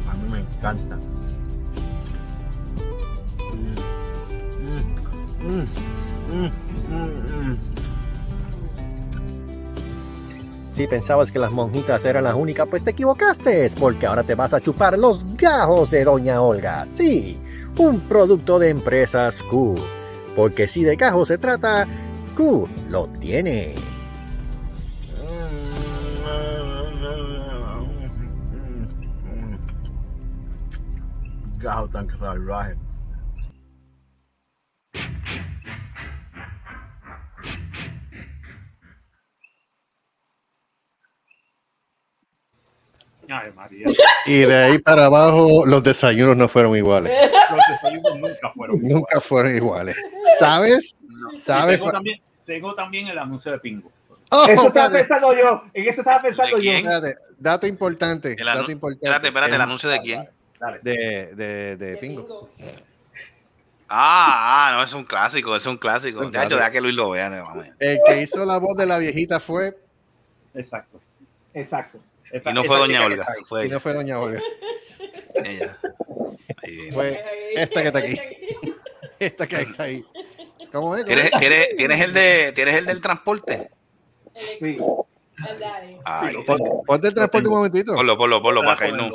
A 0.10 0.14
mí 0.16 0.30
me 0.30 0.40
encantan. 0.40 1.00
Mm, 4.62 5.48
mm, 5.48 5.66
mm, 6.30 6.52
mm, 6.90 7.50
mm. 7.50 7.58
Si 10.72 10.88
pensabas 10.88 11.32
que 11.32 11.40
las 11.40 11.52
monjitas 11.52 12.06
eran 12.06 12.24
las 12.24 12.36
únicas, 12.36 12.66
pues 12.70 12.84
te 12.84 12.92
equivocaste, 12.92 13.70
porque 13.78 14.08
ahora 14.08 14.24
te 14.24 14.36
vas 14.36 14.54
a 14.54 14.60
chupar 14.62 14.98
los 14.98 15.26
gajos 15.36 15.92
de 15.92 16.06
Doña 16.06 16.42
Olga. 16.42 16.86
Sí, 16.86 17.40
un 17.78 18.00
producto 18.00 18.58
de 18.58 18.70
empresas 18.70 19.44
Q. 19.44 19.76
Porque 20.36 20.68
si 20.68 20.84
de 20.84 20.96
gajos 20.96 21.28
se 21.28 21.38
trata, 21.38 21.86
Q 22.36 22.70
lo 22.90 23.08
tiene. 23.08 23.76
Gajo 31.58 31.88
tan 31.90 32.10
salvaje. 32.18 32.76
Ay, 43.30 43.52
María. 43.56 43.88
Y 44.26 44.40
de 44.40 44.56
ahí 44.56 44.80
para 44.80 45.06
abajo, 45.06 45.66
los 45.66 45.84
desayunos 45.84 46.36
no 46.36 46.50
fueron 46.50 46.76
iguales. 46.76 47.14
Los 47.50 47.62
desayunos 47.70 48.18
nunca 48.20 48.52
fueron 48.54 48.78
iguales. 48.78 48.94
Nunca 48.94 49.22
fueron 49.22 49.56
iguales. 49.56 49.96
¿Sabes? 50.40 50.96
No. 51.02 51.36
¿Sabes? 51.36 51.78
Tengo 51.78 51.92
también, 51.92 52.22
tengo 52.46 52.74
también 52.74 53.08
el 53.08 53.20
anuncio 53.20 53.52
de 53.52 53.60
Pingo. 53.60 53.92
Oh, 54.34 54.46
Eso 54.48 54.68
estaba 54.68 54.90
pensando 54.90 55.34
yo. 55.38 55.64
En 55.74 55.90
eso 55.90 56.02
estaba 56.02 56.22
pensando 56.22 56.56
¿De 56.58 56.64
yo. 56.64 56.72
espérate. 56.72 57.16
Dato 57.38 57.68
importante. 57.68 58.32
El 58.40 58.48
anu- 58.48 58.60
Dato 58.62 58.72
importante. 58.72 59.06
Espérate, 59.06 59.28
espérate, 59.28 59.56
el 59.56 59.62
anuncio 59.62 59.90
de 59.90 60.00
quién. 60.00 60.30
Dale. 60.60 60.80
de, 60.84 61.36
de, 61.36 61.76
de 61.76 61.98
Pingo. 61.98 62.50
Ah, 63.90 64.70
ah, 64.70 64.76
no, 64.78 64.84
es 64.84 64.94
un 64.94 65.04
clásico, 65.04 65.54
es 65.56 65.66
un 65.66 65.76
clásico. 65.78 66.20
Un 66.20 66.26
Ya, 66.28 66.32
clásico. 66.32 66.52
yo 66.52 66.58
deja 66.58 66.72
que 66.72 66.80
Luis 66.82 66.96
lo 66.96 67.10
vea. 67.10 67.30
no. 67.30 67.44
El 67.80 68.00
que 68.06 68.22
hizo 68.22 68.46
la 68.46 68.58
voz 68.58 68.78
de 68.78 68.86
la 68.86 68.98
viejita 69.00 69.40
fue. 69.40 69.76
Exacto. 70.54 71.00
Exacto. 71.54 72.00
Esa- 72.32 72.52
Y 72.52 72.54
no 72.54 72.64
fue 72.64 72.78
Doña 72.78 73.04
Olga, 73.06 73.26
fue 73.50 73.66
Y 73.66 73.70
no 73.70 73.80
fue 73.82 73.94
Doña 73.94 74.18
Olga. 74.20 74.40
ella. 75.44 75.78
Ahí 76.64 76.76
viene. 76.76 76.92
Fue 76.94 77.22
esta 77.56 77.82
que 77.82 77.88
está 77.88 78.00
aquí. 78.00 78.20
Esta 79.20 79.48
que 79.48 79.56
está 79.62 79.84
ahí. 79.84 80.06
¿Cómo 80.72 80.96
es? 80.96 81.04
¿Cómo 81.04 81.06
¿Tienes, 81.06 81.26
es? 81.26 81.40
tienes, 81.40 81.76
tienes 81.76 82.00
el 82.02 82.14
de, 82.14 82.52
¿Tienes 82.56 82.76
el 82.76 82.86
del 82.86 83.02
transporte? 83.02 83.70
Sí. 84.60 84.78
Ay, 86.06 86.36
Pon- 86.46 86.60
Ponte 86.86 87.08
el 87.08 87.14
transporte 87.14 87.48
un 87.48 87.54
momentito. 87.56 87.94
ponlo, 87.94 88.18
ponlo, 88.18 88.42
ponlo, 88.42 88.62
para 88.62 88.76
que 88.78 88.92
no. 88.92 89.10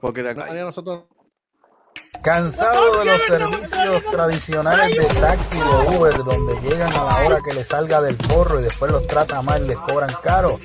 Porque 0.00 0.22
de 0.22 0.30
alguna 0.30 0.46
manera 0.46 0.64
nosotros. 0.66 1.04
Cansado 2.22 2.98
de 3.00 3.04
los 3.04 3.22
servicios 3.22 4.04
tradicionales 4.10 4.96
de 4.96 5.04
taxi 5.20 5.58
o 5.60 5.96
Uber 5.98 6.16
donde 6.24 6.60
llegan 6.62 6.90
a 6.92 7.04
la 7.04 7.26
hora 7.26 7.38
que 7.46 7.54
les 7.54 7.66
salga 7.68 8.00
del 8.00 8.16
forro 8.16 8.60
y 8.60 8.62
después 8.64 8.90
los 8.90 9.06
trata 9.06 9.42
mal, 9.42 9.66
les 9.66 9.76
cobran 9.78 10.10
caro. 10.22 10.58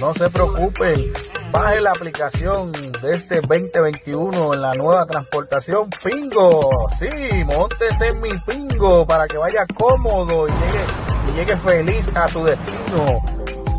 No 0.00 0.14
se 0.14 0.30
preocupen, 0.30 1.12
baje 1.52 1.80
la 1.82 1.90
aplicación 1.90 2.72
de 2.72 3.12
este 3.12 3.40
2021 3.42 4.54
en 4.54 4.62
la 4.62 4.72
nueva 4.74 5.04
transportación 5.06 5.90
Pingo. 6.02 6.70
Sí, 6.98 7.44
montese 7.44 8.08
en 8.08 8.20
mi 8.22 8.30
Pingo 8.46 9.06
para 9.06 9.26
que 9.28 9.36
vaya 9.36 9.66
cómodo 9.76 10.48
y 10.48 10.50
llegue, 10.50 10.84
y 11.32 11.36
llegue 11.36 11.56
feliz 11.56 12.16
a 12.16 12.28
su 12.28 12.44
destino. 12.44 13.22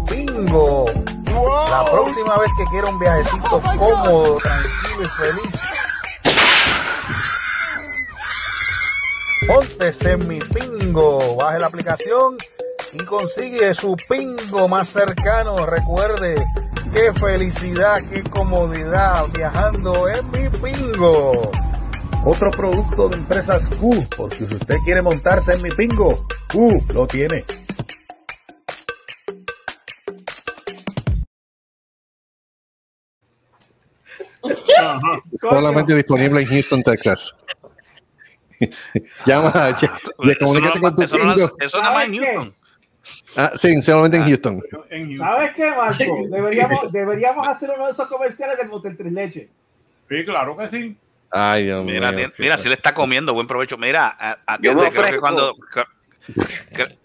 Pingo. 0.09 0.85
La 1.69 1.85
próxima 1.85 2.37
vez 2.37 2.51
que 2.57 2.65
quiera 2.65 2.89
un 2.89 2.99
viajecito 2.99 3.61
cómodo, 3.77 4.37
tranquilo 4.37 5.01
y 5.01 5.05
feliz, 5.05 5.61
Póntese 9.47 10.11
en 10.11 10.27
mi 10.27 10.39
pingo, 10.39 11.35
baje 11.35 11.59
la 11.59 11.67
aplicación 11.67 12.37
y 12.93 13.03
consigue 13.03 13.73
su 13.73 13.95
pingo 14.07 14.67
más 14.69 14.87
cercano. 14.87 15.65
Recuerde, 15.65 16.35
qué 16.93 17.11
felicidad, 17.13 17.99
qué 18.09 18.23
comodidad 18.23 19.25
viajando 19.33 20.07
en 20.07 20.31
mi 20.31 20.49
pingo. 20.49 21.51
Otro 22.25 22.51
producto 22.51 23.09
de 23.09 23.17
empresas 23.17 23.67
Q, 23.77 23.89
porque 24.15 24.37
si 24.37 24.53
usted 24.55 24.75
quiere 24.85 25.01
montarse 25.01 25.55
en 25.55 25.61
mi 25.61 25.69
pingo, 25.71 26.25
Q 26.49 26.81
lo 26.93 27.05
tiene. 27.05 27.43
Ajá. 34.79 35.21
Solamente 35.35 35.93
disponible 35.93 36.41
en 36.41 36.47
Houston, 36.47 36.81
Texas. 36.81 37.43
Llama, 39.25 39.51
de 39.51 39.71
Eso 39.71 39.89
no, 40.17 40.33
comunícate 40.39 40.79
con 40.79 40.95
tu 40.95 41.01
eso 41.01 41.17
no, 41.17 41.35
pingo. 41.35 41.51
eso 41.59 41.81
no 41.81 41.93
más 41.93 42.05
en. 42.05 42.15
Houston. 42.15 42.53
Ah, 43.35 43.51
sí, 43.55 43.81
solamente 43.81 44.15
en 44.15 44.23
Houston. 44.23 44.61
En 44.89 45.07
Houston. 45.09 45.27
¿Sabes 45.27 45.51
qué, 45.57 45.69
Marco? 45.71 46.27
Deberíamos, 46.29 46.91
deberíamos 46.93 47.47
hacer 47.49 47.69
uno 47.75 47.87
de 47.87 47.91
esos 47.91 48.07
comerciales 48.07 48.57
del 48.57 48.69
Motel 48.69 48.95
Tres 48.95 49.11
Leche. 49.11 49.49
Sí, 50.07 50.23
claro 50.23 50.55
que 50.55 50.69
sí. 50.69 50.97
Ay, 51.35 51.65
Dios 51.65 51.83
Mira, 51.83 52.11
mío. 52.11 52.31
mira, 52.37 52.57
si 52.59 52.69
le 52.69 52.75
está 52.75 52.93
comiendo, 52.93 53.33
buen 53.33 53.47
provecho. 53.47 53.75
Mira, 53.75 54.07
a- 54.19 54.37
a- 54.45 54.57
Yo 54.61 54.73
me 54.75 54.81
creo 54.81 54.91
que 54.91 54.99
ofrezco. 54.99 55.19
cuando. 55.21 55.55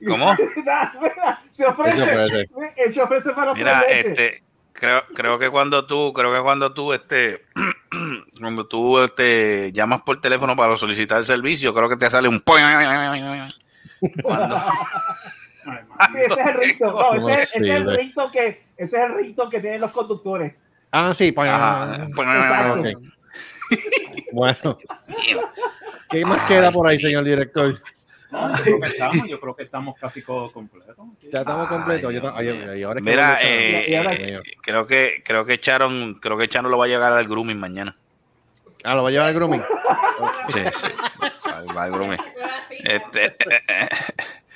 ¿Cómo? 0.06 0.36
Se 1.50 1.64
ofrece. 1.66 1.96
Se 1.96 2.02
ofrece. 2.02 2.48
Se 2.92 3.02
ofrece 3.02 3.30
para 3.30 3.46
los 3.46 3.59
Mira, 3.59 3.80
este, 3.88 4.42
creo, 4.74 5.02
creo 5.14 5.38
que 5.38 5.48
cuando 5.48 5.86
tú, 5.86 6.12
creo 6.12 6.32
que 6.34 6.40
cuando 6.40 6.72
tú, 6.74 6.92
este, 6.92 7.46
cuando 8.38 8.66
tú, 8.66 9.00
este, 9.00 9.72
llamas 9.72 10.02
por 10.02 10.20
teléfono 10.20 10.55
para 10.55 10.76
solicitar 10.76 11.18
el 11.18 11.24
servicio, 11.24 11.72
creo 11.74 11.88
que 11.88 11.96
te 11.96 12.10
sale 12.10 12.28
un 12.28 12.40
cuando- 12.40 12.68
Sí, 16.12 16.18
ese 16.24 16.40
es 16.40 16.46
el. 16.46 16.78
No, 16.80 16.92
¿Cómo 16.92 17.28
ese, 17.30 17.42
es- 17.42 17.56
ese 17.56 17.60
es 17.68 17.74
el 17.80 17.96
ringtone 17.96 18.30
que, 18.32 18.62
ese 18.76 18.96
es 18.96 19.02
el 19.02 19.14
ringtone 19.16 19.50
que 19.50 19.60
tienen 19.60 19.80
los 19.80 19.90
conductores. 19.90 20.55
Ah, 20.92 21.12
sí, 21.12 21.32
pues. 21.32 21.50
Bueno. 24.32 24.78
¿Qué 26.11 26.24
más 26.24 26.40
queda 26.49 26.70
por 26.73 26.86
ahí, 26.86 26.99
señor 26.99 27.24
director? 27.24 27.81
No, 28.31 28.57
yo 28.59 28.62
creo 28.62 28.81
que 28.81 28.86
estamos, 28.89 29.28
yo 29.28 29.40
creo 29.40 29.57
que 29.57 29.62
estamos 29.62 29.99
casi 29.99 30.23
co- 30.23 30.51
completos. 30.53 30.97
Ya 31.32 31.40
estamos 31.40 31.69
completos. 31.69 32.12
Yo 32.12 32.20
ta- 32.20 32.32
ay, 32.36 32.49
ay, 32.49 32.82
ahora 32.82 33.01
es 33.01 33.05
que 33.05 33.11
Mira, 33.11 33.39
eh, 33.43 33.97
ahora- 33.97 34.15
eh, 34.15 34.40
creo 34.61 34.86
que 34.86 35.23
creo 35.24 35.45
que 35.47 35.55
echaron, 35.55 36.15
creo 36.20 36.36
que 36.36 36.45
echaron 36.45 36.70
lo 36.70 36.77
va 36.78 36.85
a 36.85 36.89
llegar 36.89 37.12
al 37.12 37.27
grooming 37.27 37.59
mañana. 37.59 37.97
Ah, 38.85 38.95
lo 38.95 39.03
va 39.03 39.09
a 39.09 39.12
llevar 39.12 39.28
al 39.28 39.35
grooming. 39.35 39.62
Sí, 40.49 40.59
sí, 40.62 40.86
sí. 40.86 40.93
Va- 41.51 41.73
va 41.73 41.85
al 41.85 41.93
grooming. 41.93 42.20
Este, 42.70 43.36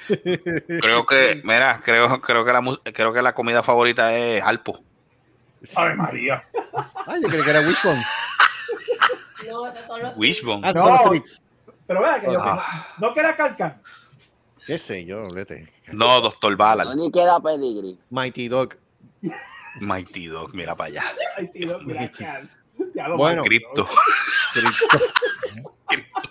creo 0.80 1.06
que, 1.06 1.40
mira, 1.44 1.80
creo, 1.82 2.20
creo 2.20 2.44
que 2.44 2.52
la 2.52 2.62
creo 2.92 3.12
que 3.12 3.22
la 3.22 3.34
comida 3.34 3.62
favorita 3.62 4.14
es 4.14 4.42
Alpo. 4.42 4.82
Ave 5.76 5.94
María. 5.94 6.44
Ay, 7.06 7.22
yo 7.22 7.28
creí 7.28 7.42
que 7.42 7.50
era 7.50 7.60
Wishbone. 7.60 8.02
No, 9.50 9.66
estos 9.66 9.86
son 9.86 10.02
los 10.02 10.16
Wishbone. 10.16 10.66
Ah, 10.66 10.72
No. 10.72 10.88
los 10.88 11.00
treats. 11.02 11.42
Pero 11.86 12.02
vea 12.02 12.20
que 12.20 12.26
yo 12.32 12.38
Ah. 12.40 12.86
no, 12.98 13.08
no 13.08 13.14
que 13.14 13.20
era 13.20 13.36
Calcan. 13.36 13.80
¿Qué 14.66 14.78
sé 14.78 15.04
yo? 15.04 15.28
Vete. 15.28 15.68
No, 15.92 16.20
Doctor. 16.20 16.56
No 16.56 16.94
ni 16.94 17.10
queda 17.10 17.40
pedigrí. 17.40 17.98
Mighty 18.10 18.48
Dog. 18.48 18.76
Mighty 19.80 20.26
Dog, 20.26 20.54
mira 20.54 20.76
para 20.76 20.88
allá. 20.88 21.04
Mira. 21.84 22.10
Ya 22.94 23.06
lo 23.08 23.16
Bueno. 23.16 23.42
Cripto. 23.42 23.88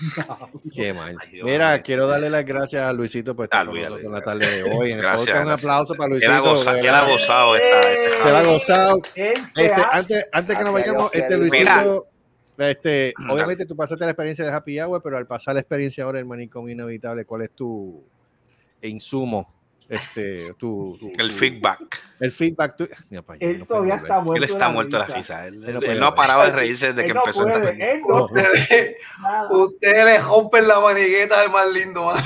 Qué 0.74 0.92
mal. 0.92 1.16
Mira, 1.44 1.80
quiero 1.82 2.06
darle 2.06 2.30
las 2.30 2.44
gracias 2.44 2.82
a 2.82 2.92
Luisito 2.92 3.34
por 3.36 3.44
estar 3.44 3.66
con 3.66 3.74
Luis, 3.74 3.84
nosotros 3.88 4.04
en 4.06 4.10
Luis, 4.12 4.20
la 4.20 4.24
tarde 4.32 4.56
de 4.56 4.62
hoy. 4.62 4.90
En 4.92 4.96
el 4.98 5.02
Gracias, 5.02 5.26
podcast, 5.26 5.46
un 5.46 5.52
aplauso 5.52 5.94
para 5.94 6.06
Él 6.06 6.10
Luisito. 6.12 6.32
ha, 6.32 6.38
goza- 6.40 6.78
él 6.78 6.88
ha 6.88 7.04
gozado 7.08 7.56
esta, 7.56 7.92
esta- 7.92 8.22
Se 8.22 8.32
la 8.32 8.38
ha 8.38 8.44
gozado. 8.44 9.02
Él 9.14 9.32
Este, 9.56 9.82
antes, 9.92 10.28
antes 10.32 10.58
que 10.58 10.64
nos 10.64 10.72
vayamos, 10.72 11.14
este. 11.14 11.36
Luisito, 11.36 12.06
este, 12.58 13.14
Mira. 13.18 13.32
obviamente 13.32 13.66
tú 13.66 13.76
pasaste 13.76 14.04
la 14.04 14.10
experiencia 14.10 14.44
de 14.44 14.52
Happy 14.52 14.78
Hour, 14.80 15.02
pero 15.02 15.16
al 15.16 15.26
pasar 15.26 15.54
la 15.54 15.60
experiencia 15.60 16.04
ahora 16.04 16.18
del 16.18 16.26
manicomio 16.26 16.72
inevitable, 16.72 17.24
¿cuál 17.24 17.42
es 17.42 17.50
tu 17.52 18.02
insumo? 18.82 19.59
Este, 19.90 20.54
tu, 20.54 20.96
tu- 21.00 21.12
el 21.18 21.30
tu- 21.30 21.34
feedback. 21.36 22.00
El 22.20 22.30
feedback. 22.30 22.76
tu- 22.76 22.88
Mira 23.08 23.22
pa' 23.22 23.32
allá, 23.34 23.46
Él 23.46 23.58
no 23.58 23.66
todavía 23.66 23.96
está 23.96 24.20
muerto. 24.20 24.36
Él 24.44 24.44
está 24.50 24.66
de 24.68 24.72
muerto 24.72 24.98
de 25.00 25.08
la 25.08 25.14
risa. 25.16 25.46
Él, 25.48 25.54
Él 25.54 25.60
no 25.60 25.66
él 25.68 25.78
puede 25.84 25.98
no 25.98 26.06
ha 26.06 26.14
parado 26.14 26.42
de 26.44 26.50
reírse 26.52 26.92
desde 26.92 27.00
Él 27.00 27.06
que 27.08 27.14
no 27.14 27.20
empezó 27.20 27.42
puede, 27.42 27.58
película. 27.60 27.86
él 27.92 28.00
no 28.06 28.24
Ustedes, 28.24 28.96
ustedes 29.50 30.04
le 30.04 30.18
rompen 30.20 30.68
la 30.68 30.78
manigueta 30.80 31.40
al 31.40 31.50
más 31.50 31.66
lindo, 31.72 32.04
man. 32.06 32.24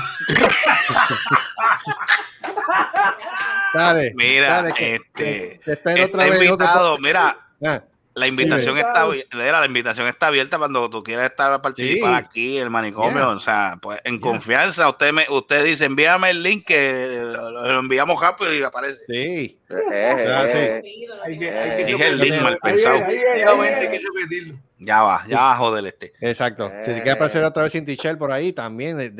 Dale, 3.75 4.13
Mira, 4.15 4.63
dale, 4.63 4.71
este, 4.79 5.61
te 5.65 5.73
espero 5.73 5.97
está 5.97 6.05
otra 6.05 6.25
vez. 6.25 6.35
otro 6.35 6.45
invitado, 6.45 6.97
mira, 6.99 7.39
Ah, 7.65 7.83
la 8.15 8.27
invitación 8.27 8.79
está 8.79 9.07
la 9.33 9.67
invitación 9.67 10.07
está 10.07 10.29
abierta 10.29 10.59
cuando 10.59 10.89
tú 10.91 11.03
quieras 11.03 11.31
estar 11.31 11.61
participar 11.61 12.21
Sí. 12.21 12.27
aquí 12.27 12.57
en 12.59 12.65
el 12.65 12.71
manicomio, 12.71 13.13
Yeah. 13.19 13.29
o 13.29 13.41
sea, 13.41 13.79
pues 13.83 14.01
en 14.05 14.15
Yeah. 14.17 14.23
confianza, 14.23 14.89
usted 14.89 15.13
me 15.13 15.27
usted 15.29 15.65
dice, 15.65 15.85
envíame 15.87 16.31
el 16.31 16.43
link 16.43 16.63
que 16.67 17.21
lo, 17.25 17.51
lo 17.51 17.79
enviamos 17.81 18.21
rápido 18.21 18.55
y 18.55 18.63
aparece. 18.63 19.01
sí. 19.09 19.61
Eh, 19.93 20.49
sí. 20.49 20.59
Hay 21.25 21.39
que, 21.39 21.51
hay 21.51 21.77
que 21.79 21.85
Dije 21.85 22.07
el 22.09 22.19
link 22.19 22.41
mal 22.43 22.59
pensado. 22.63 23.01
Ya 24.79 25.03
va, 25.03 25.25
ya 25.27 25.41
va, 25.41 25.57
joder 25.57 25.87
este. 25.87 26.13
Exacto. 26.21 26.71
Si 26.81 26.87
te 26.87 26.93
Eh. 26.93 27.03
quiere 27.03 27.13
aparecer 27.13 27.43
otra 27.43 27.63
vez 27.63 27.73
sin 27.73 27.85
t-shirt 27.85 28.19
por 28.19 28.31
ahí, 28.31 28.53
también. 28.53 29.01
eh, 29.01 29.11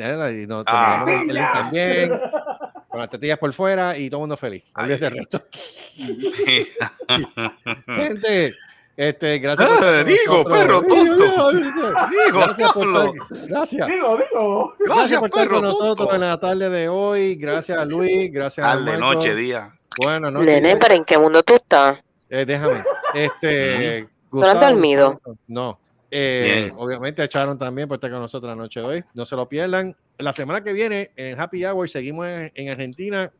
y 0.43 0.47
no, 0.47 0.63
Ah. 0.67 1.03
mandamos 1.03 1.29
el 1.29 1.35
link 1.35 1.51
también. 1.51 2.09
Con 2.89 2.99
las 3.01 3.09
tetillas 3.09 3.37
por 3.39 3.51
fuera 3.51 3.97
y 3.97 4.09
todo 4.09 4.19
el 4.19 4.21
mundo 4.21 4.37
feliz. 4.37 4.63
Olvídate 4.75 5.09
resto. 5.09 5.43
Gente, 7.87 8.53
este, 8.97 9.39
gracias 9.39 9.67
por 9.69 9.77
Ah, 9.83 9.99
estar 9.99 10.03
con 10.03 10.13
digo, 10.13 10.33
nosotros. 10.33 10.57
perro 10.57 10.81
tonto. 10.83 11.51
Digo, 11.51 12.39
gracias 12.39 12.71
por 12.73 12.87
estar, 12.87 13.11
gracias. 13.47 13.87
Digo, 13.87 14.17
digo. 14.17 14.75
Gracias 14.79 14.97
Gracias, 14.97 15.19
por 15.19 15.29
estar 15.29 15.47
con 15.49 15.61
nosotros 15.61 15.97
tonto. 15.97 16.15
en 16.15 16.21
la 16.21 16.39
tarde 16.39 16.69
de 16.69 16.89
hoy. 16.89 17.35
Gracias 17.35 17.77
a 17.77 17.85
Luis, 17.85 18.31
gracias 18.31 18.65
a 18.65 18.71
Tarde, 18.73 18.97
Marco. 18.97 19.13
noche, 19.15 19.35
día. 19.35 19.73
Buenas 20.01 20.31
noches. 20.31 20.61
Nene, 20.61 20.77
pero 20.77 20.93
¿en 20.93 21.03
qué 21.05 21.17
mundo 21.17 21.43
tú 21.43 21.55
estás? 21.55 22.01
Eh, 22.29 22.45
déjame. 22.45 22.83
Este, 23.13 24.07
¿Tú 24.31 24.39
no 24.39 24.47
has 24.47 24.59
dormido? 24.59 25.21
No. 25.47 25.79
Eh, 26.11 26.71
obviamente 26.77 27.23
echaron 27.23 27.57
también 27.59 27.87
por 27.87 27.95
estar 27.95 28.09
con 28.11 28.19
nosotros 28.21 28.49
la 28.49 28.55
noche 28.55 28.79
de 28.79 28.85
hoy. 28.85 29.03
No 29.13 29.25
se 29.25 29.35
lo 29.35 29.47
pierdan. 29.49 29.95
La 30.17 30.31
semana 30.33 30.63
que 30.63 30.71
viene 30.71 31.11
en 31.17 31.39
Happy 31.39 31.65
Hour 31.65 31.89
seguimos 31.89 32.27
en, 32.27 32.51
en 32.55 32.69
Argentina. 32.69 33.31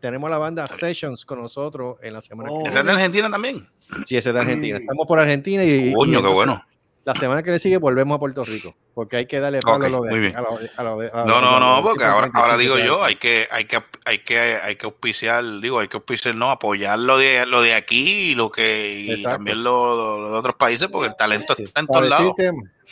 Tenemos 0.00 0.30
la 0.30 0.38
banda 0.38 0.66
Sessions 0.66 1.24
con 1.24 1.40
nosotros 1.40 1.96
en 2.02 2.12
la 2.14 2.20
semana 2.22 2.50
Oh. 2.52 2.62
que 2.62 2.68
¿Esa 2.70 2.80
es 2.80 2.84
de 2.86 2.92
Argentina 2.92 3.30
también? 3.30 3.54
viene. 3.88 4.04
Sí, 4.06 4.16
ese 4.16 4.30
es 4.30 4.34
de 4.34 4.40
Argentina. 4.40 4.78
Estamos 4.78 5.06
por 5.06 5.18
Argentina 5.18 5.64
y, 5.64 5.90
y 5.90 5.92
Coño, 5.92 6.22
qué 6.22 6.28
bueno. 6.28 6.64
La 7.04 7.16
semana 7.16 7.42
que 7.42 7.50
le 7.50 7.58
sigue 7.58 7.78
volvemos 7.78 8.14
a 8.14 8.18
Puerto 8.20 8.44
Rico 8.44 8.76
porque 8.94 9.16
hay 9.16 9.26
que 9.26 9.40
darle 9.40 9.58
palo 9.58 9.76
Ok, 9.78 9.84
a 9.84 9.88
lo 9.88 10.02
de 10.02 10.10
muy 10.10 10.20
bien. 10.20 10.36
a 10.36 10.40
lo- 10.40 10.58
a 10.76 10.82
lo 10.84 10.98
de- 11.00 11.10
a 11.12 11.24
No, 11.24 11.40
no, 11.40 11.58
no, 11.58 11.76
de 11.78 11.82
porque 11.82 12.04
ahora, 12.04 12.26
135 12.30 12.38
ahora 12.44 12.56
digo 12.58 12.76
que 12.76 12.86
yo, 12.86 13.02
hay. 13.02 13.16
que, 13.16 13.48
hay 13.50 13.64
que, 13.64 13.82
hay 14.04 14.18
que, 14.20 14.38
hay 14.38 14.76
que 14.76 14.86
auspiciar, 14.86 15.42
digo, 15.60 15.80
hay 15.80 15.88
que 15.88 15.96
auspiciar, 15.96 16.36
no, 16.36 16.52
apoyar 16.52 16.96
lo 17.00 17.18
de, 17.18 17.44
lo 17.46 17.60
de 17.60 17.74
aquí 17.74 18.30
y 18.30 18.34
lo 18.36 18.52
que, 18.52 19.00
y 19.00 19.10
Exacto. 19.10 19.38
también 19.38 19.64
lo, 19.64 20.20
lo 20.22 20.30
de 20.30 20.38
otros 20.38 20.54
países, 20.54 20.86
porque 20.92 21.08
el 21.08 21.16
talento 21.16 21.56
Sí, 21.56 21.64
está 21.64 21.80
en 21.80 21.86
para 21.88 22.06
todos 22.06 22.20
lados. 22.20 22.34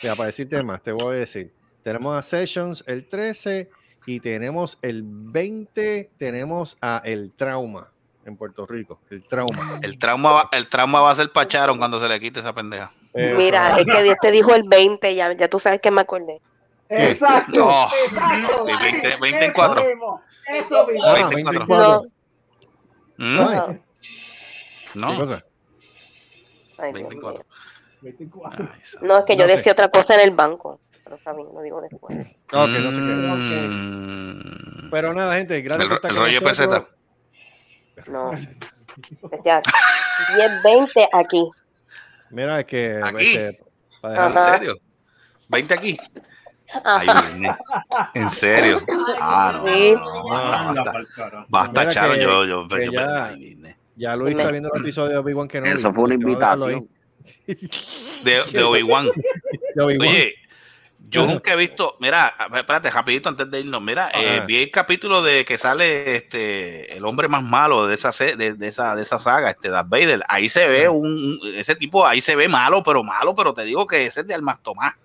mira, 0.03 0.15
para 0.15 0.27
decirte 0.27 0.61
más, 0.61 0.81
te 0.83 0.91
voy 0.91 1.15
a 1.15 1.17
decir. 1.19 1.53
Tenemos 1.81 2.13
a 2.17 2.21
Sessions 2.21 2.83
el 2.87 3.07
13 3.07 3.69
y 4.05 4.19
tenemos 4.19 4.77
el 4.81 5.03
20, 5.05 6.11
tenemos 6.17 6.77
a 6.81 7.01
El 7.05 7.31
Trauma 7.33 7.89
en 8.25 8.37
Puerto 8.37 8.65
Rico. 8.65 8.99
El 9.09 9.23
Trauma. 9.27 9.79
El 9.81 9.97
trauma, 9.97 10.31
va- 10.31 10.45
el 10.51 10.67
trauma 10.67 11.01
va 11.01 11.11
a 11.11 11.15
ser 11.15 11.31
pacharon 11.31 11.77
cuando 11.77 11.99
se 11.99 12.07
le 12.07 12.19
quite 12.19 12.39
esa 12.39 12.53
pendeja. 12.53 12.85
Eso. 13.13 13.37
Mira, 13.37 13.79
es 13.79 13.85
que 13.85 14.03
Dios 14.03 14.15
te 14.21 14.31
dijo 14.31 14.53
el 14.53 14.63
20, 14.67 15.15
ya, 15.15 15.31
ya 15.33 15.47
tú 15.47 15.59
sabes 15.59 15.81
que 15.81 15.89
me 15.91 16.01
acordé. 16.01 16.39
Exacto. 16.89 17.59
No. 17.59 17.87
Exacto. 18.05 18.65
Sí, 18.67 18.73
20, 18.83 19.07
20 19.21 19.37
en 19.37 19.43
Eso 19.51 19.53
4. 19.55 19.85
mismo, 19.87 20.21
Eso 20.53 20.87
mismo. 20.87 21.05
Ah, 21.07 21.29
24. 21.29 21.65
24. 21.67 22.11
¿Mm? 23.17 23.39
Ay, 23.39 23.79
¿Qué 24.93 24.99
No, 24.99 25.15
cosa? 25.17 25.45
Ay, 26.77 26.93
Dios 26.93 26.93
24. 27.09 27.33
mío. 27.33 27.45
24. 28.01 28.67
Ay, 28.73 28.81
esa- 28.83 28.99
No, 29.01 29.17
es 29.19 29.25
que 29.25 29.35
yo 29.35 29.43
No 29.43 29.49
sé. 29.49 29.55
decía 29.57 29.71
otra 29.71 29.89
cosa 29.89 30.15
en 30.15 30.21
el 30.21 30.31
banco. 30.31 30.79
Pero 31.11 31.17
está 31.17 31.33
bien, 31.33 31.47
lo 31.53 31.61
digo 31.61 31.81
después. 31.81 32.17
Ok, 32.53 32.69
no 32.69 32.91
sé 32.93 32.97
qué. 32.99 33.67
Mm. 33.67 34.89
Pero 34.91 35.13
nada, 35.13 35.35
gente, 35.35 35.61
gracias 35.61 35.83
El, 35.83 35.87
por 35.89 35.95
estar 35.97 36.11
el 36.11 36.17
con 36.17 36.25
rollo 36.25 36.39
nosotros. 36.41 36.85
peseta. 37.95 38.11
No. 38.11 38.31
Decía 39.29 39.61
10, 40.37 40.63
20 40.63 41.07
aquí. 41.11 41.49
Mira, 42.29 42.59
es 42.61 42.65
que. 42.65 43.01
Aquí. 43.03 43.25
este, 43.33 43.59
para 44.01 44.27
¿En 44.27 44.59
serio? 44.59 44.75
¿20 45.49 45.71
aquí? 45.77 45.99
Ay. 46.85 47.07
¿En 48.13 48.31
serio? 48.31 48.81
Ah, 49.19 49.51
no. 49.55 49.63
Sí. 49.67 49.91
no, 49.91 49.99
no, 49.99 50.29
basta, 50.29 50.59
Anda 50.69 50.83
basta. 50.93 51.45
Basta, 51.49 51.89
Charo, 51.89 52.13
que- 52.13 52.21
yo, 52.21 52.45
yo, 52.45 52.67
que 52.69 52.85
yo- 52.85 52.91
ya- 52.93 53.31
Virne. 53.33 53.77
Ya 53.97 54.15
Luis 54.15 54.33
está 54.33 54.49
viendo 54.49 54.71
el 54.73 54.81
episodio 54.81 55.09
de 55.11 55.17
Obi-Wan 55.17 55.49
Kenobi. 55.49 55.71
Eso 55.71 55.91
fue 55.91 56.05
una 56.05 56.13
invitación. 56.13 56.87
De, 58.23 58.41
de 58.51 58.63
Obi-Wan. 58.63 59.09
De 59.75 59.83
Obi-Wan. 59.83 60.07
Oye, 60.07 60.33
yo 61.09 61.25
nunca 61.27 61.53
he 61.53 61.55
visto, 61.57 61.97
mira, 61.99 62.33
espérate, 62.55 62.89
rapidito 62.89 63.27
antes 63.29 63.49
de 63.51 63.59
irnos, 63.59 63.81
mira, 63.81 64.09
eh, 64.13 64.43
vi 64.47 64.63
el 64.63 64.71
capítulo 64.71 65.21
de 65.21 65.43
que 65.43 65.57
sale 65.57 66.15
este 66.15 66.95
el 66.95 67.03
hombre 67.05 67.27
más 67.27 67.43
malo 67.43 67.85
de 67.87 67.95
esa 67.95 68.11
de, 68.37 68.53
de 68.53 68.67
esa 68.67 68.95
de 68.95 69.01
esa 69.03 69.19
saga, 69.19 69.49
este 69.49 69.69
Darth 69.69 69.89
Vader. 69.89 70.23
Ahí 70.29 70.47
se 70.47 70.67
ve 70.67 70.87
un, 70.87 71.05
un- 71.07 71.39
ese 71.55 71.75
tipo, 71.75 72.05
ahí 72.07 72.21
se 72.21 72.35
ve 72.35 72.47
malo, 72.47 72.81
pero 72.83 73.03
malo, 73.03 73.35
pero 73.35 73.53
te 73.53 73.63
digo 73.63 73.85
que 73.87 74.05
ese 74.05 74.21
es 74.21 74.27
de 74.27 74.33
Almas 74.33 74.61
Tomás. 74.63 74.95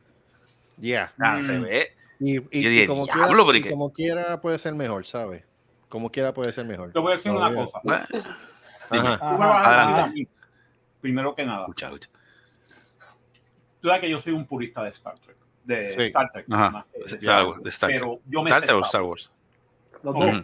Yeah. 0.80 1.12
Ah, 1.18 1.40
Se 1.42 1.52
Mm. 1.54 1.62
ve. 1.62 1.92
Y, 2.20 2.86
como, 2.86 3.04
"Diablo, 3.04 3.44
quiera, 3.44 3.46
pero 3.46 3.58
y 3.58 3.62
que-". 3.62 3.70
como 3.70 3.92
quiera 3.92 4.40
puede 4.40 4.58
ser 4.58 4.74
mejor, 4.74 5.04
¿sabes? 5.04 5.44
Como 5.88 6.10
quiera 6.10 6.32
puede 6.32 6.52
ser 6.52 6.66
mejor. 6.66 6.92
Te 6.92 6.98
voy 6.98 7.12
a 7.12 7.16
decir 7.16 7.32
No, 7.32 7.38
una 7.40 7.54
cosa. 7.54 7.80
Ajá. 8.90 9.18
Adelante. 9.20 10.28
primero 11.00 11.34
que 11.34 11.44
nada. 11.44 11.60
escucha, 11.62 11.86
escucha. 11.86 12.08
Tú 13.80 13.88
sabes 13.88 14.00
que 14.00 14.10
yo 14.10 14.20
soy 14.20 14.32
un 14.32 14.46
purista 14.46 14.82
de 14.82 14.90
Star 14.90 15.18
Trek. 15.18 15.35
De 15.66 15.90
Sí. 15.90 16.02
Star 16.04 16.30
Trek. 16.32 16.46
Ajá. 16.50 16.86
Star 17.06 17.46
Wars, 17.46 17.62
de 17.62 17.70
Star 17.70 17.88
Trek. 17.90 18.00
Pero 18.00 18.20
yo 18.26 18.42
me 18.42 18.50
Star 18.50 18.62
Trek 18.64 18.76
o 18.76 18.80
Star 18.86 19.02
Wars. 19.02 19.30
Los 20.02 20.14
dos. 20.14 20.42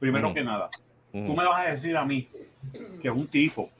Primero 0.00 0.26
Ujú. 0.26 0.34
que 0.34 0.42
nada, 0.44 0.68
Ujú. 1.12 1.26
tú 1.28 1.34
me 1.36 1.44
vas 1.46 1.66
a 1.66 1.70
decir 1.70 1.96
a 1.96 2.04
mí 2.04 2.28
que 3.00 3.08
un 3.10 3.26
tipo 3.28 3.70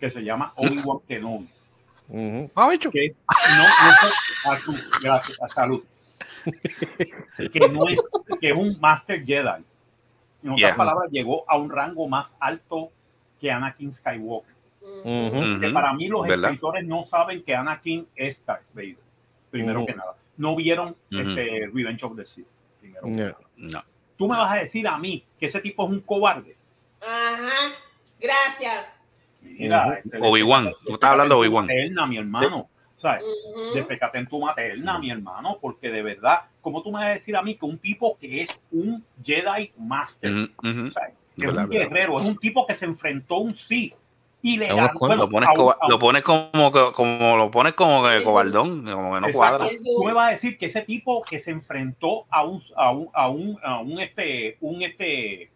que 0.00 0.10
se 0.10 0.22
llama 0.24 0.52
Obi-Wan 0.56 0.98
Kenobi, 1.06 1.46
Ujú. 2.08 2.50
que 2.90 3.14
no, 3.30 3.64
no 3.68 4.52
a 4.52 4.56
tu- 4.58 4.74
gracias, 5.02 5.40
a 5.42 5.48
salud, 5.48 5.84
que 7.52 7.60
no 7.68 7.86
es, 7.86 8.00
que 8.40 8.50
es 8.50 8.58
un 8.58 8.76
Master 8.80 9.24
Jedi. 9.24 9.62
En 10.42 10.50
otras 10.50 10.58
Yeah. 10.58 10.74
palabras, 10.74 11.08
llegó 11.12 11.44
a 11.48 11.56
un 11.56 11.70
rango 11.70 12.08
más 12.08 12.34
alto 12.40 12.90
que 13.40 13.50
Anakin 13.52 13.94
Skywalker. 13.94 14.52
Ujú. 15.04 15.60
Que 15.60 15.70
para 15.72 15.92
mí 15.92 16.08
los 16.08 16.26
¿Verdad? 16.26 16.50
escritores 16.50 16.84
no 16.84 17.04
saben 17.04 17.44
que 17.44 17.54
Anakin 17.54 18.08
es 18.16 18.44
Darth 18.44 18.64
Vader. 18.74 18.96
Primero 19.52 19.78
Ujú. 19.80 19.86
que 19.86 19.94
nada. 19.94 20.14
No 20.38 20.56
vieron 20.56 20.96
Ujú. 21.12 21.20
este, 21.20 21.70
Revenge 21.72 22.02
of 22.04 22.16
the 22.16 22.24
Sith. 22.26 22.48
primero 22.80 23.02
que 23.04 23.12
Yeah. 23.12 23.26
nada. 23.28 23.38
No. 23.56 23.84
Tú 24.16 24.26
me 24.28 24.36
vas 24.36 24.50
a 24.50 24.56
decir 24.56 24.88
a 24.88 24.98
mí 24.98 25.24
que 25.38 25.46
ese 25.46 25.60
tipo 25.60 25.84
es 25.84 25.90
un 25.90 26.00
cobarde. 26.00 26.56
Ajá. 27.00 27.72
Gracias. 28.20 28.86
Mira, 29.40 29.94
este, 30.04 30.18
Obi-Wan. 30.20 30.72
Tú 30.84 30.94
estás 30.94 31.10
hablando 31.10 31.34
de 31.36 31.40
Obi-Wan. 31.42 31.66
materna, 31.66 32.06
mi 32.06 32.16
hermano. 32.18 32.68
¿Sabes? 32.96 33.22
Ujú. 33.24 33.74
Defécate 33.74 34.18
en 34.18 34.26
tu 34.28 34.38
materna, 34.40 34.98
mi 35.00 35.10
hermano, 35.10 35.58
porque 35.60 35.90
de 35.90 36.02
verdad, 36.02 36.42
¿cómo 36.60 36.82
tú 36.84 36.90
me 36.92 36.98
vas 37.00 37.06
a 37.06 37.10
decir 37.14 37.36
a 37.36 37.42
mí 37.42 37.56
que 37.56 37.66
un 37.66 37.78
tipo 37.78 38.16
que 38.18 38.42
es 38.42 38.60
un 38.70 39.04
Jedi 39.24 39.72
Master, 39.76 40.30
Ujú, 40.30 40.42
ujú. 40.70 40.90
¿sabes? 40.92 41.14
es 41.36 41.44
Verdad, 41.44 41.64
un 41.64 41.70
verdad. 41.70 41.88
guerrero, 41.88 42.18
es 42.20 42.24
un 42.24 42.36
tipo 42.38 42.64
que 42.64 42.74
se 42.76 42.84
enfrentó 42.84 43.34
a 43.34 43.40
un 43.40 43.54
Sith 43.56 43.94
y 44.42 44.56
le 44.56 44.66
ganó, 44.66 44.90
cuantos. 44.98 45.18
Lo 45.20 45.28
pones, 45.30 45.48
a 45.48 45.52
un- 45.52 45.56
coba- 45.56 45.76
a 45.80 45.86
un- 45.86 45.90
lo 45.92 45.98
pones 45.98 46.22
como, 46.24 46.72
que- 46.72 46.92
como 46.94 47.36
lo 47.36 47.50
pones 47.50 47.72
como 47.74 48.02
que 48.02 48.22
cobardón, 48.24 48.84
como 48.84 49.14
que 49.14 49.20
no 49.20 49.26
Exacto. 49.28 49.32
cuadra. 49.58 49.68
Tú 49.68 50.04
me 50.04 50.12
vas 50.12 50.28
a 50.28 50.30
decir 50.32 50.58
que 50.58 50.66
ese 50.66 50.82
tipo 50.82 51.22
que 51.22 51.38
se 51.38 51.50
enfrentó 51.52 52.26
a 52.30 52.44
un 52.44 52.62
a 52.76 52.90
un 52.90 53.08
a 53.14 53.28
un, 53.28 53.58
a 53.62 53.80
un 53.80 54.00
este 54.00 54.56
un 54.60 54.82
este 54.82 55.50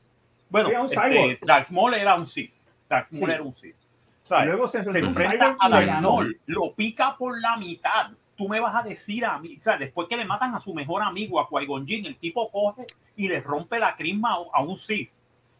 bueno, 0.48 0.68
Sí, 0.88 0.94
este. 0.94 1.38
Darth 1.44 1.70
Maul 1.70 1.94
era 1.94 2.14
un 2.14 2.26
Sith. 2.28 2.54
Darth 2.88 3.10
Maul 3.12 3.26
Sí. 3.26 3.32
era 3.32 3.42
un 3.42 3.54
Sith. 3.56 3.76
¿sabes? 4.22 4.46
Luego 4.46 4.68
se 4.68 4.84
se 4.84 4.98
enfrenta 5.00 5.56
a 5.58 5.68
Darth. 5.68 6.00
Maul, 6.00 6.40
lo 6.46 6.72
pica 6.74 7.16
por 7.16 7.40
la 7.40 7.56
mitad. 7.56 8.10
Tú 8.36 8.48
me 8.48 8.60
vas 8.60 8.74
a 8.76 8.82
decir 8.86 9.24
a 9.24 9.38
mí, 9.38 9.56
o 9.58 9.62
sea, 9.62 9.76
después 9.78 10.08
que 10.08 10.16
le 10.16 10.24
matan 10.24 10.54
a 10.54 10.60
su 10.60 10.74
mejor 10.74 11.02
amigo, 11.02 11.40
a 11.40 11.48
Qui-Gon 11.48 11.86
Jinn, 11.86 12.04
el 12.06 12.16
tipo 12.18 12.50
coge 12.50 12.86
y 13.16 13.28
le 13.28 13.40
rompe 13.40 13.78
la 13.78 13.96
crisma 13.96 14.34
a, 14.34 14.58
a 14.58 14.62
un 14.62 14.78
Sith. 14.78 15.10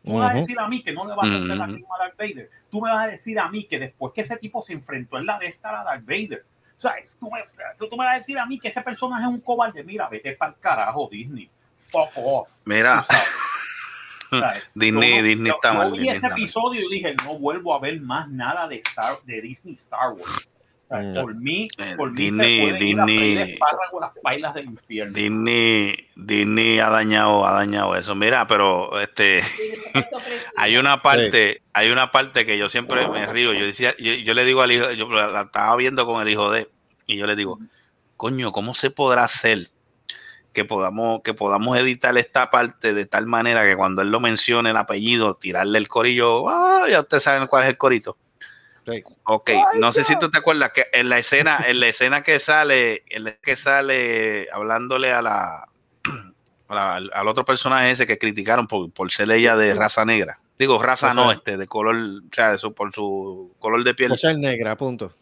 Tú 0.07 0.13
me 0.13 0.21
vas 0.21 0.31
a 0.31 0.39
decir 0.39 0.59
a 0.61 0.69
mí 0.69 0.83
que 0.83 0.93
no 0.93 1.05
le 1.05 1.15
va 1.17 1.23
a 1.25 1.27
romper 1.27 1.57
la 1.57 1.67
crisma 1.67 1.97
a 1.97 1.99
Darth 2.05 2.17
Vader. 2.17 2.51
Tú 2.71 2.81
me 2.81 2.91
vas 2.93 3.05
a 3.05 3.11
decir 3.11 3.39
a 3.41 3.49
mí 3.49 3.65
que 3.67 3.79
después 3.81 4.13
que 4.15 4.21
ese 4.21 4.37
tipo 4.37 4.63
se 4.63 4.73
enfrentó 4.73 5.19
en 5.19 5.27
la 5.27 5.37
de 5.39 5.47
esta 5.47 5.81
a 5.81 5.85
Darth 5.85 6.05
Vader. 6.07 6.45
Tú 7.19 7.29
me, 7.31 7.43
tú 7.89 7.97
me 7.97 8.05
vas 8.05 8.15
a 8.15 8.19
decir 8.19 8.39
a 8.39 8.47
mí 8.47 8.59
que 8.59 8.69
ese 8.69 8.81
personaje 8.83 9.23
es 9.25 9.29
un 9.29 9.41
cobarde. 9.41 9.83
Mira, 9.83 10.09
vete 10.09 10.33
para 10.33 10.53
el 10.53 10.59
carajo, 10.61 11.09
Disney. 11.11 11.51
Fuck 11.91 12.11
off. 12.17 12.49
Mira. 12.65 13.05
Disney, 14.75 15.11
Yo 15.11 15.17
no- 15.17 15.23
Disney 15.23 15.49
yo- 15.49 15.55
está 15.55 15.73
yo 15.73 15.79
mal. 15.79 15.93
vi 15.93 15.99
Disney 15.99 16.17
ese 16.17 16.29
mal. 16.29 16.33
episodio 16.33 16.81
y 16.83 16.95
dije, 16.95 17.15
no 17.25 17.39
vuelvo 17.39 17.75
a 17.75 17.79
ver 17.81 18.01
más 18.01 18.29
nada 18.29 18.67
de, 18.69 18.77
Star, 18.87 19.19
de 19.25 19.41
Disney 19.41 19.75
Star 19.75 20.13
Wars. 20.13 20.51
Por 20.89 21.35
mí, 21.35 21.67
Eh, 21.79 21.95
por 21.97 22.13
mí 22.13 22.17
Disney- 22.17 22.61
freír 22.71 22.79
Disney- 22.97 23.59
las 24.01 24.11
bailas 24.23 24.55
del 24.55 24.67
infierno. 24.67 25.13
Disney, 25.15 26.09
Disney 26.15 26.79
ha 26.79 26.91
dañado, 26.91 27.47
ha 27.47 27.53
dañado 27.53 27.97
eso. 27.97 28.15
Mira, 28.15 28.47
pero 28.47 28.99
este 29.01 29.43
hay 30.57 30.77
una 30.77 31.03
parte, 31.03 31.63
hay 31.73 31.91
una 31.91 32.13
parte 32.13 32.47
que 32.47 32.57
yo 32.59 32.69
siempre 32.69 33.09
me 33.09 33.27
río. 33.27 33.53
Yo 33.53 33.67
decía, 33.67 33.95
yo, 33.99 34.13
yo 34.15 34.35
le 34.35 34.45
digo 34.45 34.63
al 34.63 34.73
hijo, 34.73 34.91
yo 34.93 35.09
la 35.09 35.43
estaba 35.43 35.75
viendo 35.77 36.07
con 36.07 36.23
el 36.23 36.29
hijo 36.29 36.51
de, 36.51 36.69
y 37.07 37.17
yo 37.17 37.27
le 37.27 37.37
digo, 37.37 37.59
coño, 38.17 38.53
¿cómo 38.53 38.75
se 38.75 38.91
podrá 38.91 39.25
hacer 39.25 39.69
que 40.53 40.65
podamos, 40.65 41.21
que 41.23 41.35
podamos 41.35 41.77
editar 41.77 42.17
esta 42.17 42.51
parte 42.51 42.95
de 42.95 43.05
tal 43.07 43.27
manera 43.27 43.67
que 43.67 43.77
cuando 43.77 44.01
él 44.03 44.11
lo 44.11 44.21
mencione 44.21 44.71
el 44.71 44.77
apellido, 44.79 45.35
tirarle 45.35 45.79
el 45.79 45.89
corillo, 45.89 46.49
ah, 46.49 46.87
ya 46.89 47.01
ustedes 47.01 47.25
saben 47.25 47.47
cuál 47.47 47.65
es 47.65 47.69
el 47.71 47.77
corito. 47.77 48.17
Sí. 48.87 49.03
Ok, 49.25 49.51
no 49.79 49.93
sé 49.93 50.05
si 50.05 50.17
tú 50.17 50.31
te 50.31 50.39
acuerdas 50.39 50.71
que 50.73 50.85
en 50.93 51.09
la 51.09 51.19
escena, 51.19 51.65
en 51.67 51.81
la 51.81 51.89
escena 51.89 52.23
que 52.23 52.39
sale, 52.39 53.03
en 53.09 53.25
la 53.25 53.33
que 53.33 53.57
sale 53.57 54.47
hablándole 54.53 55.13
a 55.13 55.21
la, 55.23 55.67
a 56.69 56.75
la- 56.75 56.95
al, 56.95 57.29
otro 57.29 57.45
personaje 57.45 57.91
ese 57.91 58.07
que 58.07 58.17
criticaron 58.17 58.69
por, 58.69 58.91
por 58.93 59.11
ser 59.11 59.31
ella 59.33 59.57
de 59.57 59.75
raza 59.75 60.05
negra. 60.05 60.39
Digo, 60.59 60.81
raza 60.81 61.11
O 61.11 61.15
sea, 61.15 61.23
no, 61.25 61.33
este, 61.33 61.57
de 61.57 61.67
color, 61.67 61.97
o 61.97 62.35
sea, 62.35 62.53
de 62.53 62.59
su- 62.59 62.73
por 62.73 62.93
su 62.95 63.55
color 63.59 63.83
de 63.83 63.95
piel. 63.95 64.11
Por 64.11 64.19
ser 64.19 64.39
negra, 64.39 64.77
punto. 64.77 65.13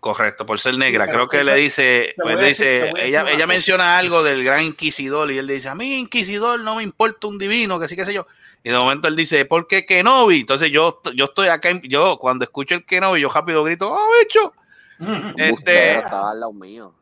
Correcto, 0.00 0.44
por 0.44 0.58
ser 0.60 0.76
negra. 0.76 1.06
Creo 1.08 1.28
que 1.28 1.42
le 1.44 1.54
dice, 1.54 2.14
pues 2.16 2.36
le 2.36 2.46
dice, 2.48 2.92
ella, 2.98 3.24
ella 3.30 3.46
menciona 3.46 3.96
algo 3.98 4.22
del 4.22 4.44
gran 4.44 4.62
inquisidor 4.62 5.30
y 5.30 5.38
él 5.38 5.46
le 5.46 5.54
dice, 5.54 5.68
a 5.68 5.74
mí 5.74 5.94
inquisidor 5.94 6.60
no 6.60 6.76
me 6.76 6.82
importa 6.82 7.28
un 7.28 7.38
divino, 7.38 7.78
que 7.80 7.88
sí, 7.88 7.96
que 7.96 8.04
sé 8.04 8.12
yo. 8.12 8.26
Y 8.62 8.70
de 8.70 8.76
momento 8.76 9.08
él 9.08 9.16
dice, 9.16 9.44
¿por 9.46 9.66
qué 9.66 9.86
Kenobi? 9.86 10.40
Entonces 10.40 10.70
yo, 10.70 11.00
yo 11.14 11.26
estoy 11.26 11.48
acá, 11.48 11.70
en- 11.70 11.82
yo 11.82 12.16
cuando 12.18 12.44
escucho 12.44 12.74
el 12.74 12.84
Kenobi, 12.84 13.20
yo 13.20 13.30
rápido 13.30 13.64
grito, 13.64 13.94
¡ah, 13.94 14.06
bicho! 14.22 14.52
Este, 15.38 15.98
estaba 15.98 16.32
al 16.32 16.40
lado 16.40 16.52
mío. 16.52 16.94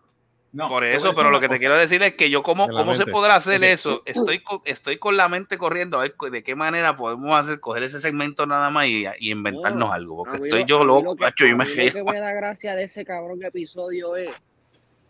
No, 0.51 0.69
por 0.69 0.83
eso, 0.83 1.15
pero 1.15 1.31
lo 1.31 1.41
que 1.41 1.49
te 1.49 1.59
quiero 1.59 1.77
decir 1.77 2.03
es 2.03 2.15
que 2.15 2.31
yo, 2.31 2.43
¿cómo, 2.43 2.69
cómo 2.69 2.95
se 2.95 3.07
podrá 3.07 3.35
hacer 3.35 3.63
eso? 3.65 4.03
Estoy, 4.07 4.43
co- 4.43 4.63
estoy 4.65 4.97
con 4.97 5.17
la 5.17 5.29
mente 5.29 5.59
corriendo 5.59 5.99
a 5.99 6.03
ver 6.03 6.15
de 6.31 6.43
qué 6.43 6.55
manera 6.55 6.97
podemos 6.97 7.39
hacer, 7.39 7.61
coger 7.61 7.83
ese 7.83 8.01
segmento 8.01 8.47
nada 8.47 8.71
más 8.71 8.87
y, 8.87 9.05
y 9.19 9.31
inventarnos 9.31 9.89
No, 9.89 9.93
algo, 9.95 10.25
porque 10.25 10.37
estoy 10.45 10.61
lo- 10.61 10.67
yo 10.67 10.85
loco, 10.85 11.03
lo 11.03 11.15
macho, 11.17 11.45
yo 11.45 11.57
me. 11.57 11.65
Lo 11.67 11.93
que 11.93 12.05
me 12.05 12.21
da 12.21 12.33
gracia 12.33 12.75
de 12.75 12.85
ese 12.85 13.05
cabrón 13.05 13.43
episodio 13.43 14.17
es 14.17 14.41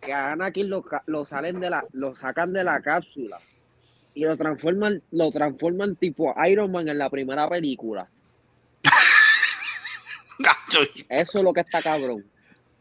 que 0.01 0.13
a 0.13 0.33
Anakin 0.33 0.69
lo, 0.69 0.85
lo 1.07 1.25
salen 1.25 1.61
de 1.61 1.71
la, 1.71 1.85
lo 1.93 2.17
sacan 2.17 2.53
de 2.53 2.65
la 2.65 2.81
cápsula 2.81 3.39
lo 4.25 4.37
transforman, 4.37 5.03
lo 5.13 5.31
transforman 5.31 5.95
tipo 5.97 6.35
Iron 6.49 6.73
Man 6.73 6.89
en 6.89 6.99
la 6.99 7.11
primera 7.11 7.49
película. 7.49 8.09
Eso 11.09 11.39
es 11.39 11.45
lo 11.45 11.53
que 11.53 11.61
está 11.61 11.83
cabrón. 11.83 12.25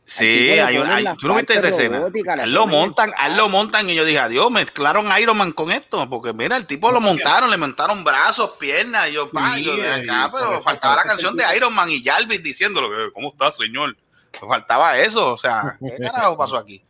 Sí, 0.09 0.51
hay, 0.51 0.77
un- 0.77 0.87
ponen 0.87 1.07
hay- 1.07 1.17
tú 1.17 1.27
no 1.27 1.35
viste 1.35 1.55
esa 1.55 1.67
escena. 1.67 2.01
él 2.43 2.53
lo 2.53 2.65
montan, 2.65 3.11
a 3.17 3.27
él 3.27 3.35
lo 3.35 3.49
montan 3.49 3.89
y 3.89 3.95
yo 3.95 4.05
dije, 4.05 4.19
adiós, 4.19 4.49
mezclaron 4.49 5.09
Iron 5.19 5.35
Man 5.37 5.51
con 5.51 5.69
esto, 5.69 6.09
porque 6.09 6.31
mira, 6.31 6.55
el 6.55 6.65
tipo 6.65 6.91
lo 6.91 7.01
montaron, 7.01 7.51
le 7.51 7.57
montaron 7.57 8.05
brazos, 8.05 8.51
piernas, 8.57 9.09
y 9.09 9.13
yo, 9.13 9.29
pa, 9.29 9.55
Sí, 9.55 9.65
yo, 9.65 9.75
ven 9.75 10.09
acá, 10.09 10.29
pero 10.31 10.61
faltaba 10.61 10.95
la 10.95 11.03
canción 11.03 11.35
de 11.35 11.43
Iron 11.57 11.75
Man 11.75 11.89
y 11.89 12.01
Jarvis 12.01 12.41
diciéndolo, 12.41 12.89
que, 12.89 13.11
¿cómo 13.11 13.29
está, 13.29 13.51
señor? 13.51 13.97
Faltaba 14.31 14.97
eso, 14.97 15.33
o 15.33 15.37
sea, 15.37 15.77
¿qué 15.81 15.97
carajo 16.01 16.37
pasó 16.37 16.55
aquí? 16.55 16.81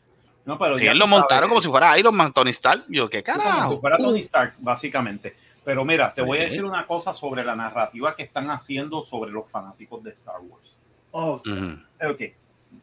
No, 0.47 0.57
pero 0.57 0.75
Que 0.77 0.85
ya 0.85 0.91
él 0.91 0.97
tú 0.97 1.01
lo 1.01 1.07
montaron 1.07 1.29
sabes, 1.41 1.49
como 1.49 1.61
si 1.61 1.67
fuera 1.67 1.99
Iron 1.99 2.15
Man, 2.15 2.33
Tony 2.33 2.49
Stark, 2.51 2.85
yo, 2.87 3.07
¿qué 3.09 3.17
Sí, 3.19 3.23
como 3.25 3.37
carajo? 3.43 3.73
si 3.75 3.79
fuera 3.81 3.97
Tony 3.97 4.19
Stark, 4.21 4.53
básicamente. 4.59 5.35
Pero 5.65 5.83
mira, 5.85 6.13
te 6.13 6.21
voy 6.21 6.37
a 6.37 6.41
Sí. 6.43 6.47
decir 6.47 6.63
una 6.65 6.85
cosa 6.85 7.11
sobre 7.13 7.43
la 7.43 7.55
narrativa 7.55 8.15
que 8.15 8.23
están 8.23 8.49
haciendo 8.49 9.03
sobre 9.03 9.29
los 9.31 9.47
fanáticos 9.51 10.01
de 10.03 10.11
Star 10.11 10.39
Wars. 10.41 10.77
Oh, 11.11 11.41
Ujú. 11.45 11.77
Ok, 12.09 12.21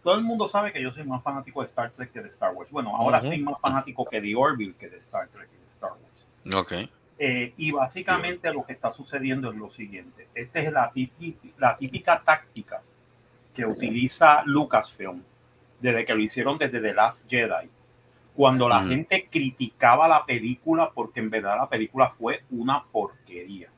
todo 0.02 0.14
el 0.14 0.20
mundo 0.22 0.48
sabe 0.48 0.72
que 0.72 0.82
yo 0.82 0.92
soy 0.92 1.04
más 1.04 1.22
fanático 1.22 1.62
de 1.62 1.68
Star 1.68 1.90
Trek 1.92 2.12
que 2.12 2.20
de 2.20 2.28
Star 2.28 2.52
Wars. 2.52 2.70
Bueno, 2.70 2.94
ahora 2.96 3.18
Ujú. 3.18 3.28
soy 3.28 3.38
más 3.38 3.58
fanático 3.60 4.04
que 4.04 4.20
de 4.20 4.36
Orville 4.36 4.74
que 4.78 4.88
de 4.90 4.98
Star 4.98 5.28
Trek 5.28 5.48
y 5.50 5.56
de 5.66 5.72
Star 5.72 5.90
Wars. 5.92 6.54
Ok. 6.54 6.90
Eh, 7.18 7.54
y 7.56 7.70
básicamente 7.70 8.52
lo 8.52 8.64
que 8.66 8.72
está 8.74 8.90
sucediendo 8.90 9.50
es 9.50 9.56
lo 9.56 9.70
siguiente. 9.70 10.28
Esta 10.34 10.60
es 10.60 10.70
la, 10.72 10.92
típi- 10.92 11.36
la 11.58 11.76
típica 11.78 12.20
táctica 12.20 12.82
que 13.54 13.64
utiliza 13.64 14.42
Lucasfilm 14.44 15.22
desde 15.84 16.06
que 16.06 16.14
lo 16.14 16.20
hicieron 16.20 16.56
desde 16.56 16.80
The 16.80 16.94
Last 16.94 17.28
Jedi. 17.28 17.68
Cuando 18.34 18.70
la 18.70 18.82
gente 18.84 19.28
criticaba 19.30 20.08
la 20.08 20.24
película 20.24 20.90
porque 20.94 21.20
en 21.20 21.28
verdad 21.28 21.58
la 21.58 21.68
película 21.68 22.08
fue 22.08 22.42
una 22.50 22.82
porquería. 22.84 23.68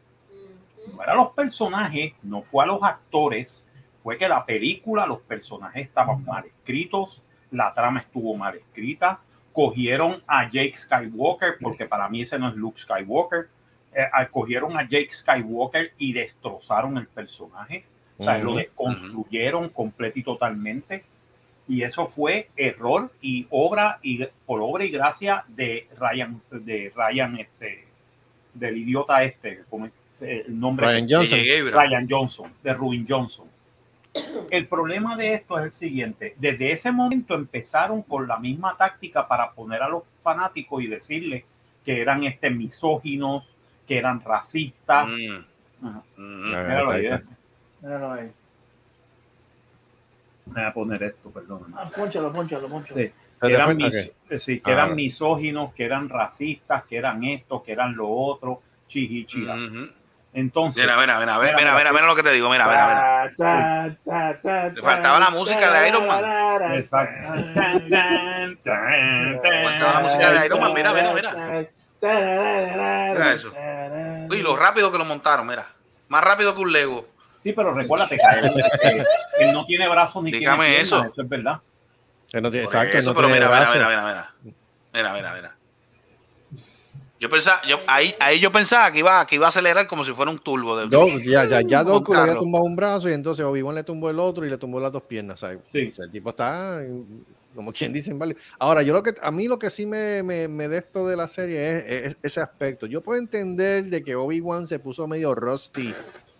No 0.94 1.02
eran 1.02 1.16
los 1.16 1.30
personajes, 1.30 2.12
no 2.22 2.42
fue 2.42 2.62
a 2.62 2.68
los 2.68 2.80
actores, 2.80 3.66
fue 4.04 4.16
que 4.16 4.28
la 4.28 4.44
película, 4.44 5.04
los 5.04 5.18
personajes 5.22 5.84
estaban 5.84 6.24
mal 6.24 6.44
escritos, 6.46 7.24
la 7.50 7.74
trama 7.74 7.98
estuvo 7.98 8.36
mal 8.36 8.54
escrita, 8.54 9.18
cogieron 9.52 10.22
a 10.28 10.48
Jake 10.48 10.76
Skywalker, 10.76 11.56
porque 11.60 11.86
para 11.86 12.08
mí 12.08 12.22
ese 12.22 12.38
no 12.38 12.50
es 12.50 12.54
Luke 12.54 12.80
Skywalker, 12.80 13.48
eh, 13.92 14.06
cogieron 14.30 14.78
a 14.78 14.84
Jake 14.84 15.10
Skywalker 15.10 15.92
y 15.98 16.12
destrozaron 16.12 16.98
el 16.98 17.08
personaje, 17.08 17.84
o 18.16 18.22
sea, 18.22 18.38
lo 18.38 18.54
desconstruyeron 18.54 19.70
completo 19.70 20.20
y 20.20 20.22
totalmente. 20.22 21.04
Y 21.68 21.82
eso 21.82 22.06
fue 22.06 22.48
error 22.56 23.10
y 23.20 23.46
obra 23.50 23.98
y 24.02 24.24
por 24.46 24.60
obra 24.60 24.84
y 24.84 24.90
gracia 24.90 25.44
de 25.48 25.88
Ryan, 25.98 26.40
de 26.50 26.92
Ryan, 26.94 27.38
este, 27.38 27.84
del 28.54 28.76
idiota 28.78 29.24
este, 29.24 29.62
como 29.68 29.86
es 29.86 29.92
el 30.20 30.58
nombre 30.58 30.86
Ryan 30.86 31.06
Johnson. 31.10 31.38
Ryan 31.72 32.06
Johnson, 32.08 32.52
de 32.62 32.72
Rubin 32.72 33.06
Johnson. 33.08 33.46
El 34.50 34.66
problema 34.66 35.14
de 35.16 35.34
esto 35.34 35.58
es 35.58 35.64
el 35.66 35.72
siguiente. 35.72 36.34
Desde 36.38 36.72
ese 36.72 36.90
momento 36.90 37.34
empezaron 37.34 38.02
con 38.02 38.26
la 38.26 38.38
misma 38.38 38.76
táctica 38.76 39.28
para 39.28 39.50
poner 39.52 39.82
a 39.82 39.88
los 39.88 40.04
fanáticos 40.22 40.82
y 40.82 40.86
decirles 40.86 41.44
que 41.84 42.00
eran 42.00 42.24
este, 42.24 42.48
misóginos, 42.48 43.46
que 43.86 43.98
eran 43.98 44.22
racistas. 44.22 45.08
Mm, 45.08 45.86
Ajá. 45.86 46.02
mm, 46.16 46.54
Ah, 46.54 46.64
Míralo 46.68 46.90
ahí 46.92 47.00
ahí, 47.00 47.04
está. 47.12 47.16
eh. 47.16 47.36
míralo 47.82 48.12
ahí. 48.12 48.30
Voy 50.46 50.62
a 50.62 50.72
poner 50.72 51.02
esto, 51.02 51.30
perdón. 51.30 51.74
Ah, 51.76 51.84
ponchalo, 51.94 52.32
ponchalo, 52.32 52.68
ponchalo. 52.68 53.00
Sí. 53.00 53.12
¿Te 53.40 53.48
que 53.48 53.52
eran, 53.54 53.76
mis- 53.76 53.90
que- 54.28 54.34
eh, 54.34 54.38
sí, 54.38 54.60
que 54.60 54.70
Ah, 54.70 54.74
eran 54.74 54.94
misóginos, 54.94 55.74
que 55.74 55.84
eran 55.84 56.08
racistas, 56.08 56.84
que 56.84 56.96
eran 56.96 57.22
esto, 57.24 57.62
que 57.62 57.72
eran 57.72 57.94
lo 57.94 58.08
otro, 58.08 58.62
chihichira. 58.88 59.54
Entonces, 60.32 60.82
Mira, 60.82 60.96
mira, 60.98 61.18
mira, 61.18 61.38
mira, 61.38 61.56
mira, 61.56 61.74
mira, 61.76 61.92
mira 61.92 62.06
lo 62.06 62.14
que 62.14 62.22
te 62.22 62.30
digo, 62.32 62.48
mira, 62.50 62.66
mira, 62.66 63.30
mira. 63.38 64.70
Le 64.74 64.82
faltaba 64.82 65.18
la 65.18 65.30
música 65.30 65.70
de 65.72 65.88
Iron 65.88 66.06
Man. 66.06 66.24
Exacto. 66.74 67.28
Faltaba 68.64 69.92
la 69.94 70.00
música 70.02 70.32
de 70.32 70.46
Iron 70.46 70.60
Man, 70.60 70.74
mira, 70.74 70.92
mira, 70.92 71.12
mira. 71.14 71.66
Mira 72.02 73.32
eso. 73.34 73.52
Uy, 74.30 74.42
lo 74.42 74.56
rápido 74.56 74.92
que 74.92 74.98
lo 74.98 75.04
montaron, 75.04 75.46
mira. 75.46 75.66
Más 76.08 76.22
rápido 76.22 76.54
que 76.54 76.60
un 76.60 76.72
Lego. 76.72 77.06
Sí, 77.46 77.52
pero 77.52 77.72
recuérdate 77.72 78.16
que 78.16 78.88
él, 78.88 79.06
él 79.38 79.52
no 79.52 79.64
tiene 79.64 79.88
brazos 79.88 80.20
ni 80.24 80.32
Dígame 80.32 80.64
tiene 80.66 80.80
eso. 80.80 80.96
piernas, 80.96 81.12
eso 81.12 81.22
es 81.22 81.28
verdad. 81.28 81.60
Que 82.28 82.40
no 82.40 82.50
tiene- 82.50 82.64
exacto, 82.64 82.98
eso, 82.98 83.10
no 83.10 83.14
pero 83.14 83.28
tiene 83.28 83.38
mira, 83.40 83.46
mira, 83.46 83.60
brazo. 83.60 83.74
mira, 83.78 83.88
mira, 83.88 84.04
mira. 84.42 84.54
Mira, 84.92 85.14
mira, 85.14 85.34
mira. 85.34 85.56
Yo 87.20 87.30
pensaba, 87.30 87.62
yo, 87.68 87.78
ahí, 87.86 88.16
ahí 88.18 88.40
yo 88.40 88.50
pensaba 88.50 88.90
que 88.90 88.98
iba, 88.98 89.24
que 89.28 89.36
iba 89.36 89.46
a 89.46 89.50
acelerar 89.50 89.86
como 89.86 90.04
si 90.04 90.12
fuera 90.12 90.28
un 90.32 90.40
turbo. 90.40 90.76
De, 90.76 90.88
Do- 90.88 91.06
ya, 91.20 91.44
ya, 91.46 91.60
ya 91.60 91.84
Doku 91.84 92.12
le 92.12 92.18
había 92.18 92.34
tumbado 92.34 92.64
un 92.64 92.74
brazo 92.74 93.08
y 93.08 93.12
entonces 93.12 93.46
Obi-Wan 93.46 93.76
le 93.76 93.84
tumbó 93.84 94.10
el 94.10 94.18
otro 94.18 94.44
y 94.44 94.50
le 94.50 94.58
tumbó 94.58 94.80
las 94.80 94.90
dos 94.90 95.02
piernas. 95.04 95.38
¿sabes? 95.38 95.60
Sí. 95.70 95.88
O 95.92 95.94
sea, 95.94 96.04
el 96.06 96.10
tipo 96.10 96.30
está, 96.30 96.82
como 97.54 97.72
quien 97.72 97.92
dice, 97.92 98.10
inválido. 98.10 98.40
Ahora, 98.58 98.82
yo 98.82 98.92
lo 98.92 99.04
que, 99.04 99.14
a 99.22 99.30
mí 99.30 99.46
lo 99.46 99.56
que 99.58 99.70
sí 99.70 99.86
me, 99.86 100.24
me, 100.24 100.48
me 100.48 100.66
de 100.66 100.78
esto 100.78 101.06
de 101.06 101.14
la 101.16 101.28
serie 101.28 101.78
es, 101.78 101.86
es 101.88 102.16
ese 102.24 102.40
aspecto. 102.40 102.86
Yo 102.86 103.00
puedo 103.02 103.20
entender 103.20 103.84
de 103.84 104.02
que 104.02 104.16
Obi-Wan 104.16 104.66
se 104.66 104.80
puso 104.80 105.06
medio 105.06 105.32
rusty 105.34 105.94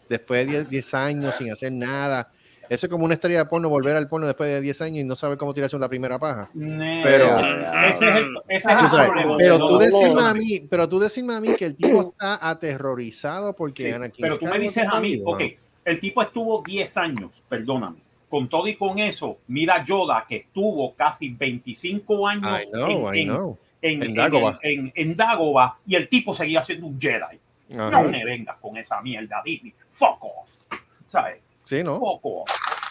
después 0.09 0.47
de 0.47 0.53
10, 0.53 0.71
10 0.71 0.95
años 0.95 1.35
sin 1.37 1.51
hacer 1.51 1.73
nada. 1.73 2.31
Eso 2.69 2.87
es 2.87 2.91
como 2.91 3.05
una 3.05 3.15
estrella 3.15 3.39
de 3.39 3.45
porno, 3.45 3.69
volver 3.69 3.95
al 3.97 4.09
porno 4.09 4.27
después 4.27 4.51
de 4.51 4.61
10 4.61 4.81
años 4.83 4.99
y 4.99 5.05
no 5.05 5.15
saber 5.15 5.39
cmo 5.39 5.55
tirarse 5.55 5.79
la 5.79 5.89
primera 5.89 6.19
paja. 6.19 6.51
Pero, 6.53 7.39
ese 7.39 8.09
es 8.11 8.17
el, 8.17 8.37
ese 8.49 8.71
es 8.73 8.77
Tú 8.77 8.81
el 8.81 8.87
sabes, 8.89 9.09
problema. 9.11 9.37
pero 9.39 9.59
tú 9.59 9.79
decirme 9.79 10.23
a 10.23 10.35
mí, 10.35 10.61
pero 10.69 10.89
tú 10.89 10.99
decirme 10.99 11.35
a 11.35 11.41
mí 11.41 11.55
que 11.55 11.67
el 11.67 11.77
tipo 11.77 12.11
está 12.11 12.49
aterrorizado 12.51 13.55
porque 13.55 13.85
Sí, 13.85 13.93
Anakin 13.93 14.23
pero 14.23 14.37
tú 14.37 14.47
me 14.47 14.59
dices 14.59 14.85
a 14.91 15.01
mí, 15.01 15.23
ok, 15.25 15.43
el 15.85 16.01
tipo 16.01 16.23
estuvo 16.23 16.63
10 16.67 16.97
años, 16.97 17.31
perdóname. 17.49 17.99
Con 18.29 18.49
todo 18.49 18.67
y 18.67 18.75
con 18.75 18.99
eso, 18.99 19.39
mira 19.47 19.85
Yoda 19.85 20.25
que 20.29 20.37
estuvo 20.39 20.93
casi 20.97 21.29
25 21.29 22.27
años 22.27 22.63
I 22.65 22.71
know, 22.73 23.15
I 23.15 23.21
en, 23.21 23.29
know. 23.29 23.59
en, 23.81 24.03
En 24.03 24.09
en- 24.09 24.15
Dagobah. 24.17 24.59
en- 24.63 24.93
en 24.97 25.17
Dagobah, 25.17 25.77
y 25.87 25.95
el 25.95 26.09
tipo 26.09 26.35
seguía 26.35 26.63
siendo 26.65 26.89
un 26.89 27.01
Jedi. 27.01 27.39
Ajá. 27.79 28.03
No 28.03 28.09
me 28.11 28.25
vengas 28.25 28.57
con 28.61 28.77
esa 28.77 29.01
mierda, 29.03 29.41
Disney. 29.45 29.73
Fuck 29.99 30.23
off. 30.25 30.49
¿Sabes? 31.09 31.41
Sí, 31.65 31.83
¿no? 31.83 31.99
Fuck 31.99 32.21
off. 32.25 32.51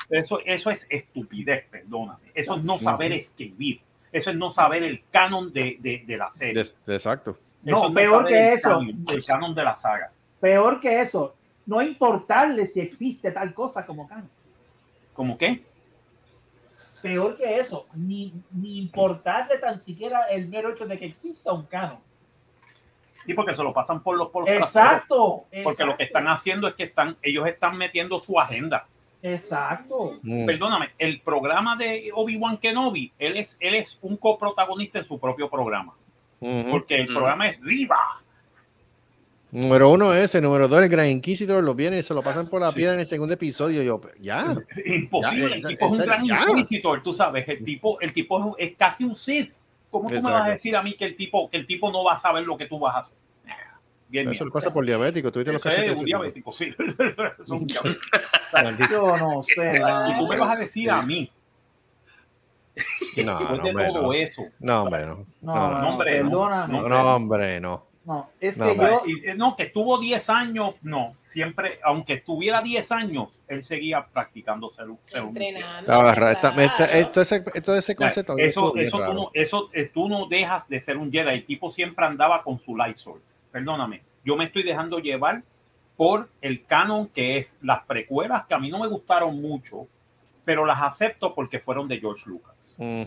Eso, 0.10 0.40
eso 0.46 0.70
es 0.70 0.86
estupidez, 0.90 1.66
perdóname. 1.70 2.32
Eso 2.34 2.56
es 2.56 2.64
no 2.64 2.78
saber 2.78 3.12
escribir. 3.14 3.82
Eso 4.12 4.30
es 4.30 4.36
no 4.38 4.52
saber 4.52 4.84
el 4.84 5.04
canon 5.12 5.52
de, 5.52 5.78
de, 5.80 6.04
de 6.06 6.18
la 6.18 6.32
serie. 6.32 6.62
Exacto. 6.88 7.36
No, 7.64 7.92
peor 7.94 8.26
que 8.28 8.48
el 8.50 8.54
eso. 8.60 8.70
canon- 8.70 9.04
el 9.12 9.26
canon 9.26 9.56
de 9.56 9.64
la 9.64 9.76
saga. 9.76 10.12
Peor 10.40 10.80
que 10.80 11.02
eso, 11.02 11.36
no 11.66 11.82
importarle 11.82 12.66
si 12.68 12.80
existe 12.80 13.32
tal 13.32 13.54
cosa 13.54 13.86
como 13.86 14.08
canon. 14.08 14.30
¿Cómo 15.14 15.38
qué? 15.38 15.64
Peor 17.02 17.38
que 17.38 17.60
eso, 17.60 17.88
ni, 17.94 18.34
ni 18.52 18.78
importarle 18.80 19.58
tan 19.58 19.78
siquiera 19.78 20.24
el 20.30 20.48
mero 20.50 20.72
hecho 20.72 20.86
de 20.86 20.98
que 20.98 21.06
exista 21.06 21.52
un 21.52 21.66
canon. 21.66 22.00
Sí, 23.26 23.34
porque 23.34 23.56
se 23.56 23.64
lo 23.64 23.74
pasan 23.74 24.02
por 24.04 24.18
los, 24.18 24.30
por 24.30 24.48
los 24.48 24.56
Exacto, 24.56 25.46
traseros. 25.50 25.64
Porque 25.64 25.86
lo 25.86 25.98
que 25.98 26.04
están 26.04 26.28
haciendo 26.28 26.68
es 26.68 26.76
que 26.76 26.84
están, 26.84 27.18
ellos 27.22 27.48
están 27.48 27.78
metiendo 27.78 28.20
su 28.20 28.40
agenda. 28.40 28.86
Exacto. 29.22 30.20
Mm. 30.22 30.46
Perdóname, 30.46 30.90
el 31.00 31.20
programa 31.22 31.76
de 31.76 32.12
Obi-Wan 32.14 32.58
Kenobi, 32.58 33.12
él 33.18 33.38
es, 33.38 33.58
él 33.60 33.74
es 33.74 33.98
un 34.02 34.18
coprotagonista 34.18 35.00
en 35.00 35.06
su 35.06 35.20
propio 35.20 35.50
programa. 35.50 35.94
Porque 36.70 36.96
el 36.96 37.08
programa 37.08 37.50
es 37.50 37.60
Viva. 37.60 38.22
Número 39.52 39.90
uno 39.90 40.14
ese, 40.14 40.42
número 40.42 40.68
dos, 40.68 40.84
el 40.84 40.90
Gran 40.90 41.08
Inquisitor 41.08 41.64
lo 41.64 41.74
viene 41.74 42.00
y 42.00 42.04
se 42.04 42.14
lo 42.14 42.22
pasan 42.22 42.48
por 42.48 42.62
la 42.62 42.72
piedra 42.72 42.94
en 42.94 43.00
el 43.00 43.06
segundo 43.06 43.34
episodio. 43.34 43.82
Yo, 43.82 44.02
ya. 44.20 44.56
Imposible. 44.86 45.50
Ya, 45.50 45.56
el 45.56 45.64
tipo 45.66 45.86
es 45.86 45.92
un 45.92 46.06
gran 46.06 46.26
ya. 46.26 46.42
inquisitor, 46.50 47.02
tú 47.02 47.14
sabes. 47.14 47.48
El 47.48 47.64
tipo, 47.64 48.00
el 48.02 48.14
tipo 48.14 48.56
es, 48.58 48.70
es 48.70 48.78
casi 48.78 49.06
un 49.06 49.16
Sith. 49.16 49.54
¿Cómo 49.90 50.10
tú 50.10 50.16
me 50.16 50.22
vas 50.32 50.48
a 50.48 50.50
decir 50.52 50.76
a 50.76 50.82
mí 50.84 50.96
que 50.98 51.06
el 51.06 51.16
tipo, 51.16 51.50
que 51.50 51.58
el 51.58 51.66
tipo 51.68 51.92
no 51.92 52.04
va 52.04 52.14
a 52.14 52.18
saber 52.18 52.44
lo 52.46 52.58
que 52.58 52.66
tú 52.66 52.80
vas 52.80 52.96
a 52.96 53.00
hacer? 53.00 53.18
Bien, 54.08 54.28
Eso 54.30 54.44
bien. 54.44 54.50
le 54.50 54.52
pasa 54.54 54.72
por 54.72 54.86
diabético. 54.86 55.32
¿Tuviste 55.32 55.52
los 55.52 55.60
Eso 55.62 55.70
es 55.70 55.76
cachetes? 55.76 56.00
un 56.00 56.06
diabético, 56.06 56.54
sí. 56.54 56.66
Es 57.40 57.50
un 57.50 57.66
diabético. 57.66 58.08
Maldito. 58.54 58.90
Yo 58.92 59.18
no 59.18 59.44
sé. 59.44 59.82
Y 60.10 60.20
tú 60.20 60.28
me 60.28 60.38
vas 60.38 60.50
a 60.50 60.56
decir 60.62 60.92
a 60.92 61.02
mí? 61.02 61.32
No, 63.26 63.40
no, 63.40 63.48
de 63.64 63.70
hombre, 63.70 63.86
todo 63.88 64.02
no. 64.04 64.14
eso, 64.14 64.42
No, 64.60 64.84
hombre, 64.84 65.06
no. 65.06 65.16
No, 65.16 65.26
No, 65.42 65.56
no, 65.70 65.80
no, 65.82 65.90
hombre, 65.90 66.20
no. 66.24 66.30
perdóname. 66.30 66.74
No, 66.82 66.90
no, 66.90 67.16
hombre, 67.16 67.60
no. 67.62 67.86
No, 68.06 68.30
es 68.40 68.56
No, 68.58 68.68
que 68.68 68.76
yo, 68.78 69.02
eh, 69.24 69.34
no, 69.36 69.56
que 69.56 69.64
estuvo 69.64 69.98
10 69.98 70.30
años, 70.30 70.76
no, 70.84 71.14
siempre, 71.24 71.80
aunque 71.84 72.14
estuviera 72.14 72.62
10 72.62 72.92
años, 72.92 73.30
él 73.48 73.64
seguía 73.64 74.06
practicando 74.06 74.70
ser, 74.70 74.90
un- 74.90 75.00
ser 75.08 75.22
un 75.24 75.30
Entrenando. 75.30 75.80
Estaba 75.80 76.14
raro. 76.14 76.32
Está- 76.40 76.98
esto, 77.00 77.22
ese, 77.22 77.44
esto 77.56 77.76
ese 77.76 77.96
concepto. 77.96 78.38
Eso, 78.38 78.76
eso, 78.78 78.98
tú 79.08 79.14
no, 79.14 79.30
eso 79.34 79.70
eh, 79.74 79.90
tú 79.94 80.08
no 80.08 80.28
dejas 80.28 80.68
de 80.70 80.82
ser 80.82 80.98
un 80.98 81.12
Jedi. 81.12 81.30
El 81.34 81.46
tipo 81.46 81.72
siempre 81.72 82.06
andaba 82.06 82.44
con 82.44 82.60
su 82.60 82.78
Lysol. 82.78 83.22
Perdóname, 83.52 84.02
yo 84.24 84.36
me 84.36 84.46
estoy 84.46 84.62
dejando 84.64 85.00
llevar 85.00 85.42
por 85.98 86.30
el 86.42 86.66
canon 86.66 87.08
que 87.08 87.38
es 87.40 87.58
las 87.62 87.86
precuelas 87.86 88.46
que 88.48 88.54
a 88.54 88.60
mí 88.60 88.70
no 88.70 88.80
me 88.80 88.88
gustaron 88.88 89.42
mucho, 89.42 89.88
pero 90.44 90.66
las 90.66 90.82
acepto 90.82 91.34
porque 91.34 91.60
fueron 91.60 91.88
de 91.88 92.00
George 92.00 92.24
Lucas. 92.30 92.54
Ah, 92.80 93.04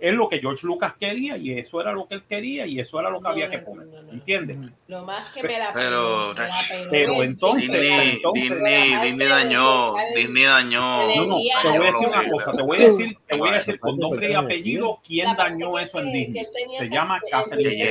Es 0.00 0.14
lo 0.14 0.28
que 0.28 0.38
George 0.38 0.66
Lucas 0.66 0.94
quería 0.98 1.36
y 1.36 1.52
eso 1.58 1.80
era 1.82 1.92
lo 1.92 2.08
que 2.08 2.14
él 2.14 2.22
quería 2.26 2.66
y 2.66 2.80
eso 2.80 2.98
era 2.98 3.10
lo 3.10 3.18
que 3.18 3.24
No, 3.24 3.28
había 3.28 3.44
no, 3.46 3.50
que 3.50 3.58
poner. 3.58 3.86
no, 3.88 3.96
no, 3.96 4.02
no. 4.04 4.12
¿Entiendes? 4.12 4.56
Lo 4.88 5.04
más 5.04 5.32
que 5.34 5.42
me 5.42 5.58
la 5.58 5.72
Pero- 5.74 6.34
me 6.34 6.40
la 6.40 6.50
pero 6.90 7.22
es 7.22 7.28
entonces- 7.28 7.70
Disney, 7.70 8.10
entonces- 8.16 8.42
Disney, 8.42 8.96
Disney 9.02 9.28
dañó, 9.28 9.94
Disney 10.16 10.44
dañó. 10.44 10.80
No, 10.80 11.26
no, 11.26 11.36
te 11.62 11.78
voy 11.78 11.86
a 11.86 11.90
decir 11.90 12.08
una 12.08 12.24
cosa, 12.30 12.52
te 12.52 12.62
voy 12.62 12.76
a 12.82 12.84
decir, 12.86 13.18
te 13.26 13.36
voy 13.36 13.48
a 13.50 13.52
decir 13.52 13.78
con 13.80 13.96
nombre 13.98 14.30
y 14.30 14.34
apellido 14.34 15.00
quién 15.06 15.36
dañó 15.36 15.78
eso 15.78 16.00
en 16.00 16.12
Disney. 16.12 16.46
Se 16.78 16.88
llama 16.88 17.20
el 17.22 17.30
Catherine 17.30 17.84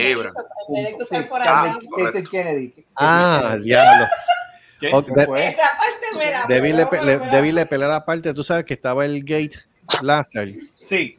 este 2.07 2.23
Kennedy. 2.23 2.73
Ah, 2.95 3.57
diablo. 3.61 4.05
La 4.81 6.45
Debí 6.47 6.73
le, 6.73 6.85
le- 7.05 7.51
le 7.51 7.65
pelar 7.65 7.91
aparte. 7.91 8.33
Tú 8.33 8.43
sabes 8.43 8.65
que 8.65 8.73
estaba 8.73 9.05
el 9.05 9.23
gate 9.23 9.57
láser, 10.01 10.55
Sí, 10.75 11.15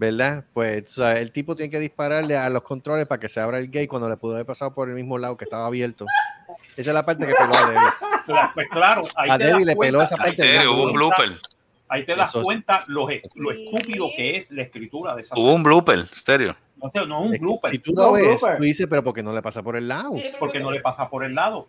¿verdad? 0.00 0.44
Pues 0.54 0.84
tú 0.84 0.90
sabes, 1.02 1.20
el 1.20 1.30
tipo 1.30 1.54
tiene 1.54 1.68
que 1.70 1.78
dispararle 1.78 2.34
a 2.34 2.48
los 2.48 2.62
controles 2.62 3.06
para 3.06 3.20
que 3.20 3.28
se 3.28 3.38
abra 3.38 3.58
el 3.58 3.66
gate 3.66 3.86
cuando 3.86 4.08
le 4.08 4.16
pudo 4.16 4.32
haber 4.32 4.46
pasado 4.46 4.72
por 4.72 4.88
el 4.88 4.94
mismo 4.94 5.18
lado 5.18 5.36
que 5.36 5.44
estaba 5.44 5.66
abierto. 5.66 6.06
Esa 6.74 6.90
es 6.90 6.94
la 6.94 7.04
parte 7.04 7.26
que 7.26 7.34
peló 7.34 7.54
a 7.54 7.70
Debbie. 7.70 8.50
Pues 8.54 8.66
claro, 8.70 9.02
ahí 9.14 9.28
A 9.30 9.36
te 9.36 9.44
Debbie 9.44 9.58
das 9.58 9.66
le 9.66 9.76
peló 9.76 9.98
cuenta- 9.98 10.04
esa 10.06 10.14
En 10.14 10.22
parte. 10.22 10.36
serio, 10.36 10.72
hubo 10.74 10.84
un 10.84 10.92
blooper. 10.94 11.38
Ahí 11.88 12.06
te 12.06 12.16
das 12.16 12.30
Eso 12.30 12.42
cuenta 12.42 12.82
lo, 12.86 13.08
lo 13.34 13.50
estúpido 13.50 14.06
que 14.16 14.38
es 14.38 14.50
la 14.52 14.62
escritura 14.62 15.14
de 15.14 15.20
esa 15.22 15.34
Hubo 15.36 15.52
un 15.52 15.62
blooper, 15.62 16.08
serio. 16.24 16.56
O 16.78 16.88
sea, 16.88 17.04
no 17.04 17.20
es 17.24 17.26
un 17.28 17.34
Es 17.34 17.40
blooper, 17.40 17.70
Si 17.70 17.78
tú 17.80 17.92
No, 17.92 18.02
lo 18.06 18.12
ves, 18.12 18.22
blooper. 18.40 18.56
tú 18.56 18.62
dices, 18.64 18.86
pero 18.88 19.04
¿por 19.04 19.12
qué 19.12 19.22
no 19.22 19.34
le 19.34 19.42
pasa 19.42 19.62
por 19.62 19.76
el 19.76 19.86
lado? 19.86 20.12
Porque 20.38 20.60
no 20.60 20.70
le 20.70 20.80
pasa 20.80 21.10
por 21.10 21.24
el 21.24 21.34
lado. 21.34 21.66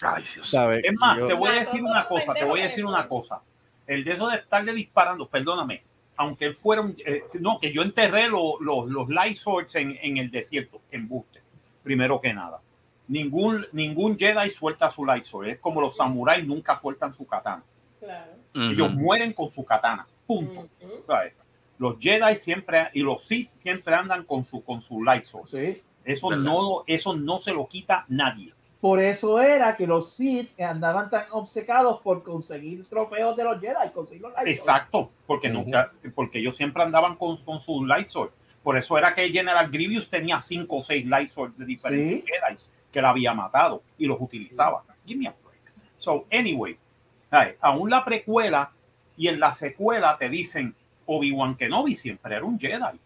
Ay, 0.00 0.24
Dios. 0.34 0.48
¿Sabes? 0.48 0.82
Es 0.84 0.94
más, 0.98 1.18
Yo- 1.18 1.26
te 1.26 1.34
voy 1.34 1.50
a 1.50 1.52
decir 1.60 1.82
una 1.82 2.06
cosa, 2.08 2.32
te 2.32 2.44
voy 2.44 2.60
a 2.60 2.62
decir 2.64 2.78
de 2.78 2.84
una 2.84 3.06
cosa. 3.06 3.40
El 3.86 4.04
de 4.04 4.12
eso 4.14 4.26
de 4.28 4.36
estarle 4.38 4.72
disparando, 4.72 5.28
perdóname, 5.28 5.82
aunque 6.16 6.46
él 6.46 6.54
fuera 6.54 6.82
un, 6.82 6.96
eh, 7.04 7.24
no, 7.40 7.58
que 7.60 7.72
yo 7.72 7.82
enterré 7.82 8.28
lo- 8.28 8.58
lo- 8.60 8.86
los 8.86 9.08
light 9.08 9.36
swords 9.36 9.74
en, 9.76 9.96
en 10.02 10.16
el 10.16 10.30
desierto, 10.30 10.80
embuste, 10.90 11.42
primero 11.82 12.20
que 12.20 12.32
nada. 12.32 12.60
Ningún, 13.08 13.66
ningún 13.72 14.18
Jedi 14.18 14.50
suelta 14.50 14.90
su 14.90 15.04
light 15.04 15.24
sword. 15.24 15.48
Es 15.48 15.58
como 15.60 15.80
los 15.80 15.96
samuráis 15.96 16.44
nunca 16.46 16.80
sueltan 16.80 17.14
su 17.14 17.24
katana. 17.26 17.62
Claro. 18.00 18.32
Ellos 18.54 18.92
mueren 18.94 19.32
con 19.32 19.50
su 19.50 19.64
katana. 19.64 20.06
Punto. 20.26 20.66
¿Sabes? 21.06 21.34
Los 21.78 21.98
Jedi 22.00 22.34
siempre 22.36 22.88
y 22.94 23.02
los 23.02 23.24
Sith 23.24 23.50
siempre 23.62 23.94
andan 23.94 24.24
con 24.24 24.44
su 24.44 24.64
con 24.64 24.80
su 24.82 25.04
light 25.04 25.24
sword. 25.24 25.46
Sí. 25.48 25.82
Eso 26.04 26.28
¿Verdad? 26.30 26.44
no 26.44 26.82
eso 26.86 27.14
no 27.14 27.40
se 27.40 27.52
lo 27.52 27.66
quita 27.68 28.04
nadie. 28.08 28.52
Por 28.86 29.02
eso 29.02 29.40
era 29.40 29.76
que 29.76 29.84
los 29.84 30.12
Sith 30.12 30.60
andaban 30.60 31.10
tan 31.10 31.24
obcecados 31.32 32.00
por 32.02 32.22
conseguir 32.22 32.86
trofeos 32.88 33.36
de 33.36 33.42
los 33.42 33.60
Jedi, 33.60 33.90
conseguir 33.92 34.22
los 34.22 34.30
lightsabers. 34.30 34.60
Exacto, 34.60 35.10
porque 35.26 35.48
nunca 35.48 35.90
porque 36.14 36.38
ellos 36.38 36.56
siempre 36.56 36.84
andaban 36.84 37.16
con, 37.16 37.36
con 37.38 37.58
su 37.58 37.84
light 37.84 38.08
sword. 38.10 38.30
Por 38.62 38.78
eso 38.78 38.96
era 38.96 39.12
que 39.12 39.28
General 39.30 39.68
Grievous 39.72 40.08
tenía 40.08 40.38
cinco 40.38 40.76
o 40.76 40.82
seis 40.84 41.04
light 41.04 41.30
swords 41.30 41.58
de 41.58 41.64
diferentes 41.64 42.30
Jedi 42.30 42.56
que 42.92 43.00
él 43.00 43.04
había 43.04 43.34
matado 43.34 43.82
y 43.98 44.06
los 44.06 44.20
utilizaba. 44.20 44.84
Give 45.04 45.18
me 45.18 45.26
a 45.26 45.34
break. 45.42 45.72
So, 45.96 46.24
anyway, 46.30 46.78
ay, 47.32 47.54
aún 47.60 47.90
la 47.90 48.04
precuela 48.04 48.70
y 49.16 49.26
en 49.26 49.40
la 49.40 49.52
secuela 49.52 50.16
te 50.16 50.28
dicen 50.28 50.76
Obi-Wan 51.06 51.56
Kenobi 51.56 51.96
siempre 51.96 52.36
era 52.36 52.44
un 52.44 52.56
Jedi. 52.56 53.00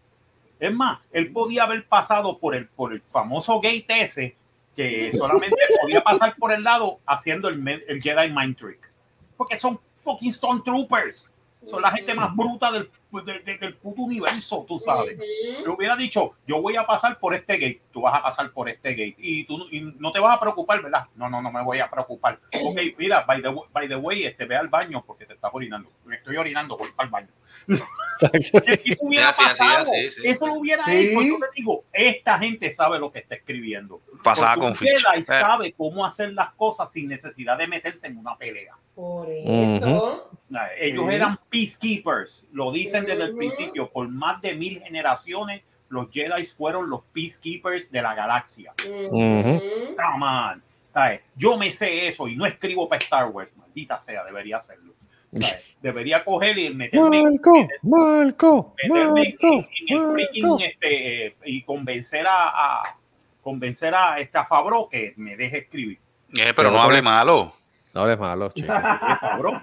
Es 0.59 0.71
más, 0.71 0.99
él 1.11 1.31
podía 1.31 1.63
haber 1.63 1.87
pasado 1.87 2.37
por 2.37 2.53
el, 2.53 2.67
por 2.67 2.93
el 2.93 3.01
famoso 3.01 3.59
gate 3.59 4.03
ese 4.03 4.35
que 4.81 5.11
solamente 5.17 5.57
podía 5.81 6.01
pasar 6.01 6.35
por 6.37 6.51
el 6.51 6.63
lado 6.63 6.99
haciendo 7.05 7.47
el, 7.47 7.67
el 7.87 8.01
Jedi 8.01 8.29
Mind 8.31 8.57
Trick. 8.57 8.91
Porque 9.37 9.57
son 9.57 9.79
fucking 10.01 10.33
Stormtroopers. 10.33 11.31
Son 11.69 11.81
la 11.81 11.91
gente 11.91 12.13
más 12.15 12.35
bruta 12.35 12.71
del 12.71 12.89
de- 13.11 13.39
de- 13.39 13.57
del 13.57 13.75
puto 13.75 14.03
universo, 14.03 14.65
tú 14.67 14.79
sabes. 14.79 15.17
Me 15.17 15.69
hubiera 15.69 15.95
dicho, 15.95 16.35
yo 16.47 16.61
voy 16.61 16.75
a 16.77 16.85
pasar 16.85 17.19
por 17.19 17.33
este 17.33 17.53
gate, 17.57 17.81
tú 17.91 18.01
vas 18.01 18.15
a 18.15 18.23
pasar 18.23 18.51
por 18.51 18.69
este 18.69 18.91
gate 18.91 19.15
y 19.17 19.43
tú 19.45 19.57
no- 19.57 19.65
y 19.69 19.81
no 19.99 20.11
te 20.11 20.19
vas 20.19 20.37
a 20.37 20.39
preocupar, 20.39 20.81
¿verdad? 20.81 21.05
No, 21.15 21.29
no, 21.29 21.41
no 21.41 21.51
me 21.51 21.61
voy 21.63 21.79
a 21.79 21.89
preocupar. 21.89 22.39
Ok, 22.63 22.77
mira, 22.97 23.21
by 23.21 23.41
the, 23.41 23.49
way- 23.49 23.67
by 23.73 23.87
the 23.87 23.95
way, 23.97 24.23
este, 24.25 24.45
ve 24.45 24.55
al 24.55 24.69
baño 24.69 25.03
porque 25.05 25.25
te 25.25 25.33
estás 25.33 25.51
orinando. 25.53 25.89
Me 26.05 26.15
estoy 26.15 26.37
orinando, 26.37 26.77
voy 26.77 26.89
para 26.95 27.05
el 27.07 27.11
baño. 27.11 27.27
Eso 27.67 27.85
hubiera 29.01 29.29
así, 29.29 29.43
pasado. 29.43 29.81
así, 29.91 30.11
sí. 30.11 30.21
Eso 30.25 30.47
lo 30.47 30.53
hubiera 30.53 30.85
Sí. 30.85 30.91
hecho. 30.91 31.21
Yo 31.21 31.37
te 31.37 31.45
digo, 31.55 31.83
esta 31.91 32.39
gente 32.39 32.73
sabe 32.73 32.99
lo 32.99 33.11
que 33.11 33.19
está 33.19 33.35
escribiendo. 33.35 33.99
Porque 34.23 34.41
con. 34.57 34.75
Jedi 34.75 34.97
Eh. 35.19 35.23
sabe 35.23 35.73
cómo 35.73 36.05
hacer 36.05 36.33
las 36.33 36.53
cosas 36.53 36.91
sin 36.91 37.07
necesidad 37.07 37.57
de 37.57 37.67
meterse 37.67 38.07
en 38.07 38.17
una 38.17 38.37
pelea. 38.37 38.75
Por 38.95 39.27
eso. 39.29 40.29
Ellos 40.77 41.05
Sí. 41.07 41.15
eran 41.15 41.39
peacekeepers, 41.49 42.45
lo 42.51 42.71
dicen 42.71 43.00
desde 43.05 43.23
el 43.23 43.35
principio. 43.35 43.89
Por 43.89 44.07
más 44.09 44.41
de 44.41 44.53
mil 44.55 44.81
generaciones, 44.81 45.61
los 45.89 46.09
Jedi 46.11 46.43
fueron 46.45 46.89
los 46.89 47.01
peacekeepers 47.13 47.91
de 47.91 48.01
la 48.01 48.15
galaxia. 48.15 48.73
Ujú. 48.87 49.61
Come 49.95 50.25
on. 50.25 50.63
¿Sabes? 50.93 51.21
Yo 51.35 51.57
me 51.57 51.71
sé 51.71 52.07
eso 52.07 52.27
y 52.27 52.35
no 52.35 52.45
escribo 52.45 52.87
para 52.89 52.99
Star 52.99 53.27
Wars. 53.29 53.49
Maldita 53.55 53.97
sea, 53.99 54.23
debería 54.25 54.57
hacerlo. 54.57 54.93
¿Sabes? 55.31 55.77
Debería 55.81 56.23
coger 56.25 56.57
y 56.57 56.73
meterme, 56.73 57.23
Marco, 57.23 57.67
Marco, 57.83 58.75
meterme 58.83 59.21
en, 59.21 59.27
Marco, 59.31 59.47
en 59.87 59.97
el 59.97 60.11
freaking 60.11 60.59
este, 60.61 61.27
eh, 61.27 61.35
y 61.45 61.61
convencer 61.63 62.27
a, 62.27 62.49
a- 62.81 62.97
convencer 63.41 63.95
a 63.95 64.19
esta 64.19 64.45
Fabro 64.45 64.87
que 64.91 65.13
me 65.15 65.35
deje 65.37 65.59
escribir. 65.59 65.97
Eh, 66.37 66.53
pero 66.55 66.69
no 66.71 66.81
hable 66.81 67.01
malo. 67.01 67.53
No 67.93 68.01
hables 68.01 68.19
malo, 68.19 68.51
chico. 68.53 68.67
Fabro. 69.21 69.59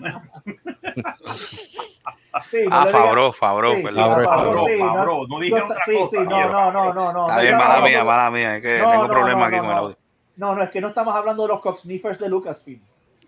Sí, 2.51 2.59
Ah, 2.71 2.85
Sí, 2.85 2.93
perdón. 2.93 3.33
sí, 3.33 3.39
Favreau, 3.39 4.67
sí, 4.67 4.79
no- 4.79 5.27
no 5.27 5.41
dije 5.41 5.59
no, 5.59 5.65
otra 5.65 5.85
sí, 5.85 5.95
cosa, 5.95 6.11
sí, 6.11 6.25
no, 6.25 6.49
no, 6.51 6.71
no, 6.73 6.95
no, 6.95 7.13
no. 7.13 7.27
Está 7.27 7.41
bien, 7.41 7.57
mala 7.57 7.81
mía, 7.81 8.05
mala 8.05 8.31
mía. 8.31 8.57
Es 8.57 8.63
que 8.63 8.79
No, 8.79 8.91
tengo 8.91 9.03
no, 9.05 9.09
problemas 9.13 9.39
no, 9.39 9.45
aquí 9.47 9.57
no, 9.57 9.63
con 9.63 9.71
el 9.71 9.77
no. 9.77 9.83
audio. 9.83 9.97
No, 10.37 10.55
no, 10.55 10.63
es 10.63 10.71
que 10.71 10.81
no 10.81 10.89
estamos 10.89 11.17
hablando 11.17 11.43
de 11.43 11.49
los 11.49 11.61
Coxniffers 11.61 12.19
de 12.21 12.29
Lucasfilm. 12.29 12.81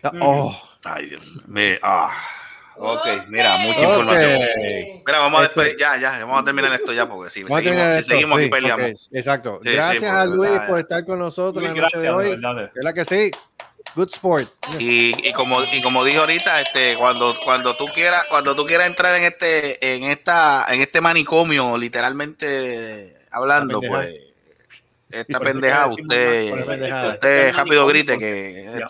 Ah, 0.03 0.11
Oh, 0.21 0.55
Ay, 0.85 1.07
Dios 1.07 1.47
mío. 1.47 1.77
Ah. 1.83 2.11
Ok, 2.77 3.05
mira, 3.27 3.57
mucha 3.57 3.81
información. 3.81 4.39
Mira, 5.05 5.19
vamos 5.19 5.41
a 5.41 5.43
Este- 5.45 5.59
despedir, 5.61 5.79
ya, 5.79 5.97
ya, 5.97 6.19
vamos 6.25 6.41
a 6.41 6.45
terminar 6.45 6.73
esto 6.73 6.93
ya, 6.93 7.07
porque 7.07 7.29
si 7.29 7.41
seguimos, 7.41 7.61
terminar 7.61 7.93
si 7.93 7.99
esto, 7.99 8.11
seguimos 8.13 8.37
sí, 8.39 8.43
aquí 8.45 8.51
peleamos. 8.51 9.09
exacto. 9.13 9.59
Gracias 9.61 10.03
a 10.11 10.25
Luis 10.25 10.49
verdad, 10.51 10.67
por 10.67 10.79
estar 10.79 11.05
con 11.05 11.19
nosotros 11.19 11.63
Luis, 11.63 11.75
la 11.75 11.81
noche 11.81 11.97
de 11.99 12.03
gracias, 12.07 12.31
hoy. 12.31 12.41
de 12.55 12.69
¿Verdad 12.73 12.93
que 12.95 13.05
sí? 13.05 13.31
Good 13.95 14.09
sport. 14.09 14.49
Y, 14.79 15.27
y 15.27 15.33
como 15.33 15.63
y 15.63 15.81
como 15.81 16.03
dije 16.03 16.17
ahorita, 16.17 16.61
este, 16.61 16.95
cuando 16.95 17.35
cuando 17.43 17.75
tú 17.75 17.87
quieras 17.87 18.25
cuando 18.29 18.55
tú 18.55 18.65
quieras 18.65 18.87
entrar 18.87 19.15
en 19.15 19.23
este 19.23 19.95
en 19.95 20.03
esta 20.03 20.65
en 20.69 20.81
este 20.81 21.01
manicomio, 21.01 21.77
literalmente 21.77 23.17
hablando, 23.31 23.79
pues 23.81 24.15
esta 25.09 25.39
decimos 25.39 25.97
usted 25.99 27.13
usted 27.13 27.53
rápido 27.53 27.85
grite 27.87 28.17
que. 28.17 28.85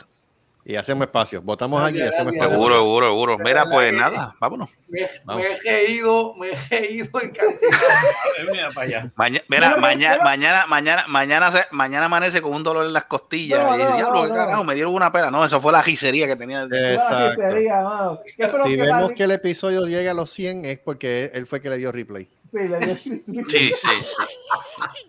Y 0.63 0.75
hacemos 0.75 1.07
espacio. 1.07 1.41
Votamos 1.41 1.83
aquí 1.83 1.97
y 1.97 2.01
hacemos 2.01 2.33
gracias. 2.33 2.35
espacio. 2.35 2.49
seguro, 2.57 2.75
seguro, 2.75 3.07
seguro. 3.07 3.38
Mira, 3.39 3.65
pues 3.65 3.91
nada, 3.93 4.35
vámonos. 4.39 4.69
Me, 4.88 5.09
Vamos. 5.25 5.43
me 5.43 5.51
he 5.51 5.57
reído, 5.59 6.33
me 6.35 6.49
he 6.51 6.55
reído 6.69 7.21
en 7.21 7.31
cantidad. 7.31 7.71
Mira 8.51 8.69
para 8.69 8.85
allá. 8.88 9.11
Maña- 9.15 9.41
mira, 9.47 9.77
mañana, 9.77 10.23
mañana, 10.23 10.65
mañana, 10.67 11.05
mañana, 11.07 11.51
se- 11.51 11.65
mañana 11.71 12.05
amanece 12.05 12.41
con 12.41 12.53
un 12.53 12.61
dolor 12.63 12.85
en 12.85 12.93
las 12.93 13.05
costillas. 13.05 13.63
No, 13.63 13.75
y 13.75 13.79
dice, 13.79 13.93
diablo, 13.95 14.27
no, 14.27 14.33
carajo, 14.35 14.63
me 14.63 14.75
dieron 14.75 14.93
una 14.93 15.11
pela. 15.11 15.31
No, 15.31 15.43
eso 15.43 15.59
fue 15.61 15.71
la 15.71 15.81
gisería 15.81 16.27
que 16.27 16.35
tenía. 16.35 16.63
Exacto. 16.63 17.41
Sería, 17.47 17.81
mano. 17.81 18.19
¿Qué 18.38 18.47
fue 18.47 18.59
lo 18.59 18.65
Si 18.65 18.71
que 18.75 18.81
vemos 18.81 19.09
la- 19.09 19.15
que 19.15 19.23
el 19.23 19.31
episodio 19.31 19.85
llega 19.88 20.11
a 20.11 20.13
los 20.13 20.29
100 20.29 20.65
es 20.65 20.77
porque 20.79 21.31
él 21.33 21.47
fue 21.47 21.59
que 21.61 21.69
le 21.69 21.77
dio 21.77 21.91
replay. 21.91 22.29
Sí, 22.52 23.22
Sí, 23.48 23.72
sí. 23.73 23.88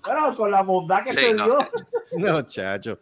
Bueno, 0.05 0.37
con 0.37 0.51
la 0.51 0.63
bondad 0.63 1.03
que 1.05 1.11
Sí, 1.11 1.17
se 1.17 1.35
no. 1.35 1.45
dio. 1.47 1.59
No, 2.19 2.43
chacho. 2.43 2.99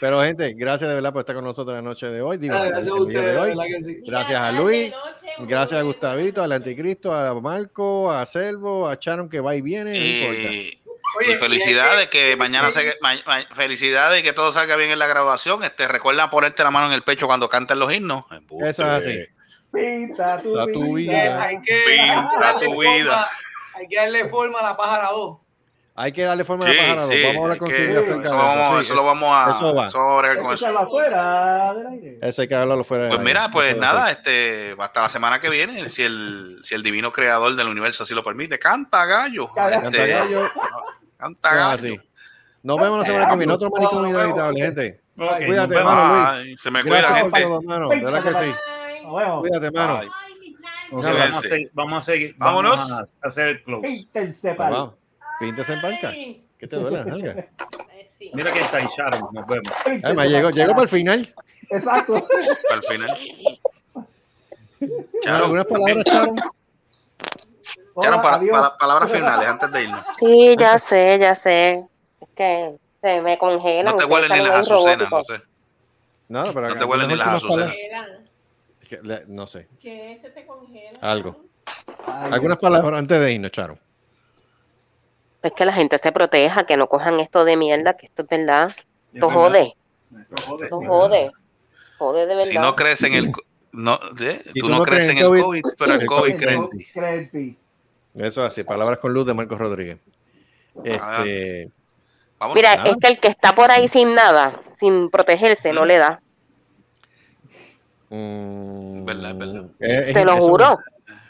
Pero, 0.00 0.22
gente, 0.22 0.54
gracias 0.54 0.88
de 0.88 0.94
verdad 0.94 1.12
por 1.12 1.20
estar 1.20 1.34
con 1.34 1.44
nosotros 1.44 1.74
la 1.76 1.82
noche 1.82 2.06
de 2.06 2.20
hoy. 2.22 2.38
Digo, 2.38 2.54
Ah, 2.56 2.64
Gracias 2.66 2.78
a 2.78 2.80
día 2.84 2.94
de 2.94 3.00
ustedes, 3.00 3.24
de 3.34 3.38
hoy. 3.38 3.48
verdad 3.50 3.64
que 3.64 3.82
sí. 3.82 3.98
Gracias 4.06 4.40
a 4.40 4.52
Luis. 4.52 4.90
noche, 4.90 5.26
Gracias 5.46 5.80
a. 5.80 5.82
Gustavito, 5.82 6.42
al 6.42 6.52
Anticristo, 6.52 7.14
a 7.14 7.38
Marco, 7.40 8.10
a 8.12 8.24
Selvo, 8.26 8.88
a 8.88 8.96
Sharon 9.00 9.28
que 9.28 9.40
va 9.40 9.54
y 9.56 9.62
viene. 9.62 9.92
no. 9.92 10.34
Y, 10.34 11.34
felicidades 11.38 12.08
que 12.08 12.36
mañana 12.36 12.70
se, 12.70 12.94
ma- 13.00 13.14
ma- 13.26 13.46
felicidades 13.54 14.20
y 14.20 14.22
que 14.22 14.32
todo 14.34 14.52
salga 14.52 14.76
bien 14.76 14.90
en 14.90 14.98
la 14.98 15.06
graduación. 15.06 15.64
Este, 15.64 15.88
recuerda 15.88 16.30
ponerte 16.30 16.62
la 16.62 16.70
mano 16.70 16.86
en 16.88 16.92
el 16.92 17.02
pecho 17.02 17.26
cuando 17.26 17.48
canten 17.48 17.78
los 17.78 17.92
himnos. 17.92 18.24
Eso 18.62 18.82
es 18.84 18.88
así. 19.06 19.18
Pinta 19.72 20.36
tu, 20.38 20.50
Está 20.58 20.72
tu 20.72 20.94
vida. 20.94 21.12
vida. 21.22 21.42
Hay 21.42 21.60
que 21.62 21.78
Pinta 21.86 22.60
tu 22.62 22.80
vida. 22.80 23.28
Hay 23.78 23.88
que 23.88 23.96
darle 23.96 24.28
forma 24.28 24.58
a 24.60 24.62
la 24.62 24.76
pájara 24.76 25.10
2. 25.10 25.38
Hay 26.00 26.12
que 26.12 26.22
darle 26.22 26.44
forma 26.44 26.64
a 26.64 26.68
Sí, 26.70 26.76
la 26.76 26.82
pájara. 26.82 27.06
sí, 27.08 27.22
Vamos 27.24 27.36
a 27.36 27.42
hablar 27.42 27.58
con 27.58 27.68
que- 27.68 27.74
Silvia 27.74 28.00
eso, 28.00 28.12
acerca 28.12 28.30
de 28.30 28.36
vamos, 28.36 28.54
eso. 28.56 28.74
sí, 28.74 28.80
eso 28.80 28.94
lo 28.94 29.04
vamos 29.04 29.30
a, 29.34 29.50
eso 29.50 29.74
va. 29.74 29.86
eso 29.88 29.98
a 29.98 30.18
bregar 30.18 30.38
con 30.38 30.54
Eso 30.54 30.68
eso. 30.70 30.86
fuera 30.88 31.74
del 31.74 31.86
aire. 31.88 32.18
Eso 32.22 32.42
hay 32.42 32.48
que 32.48 32.54
hablarlo 32.54 32.84
fuera 32.84 33.04
de 33.04 33.08
Pues 33.10 33.18
aire. 33.20 33.30
mira, 33.34 33.50
pues 33.50 33.66
Eso 33.68 33.74
es 33.76 33.80
nada, 33.80 34.10
este, 34.12 34.76
hasta 34.78 35.02
la 35.02 35.08
semana 35.08 35.40
que 35.40 35.48
viene, 35.50 35.88
si 35.88 36.02
el, 36.04 36.60
si 36.62 36.74
el 36.76 36.82
divino 36.84 37.10
creador 37.10 37.56
del 37.56 37.66
universo 37.66 38.04
así 38.04 38.14
lo 38.14 38.22
permite, 38.22 38.58
canta 38.60 39.04
gallo. 39.06 39.48
Canta 39.52 39.74
Este, 39.74 39.82
Canta 39.82 40.06
gallo. 40.06 40.50
Canta 41.16 41.48
Eso 41.48 41.56
gallo. 41.58 41.74
así. 41.74 42.00
Nos 42.62 42.76
vemos 42.78 42.98
la 42.98 43.04
semana 43.04 43.28
que 43.28 43.36
viene. 43.36 43.52
Otro 43.52 43.68
vemos. 43.70 44.08
inevitable, 44.08 44.60
gente. 44.60 45.00
Ok, 45.18 45.26
Cuídate, 45.46 45.56
nos 45.56 45.68
vemos. 45.68 45.94
mano, 45.94 46.14
Luis. 46.14 46.26
Ay, 46.28 46.56
se 46.58 46.70
me 46.70 46.82
Gracias 46.84 47.10
cuida, 47.10 47.20
por 47.22 47.30
gente. 47.38 47.42
todo, 47.42 47.62
mano. 47.62 47.88
De 47.88 47.96
verdad 48.04 48.22
que 48.22 48.34
sí. 48.34 48.54
Cuídate, 49.40 49.70
mano. 49.72 50.00
Ay. 50.90 50.96
Ok, 50.96 51.02
Nada, 51.02 51.18
vamos, 51.26 51.36
a 51.36 51.40
seguir, 51.48 51.70
vamos 51.74 52.02
a 52.02 52.06
seguir. 52.06 52.34
Vámonos. 52.38 52.76
Vamos 52.90 53.08
a 53.22 53.28
hacer 53.28 53.48
el 53.48 53.62
close. 53.62 53.86
Píntense, 53.88 54.54
pal. 54.54 54.72
Vamos. 54.72 54.94
Píntese 55.40 55.72
en. 55.74 55.84
Ay, 55.84 56.44
¿Qué 56.58 56.66
te 56.66 56.76
duele, 56.76 57.04
nalga? 57.04 57.32
eh, 57.32 58.06
sí. 58.18 58.30
Mira 58.34 58.52
que 58.52 58.60
está 58.60 58.78
Sharon. 58.80 59.28
Nos 59.32 59.46
vemos. 59.46 59.72
Píntense, 59.84 60.06
Ay, 60.06 60.14
me 60.16 60.28
llegó, 60.28 60.50
llegó 60.50 60.70
para 60.72 60.82
el 60.82 60.88
final. 60.88 61.34
Exacto. 61.70 62.26
Al 62.70 62.82
final. 62.82 63.16
Bueno, 64.80 65.04
Chao. 65.22 65.44
¿Algunas 65.44 65.66
palabras, 65.66 66.04
no, 66.14 66.52
Hola, 67.94 68.22
para, 68.22 68.38
para- 68.40 68.78
palabras 68.78 69.10
finales 69.10 69.48
antes 69.48 69.72
de 69.72 69.82
irnos. 69.82 70.04
Sí, 70.18 70.54
ya 70.58 70.78
sé, 70.78 71.18
ya 71.20 71.34
sé. 71.34 71.74
Es 72.20 72.28
que 72.36 72.76
se 73.00 73.20
me 73.20 73.36
congelan. 73.38 73.86
No 73.86 73.96
te 73.96 74.04
huelen 74.04 74.30
ni 74.32 74.44
las 74.44 74.54
azucenas, 74.54 75.10
no 75.10 75.24
sé. 75.24 75.42
Nada, 76.28 76.52
pero 76.52 76.68
No 76.68 76.76
te 76.78 76.84
huelen 76.84 77.08
ni 77.08 77.16
las 77.16 77.28
azucenas. 77.28 77.74
palabras. 77.74 78.20
Era, 78.90 79.00
Que 79.02 79.06
le- 79.08 79.24
No 79.26 79.46
sé. 79.46 79.68
¿Qué 79.80 80.18
se 80.20 80.30
te 80.30 80.46
congela? 80.46 80.98
Algo. 81.00 81.44
Ay, 82.06 82.32
Algunas 82.32 82.58
palabras 82.58 82.98
antes 82.98 83.20
de 83.20 83.32
irnos, 83.32 83.50
Sharon. 83.52 83.78
Es 85.42 85.52
que 85.52 85.64
la 85.64 85.72
gente 85.72 85.98
se 85.98 86.10
proteja, 86.12 86.64
que 86.64 86.76
no 86.76 86.88
cojan 86.88 87.20
esto 87.20 87.44
de 87.44 87.56
mierda, 87.56 87.96
que 87.96 88.06
esto 88.06 88.22
es 88.22 88.28
verdad. 88.28 88.68
Es 88.68 88.86
Esto 89.14 89.30
jode, 89.30 89.74
Esto 90.62 90.80
jode. 90.80 91.30
jode. 91.98 92.20
De 92.26 92.34
verdad. 92.34 92.44
Si 92.44 92.58
no 92.58 92.74
crees 92.76 93.02
en 93.02 93.14
el... 93.14 93.32
No, 93.72 93.98
¿eh? 94.20 94.42
Si 94.52 94.60
Tú 94.60 94.68
no 94.68 94.82
crees 94.82 95.08
en 95.08 95.18
el 95.18 95.24
COVID, 95.26 95.62
pero 95.78 95.94
el 95.94 96.06
COVID 96.06 96.36
cree 96.36 96.54
en 96.54 96.70
ti. 96.70 96.86
cree. 96.92 97.56
Eso 98.14 98.44
así, 98.44 98.64
palabras 98.64 98.98
con 98.98 99.12
luz 99.12 99.26
de 99.26 99.34
Marcos 99.34 99.58
Rodríguez. 99.58 99.98
Este. 100.82 101.70
Mira, 102.54 102.76
Nada. 102.76 102.90
es 102.90 102.96
que 102.98 103.06
el 103.08 103.20
que 103.20 103.28
está 103.28 103.54
por 103.54 103.70
ahí 103.70 103.88
sin 103.88 104.14
nada, 104.14 104.60
sin 104.80 105.10
protegerse, 105.10 105.72
no 105.72 105.84
le 105.84 105.98
da. 105.98 106.20
Mm, 108.10 109.04
Verdad, 109.04 109.30
es 109.32 109.38
verdad. 109.38 109.64
es- 109.80 110.12
Te 110.14 110.24
lo 110.24 110.32
eso- 110.34 110.40
juro. 110.48 110.78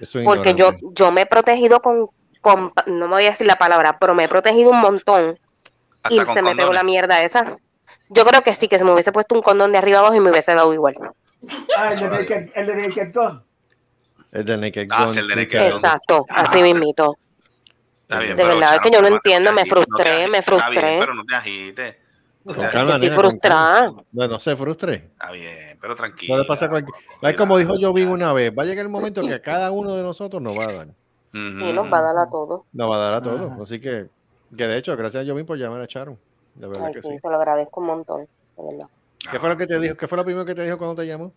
eso 0.01 0.19
es 0.21 0.25
Porque 0.25 0.55
yo, 0.55 0.71
yo 0.93 1.11
me 1.13 1.23
he 1.23 1.27
protegido 1.27 1.81
con, 1.81 2.07
con, 2.41 2.73
no 2.87 3.09
me 3.09 3.15
voy 3.15 3.27
a 3.27 3.31
decir 3.31 3.47
la 3.47 3.57
palabra, 3.57 3.99
pero 3.99 4.15
me 4.15 4.25
he 4.25 4.29
protegido 4.29 4.71
un 4.71 4.81
montón 4.81 5.39
y 6.11 6.19
Hasta 6.21 6.35
se 6.35 6.43
me 6.43 6.55
pegó 6.57 6.73
la 6.73 6.83
mierda 6.85 7.23
esa. 7.23 7.57
Yo 8.11 8.25
creo 8.25 8.43
que 8.43 8.55
sí, 8.55 8.69
que 8.69 8.79
se 8.79 8.85
me 8.85 8.93
hubiese 8.93 9.13
puesto 9.13 9.35
un 9.35 9.43
condón 9.43 9.73
de 9.73 9.79
arriba 9.79 9.99
abajo 9.99 10.15
y 10.15 10.21
me 10.21 10.31
hubiese 10.31 10.55
dado 10.55 10.73
igual. 10.73 10.95
Ah, 11.77 11.93
el 11.93 11.99
de 12.01 12.09
Naked, 12.09 12.51
el 12.55 12.67
de 12.67 12.75
Naked 12.75 13.13
Gun. 13.15 13.43
El 14.33 14.45
de 14.45 14.57
Naked 14.59 14.89
Gun, 14.89 15.13
sí, 15.15 15.19
el 15.21 15.29
de 15.29 15.35
tú 15.35 15.41
Naked 15.41 15.51
que- 15.51 15.59
Gun. 15.71 15.73
Exacto, 15.77 16.27
así 16.31 16.63
mismito. 16.63 17.17
Está 18.03 18.21
bien, 18.21 18.37
De 18.37 18.45
verdad, 18.45 18.75
es 18.77 18.81
que 18.81 18.91
yo 18.91 19.03
no 19.03 19.09
entiendo, 19.09 19.53
me 19.53 19.67
frustré, 19.67 20.27
me 20.29 20.39
Está 20.39 20.41
bien, 20.41 20.43
frustré. 20.43 20.97
pero 20.99 21.15
no 21.15 21.25
te 21.25 21.35
agites. 21.35 21.97
Con 22.55 22.67
calma, 22.67 22.95
Estoy 22.95 23.01
nena, 23.01 23.15
con 23.15 23.31
frustrada. 23.31 23.81
calma. 23.85 24.05
No, 24.13 24.29
no 24.29 24.41
se 24.41 24.57
frustre. 24.57 24.95
Está 24.95 25.33
bien, 25.33 25.79
pero 25.81 25.95
tranquilo. 25.97 26.37
No 26.37 26.43
le 26.43 26.49
pasa 26.49 26.67
a 26.67 26.69
cualquier... 26.69 26.97
Es 27.23 27.37
como 27.37 27.59
dijo 27.59 27.75
Jovín 27.81 28.09
una 28.09 28.33
vez, 28.33 28.53
va 28.57 28.63
a 28.63 28.67
llegar 28.67 28.85
el 28.85 28.91
momento 28.91 29.23
que 29.23 29.35
a 29.35 29.43
cada 29.43 29.71
uno 29.71 29.95
de 29.95 30.03
nosotros 30.03 30.41
nos 30.41 30.59
va 30.59 30.65
a 30.65 30.73
dar. 30.73 30.89
Y 31.33 31.73
nos 31.73 31.93
va 31.93 31.99
a 31.99 32.03
dar 32.03 32.19
a 32.19 32.31
todos. 32.31 32.63
Nos 32.73 32.91
va 32.91 32.97
a 32.97 32.99
dar 32.99 33.15
a 33.15 33.23
todos. 33.23 33.53
Así 33.61 33.81
que, 33.81 34.09
que 34.57 34.67
de 34.67 34.79
hecho, 34.79 34.97
gracias 34.97 35.25
a 35.25 35.29
Jovín 35.29 35.47
por 35.47 35.59
llamar 35.59 35.81
a 35.81 35.87
Sharon. 35.87 36.19
De 36.55 36.67
verdad 36.67 36.87
Ay, 36.87 36.95
que 36.95 37.03
sí, 37.03 37.09
sí. 37.11 37.19
te 37.21 37.29
lo 37.29 37.37
agradezco 37.37 37.81
un 37.81 37.87
montón, 37.87 38.29
de 38.57 38.65
verdad. 38.65 38.89
¿Qué 39.31 39.39
fue 39.39 39.49
lo 39.49 39.57
que 39.57 39.67
te 39.67 39.79
dijo? 39.79 39.95
¿Qué 39.95 40.09
fue 40.09 40.17
lo 40.17 40.25
primero 40.25 40.45
que 40.45 40.55
te 40.55 40.63
dijo 40.65 40.79
cuando 40.79 40.97
te 40.97 41.07
llamó? 41.07 41.33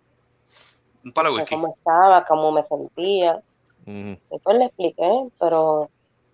Un 1.04 1.12
palo 1.12 1.36
de 1.36 1.46
cómo 1.46 1.76
estaba, 1.78 2.26
cómo 2.26 2.52
me 2.52 2.64
sentía. 2.64 3.42
Después 3.86 4.58
le 4.58 4.66
expliqué, 4.66 5.28
pero 5.40 5.90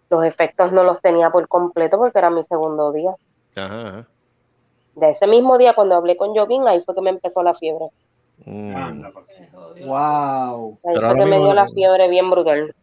los 0.09 0.23
efectos 0.25 0.71
no 0.71 0.83
los 0.83 1.01
tenía 1.01 1.29
por 1.29 1.47
completo 1.47 1.97
porque 1.97 2.19
era 2.19 2.29
mi 2.29 2.43
segundo 2.43 2.91
día. 2.91 3.15
Ajá, 3.55 3.87
ajá. 3.87 4.07
De 4.97 5.11
ese 5.11 5.27
mismo 5.27 5.57
día, 5.57 5.73
cuando 5.75 5.95
hablé 5.95 6.17
con 6.17 6.35
Jovín, 6.35 6.67
ahí 6.67 6.81
fue 6.83 6.95
que 6.95 7.01
me 7.01 7.11
empezó 7.11 7.43
la 7.43 7.53
fiebre. 7.53 7.85
Mm. 8.45 9.03
Jodió. 9.53 9.87
Wow. 9.87 10.79
Ahí 10.83 10.93
Pero 10.95 11.09
fue 11.09 11.17
que 11.19 11.25
me 11.25 11.37
dio 11.37 11.47
no- 11.47 11.53
la 11.53 11.67
fiebre 11.67 12.07
bien 12.09 12.29
brutal. 12.29 12.75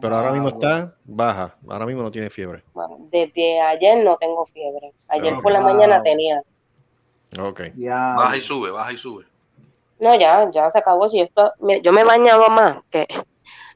Pero 0.00 0.16
ahora 0.16 0.32
mismo 0.32 0.48
está 0.48 0.94
baja. 1.04 1.54
Ahora 1.68 1.86
mismo 1.86 2.02
no 2.02 2.10
tiene 2.10 2.28
fiebre. 2.30 2.62
Bueno, 2.74 2.96
desde 3.10 3.60
ayer 3.60 4.04
no 4.04 4.16
tengo 4.16 4.46
fiebre. 4.46 4.92
Ayer 5.08 5.36
por 5.38 5.52
la 5.52 5.60
wow. 5.60 5.72
mañana 5.74 6.02
tenía. 6.02 6.42
Ok. 7.40 7.60
Baja 7.76 8.36
y 8.36 8.40
sube, 8.42 8.70
baja 8.70 8.92
y 8.92 8.96
sube. 8.96 9.24
No, 10.00 10.18
ya, 10.18 10.50
ya 10.50 10.70
se 10.70 10.78
acabó. 10.78 11.08
Si 11.08 11.20
esto, 11.20 11.52
yo 11.82 11.92
me 11.92 12.04
bañaba 12.04 12.48
más 12.48 12.78
que 12.90 13.06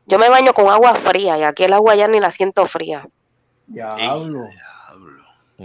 yo 0.07 0.19
me 0.19 0.29
baño 0.29 0.53
con 0.53 0.69
agua 0.69 0.95
fría 0.95 1.39
y 1.39 1.43
aquí 1.43 1.65
el 1.65 1.73
agua 1.73 1.95
ya 1.95 2.09
ni 2.09 2.19
la 2.21 2.31
siento 2.31 2.67
fría. 2.67 3.07
Diablo. 3.67 4.45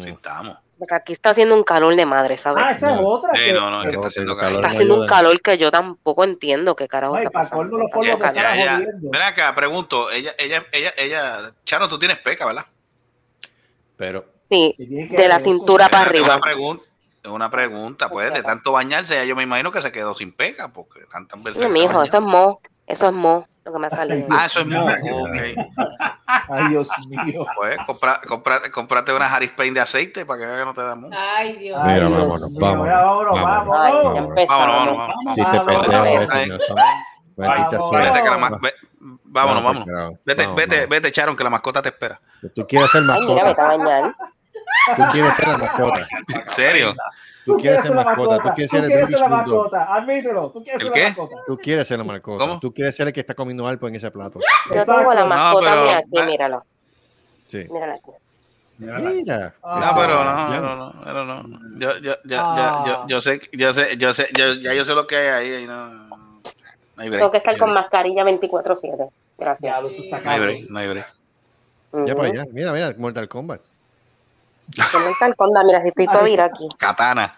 Sí, 0.03 0.10
estamos. 0.10 0.57
Porque 0.80 0.95
aquí 0.95 1.14
está 1.14 1.32
haciendo 1.32 1.56
un 1.56 1.64
calor 1.64 1.95
de 1.95 2.06
madre, 2.06 2.38
¿sabes? 2.38 2.64
Ah, 2.65 2.72
esa 2.72 2.91
es 2.94 2.99
otra. 3.03 3.32
Sí, 3.36 3.45
que- 3.45 3.53
no, 3.53 3.69
no, 3.72 3.82
es 3.84 3.90
que 3.90 3.95
está 3.95 4.07
haciendo 4.07 4.36
calor. 4.36 4.53
Está 4.53 4.68
haciendo 4.68 5.02
un 5.02 5.07
calor 5.07 5.41
que 5.41 5.57
yo 5.57 5.72
tampoco 5.72 6.24
entiendo 6.24 6.76
qué 6.76 6.88
carajo 6.88 7.15
Ay, 7.15 7.26
está 7.26 7.32
pasando. 7.32 7.78
los 7.78 8.06
Ya, 8.06 8.34
ya, 8.34 8.56
ya. 8.56 8.80
Ven 9.02 9.22
acá, 9.22 9.53
pregunto. 9.56 10.11
Ella, 10.11 10.34
ella, 10.38 10.65
ella, 10.72 10.94
ella. 10.98 11.52
Chano, 11.65 11.88
tú 11.88 11.98
tienes 11.98 12.19
peca, 12.19 12.45
¿verdad? 12.45 12.65
Pero. 13.95 14.26
Sí, 14.49 14.76
de 14.78 15.28
la 15.28 15.40
cintura 15.40 15.90
para 15.90 16.07
arriba. 16.07 16.36
Una 16.36 16.40
pregunta, 16.40 16.84
una 17.26 17.49
pregunta, 17.49 18.10
pues, 18.10 18.34
de 18.34 18.44
tanto 18.44 18.72
bañarse, 18.72 19.15
ya 19.15 19.26
yo 19.26 19.36
me 19.36 19.44
imagino 19.44 19.72
que 19.72 19.82
se 19.82 19.91
quedó 19.91 20.15
sin 20.15 20.32
peca, 20.32 20.72
porque 20.72 21.02
tantas 21.11 21.44
veces. 21.44 21.61
Se 21.61 21.69
mijo, 21.69 22.02
eso 22.03 22.18
es 22.18 22.24
mo, 22.24 22.61
eso 22.86 23.07
es 23.07 23.14
mo, 23.14 23.48
lo 23.68 23.73
que 23.73 23.80
me 23.80 23.89
salido. 23.89 24.27
Ah, 24.31 24.45
eso 24.45 24.61
es 24.61 24.65
mo. 24.68 24.85
Ok. 24.85 25.35
Ay, 26.49 26.69
Dios 26.69 26.88
mío. 27.10 27.45
Pues, 27.56 27.77
compra, 27.85 28.22
compra, 28.27 28.61
comprate 28.72 29.14
una 29.14 29.34
Harris 29.34 29.52
Paint 29.52 29.76
de 29.76 29.81
aceite 29.81 30.26
para 30.26 30.39
que 30.39 30.45
vea 30.45 30.57
que 30.57 30.65
no 30.65 30.73
te 30.73 30.81
da 30.81 30.95
mo. 30.95 31.10
Ay, 31.14 31.57
Dios. 31.57 31.80
Mira, 31.84 32.07
mío, 32.07 32.18
vámonos. 32.18 32.53
ya, 32.53 32.60
vámonos, 32.60 33.39
vámonos. 33.39 34.48
Vámonos. 34.48 34.48
Vámonos, 34.48 35.88
vámonos, 35.88 36.27
vámonos. 36.27 36.61
Maldita 37.38 37.81
sea. 37.81 38.11
Vámonos, 38.11 38.61
Vamos, 39.30 39.64
vámonos. 39.64 40.19
Vete, 40.26 40.48
vete, 40.48 40.85
vete, 40.88 41.11
Charon, 41.11 41.35
que 41.35 41.44
la 41.44 41.49
mascota 41.49 41.81
te 41.81 41.89
espera. 41.89 42.19
Tú 42.56 42.65
quieres 42.65 42.89
ser 42.89 43.03
Ay, 43.10 43.22
mira, 43.27 43.53
mascota. 43.53 44.15
Tú 44.95 45.03
quieres 45.11 45.35
ser 45.35 45.48
la 45.48 45.57
mascota. 45.57 46.07
¿En 46.27 46.49
serio? 46.53 46.95
Tú 47.48 47.57
quieres 47.57 47.82
ser 47.82 47.94
mascota. 47.95 48.38
Tú 48.44 48.49
quieres 48.53 48.72
ser 48.72 48.84
el 48.84 48.90
Tú 48.90 48.95
quieres 48.95 49.10
ser 49.10 49.19
la 49.22 49.28
mascota. 49.30 49.95
Admítelo. 49.95 50.52
Tú 50.52 50.64
quieres 50.64 50.82
¿El 50.82 50.88
ser 50.88 50.94
qué? 50.94 51.02
la 51.02 51.07
mascota. 51.10 51.36
Tú 51.48 51.57
quieres 51.57 51.88
ser 51.88 51.98
la 51.98 52.03
mascota. 52.03 52.45
¿Cómo? 52.45 52.60
Tú 52.60 52.74
quieres 52.74 52.95
ser 52.95 53.07
el 53.07 53.14
que 53.14 53.19
está 53.22 53.34
comiendo 53.34 53.65
algo 53.68 53.88
en 53.88 53.95
ese 53.95 54.11
plato. 54.11 54.40
Yo 54.76 54.86
tengo 54.86 55.14
la 55.14 55.26
mascota 55.26 55.69
pero- 55.72 55.84
mía 55.84 55.98
aquí, 55.98 56.18
ah. 56.18 56.26
mírala, 56.26 56.64
Sí. 57.48 57.68
mírala 57.72 57.94
aquí. 57.95 58.11
Mira. 58.80 59.56
Ah. 59.64 59.80
No, 59.91 59.99
pero 59.99 60.24
no, 60.24 60.52
Ya. 60.53 60.60
no, 60.61 60.76
no, 60.76 60.94
pero 61.03 61.26
no. 61.26 61.60
Yo, 61.80 61.98
yo, 61.98 62.14
yo, 62.26 62.38
Ah. 62.40 62.84
yo, 62.86 62.94
yo, 62.94 63.07
yo 63.07 63.22
sé, 63.22 63.41
yo 63.53 63.74
sé, 63.74 63.98
yo 63.98 64.14
sé, 64.14 64.28
yo, 64.38 64.53
ya 64.53 64.74
yo 64.76 64.86
sé 64.86 64.94
lo 64.94 65.07
que 65.07 65.15
hay 65.15 65.28
ahí, 65.28 65.53
ahí 65.61 65.65
no, 65.65 65.88
no 65.90 66.41
hay 66.98 67.10
break. 67.10 67.19
Tengo 67.19 67.32
que 67.32 67.38
estar 67.38 67.53
no 67.56 67.60
con 67.65 67.74
mascarilla 67.74 68.24
24/7. 68.24 69.10
Gracias. 69.38 69.82
No 70.24 70.30
hay 70.32 70.40
break, 70.40 70.69
no 70.69 70.80
hay 70.80 70.90
break. 70.90 71.07
Ya 71.94 71.99
Ujú. 72.14 72.15
para 72.18 72.30
allá. 72.30 72.45
Mira, 72.52 72.72
mira, 72.72 72.94
Mortal 72.98 73.28
Kombat. 73.28 73.61
¿Cómo 74.91 75.07
está 75.10 75.27
el 75.27 75.35
conda? 75.35 75.64
Mira, 75.64 75.81
si 75.81 75.88
estoy 75.89 76.07
aquí. 76.39 76.68
Katana, 76.77 77.35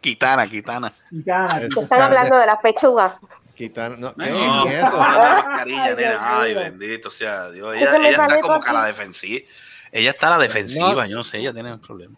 kitana, 0.00 0.46
kitana. 0.46 0.92
Y 1.10 1.22
gana. 1.22 1.60
¿Qué 1.72 1.80
están 1.80 2.02
hablando 2.02 2.36
de 2.36 2.46
las 2.46 2.58
pechugas? 2.60 3.14
Quitar, 3.54 3.98
no, 3.98 4.14
¿qué? 4.14 4.30
No, 4.30 4.64
Ni 4.64 4.74
eso. 4.74 4.96
la 4.96 5.44
mascarilla, 5.46 5.84
Ay, 5.84 5.94
nena. 5.96 6.40
Ay, 6.40 6.54
bendito 6.54 7.10
sea 7.10 7.50
Dios. 7.50 7.74
¿Qué 7.74 7.80
Ella, 7.82 7.96
ella 7.96 8.10
está 8.22 8.40
como 8.40 8.60
que 8.60 8.70
a 8.70 8.72
la 8.72 8.84
defensiva. 8.86 9.44
Ella 9.92 10.10
está 10.10 10.26
a 10.28 10.30
la 10.30 10.38
defensiva, 10.38 11.02
No. 11.02 11.04
yo 11.04 11.16
no 11.18 11.24
sé, 11.24 11.38
ella 11.38 11.52
tiene 11.52 11.72
un 11.72 11.80
problema. 11.80 12.14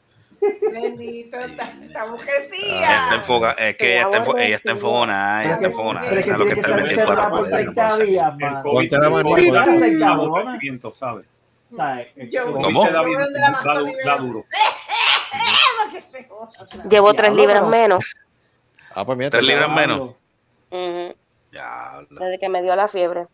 Bendito, 0.73 1.39
esta, 1.39 1.63
esta 1.65 1.83
Ella 1.85 2.07
mujercilla. 2.11 3.03
está 3.05 3.15
enfoca, 3.17 3.53
es 3.53 3.77
que 3.77 3.93
ella 3.95 4.03
está, 4.03 4.25
enfo- 4.25 4.39
ella 4.41 4.57
está 4.57 4.71
enfogona, 4.73 5.45
ella 5.45 5.55
está 5.55 5.67
enfogona. 5.67 6.01
Pero 6.09 6.21
es 6.21 6.27
lo 6.27 6.47
que 6.47 6.53
está 6.53 6.69
el 6.69 6.79
estar 6.79 6.83
24 6.83 7.13
encerrada 7.13 7.31
por 7.31 7.39
por 7.45 7.55
ahí, 7.55 7.65
no 7.65 7.73
30 7.73 7.89
puede 7.89 7.97
ser. 7.97 8.07
días, 8.07 8.33
El 8.33 8.39
mano. 8.39 8.59
COVID 8.61 8.75
Ponte 8.75 8.99
la 8.99 9.11
mano 9.11 9.35
te 9.35 9.43
y 9.43 9.51
da 9.51 9.63
ponte- 9.65 9.89
un 9.89 10.01
cabrón. 10.01 10.39
aburrimiento, 10.49 10.93
¿sabes? 10.93 11.27
¿Cómo? 12.43 12.87
Llevo 16.91 17.15
tres 17.15 17.35
libras 17.35 17.67
menos. 17.67 18.05
Ah, 18.95 19.05
pues 19.05 19.19
mira, 19.19 19.31
Tres 19.31 19.43
libras 19.45 19.71
menos. 19.73 20.01
Ujú. 20.71 21.15
Ya, 21.53 22.01
Desde 22.11 22.39
que 22.39 22.49
me 22.49 22.63
dio 22.63 22.75
la 22.77 22.89
fiebre. 22.89 23.27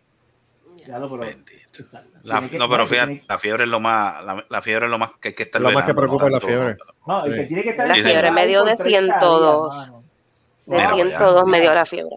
Bendito. 0.86 1.50
Exacto. 1.78 2.18
La- 2.24 2.40
no, 2.40 2.68
pero 2.68 2.86
fíjate, 2.86 3.06
tiene- 3.12 3.24
la 3.28 3.38
fiebre 3.38 3.64
es 3.64 3.70
lo 3.70 3.80
más, 3.80 4.24
la, 4.24 4.44
la 4.48 4.62
fiebre 4.62 4.86
es 4.86 4.90
lo 4.90 4.98
más 4.98 5.10
que 5.20 5.28
hay 5.28 5.34
que 5.34 5.42
estar 5.44 5.60
Lo 5.60 5.70
más 5.70 5.84
que 5.84 5.94
preocupa 5.94 6.26
es 6.26 6.32
la 6.32 6.40
fiebre. 6.40 6.76
No, 7.06 7.26
y 7.26 7.30
que 7.30 7.36
Sí. 7.42 7.46
tiene 7.48 7.62
que 7.62 7.70
estar 7.70 7.86
La 7.88 7.94
fiebre 7.94 8.30
me 8.30 8.46
dio 8.46 8.64
de 8.64 8.74
30 8.76 8.88
días, 8.88 9.20
102. 9.20 9.76
mano. 9.76 10.02
De 10.66 10.76
Mira, 10.76 10.90
vaya. 10.90 11.04
102 11.04 11.46
me 11.46 11.60
dio 11.60 11.74
la 11.74 11.86
fiebre. 11.86 12.16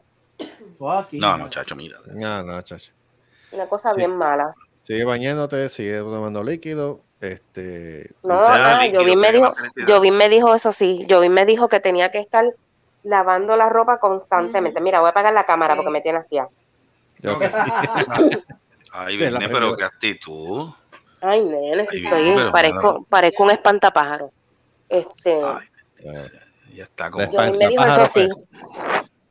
No, 0.80 1.36
hell. 1.36 1.42
muchacho, 1.42 1.76
mira. 1.76 1.98
No, 2.08 2.44
no, 2.44 2.62
chacho. 2.62 2.92
Una 3.52 3.68
cosa 3.68 3.90
Sí. 3.92 3.98
bien 3.98 4.16
mala. 4.18 4.54
Sigue 4.84 5.06
bañándote, 5.06 5.70
sigue 5.70 6.00
tomando 6.00 6.44
líquido. 6.44 7.00
Este. 7.22 8.12
No, 8.22 8.42
da 8.42 8.80
ah, 8.80 8.84
líquido, 8.84 9.02
Jovín 9.02 9.20
me 9.20 9.32
dijo, 9.32 9.54
me 10.12 10.30
dijo 10.30 10.54
eso 10.54 10.74
sí, 10.74 11.08
Jovín 11.10 11.32
me 11.32 11.46
dijo 11.46 11.70
que 11.70 11.80
tenía 11.80 12.12
que 12.12 12.20
estar 12.20 12.46
lavando 13.04 13.56
la 13.56 13.70
ropa 13.70 13.98
constantemente. 13.98 14.82
Mira, 14.82 15.00
voy 15.00 15.08
a 15.08 15.12
apagar 15.12 15.34
la 15.34 15.46
cámara 15.46 15.76
porque 15.76 15.90
me 15.90 16.02
tiene 16.02 16.20
así. 16.20 16.38
Ok. 16.38 17.44
Ay, 18.96 19.18
Sí, 19.18 19.26
pero 19.52 19.76
qué 19.76 19.86
actitud. 19.86 20.70
Ay, 21.22 21.46
nene, 21.46 21.88
Ay, 21.90 22.04
estoy, 22.04 22.52
parezco, 22.52 23.06
parezco 23.10 23.44
un 23.44 23.52
espantapájaro. 23.52 24.30
Este, 24.90 25.42
Ay, 25.44 25.68
ya 26.76 26.84
está 26.84 27.10
como. 27.10 27.24
La 27.24 27.32
Jovín 27.32 27.58
me 27.58 27.68
dijo 27.70 27.86
eso 27.86 28.08
sí, 28.08 28.28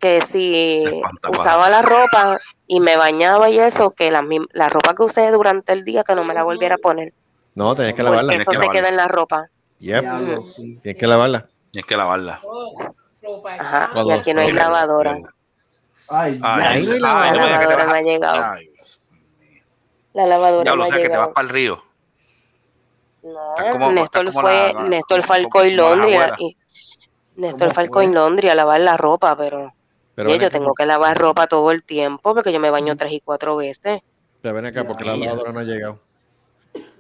que 0.03 0.21
si 0.21 0.85
usaba 1.31 1.71
la 1.71 1.81
ropa 1.81 2.39
y 2.67 2.81
me 2.81 2.97
bañaba 2.97 3.49
y 3.51 3.61
eso, 3.61 3.93
que 3.93 4.11
la, 4.11 4.23
la 4.53 4.69
ropa 4.69 4.95
que 4.97 5.05
usé 5.05 5.31
durante 5.31 5.73
el 5.73 5.85
día 5.85 6.03
que 6.03 6.17
no 6.17 6.25
me 6.25 6.35
la 6.35 6.43
volviera 6.43 6.75
a 6.75 6.79
poner, 6.79 7.13
No, 7.55 7.73
tenés 7.77 7.93
que 7.95 8.03
porque 8.03 8.11
lavarla. 8.11 8.29
Tienes 8.31 8.49
eso 8.49 8.51
que 8.51 8.57
se 8.57 8.61
lavarla. 8.63 8.81
queda 8.81 8.89
en 8.89 8.97
la 8.97 9.07
ropa. 9.09 9.47
Yep, 9.79 10.05
sí. 10.49 10.79
tienes 10.83 11.01
que 11.01 11.07
lavarla. 11.07 11.47
Tienes 11.71 11.87
que 11.87 11.97
lavarla. 11.97 12.41
Ajá, 13.61 13.89
y 13.91 13.93
Cuando- 13.93 14.15
aquí 14.15 14.35
no 14.35 14.41
hay 14.41 14.53
lavadora. 14.53 15.19
Ay, 16.09 16.39
La 16.41 16.57
lavadora 16.99 17.87
no 17.87 17.93
ha 17.95 18.03
llegado. 18.03 18.45
Ay. 18.45 18.71
La 20.15 20.27
lavadora 20.27 20.63
Diablo, 20.65 20.77
no 20.77 20.83
o 20.83 20.91
ha 20.91 20.95
sea 20.95 21.03
que 21.03 21.09
te 21.09 21.17
vas 21.17 21.29
para 21.29 21.47
el 21.47 21.49
río. 21.55 21.83
No, 23.23 23.55
como- 23.71 23.93
Néstor 23.93 24.33
fue, 24.33 24.73
la- 24.75 24.83
Néstor 24.83 25.23
Falcó 25.23 25.65
y 25.65 25.71
Londres 25.75 26.21
y 26.39 26.57
Néstor 27.37 27.69
¿Cómo 27.69 27.75
Falcó 27.75 27.95
fue? 28.01 28.05
y 28.07 28.09
Londres 28.09 28.51
a 28.51 28.55
lavar 28.57 28.81
la 28.81 28.97
ropa, 28.97 29.35
pero, 29.37 29.73
Pero 30.15 30.31
yo 30.31 30.37
acá, 30.37 30.51
tengo 30.51 30.75
que 30.75 30.87
lavar 30.87 31.19
ropa 31.19 31.47
todo 31.47 31.71
el 31.71 31.85
tiempo 31.85 32.35
porque 32.35 32.53
yo 32.53 32.61
me 32.61 32.71
baño 32.71 32.97
tres 32.97 33.13
y 33.13 33.21
cuatro 33.21 33.57
veces. 33.57 34.01
pero 34.43 34.55
ven 34.55 34.67
acá 34.67 34.87
porque 34.87 35.05
la 35.05 35.17
lavadora 35.17 35.53
no 35.53 35.61
ha 35.61 35.65
llegado. 35.65 35.99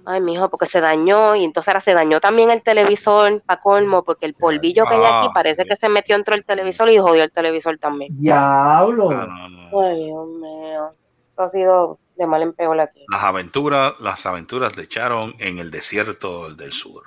Ay, 0.04 0.20
mijo, 0.20 0.48
porque 0.48 0.66
se 0.66 0.80
dañó 0.80 1.36
y 1.36 1.44
entonces 1.44 1.68
ahora 1.68 1.80
se 1.80 1.94
dañó 1.94 2.20
también 2.20 2.50
el 2.50 2.62
televisor 2.62 3.40
para 3.42 3.60
colmo 3.60 4.02
porque 4.02 4.26
el 4.26 4.34
polvillo 4.34 4.84
que 4.84 4.94
hay 4.94 5.00
aquí 5.04 5.28
Ah, 5.30 5.30
parece 5.32 5.62
sí. 5.62 5.68
que 5.68 5.76
se 5.76 5.88
metió 5.88 6.16
dentro 6.16 6.34
del 6.34 6.44
televisor 6.44 6.90
y 6.90 6.98
jodió 6.98 7.22
el 7.22 7.30
televisor 7.30 7.78
también. 7.78 8.12
Diablo. 8.18 9.10
No, 9.12 9.26
no, 9.28 9.48
no. 9.48 9.80
Ay, 9.80 10.04
Dios 10.06 10.26
mío. 10.26 10.90
Esto 11.30 11.42
ha 11.42 11.48
sido 11.48 11.96
de 12.16 12.26
mal 12.26 12.42
en 12.42 12.52
peor 12.52 12.80
aquí. 12.80 13.04
Las 13.10 13.22
aventuras, 13.22 13.94
las 14.00 14.26
aventuras 14.26 14.72
de 14.72 14.88
Charon 14.88 15.34
en 15.38 15.58
el 15.58 15.70
desierto 15.70 16.52
del 16.52 16.72
sur. 16.72 17.04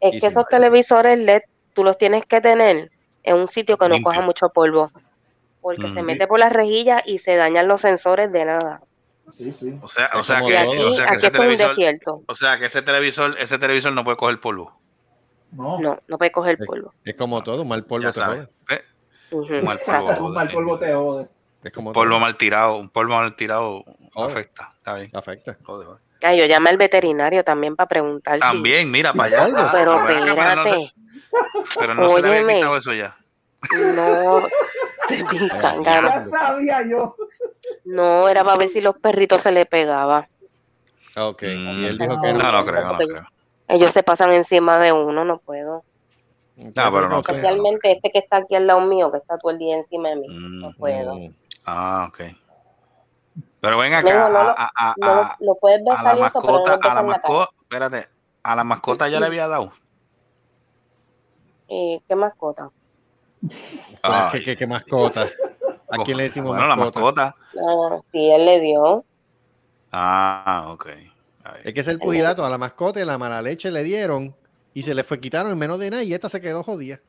Es 0.00 0.14
Y 0.16 0.20
que 0.20 0.26
esos 0.26 0.46
televisores 0.46 1.18
LED 1.18 1.42
tú 1.72 1.84
los 1.84 1.96
tienes 1.96 2.26
que 2.26 2.40
tener 2.42 2.90
en 3.24 3.36
un 3.36 3.48
sitio 3.48 3.76
que 3.76 3.88
no 3.88 3.94
Limpio. 3.94 4.10
coja 4.12 4.20
mucho 4.24 4.48
polvo. 4.50 4.90
Porque 5.60 5.90
se 5.90 6.02
Mm. 6.02 6.06
mete 6.06 6.26
por 6.26 6.38
las 6.38 6.52
rejillas 6.52 7.02
y 7.06 7.18
se 7.18 7.36
dañan 7.36 7.66
los 7.66 7.80
sensores 7.80 8.30
de 8.30 8.44
nada. 8.44 8.80
Sí, 9.30 9.50
sí. 9.52 9.78
O 9.82 9.88
sea, 9.88 10.08
o 10.14 10.46
que, 10.46 10.56
aquí, 10.58 10.76
o 10.78 10.92
sea 10.94 11.06
que 11.06 11.10
aquí 11.14 11.16
ese 11.16 11.26
es 11.26 11.32
un 11.32 11.38
televisor, 11.38 11.68
desierto. 11.70 12.22
o 12.28 12.34
sea 12.34 12.58
que 12.58 12.66
ese 12.66 12.82
televisor, 12.82 13.34
ese 13.38 13.58
televisor 13.58 13.92
no 13.94 14.04
puede 14.04 14.18
coger 14.18 14.38
polvo. 14.40 14.78
No. 15.52 15.78
No, 15.80 15.98
no 16.06 16.18
puede 16.18 16.30
coger 16.32 16.58
polvo. 16.66 16.92
Es 17.04 17.14
como 17.14 17.42
todo, 17.42 17.62
un 17.62 17.68
mal 17.68 17.84
polvo 17.84 18.04
Ya 18.04 18.12
te 18.12 18.20
jode. 18.20 18.48
Mal 19.62 19.78
polvo. 19.86 20.26
Un 20.26 20.34
mal 20.34 20.48
polvo 20.48 20.78
te 20.78 20.92
jode. 20.92 21.28
Es 21.62 21.72
como 21.72 21.92
polvo 21.94 22.10
todo. 22.12 22.20
mal 22.20 22.36
tirado, 22.36 22.76
un 22.76 22.90
polvo 22.90 23.14
mal 23.14 23.34
tirado 23.34 23.82
afecta. 24.14 24.68
Está 24.76 24.94
bien. 24.96 25.10
Afecta. 25.14 25.56
Joder, 25.64 25.86
joder. 25.86 26.02
Ay, 26.22 26.38
yo 26.38 26.44
llamé 26.46 26.68
al 26.70 26.76
veterinario 26.76 27.42
también 27.42 27.74
para 27.76 27.88
preguntar 27.88 28.34
si- 28.34 28.40
También, 28.40 28.90
mira, 28.90 29.14
para 29.14 29.42
allá. 29.46 29.70
Pero 29.72 29.92
Ah, 29.92 30.02
acá, 30.32 30.64
pero 31.78 31.94
no 31.94 32.10
se- 32.10 32.22
le 32.22 32.38
había 32.40 32.54
quitado 32.54 32.76
eso 32.76 32.92
ya. 32.92 33.16
No, 33.94 34.40
Ya 35.84 36.24
sabía 36.30 36.82
yo. 36.86 37.16
No, 37.84 38.28
era 38.28 38.44
para 38.44 38.58
ver 38.58 38.68
si 38.68 38.80
los 38.80 38.96
perritos 38.98 39.42
se 39.42 39.52
le 39.52 39.66
pegaba. 39.66 40.28
Ah, 41.16 41.26
Ok. 41.28 41.42
Mm. 41.44 41.46
Y 41.82 41.86
él 41.86 41.98
dijo 41.98 42.20
que 42.20 42.32
No, 42.32 42.38
no. 42.38 42.52
no 42.52 42.66
creo, 42.66 42.86
no 42.92 42.96
creo. 42.98 43.26
Ellos 43.68 43.92
se 43.92 44.02
pasan 44.02 44.32
encima 44.32 44.78
de 44.78 44.92
uno, 44.92 45.24
no 45.24 45.38
puedo. 45.38 45.84
No, 46.56 46.72
pero 46.74 47.08
no. 47.08 47.20
Especialmente 47.20 47.92
este 47.92 48.10
que 48.10 48.18
está 48.18 48.36
aquí 48.38 48.54
al 48.54 48.66
lado 48.66 48.80
mío, 48.82 49.10
que 49.10 49.18
está 49.18 49.38
todo 49.38 49.50
el 49.52 49.58
día 49.58 49.76
encima 49.76 50.10
de 50.10 50.16
mí. 50.16 50.26
Mm, 50.28 50.60
No 50.60 50.72
puedo. 50.76 51.14
Mm. 51.16 51.34
Ah, 51.66 52.06
ok. 52.08 52.20
Pero 53.60 53.78
ven 53.78 53.94
acá, 53.94 54.12
no, 54.12 54.28
no, 54.28 54.38
a, 54.38 54.52
a- 54.52 54.70
a- 54.76 54.94
No, 54.98 55.06
lo- 55.40 55.52
a- 55.52 55.54
puedes 55.60 55.80
a 55.86 55.90
besar 55.90 56.04
la 56.18 56.24
y 56.24 56.28
eso, 56.28 56.40
pero 56.42 56.52
no 56.52 56.58
mascota, 56.64 56.90
a 56.90 56.94
la 56.94 57.02
mascota, 57.02 57.50
espérate, 57.62 58.08
a 58.42 58.56
la 58.56 58.64
mascota 58.64 59.08
ya 59.08 59.20
le 59.20 59.26
había 59.26 59.48
dado. 59.48 59.72
Eh, 61.76 62.00
¿Qué 62.06 62.14
mascota? 62.14 62.70
Ah. 64.04 64.28
¿Qué, 64.30 64.42
qué, 64.42 64.56
qué 64.56 64.66
mascota? 64.66 65.26
¿A 65.90 66.04
quién 66.04 66.16
le 66.16 66.24
decimos 66.24 66.50
Bueno, 66.50 66.68
la 66.68 66.76
mascota? 66.76 67.34
Ah, 67.56 67.98
sí, 68.12 68.30
él 68.30 68.46
le 68.46 68.60
dio. 68.60 69.04
Ah, 69.90 70.68
ok. 70.70 70.86
Es 71.64 71.74
que 71.74 71.80
es 71.80 71.88
el 71.88 71.98
pugilato 71.98 72.44
a 72.44 72.48
la 72.48 72.58
mascota 72.58 73.00
y 73.00 73.04
la 73.04 73.18
mala 73.18 73.42
leche 73.42 73.72
le 73.72 73.82
dieron 73.82 74.34
y 74.72 74.82
se 74.82 74.94
le 74.94 75.02
fue 75.02 75.20
quitaron 75.20 75.50
en 75.50 75.58
menos 75.58 75.80
de 75.80 75.90
nada 75.90 76.04
y 76.04 76.14
esta 76.14 76.28
se 76.28 76.40
quedó 76.40 76.62
jodida. 76.62 77.00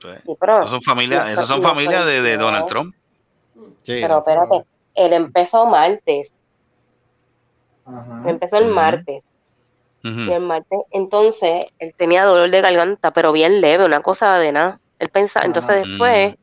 Esas 0.00 0.70
son 0.70 0.82
familias, 0.82 1.30
esas 1.30 1.46
son 1.46 1.62
familias 1.62 2.04
de, 2.04 2.20
de 2.20 2.36
Donald 2.36 2.66
Trump. 2.66 2.94
Pero 3.86 4.18
espérate, 4.18 4.64
él 4.94 5.12
empezó 5.12 5.66
martes. 5.66 6.32
Empezó 8.24 8.58
el 8.58 8.66
martes. 8.66 9.24
Y 10.24 10.32
el 10.32 10.40
martes, 10.42 10.80
entonces, 10.90 11.64
él 11.78 11.94
tenía 11.96 12.24
dolor 12.24 12.50
de 12.50 12.60
garganta, 12.60 13.10
pero 13.12 13.32
bien 13.32 13.60
leve, 13.60 13.84
una 13.84 14.00
cosa 14.02 14.38
de 14.38 14.52
nada. 14.52 14.80
Él 14.98 15.08
pensaba, 15.10 15.46
entonces 15.46 15.76
después, 15.88 16.34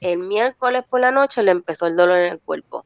el 0.00 0.18
miércoles 0.18 0.84
por 0.88 1.00
la 1.00 1.10
noche 1.10 1.42
le 1.42 1.52
empezó 1.52 1.86
el 1.86 1.96
dolor 1.96 2.18
en 2.18 2.32
el 2.34 2.40
cuerpo. 2.42 2.84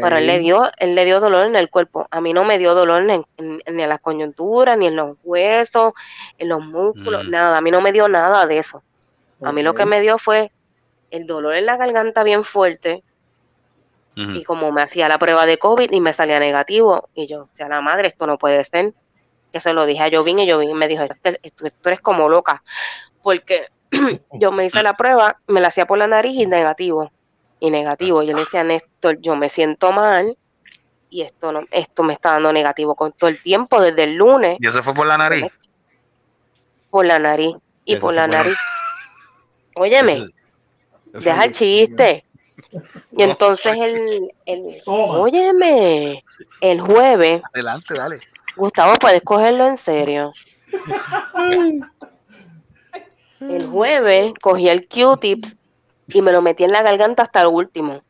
Pero 0.00 0.16
él 0.16 0.26
le 0.26 0.38
dio, 0.38 0.70
él 0.78 0.94
le 0.94 1.04
dio 1.04 1.20
dolor 1.20 1.46
en 1.46 1.56
el 1.56 1.68
cuerpo. 1.70 2.06
A 2.10 2.20
mí 2.20 2.32
no 2.32 2.44
me 2.44 2.58
dio 2.58 2.74
dolor 2.74 3.02
en, 3.08 3.24
en- 3.36 3.60
ni 3.76 3.82
en 3.82 3.88
las 3.88 4.00
coyunturas, 4.00 4.76
ni 4.78 4.86
en 4.86 4.96
los 4.96 5.18
huesos, 5.22 5.92
en 6.38 6.48
los 6.48 6.62
músculos, 6.62 7.24
Mm. 7.26 7.30
nada. 7.30 7.58
A 7.58 7.60
mí 7.60 7.70
no 7.70 7.80
me 7.82 7.92
dio 7.92 8.08
nada 8.08 8.46
de 8.46 8.58
eso. 8.58 8.82
A 9.42 9.52
mí 9.52 9.62
lo 9.62 9.74
que 9.74 9.86
me 9.86 10.00
dio 10.00 10.18
fue 10.18 10.52
el 11.10 11.26
dolor 11.26 11.54
en 11.54 11.66
la 11.66 11.76
garganta 11.76 12.22
bien 12.24 12.44
fuerte. 12.44 13.04
Y 14.16 14.44
como 14.44 14.70
me 14.72 14.82
hacía 14.82 15.08
la 15.08 15.18
prueba 15.18 15.46
de 15.46 15.56
COVID 15.58 15.90
y 15.92 16.00
me 16.00 16.12
salía 16.12 16.38
negativo, 16.40 17.08
y 17.14 17.26
yo, 17.26 17.42
o 17.44 17.48
sea, 17.54 17.68
la 17.68 17.80
madre, 17.80 18.08
esto 18.08 18.26
no 18.26 18.36
puede 18.38 18.62
ser. 18.64 18.92
Que 19.52 19.60
se 19.60 19.72
lo 19.72 19.86
dije 19.86 20.02
a 20.02 20.10
Jovin 20.10 20.38
y 20.40 20.50
Jovin 20.50 20.76
me 20.76 20.88
dijo, 20.88 21.02
"Este- 21.04 21.38
esto- 21.42 21.64
tú 21.80 21.88
eres 21.88 22.00
como 22.00 22.28
loca. 22.28 22.62
Porque 23.22 23.66
yo 24.34 24.52
me 24.52 24.66
hice 24.66 24.82
la 24.82 24.94
prueba, 24.94 25.36
me 25.48 25.60
la 25.60 25.68
hacía 25.68 25.86
por 25.86 25.98
la 25.98 26.06
nariz 26.06 26.36
y 26.36 26.46
negativo. 26.46 27.10
Y 27.60 27.70
negativo. 27.70 28.22
Yo 28.22 28.32
le 28.34 28.40
decía 28.40 28.60
a 28.60 28.64
Néstor, 28.64 29.18
yo 29.20 29.36
me 29.36 29.48
siento 29.48 29.90
mal 29.92 30.36
y 31.08 31.22
esto 31.22 31.50
no, 31.52 31.62
esto 31.70 32.02
me 32.04 32.12
está 32.12 32.30
dando 32.32 32.52
negativo 32.52 32.94
con 32.94 33.12
todo 33.12 33.28
el 33.28 33.42
tiempo, 33.42 33.80
desde 33.80 34.04
el 34.04 34.14
lunes, 34.16 34.58
¿Y 34.60 34.66
eso 34.68 34.82
fue 34.82 34.94
por 34.94 35.06
la 35.06 35.18
nariz? 35.18 35.44
por 36.90 37.04
la 37.04 37.18
nariz. 37.18 37.56
Y 37.84 37.94
Eso 37.94 38.02
por 38.06 38.14
la 38.14 38.26
nariz. 38.28 38.56
Óyeme, 39.76 40.18
deja 41.12 41.44
el 41.44 41.52
chiste. 41.52 42.24
Y 43.16 43.22
entonces 43.22 43.76
el, 43.78 44.32
el 44.46 44.82
óyeme, 44.86 46.24
el 46.60 46.80
jueves, 46.80 47.42
Adelante, 47.52 47.94
dale. 47.94 48.20
Gustavo, 48.56 48.94
puedes 48.94 49.22
cogerlo 49.22 49.66
en 49.68 49.78
serio. 49.78 50.32
El 53.40 53.66
jueves 53.66 54.34
cogí 54.40 54.68
el 54.68 54.86
Q-tips 54.86 55.56
y 56.08 56.20
me 56.22 56.30
lo 56.32 56.42
metí 56.42 56.62
en 56.64 56.72
la 56.72 56.82
garganta 56.82 57.22
hasta 57.22 57.40
el 57.40 57.46
último. 57.46 58.02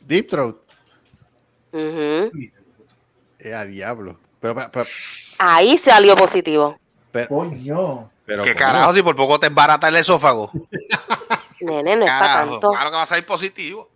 Deep 0.00 0.28
throat. 0.28 0.56
Ujú. 1.72 2.30
Eh, 3.38 3.54
a 3.54 3.64
diablo. 3.64 4.18
Pero, 4.40 4.54
pero, 4.56 4.70
pero- 4.72 4.86
Ahí 5.38 5.78
salió 5.78 6.16
positivo. 6.16 6.76
pero- 7.12 7.28
Coño. 7.28 8.10
pero 8.24 8.42
¿Qué 8.42 8.54
carajo 8.56 8.92
si 8.92 9.02
por 9.02 9.14
poco 9.14 9.38
te 9.38 9.46
embarata 9.46 9.86
el 9.88 9.96
esófago? 9.96 10.50
Nene, 11.60 11.96
no 11.96 12.04
es 12.04 12.10
para 12.10 12.34
tanto. 12.34 12.68
claro 12.70 12.90
que 12.90 12.96
va 12.96 13.02
a 13.02 13.06
salir 13.06 13.26
positivo. 13.26 13.90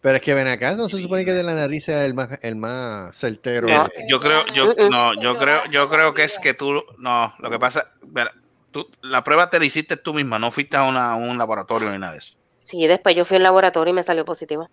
Pero 0.00 0.16
es 0.16 0.22
que 0.22 0.34
ven 0.34 0.46
acá, 0.48 0.72
no 0.72 0.86
se 0.88 1.00
supone 1.00 1.24
que 1.24 1.32
de 1.32 1.42
la 1.42 1.54
nariz 1.54 1.84
sea 1.84 2.04
el 2.04 2.12
más, 2.12 2.28
el 2.42 2.56
más 2.56 3.16
certero. 3.16 3.68
Es- 3.68 3.90
yo 4.06 4.20
creo, 4.20 4.44
yo, 4.54 4.74
no, 4.90 5.14
yo 5.20 5.38
creo, 5.38 5.64
yo 5.70 5.88
creo 5.88 6.12
que 6.12 6.24
es 6.24 6.38
que 6.38 6.52
tú, 6.52 6.82
no, 6.98 7.34
lo 7.38 7.48
que 7.50 7.58
pasa, 7.58 7.90
mira, 8.02 8.30
tú, 8.70 8.86
la 9.00 9.24
prueba 9.24 9.48
te 9.48 9.58
la 9.58 9.64
hiciste 9.64 9.96
tú 9.96 10.12
misma, 10.12 10.38
no 10.38 10.50
fuiste 10.50 10.76
a, 10.76 10.82
una- 10.82 11.12
a 11.12 11.16
un 11.16 11.38
laboratorio 11.38 11.90
ni 11.90 11.98
nada 11.98 12.12
de 12.12 12.18
eso. 12.18 12.34
Sí, 12.60 12.86
después 12.86 13.16
yo 13.16 13.24
fui 13.24 13.38
al 13.38 13.44
laboratorio 13.44 13.92
y 13.92 13.94
me 13.94 14.02
salió 14.02 14.26
positivo. 14.26 14.68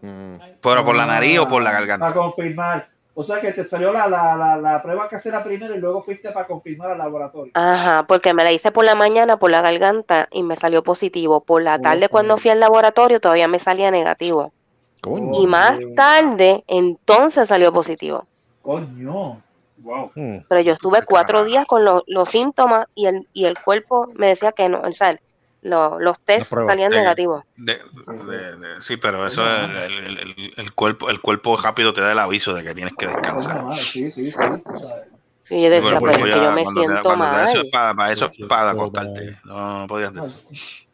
Pero 0.00 0.84
por 0.84 0.94
la 0.96 1.06
nariz 1.06 1.38
o 1.38 1.48
por 1.48 1.62
la 1.62 1.70
Para 1.70 1.86
garganta. 1.86 2.12
confirmar. 2.14 2.88
O 3.14 3.22
sea 3.22 3.40
que 3.40 3.52
te 3.52 3.62
salió 3.62 3.92
la, 3.92 4.08
la, 4.08 4.36
la, 4.36 4.56
la 4.56 4.82
prueba 4.82 5.06
casera 5.06 5.44
primero 5.44 5.74
y 5.74 5.78
luego 5.78 6.00
fuiste 6.00 6.30
para 6.30 6.46
confirmar 6.46 6.92
al 6.92 6.98
laboratorio. 6.98 7.52
Ajá, 7.54 8.06
porque 8.06 8.32
me 8.32 8.42
la 8.42 8.52
hice 8.52 8.72
por 8.72 8.84
la 8.84 8.94
mañana 8.94 9.36
por 9.36 9.50
la 9.50 9.60
garganta 9.60 10.28
y 10.30 10.42
me 10.42 10.56
salió 10.56 10.82
positivo. 10.82 11.40
Por 11.40 11.62
la 11.62 11.78
tarde 11.78 12.08
cuando 12.08 12.38
fui 12.38 12.50
al 12.50 12.60
laboratorio 12.60 13.20
todavía 13.20 13.48
me 13.48 13.58
salía 13.58 13.90
negativo. 13.90 14.52
Y 15.32 15.46
más 15.46 15.78
tarde 15.96 16.64
entonces 16.68 17.48
salió 17.48 17.72
positivo. 17.72 18.24
Coño. 18.62 19.42
Wow. 19.78 20.12
Pero 20.48 20.60
yo 20.60 20.72
estuve 20.72 21.02
cuatro 21.04 21.44
días 21.44 21.66
con 21.66 21.84
los, 21.84 22.04
los 22.06 22.28
síntomas 22.28 22.86
y 22.94 23.06
el, 23.06 23.26
y 23.32 23.46
el 23.46 23.58
cuerpo 23.58 24.08
me 24.14 24.28
decía 24.28 24.52
que 24.52 24.68
no, 24.68 24.80
o 24.80 24.92
sea, 24.92 25.18
lo- 25.62 25.98
los 26.00 26.20
test 26.20 26.52
salían 26.52 26.90
Sí. 26.92 26.98
negativos. 26.98 27.44
De- 27.56 27.80
de- 28.28 28.56
de- 28.56 28.82
sí, 28.82 28.96
pero 28.96 29.26
eso 29.26 29.42
es 29.48 29.62
el, 29.64 29.92
el- 29.98 30.18
el- 30.18 30.52
el 30.56 30.72
cuerpo, 30.72 31.08
el 31.10 31.20
cuerpo 31.20 31.56
rápido 31.56 31.92
te 31.92 32.00
da 32.00 32.12
el 32.12 32.18
aviso 32.18 32.52
de 32.54 32.62
que 32.64 32.74
tienes 32.74 32.92
que 32.98 33.06
descansar. 33.06 33.64
Sí, 33.74 34.10
sí, 34.10 34.30
sí. 34.30 34.34
o 34.36 34.78
sea, 34.78 35.02
Sí, 35.44 35.60
yo 35.60 35.68
decía, 35.70 35.82
pero 35.82 35.96
es 35.96 36.00
pues 36.00 36.16
que 36.18 36.30
ya 36.30 36.36
yo 36.44 36.52
me 36.52 36.64
siento 36.64 37.10
te 37.10 37.16
mal. 37.16 37.48
Eso 37.48 37.62
es 37.62 37.70
para, 37.70 37.94
para 37.94 38.12
eso 38.12 38.26
es 38.26 38.38
para 38.48 38.70
acostarte. 38.70 39.38
No, 39.44 39.80
no 39.80 39.86
podías. 39.88 40.12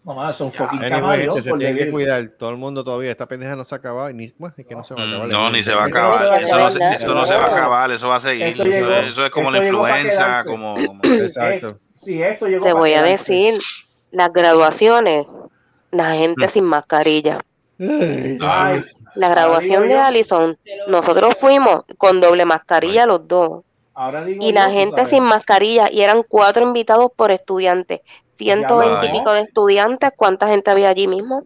Mamá, 0.05 0.33
son 0.33 0.51
fucking 0.51 0.83
Anyway, 0.83 1.21
gente, 1.27 1.43
se 1.43 1.51
tiene 1.53 1.67
que 1.75 1.79
decir. 1.81 1.93
cuidar. 1.93 2.29
Todo 2.39 2.51
el 2.51 2.57
mundo 2.57 2.83
todavía. 2.83 3.11
Esta 3.11 3.27
pendeja 3.29 3.57
no 3.57 3.65
se 3.65 3.75
ha 3.75 3.79
acabado. 3.79 4.09
y 4.09 4.15
Ni, 4.15 4.33
bueno, 4.39 4.55
es 4.57 4.67
que 4.67 4.75
no 4.75 4.83
se 4.85 4.95
va 4.95 5.03
a 5.03 5.05
acabar. 5.07 5.27
Mm, 5.29 5.31
No, 5.31 5.51
ni 5.51 5.63
se 5.63 5.75
va 5.75 5.83
a 5.83 5.87
acabar. 5.87 6.43
Eso 6.43 6.57
no, 6.59 6.71
se, 6.71 6.77
acabar. 6.79 6.95
eso 7.03 7.15
no 7.15 7.27
se 7.27 7.35
va 7.35 7.41
a 7.43 7.47
acabar, 7.47 7.91
eso 7.93 8.09
va 8.09 8.17
a 8.17 8.21
seguir. 8.21 8.47
Eso, 8.47 8.65
llegó- 8.65 8.91
es- 8.91 9.09
eso 9.11 9.27
es 9.27 9.31
como 9.31 9.51
la 9.51 9.59
influenza, 9.59 10.45
como, 10.45 10.75
como- 10.87 11.01
Exacto. 11.05 11.79
Sí, 11.95 12.23
esto 12.23 12.47
llegó 12.47 12.65
Te 12.65 12.73
voy 12.73 12.95
a 12.95 13.03
quedarse. 13.05 13.33
decir, 13.33 13.61
las 14.11 14.33
graduaciones, 14.33 15.27
la 15.91 16.13
gente 16.13 16.47
Mm. 16.47 16.51
sin 16.51 16.65
mascarilla. 16.65 17.41
Ay, 17.81 18.85
La 19.15 19.29
graduación 19.29 19.89
de. 19.89 19.97
Allison, 19.99 20.57
nosotros 20.89 21.35
fuimos 21.41 21.85
con 21.97 22.21
doble 22.21 22.45
mascarilla 22.45 23.07
los 23.07 23.27
dos. 23.27 23.63
ahora 23.95 24.25
digo 24.25 24.45
Y 24.45 24.53
la 24.53 24.71
gente 24.71 25.05
sin 25.07 25.25
mascarilla, 25.25 25.91
y 25.91 26.03
eran 26.03 26.23
cuatro 26.29 26.63
invitados 26.63 27.11
por 27.17 27.31
estudiante. 27.33 28.03
120 28.37 29.07
y 29.07 29.11
pico 29.11 29.33
de 29.33 29.41
estudiantes, 29.41 30.11
¿cuánta 30.17 30.47
gente 30.47 30.71
había 30.71 30.89
allí 30.91 31.09
mismo? 31.09 31.43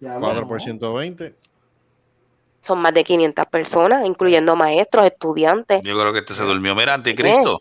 4 0.00 0.46
por 0.46 0.60
120. 0.60 1.34
Son 2.60 2.78
más 2.78 2.94
de 2.94 3.02
500 3.02 3.46
personas, 3.46 4.06
incluyendo 4.06 4.54
maestros, 4.54 5.04
estudiantes. 5.06 5.82
Yo 5.82 5.98
creo 5.98 6.12
que 6.12 6.20
este 6.20 6.34
se 6.34 6.44
durmió. 6.44 6.76
Mira, 6.76 6.94
anticristo. 6.94 7.60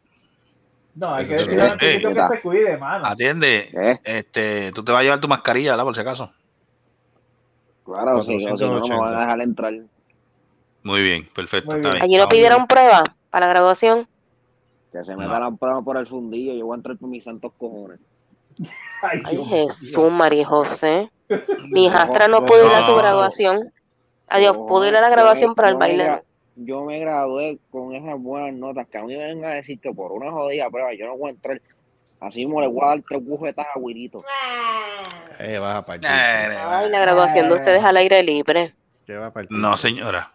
No, 0.96 1.16
hay 1.16 1.26
que 1.26 1.36
decirle 1.36 1.62
al 1.62 1.78
Eh, 1.82 2.02
que 2.02 2.28
se 2.36 2.42
cuide, 2.42 2.78
mano. 2.78 3.06
Atiende. 3.06 4.00
Este, 4.04 4.72
tú 4.74 4.84
te 4.84 4.92
vas 4.92 5.00
a 5.02 5.04
llevar 5.04 5.20
tu 5.22 5.28
mascarilla, 5.28 5.72
¿verdad? 5.72 5.86
Por 5.86 5.96
si 5.96 6.02
acaso. 6.02 6.32
Claro, 7.86 8.22
si, 8.24 8.38
no, 8.38 8.56
no 8.56 8.88
me 8.88 8.98
van 9.00 9.14
a 9.16 9.20
dejar 9.22 9.42
entrar. 9.42 9.74
Muy 10.84 11.02
bien, 11.02 11.30
perfecto. 11.34 11.72
Muy 11.72 11.80
está 11.80 11.92
bien. 11.92 12.04
Allí 12.04 12.18
no 12.18 12.28
pidieron 12.28 12.68
prueba 12.68 13.04
para 13.30 13.46
la 13.48 13.54
graduación. 13.54 14.08
Que 14.92 15.04
se 15.04 15.16
metan 15.16 15.42
las 15.42 15.58
pruebas 15.58 15.84
por 15.84 15.98
el 15.98 16.08
fundillo. 16.08 16.54
Yo 16.54 16.66
voy 16.66 16.76
a 16.76 16.78
entrar 16.78 16.98
por 16.98 17.10
mis 17.10 17.24
santos 17.24 17.54
cojones. 17.58 18.00
Ay, 19.26 19.44
Jesús, 19.46 20.12
María 20.12 20.46
José. 20.46 21.10
Mi 21.72 21.86
hijastra 21.86 22.28
no 22.28 22.46
pudo 22.46 22.66
ir 22.68 22.74
a 22.74 22.82
su 22.86 22.92
No. 22.92 22.98
graduación. 22.98 23.72
Adiós, 24.28 24.58
pudo 24.58 24.88
ir 24.88 24.96
a 24.96 25.02
la 25.02 25.10
me- 25.10 25.56
para 25.56 25.70
el 25.70 25.76
me 25.76 25.80
baile. 25.80 26.22
Yo 26.56 26.84
me 26.84 27.00
gradué 27.00 27.60
con 27.70 27.96
esas 27.96 28.20
buenas 28.20 28.54
notas 28.54 28.88
que 28.88 28.98
a 28.98 29.04
mí 29.04 29.16
me 29.16 29.26
vengan 29.26 29.52
a 29.52 29.56
decir 29.56 29.80
que 29.80 29.92
por 29.94 30.12
una 30.12 30.32
jodida 30.32 30.70
prueba 30.70 30.94
yo 30.94 31.08
no 31.08 31.18
voy 31.18 31.30
a 31.30 31.34
entrar. 31.34 31.62
Así 32.20 32.40
mismo 32.46 32.62
le 32.62 32.68
voy 32.68 32.84
a 32.84 32.88
dar 32.90 33.02
tres 33.08 33.24
bufetas 33.24 33.66
a 33.74 33.80
Wirito. 33.80 34.24
Eh, 35.40 35.58
vas 35.58 35.78
a 35.78 35.86
partir. 35.86 36.10
Ay, 36.10 36.90
la 36.90 37.02
graduación 37.02 37.50
de 37.50 37.56
ustedes 37.56 37.84
al 37.84 37.98
aire 37.98 38.22
libre. 38.22 38.72
¿Qué 39.06 39.18
va 39.18 39.28
a 39.28 39.34
partir? 39.34 39.58
No, 39.58 39.76
señora. 39.78 40.32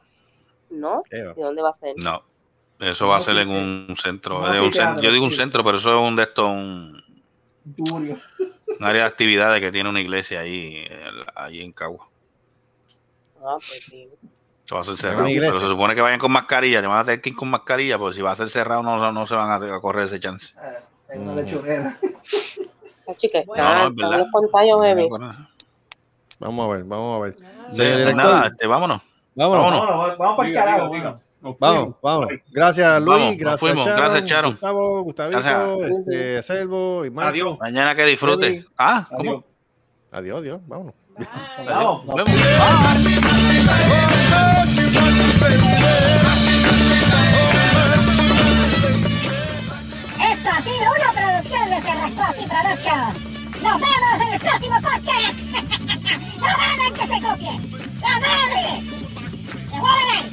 ¿No? 0.71 1.03
¿De 1.11 1.33
dónde 1.37 1.63
va 1.63 1.71
a 1.71 1.75
ser? 1.75 1.95
No. 1.97 2.23
Eso 2.81 3.09
va 3.09 3.17
a 3.17 3.21
ser 3.21 3.37
en 3.39 3.49
un 3.49 3.97
centro. 3.97 4.41
No, 4.41 4.53
de 4.53 4.61
un 4.61 4.71
yo 5.01 5.11
digo 5.11 5.25
un 5.25 5.33
centro, 5.33 5.65
pero 5.65 5.79
eso 5.79 5.91
es 5.91 6.09
un 6.09 6.17
de 6.17 6.25
estos, 6.25 6.45
un, 6.45 7.03
un 7.79 8.21
área 8.81 9.03
de 9.03 9.09
actividades 9.09 9.61
que 9.61 9.73
tiene 9.73 9.89
una 9.89 10.01
iglesia 10.01 10.41
ahí, 10.41 10.85
eh, 10.89 11.11
ahí 11.35 11.63
en 11.63 11.73
Cagua. 11.73 12.07
Ah, 13.43 13.57
pues 13.57 13.85
sí. 13.89 14.09
Va 14.75 14.81
a 14.81 14.85
ser 14.85 14.93
¿Una 14.93 15.01
cerrado. 15.01 15.27
Pero 15.27 15.53
se 15.53 15.67
supone 15.67 15.95
que 15.95 16.01
vayan 16.01 16.19
con 16.19 16.33
mascarilla. 16.33 16.81
Le 16.81 16.89
van 16.89 16.99
a 16.99 17.05
tener 17.05 17.21
que 17.21 17.31
ir 17.31 17.37
con 17.37 17.49
mascarilla, 17.49 17.99
porque 17.99 18.17
si 18.17 18.23
va 18.23 18.33
a 18.33 18.37
ser 18.37 18.49
cerrado 18.49 18.83
no, 18.83 19.13
no 19.13 19.27
se 19.27 19.35
van 19.35 19.51
a, 19.51 19.81
correr 19.81 20.07
ese 20.07 20.21
chance. 20.21 20.55
En 21.09 21.23
una 21.23 21.41
lechonera. 21.41 21.97
Así 23.07 23.31
que 23.31 23.45
No, 23.47 23.91
no, 23.91 24.09
es 24.09 24.97
los. 24.97 25.37
Vamos 26.41 26.69
a 26.69 26.75
ver, 26.75 26.85
vamos 26.85 27.17
a 27.17 27.25
ver. 27.25 27.37
Sí, 27.37 27.77
pues 27.77 27.97
director, 27.97 28.15
nada, 28.17 28.47
este, 28.49 28.67
vámonos. 28.67 29.03
vámonos. 29.37 29.81
Vámonos. 29.81 30.19
Vamos 30.19 30.37
para 30.37 30.49
el 30.49 30.55
carajo. 30.55 30.91
Vamos, 31.61 31.95
vamos. 32.03 32.29
Gracias, 32.51 33.03
Luis. 33.03 33.21
Vamos, 33.21 33.37
gracias, 33.37 33.61
fuimos. 33.61 33.87
Sharon, 33.87 34.03
Gracias, 34.03 34.31
Sharon. 34.31 34.51
Gustavo, 34.53 35.03
Gustavito, 35.03 35.41
Gracias. 35.41 35.91
este, 35.91 36.43
Selvo 36.43 37.05
y 37.05 37.11
Marco. 37.11 37.31
Adiós. 37.31 37.59
Mañana 37.61 37.95
que 37.95 38.05
disfrute. 38.05 38.47
Eddie. 38.49 38.67
Ah, 38.77 39.07
Adiós. 39.13 39.35
¿cómo? 39.35 39.45
Adiós, 40.11 40.41
adiós. 40.41 40.61
Vámonos. 40.67 40.95
Vamos, 41.67 42.05
Nos 42.07 42.17
vemos. 42.17 43.27
Esto 50.19 50.51
ha 50.51 50.63
sido 50.63 50.87
una 50.95 51.11
producción 51.13 51.71
de 51.71 51.77
Cerrascos 51.83 52.37
y 52.41 52.47
Productions. 52.47 53.19
Nos 53.63 53.77
vemos 53.81 54.15
en 54.27 54.33
el 54.33 54.41
próximo 54.41 54.77
podcast. 54.81 55.37
no 56.41 56.47
hagan 56.47 56.93
que 56.95 57.07
se 57.07 57.19
copien. 57.23 57.59
¡La 58.01 58.15
madre! 58.21 58.65
¡Se 59.71 59.79
guardan 59.79 60.09
ahí! 60.13 60.27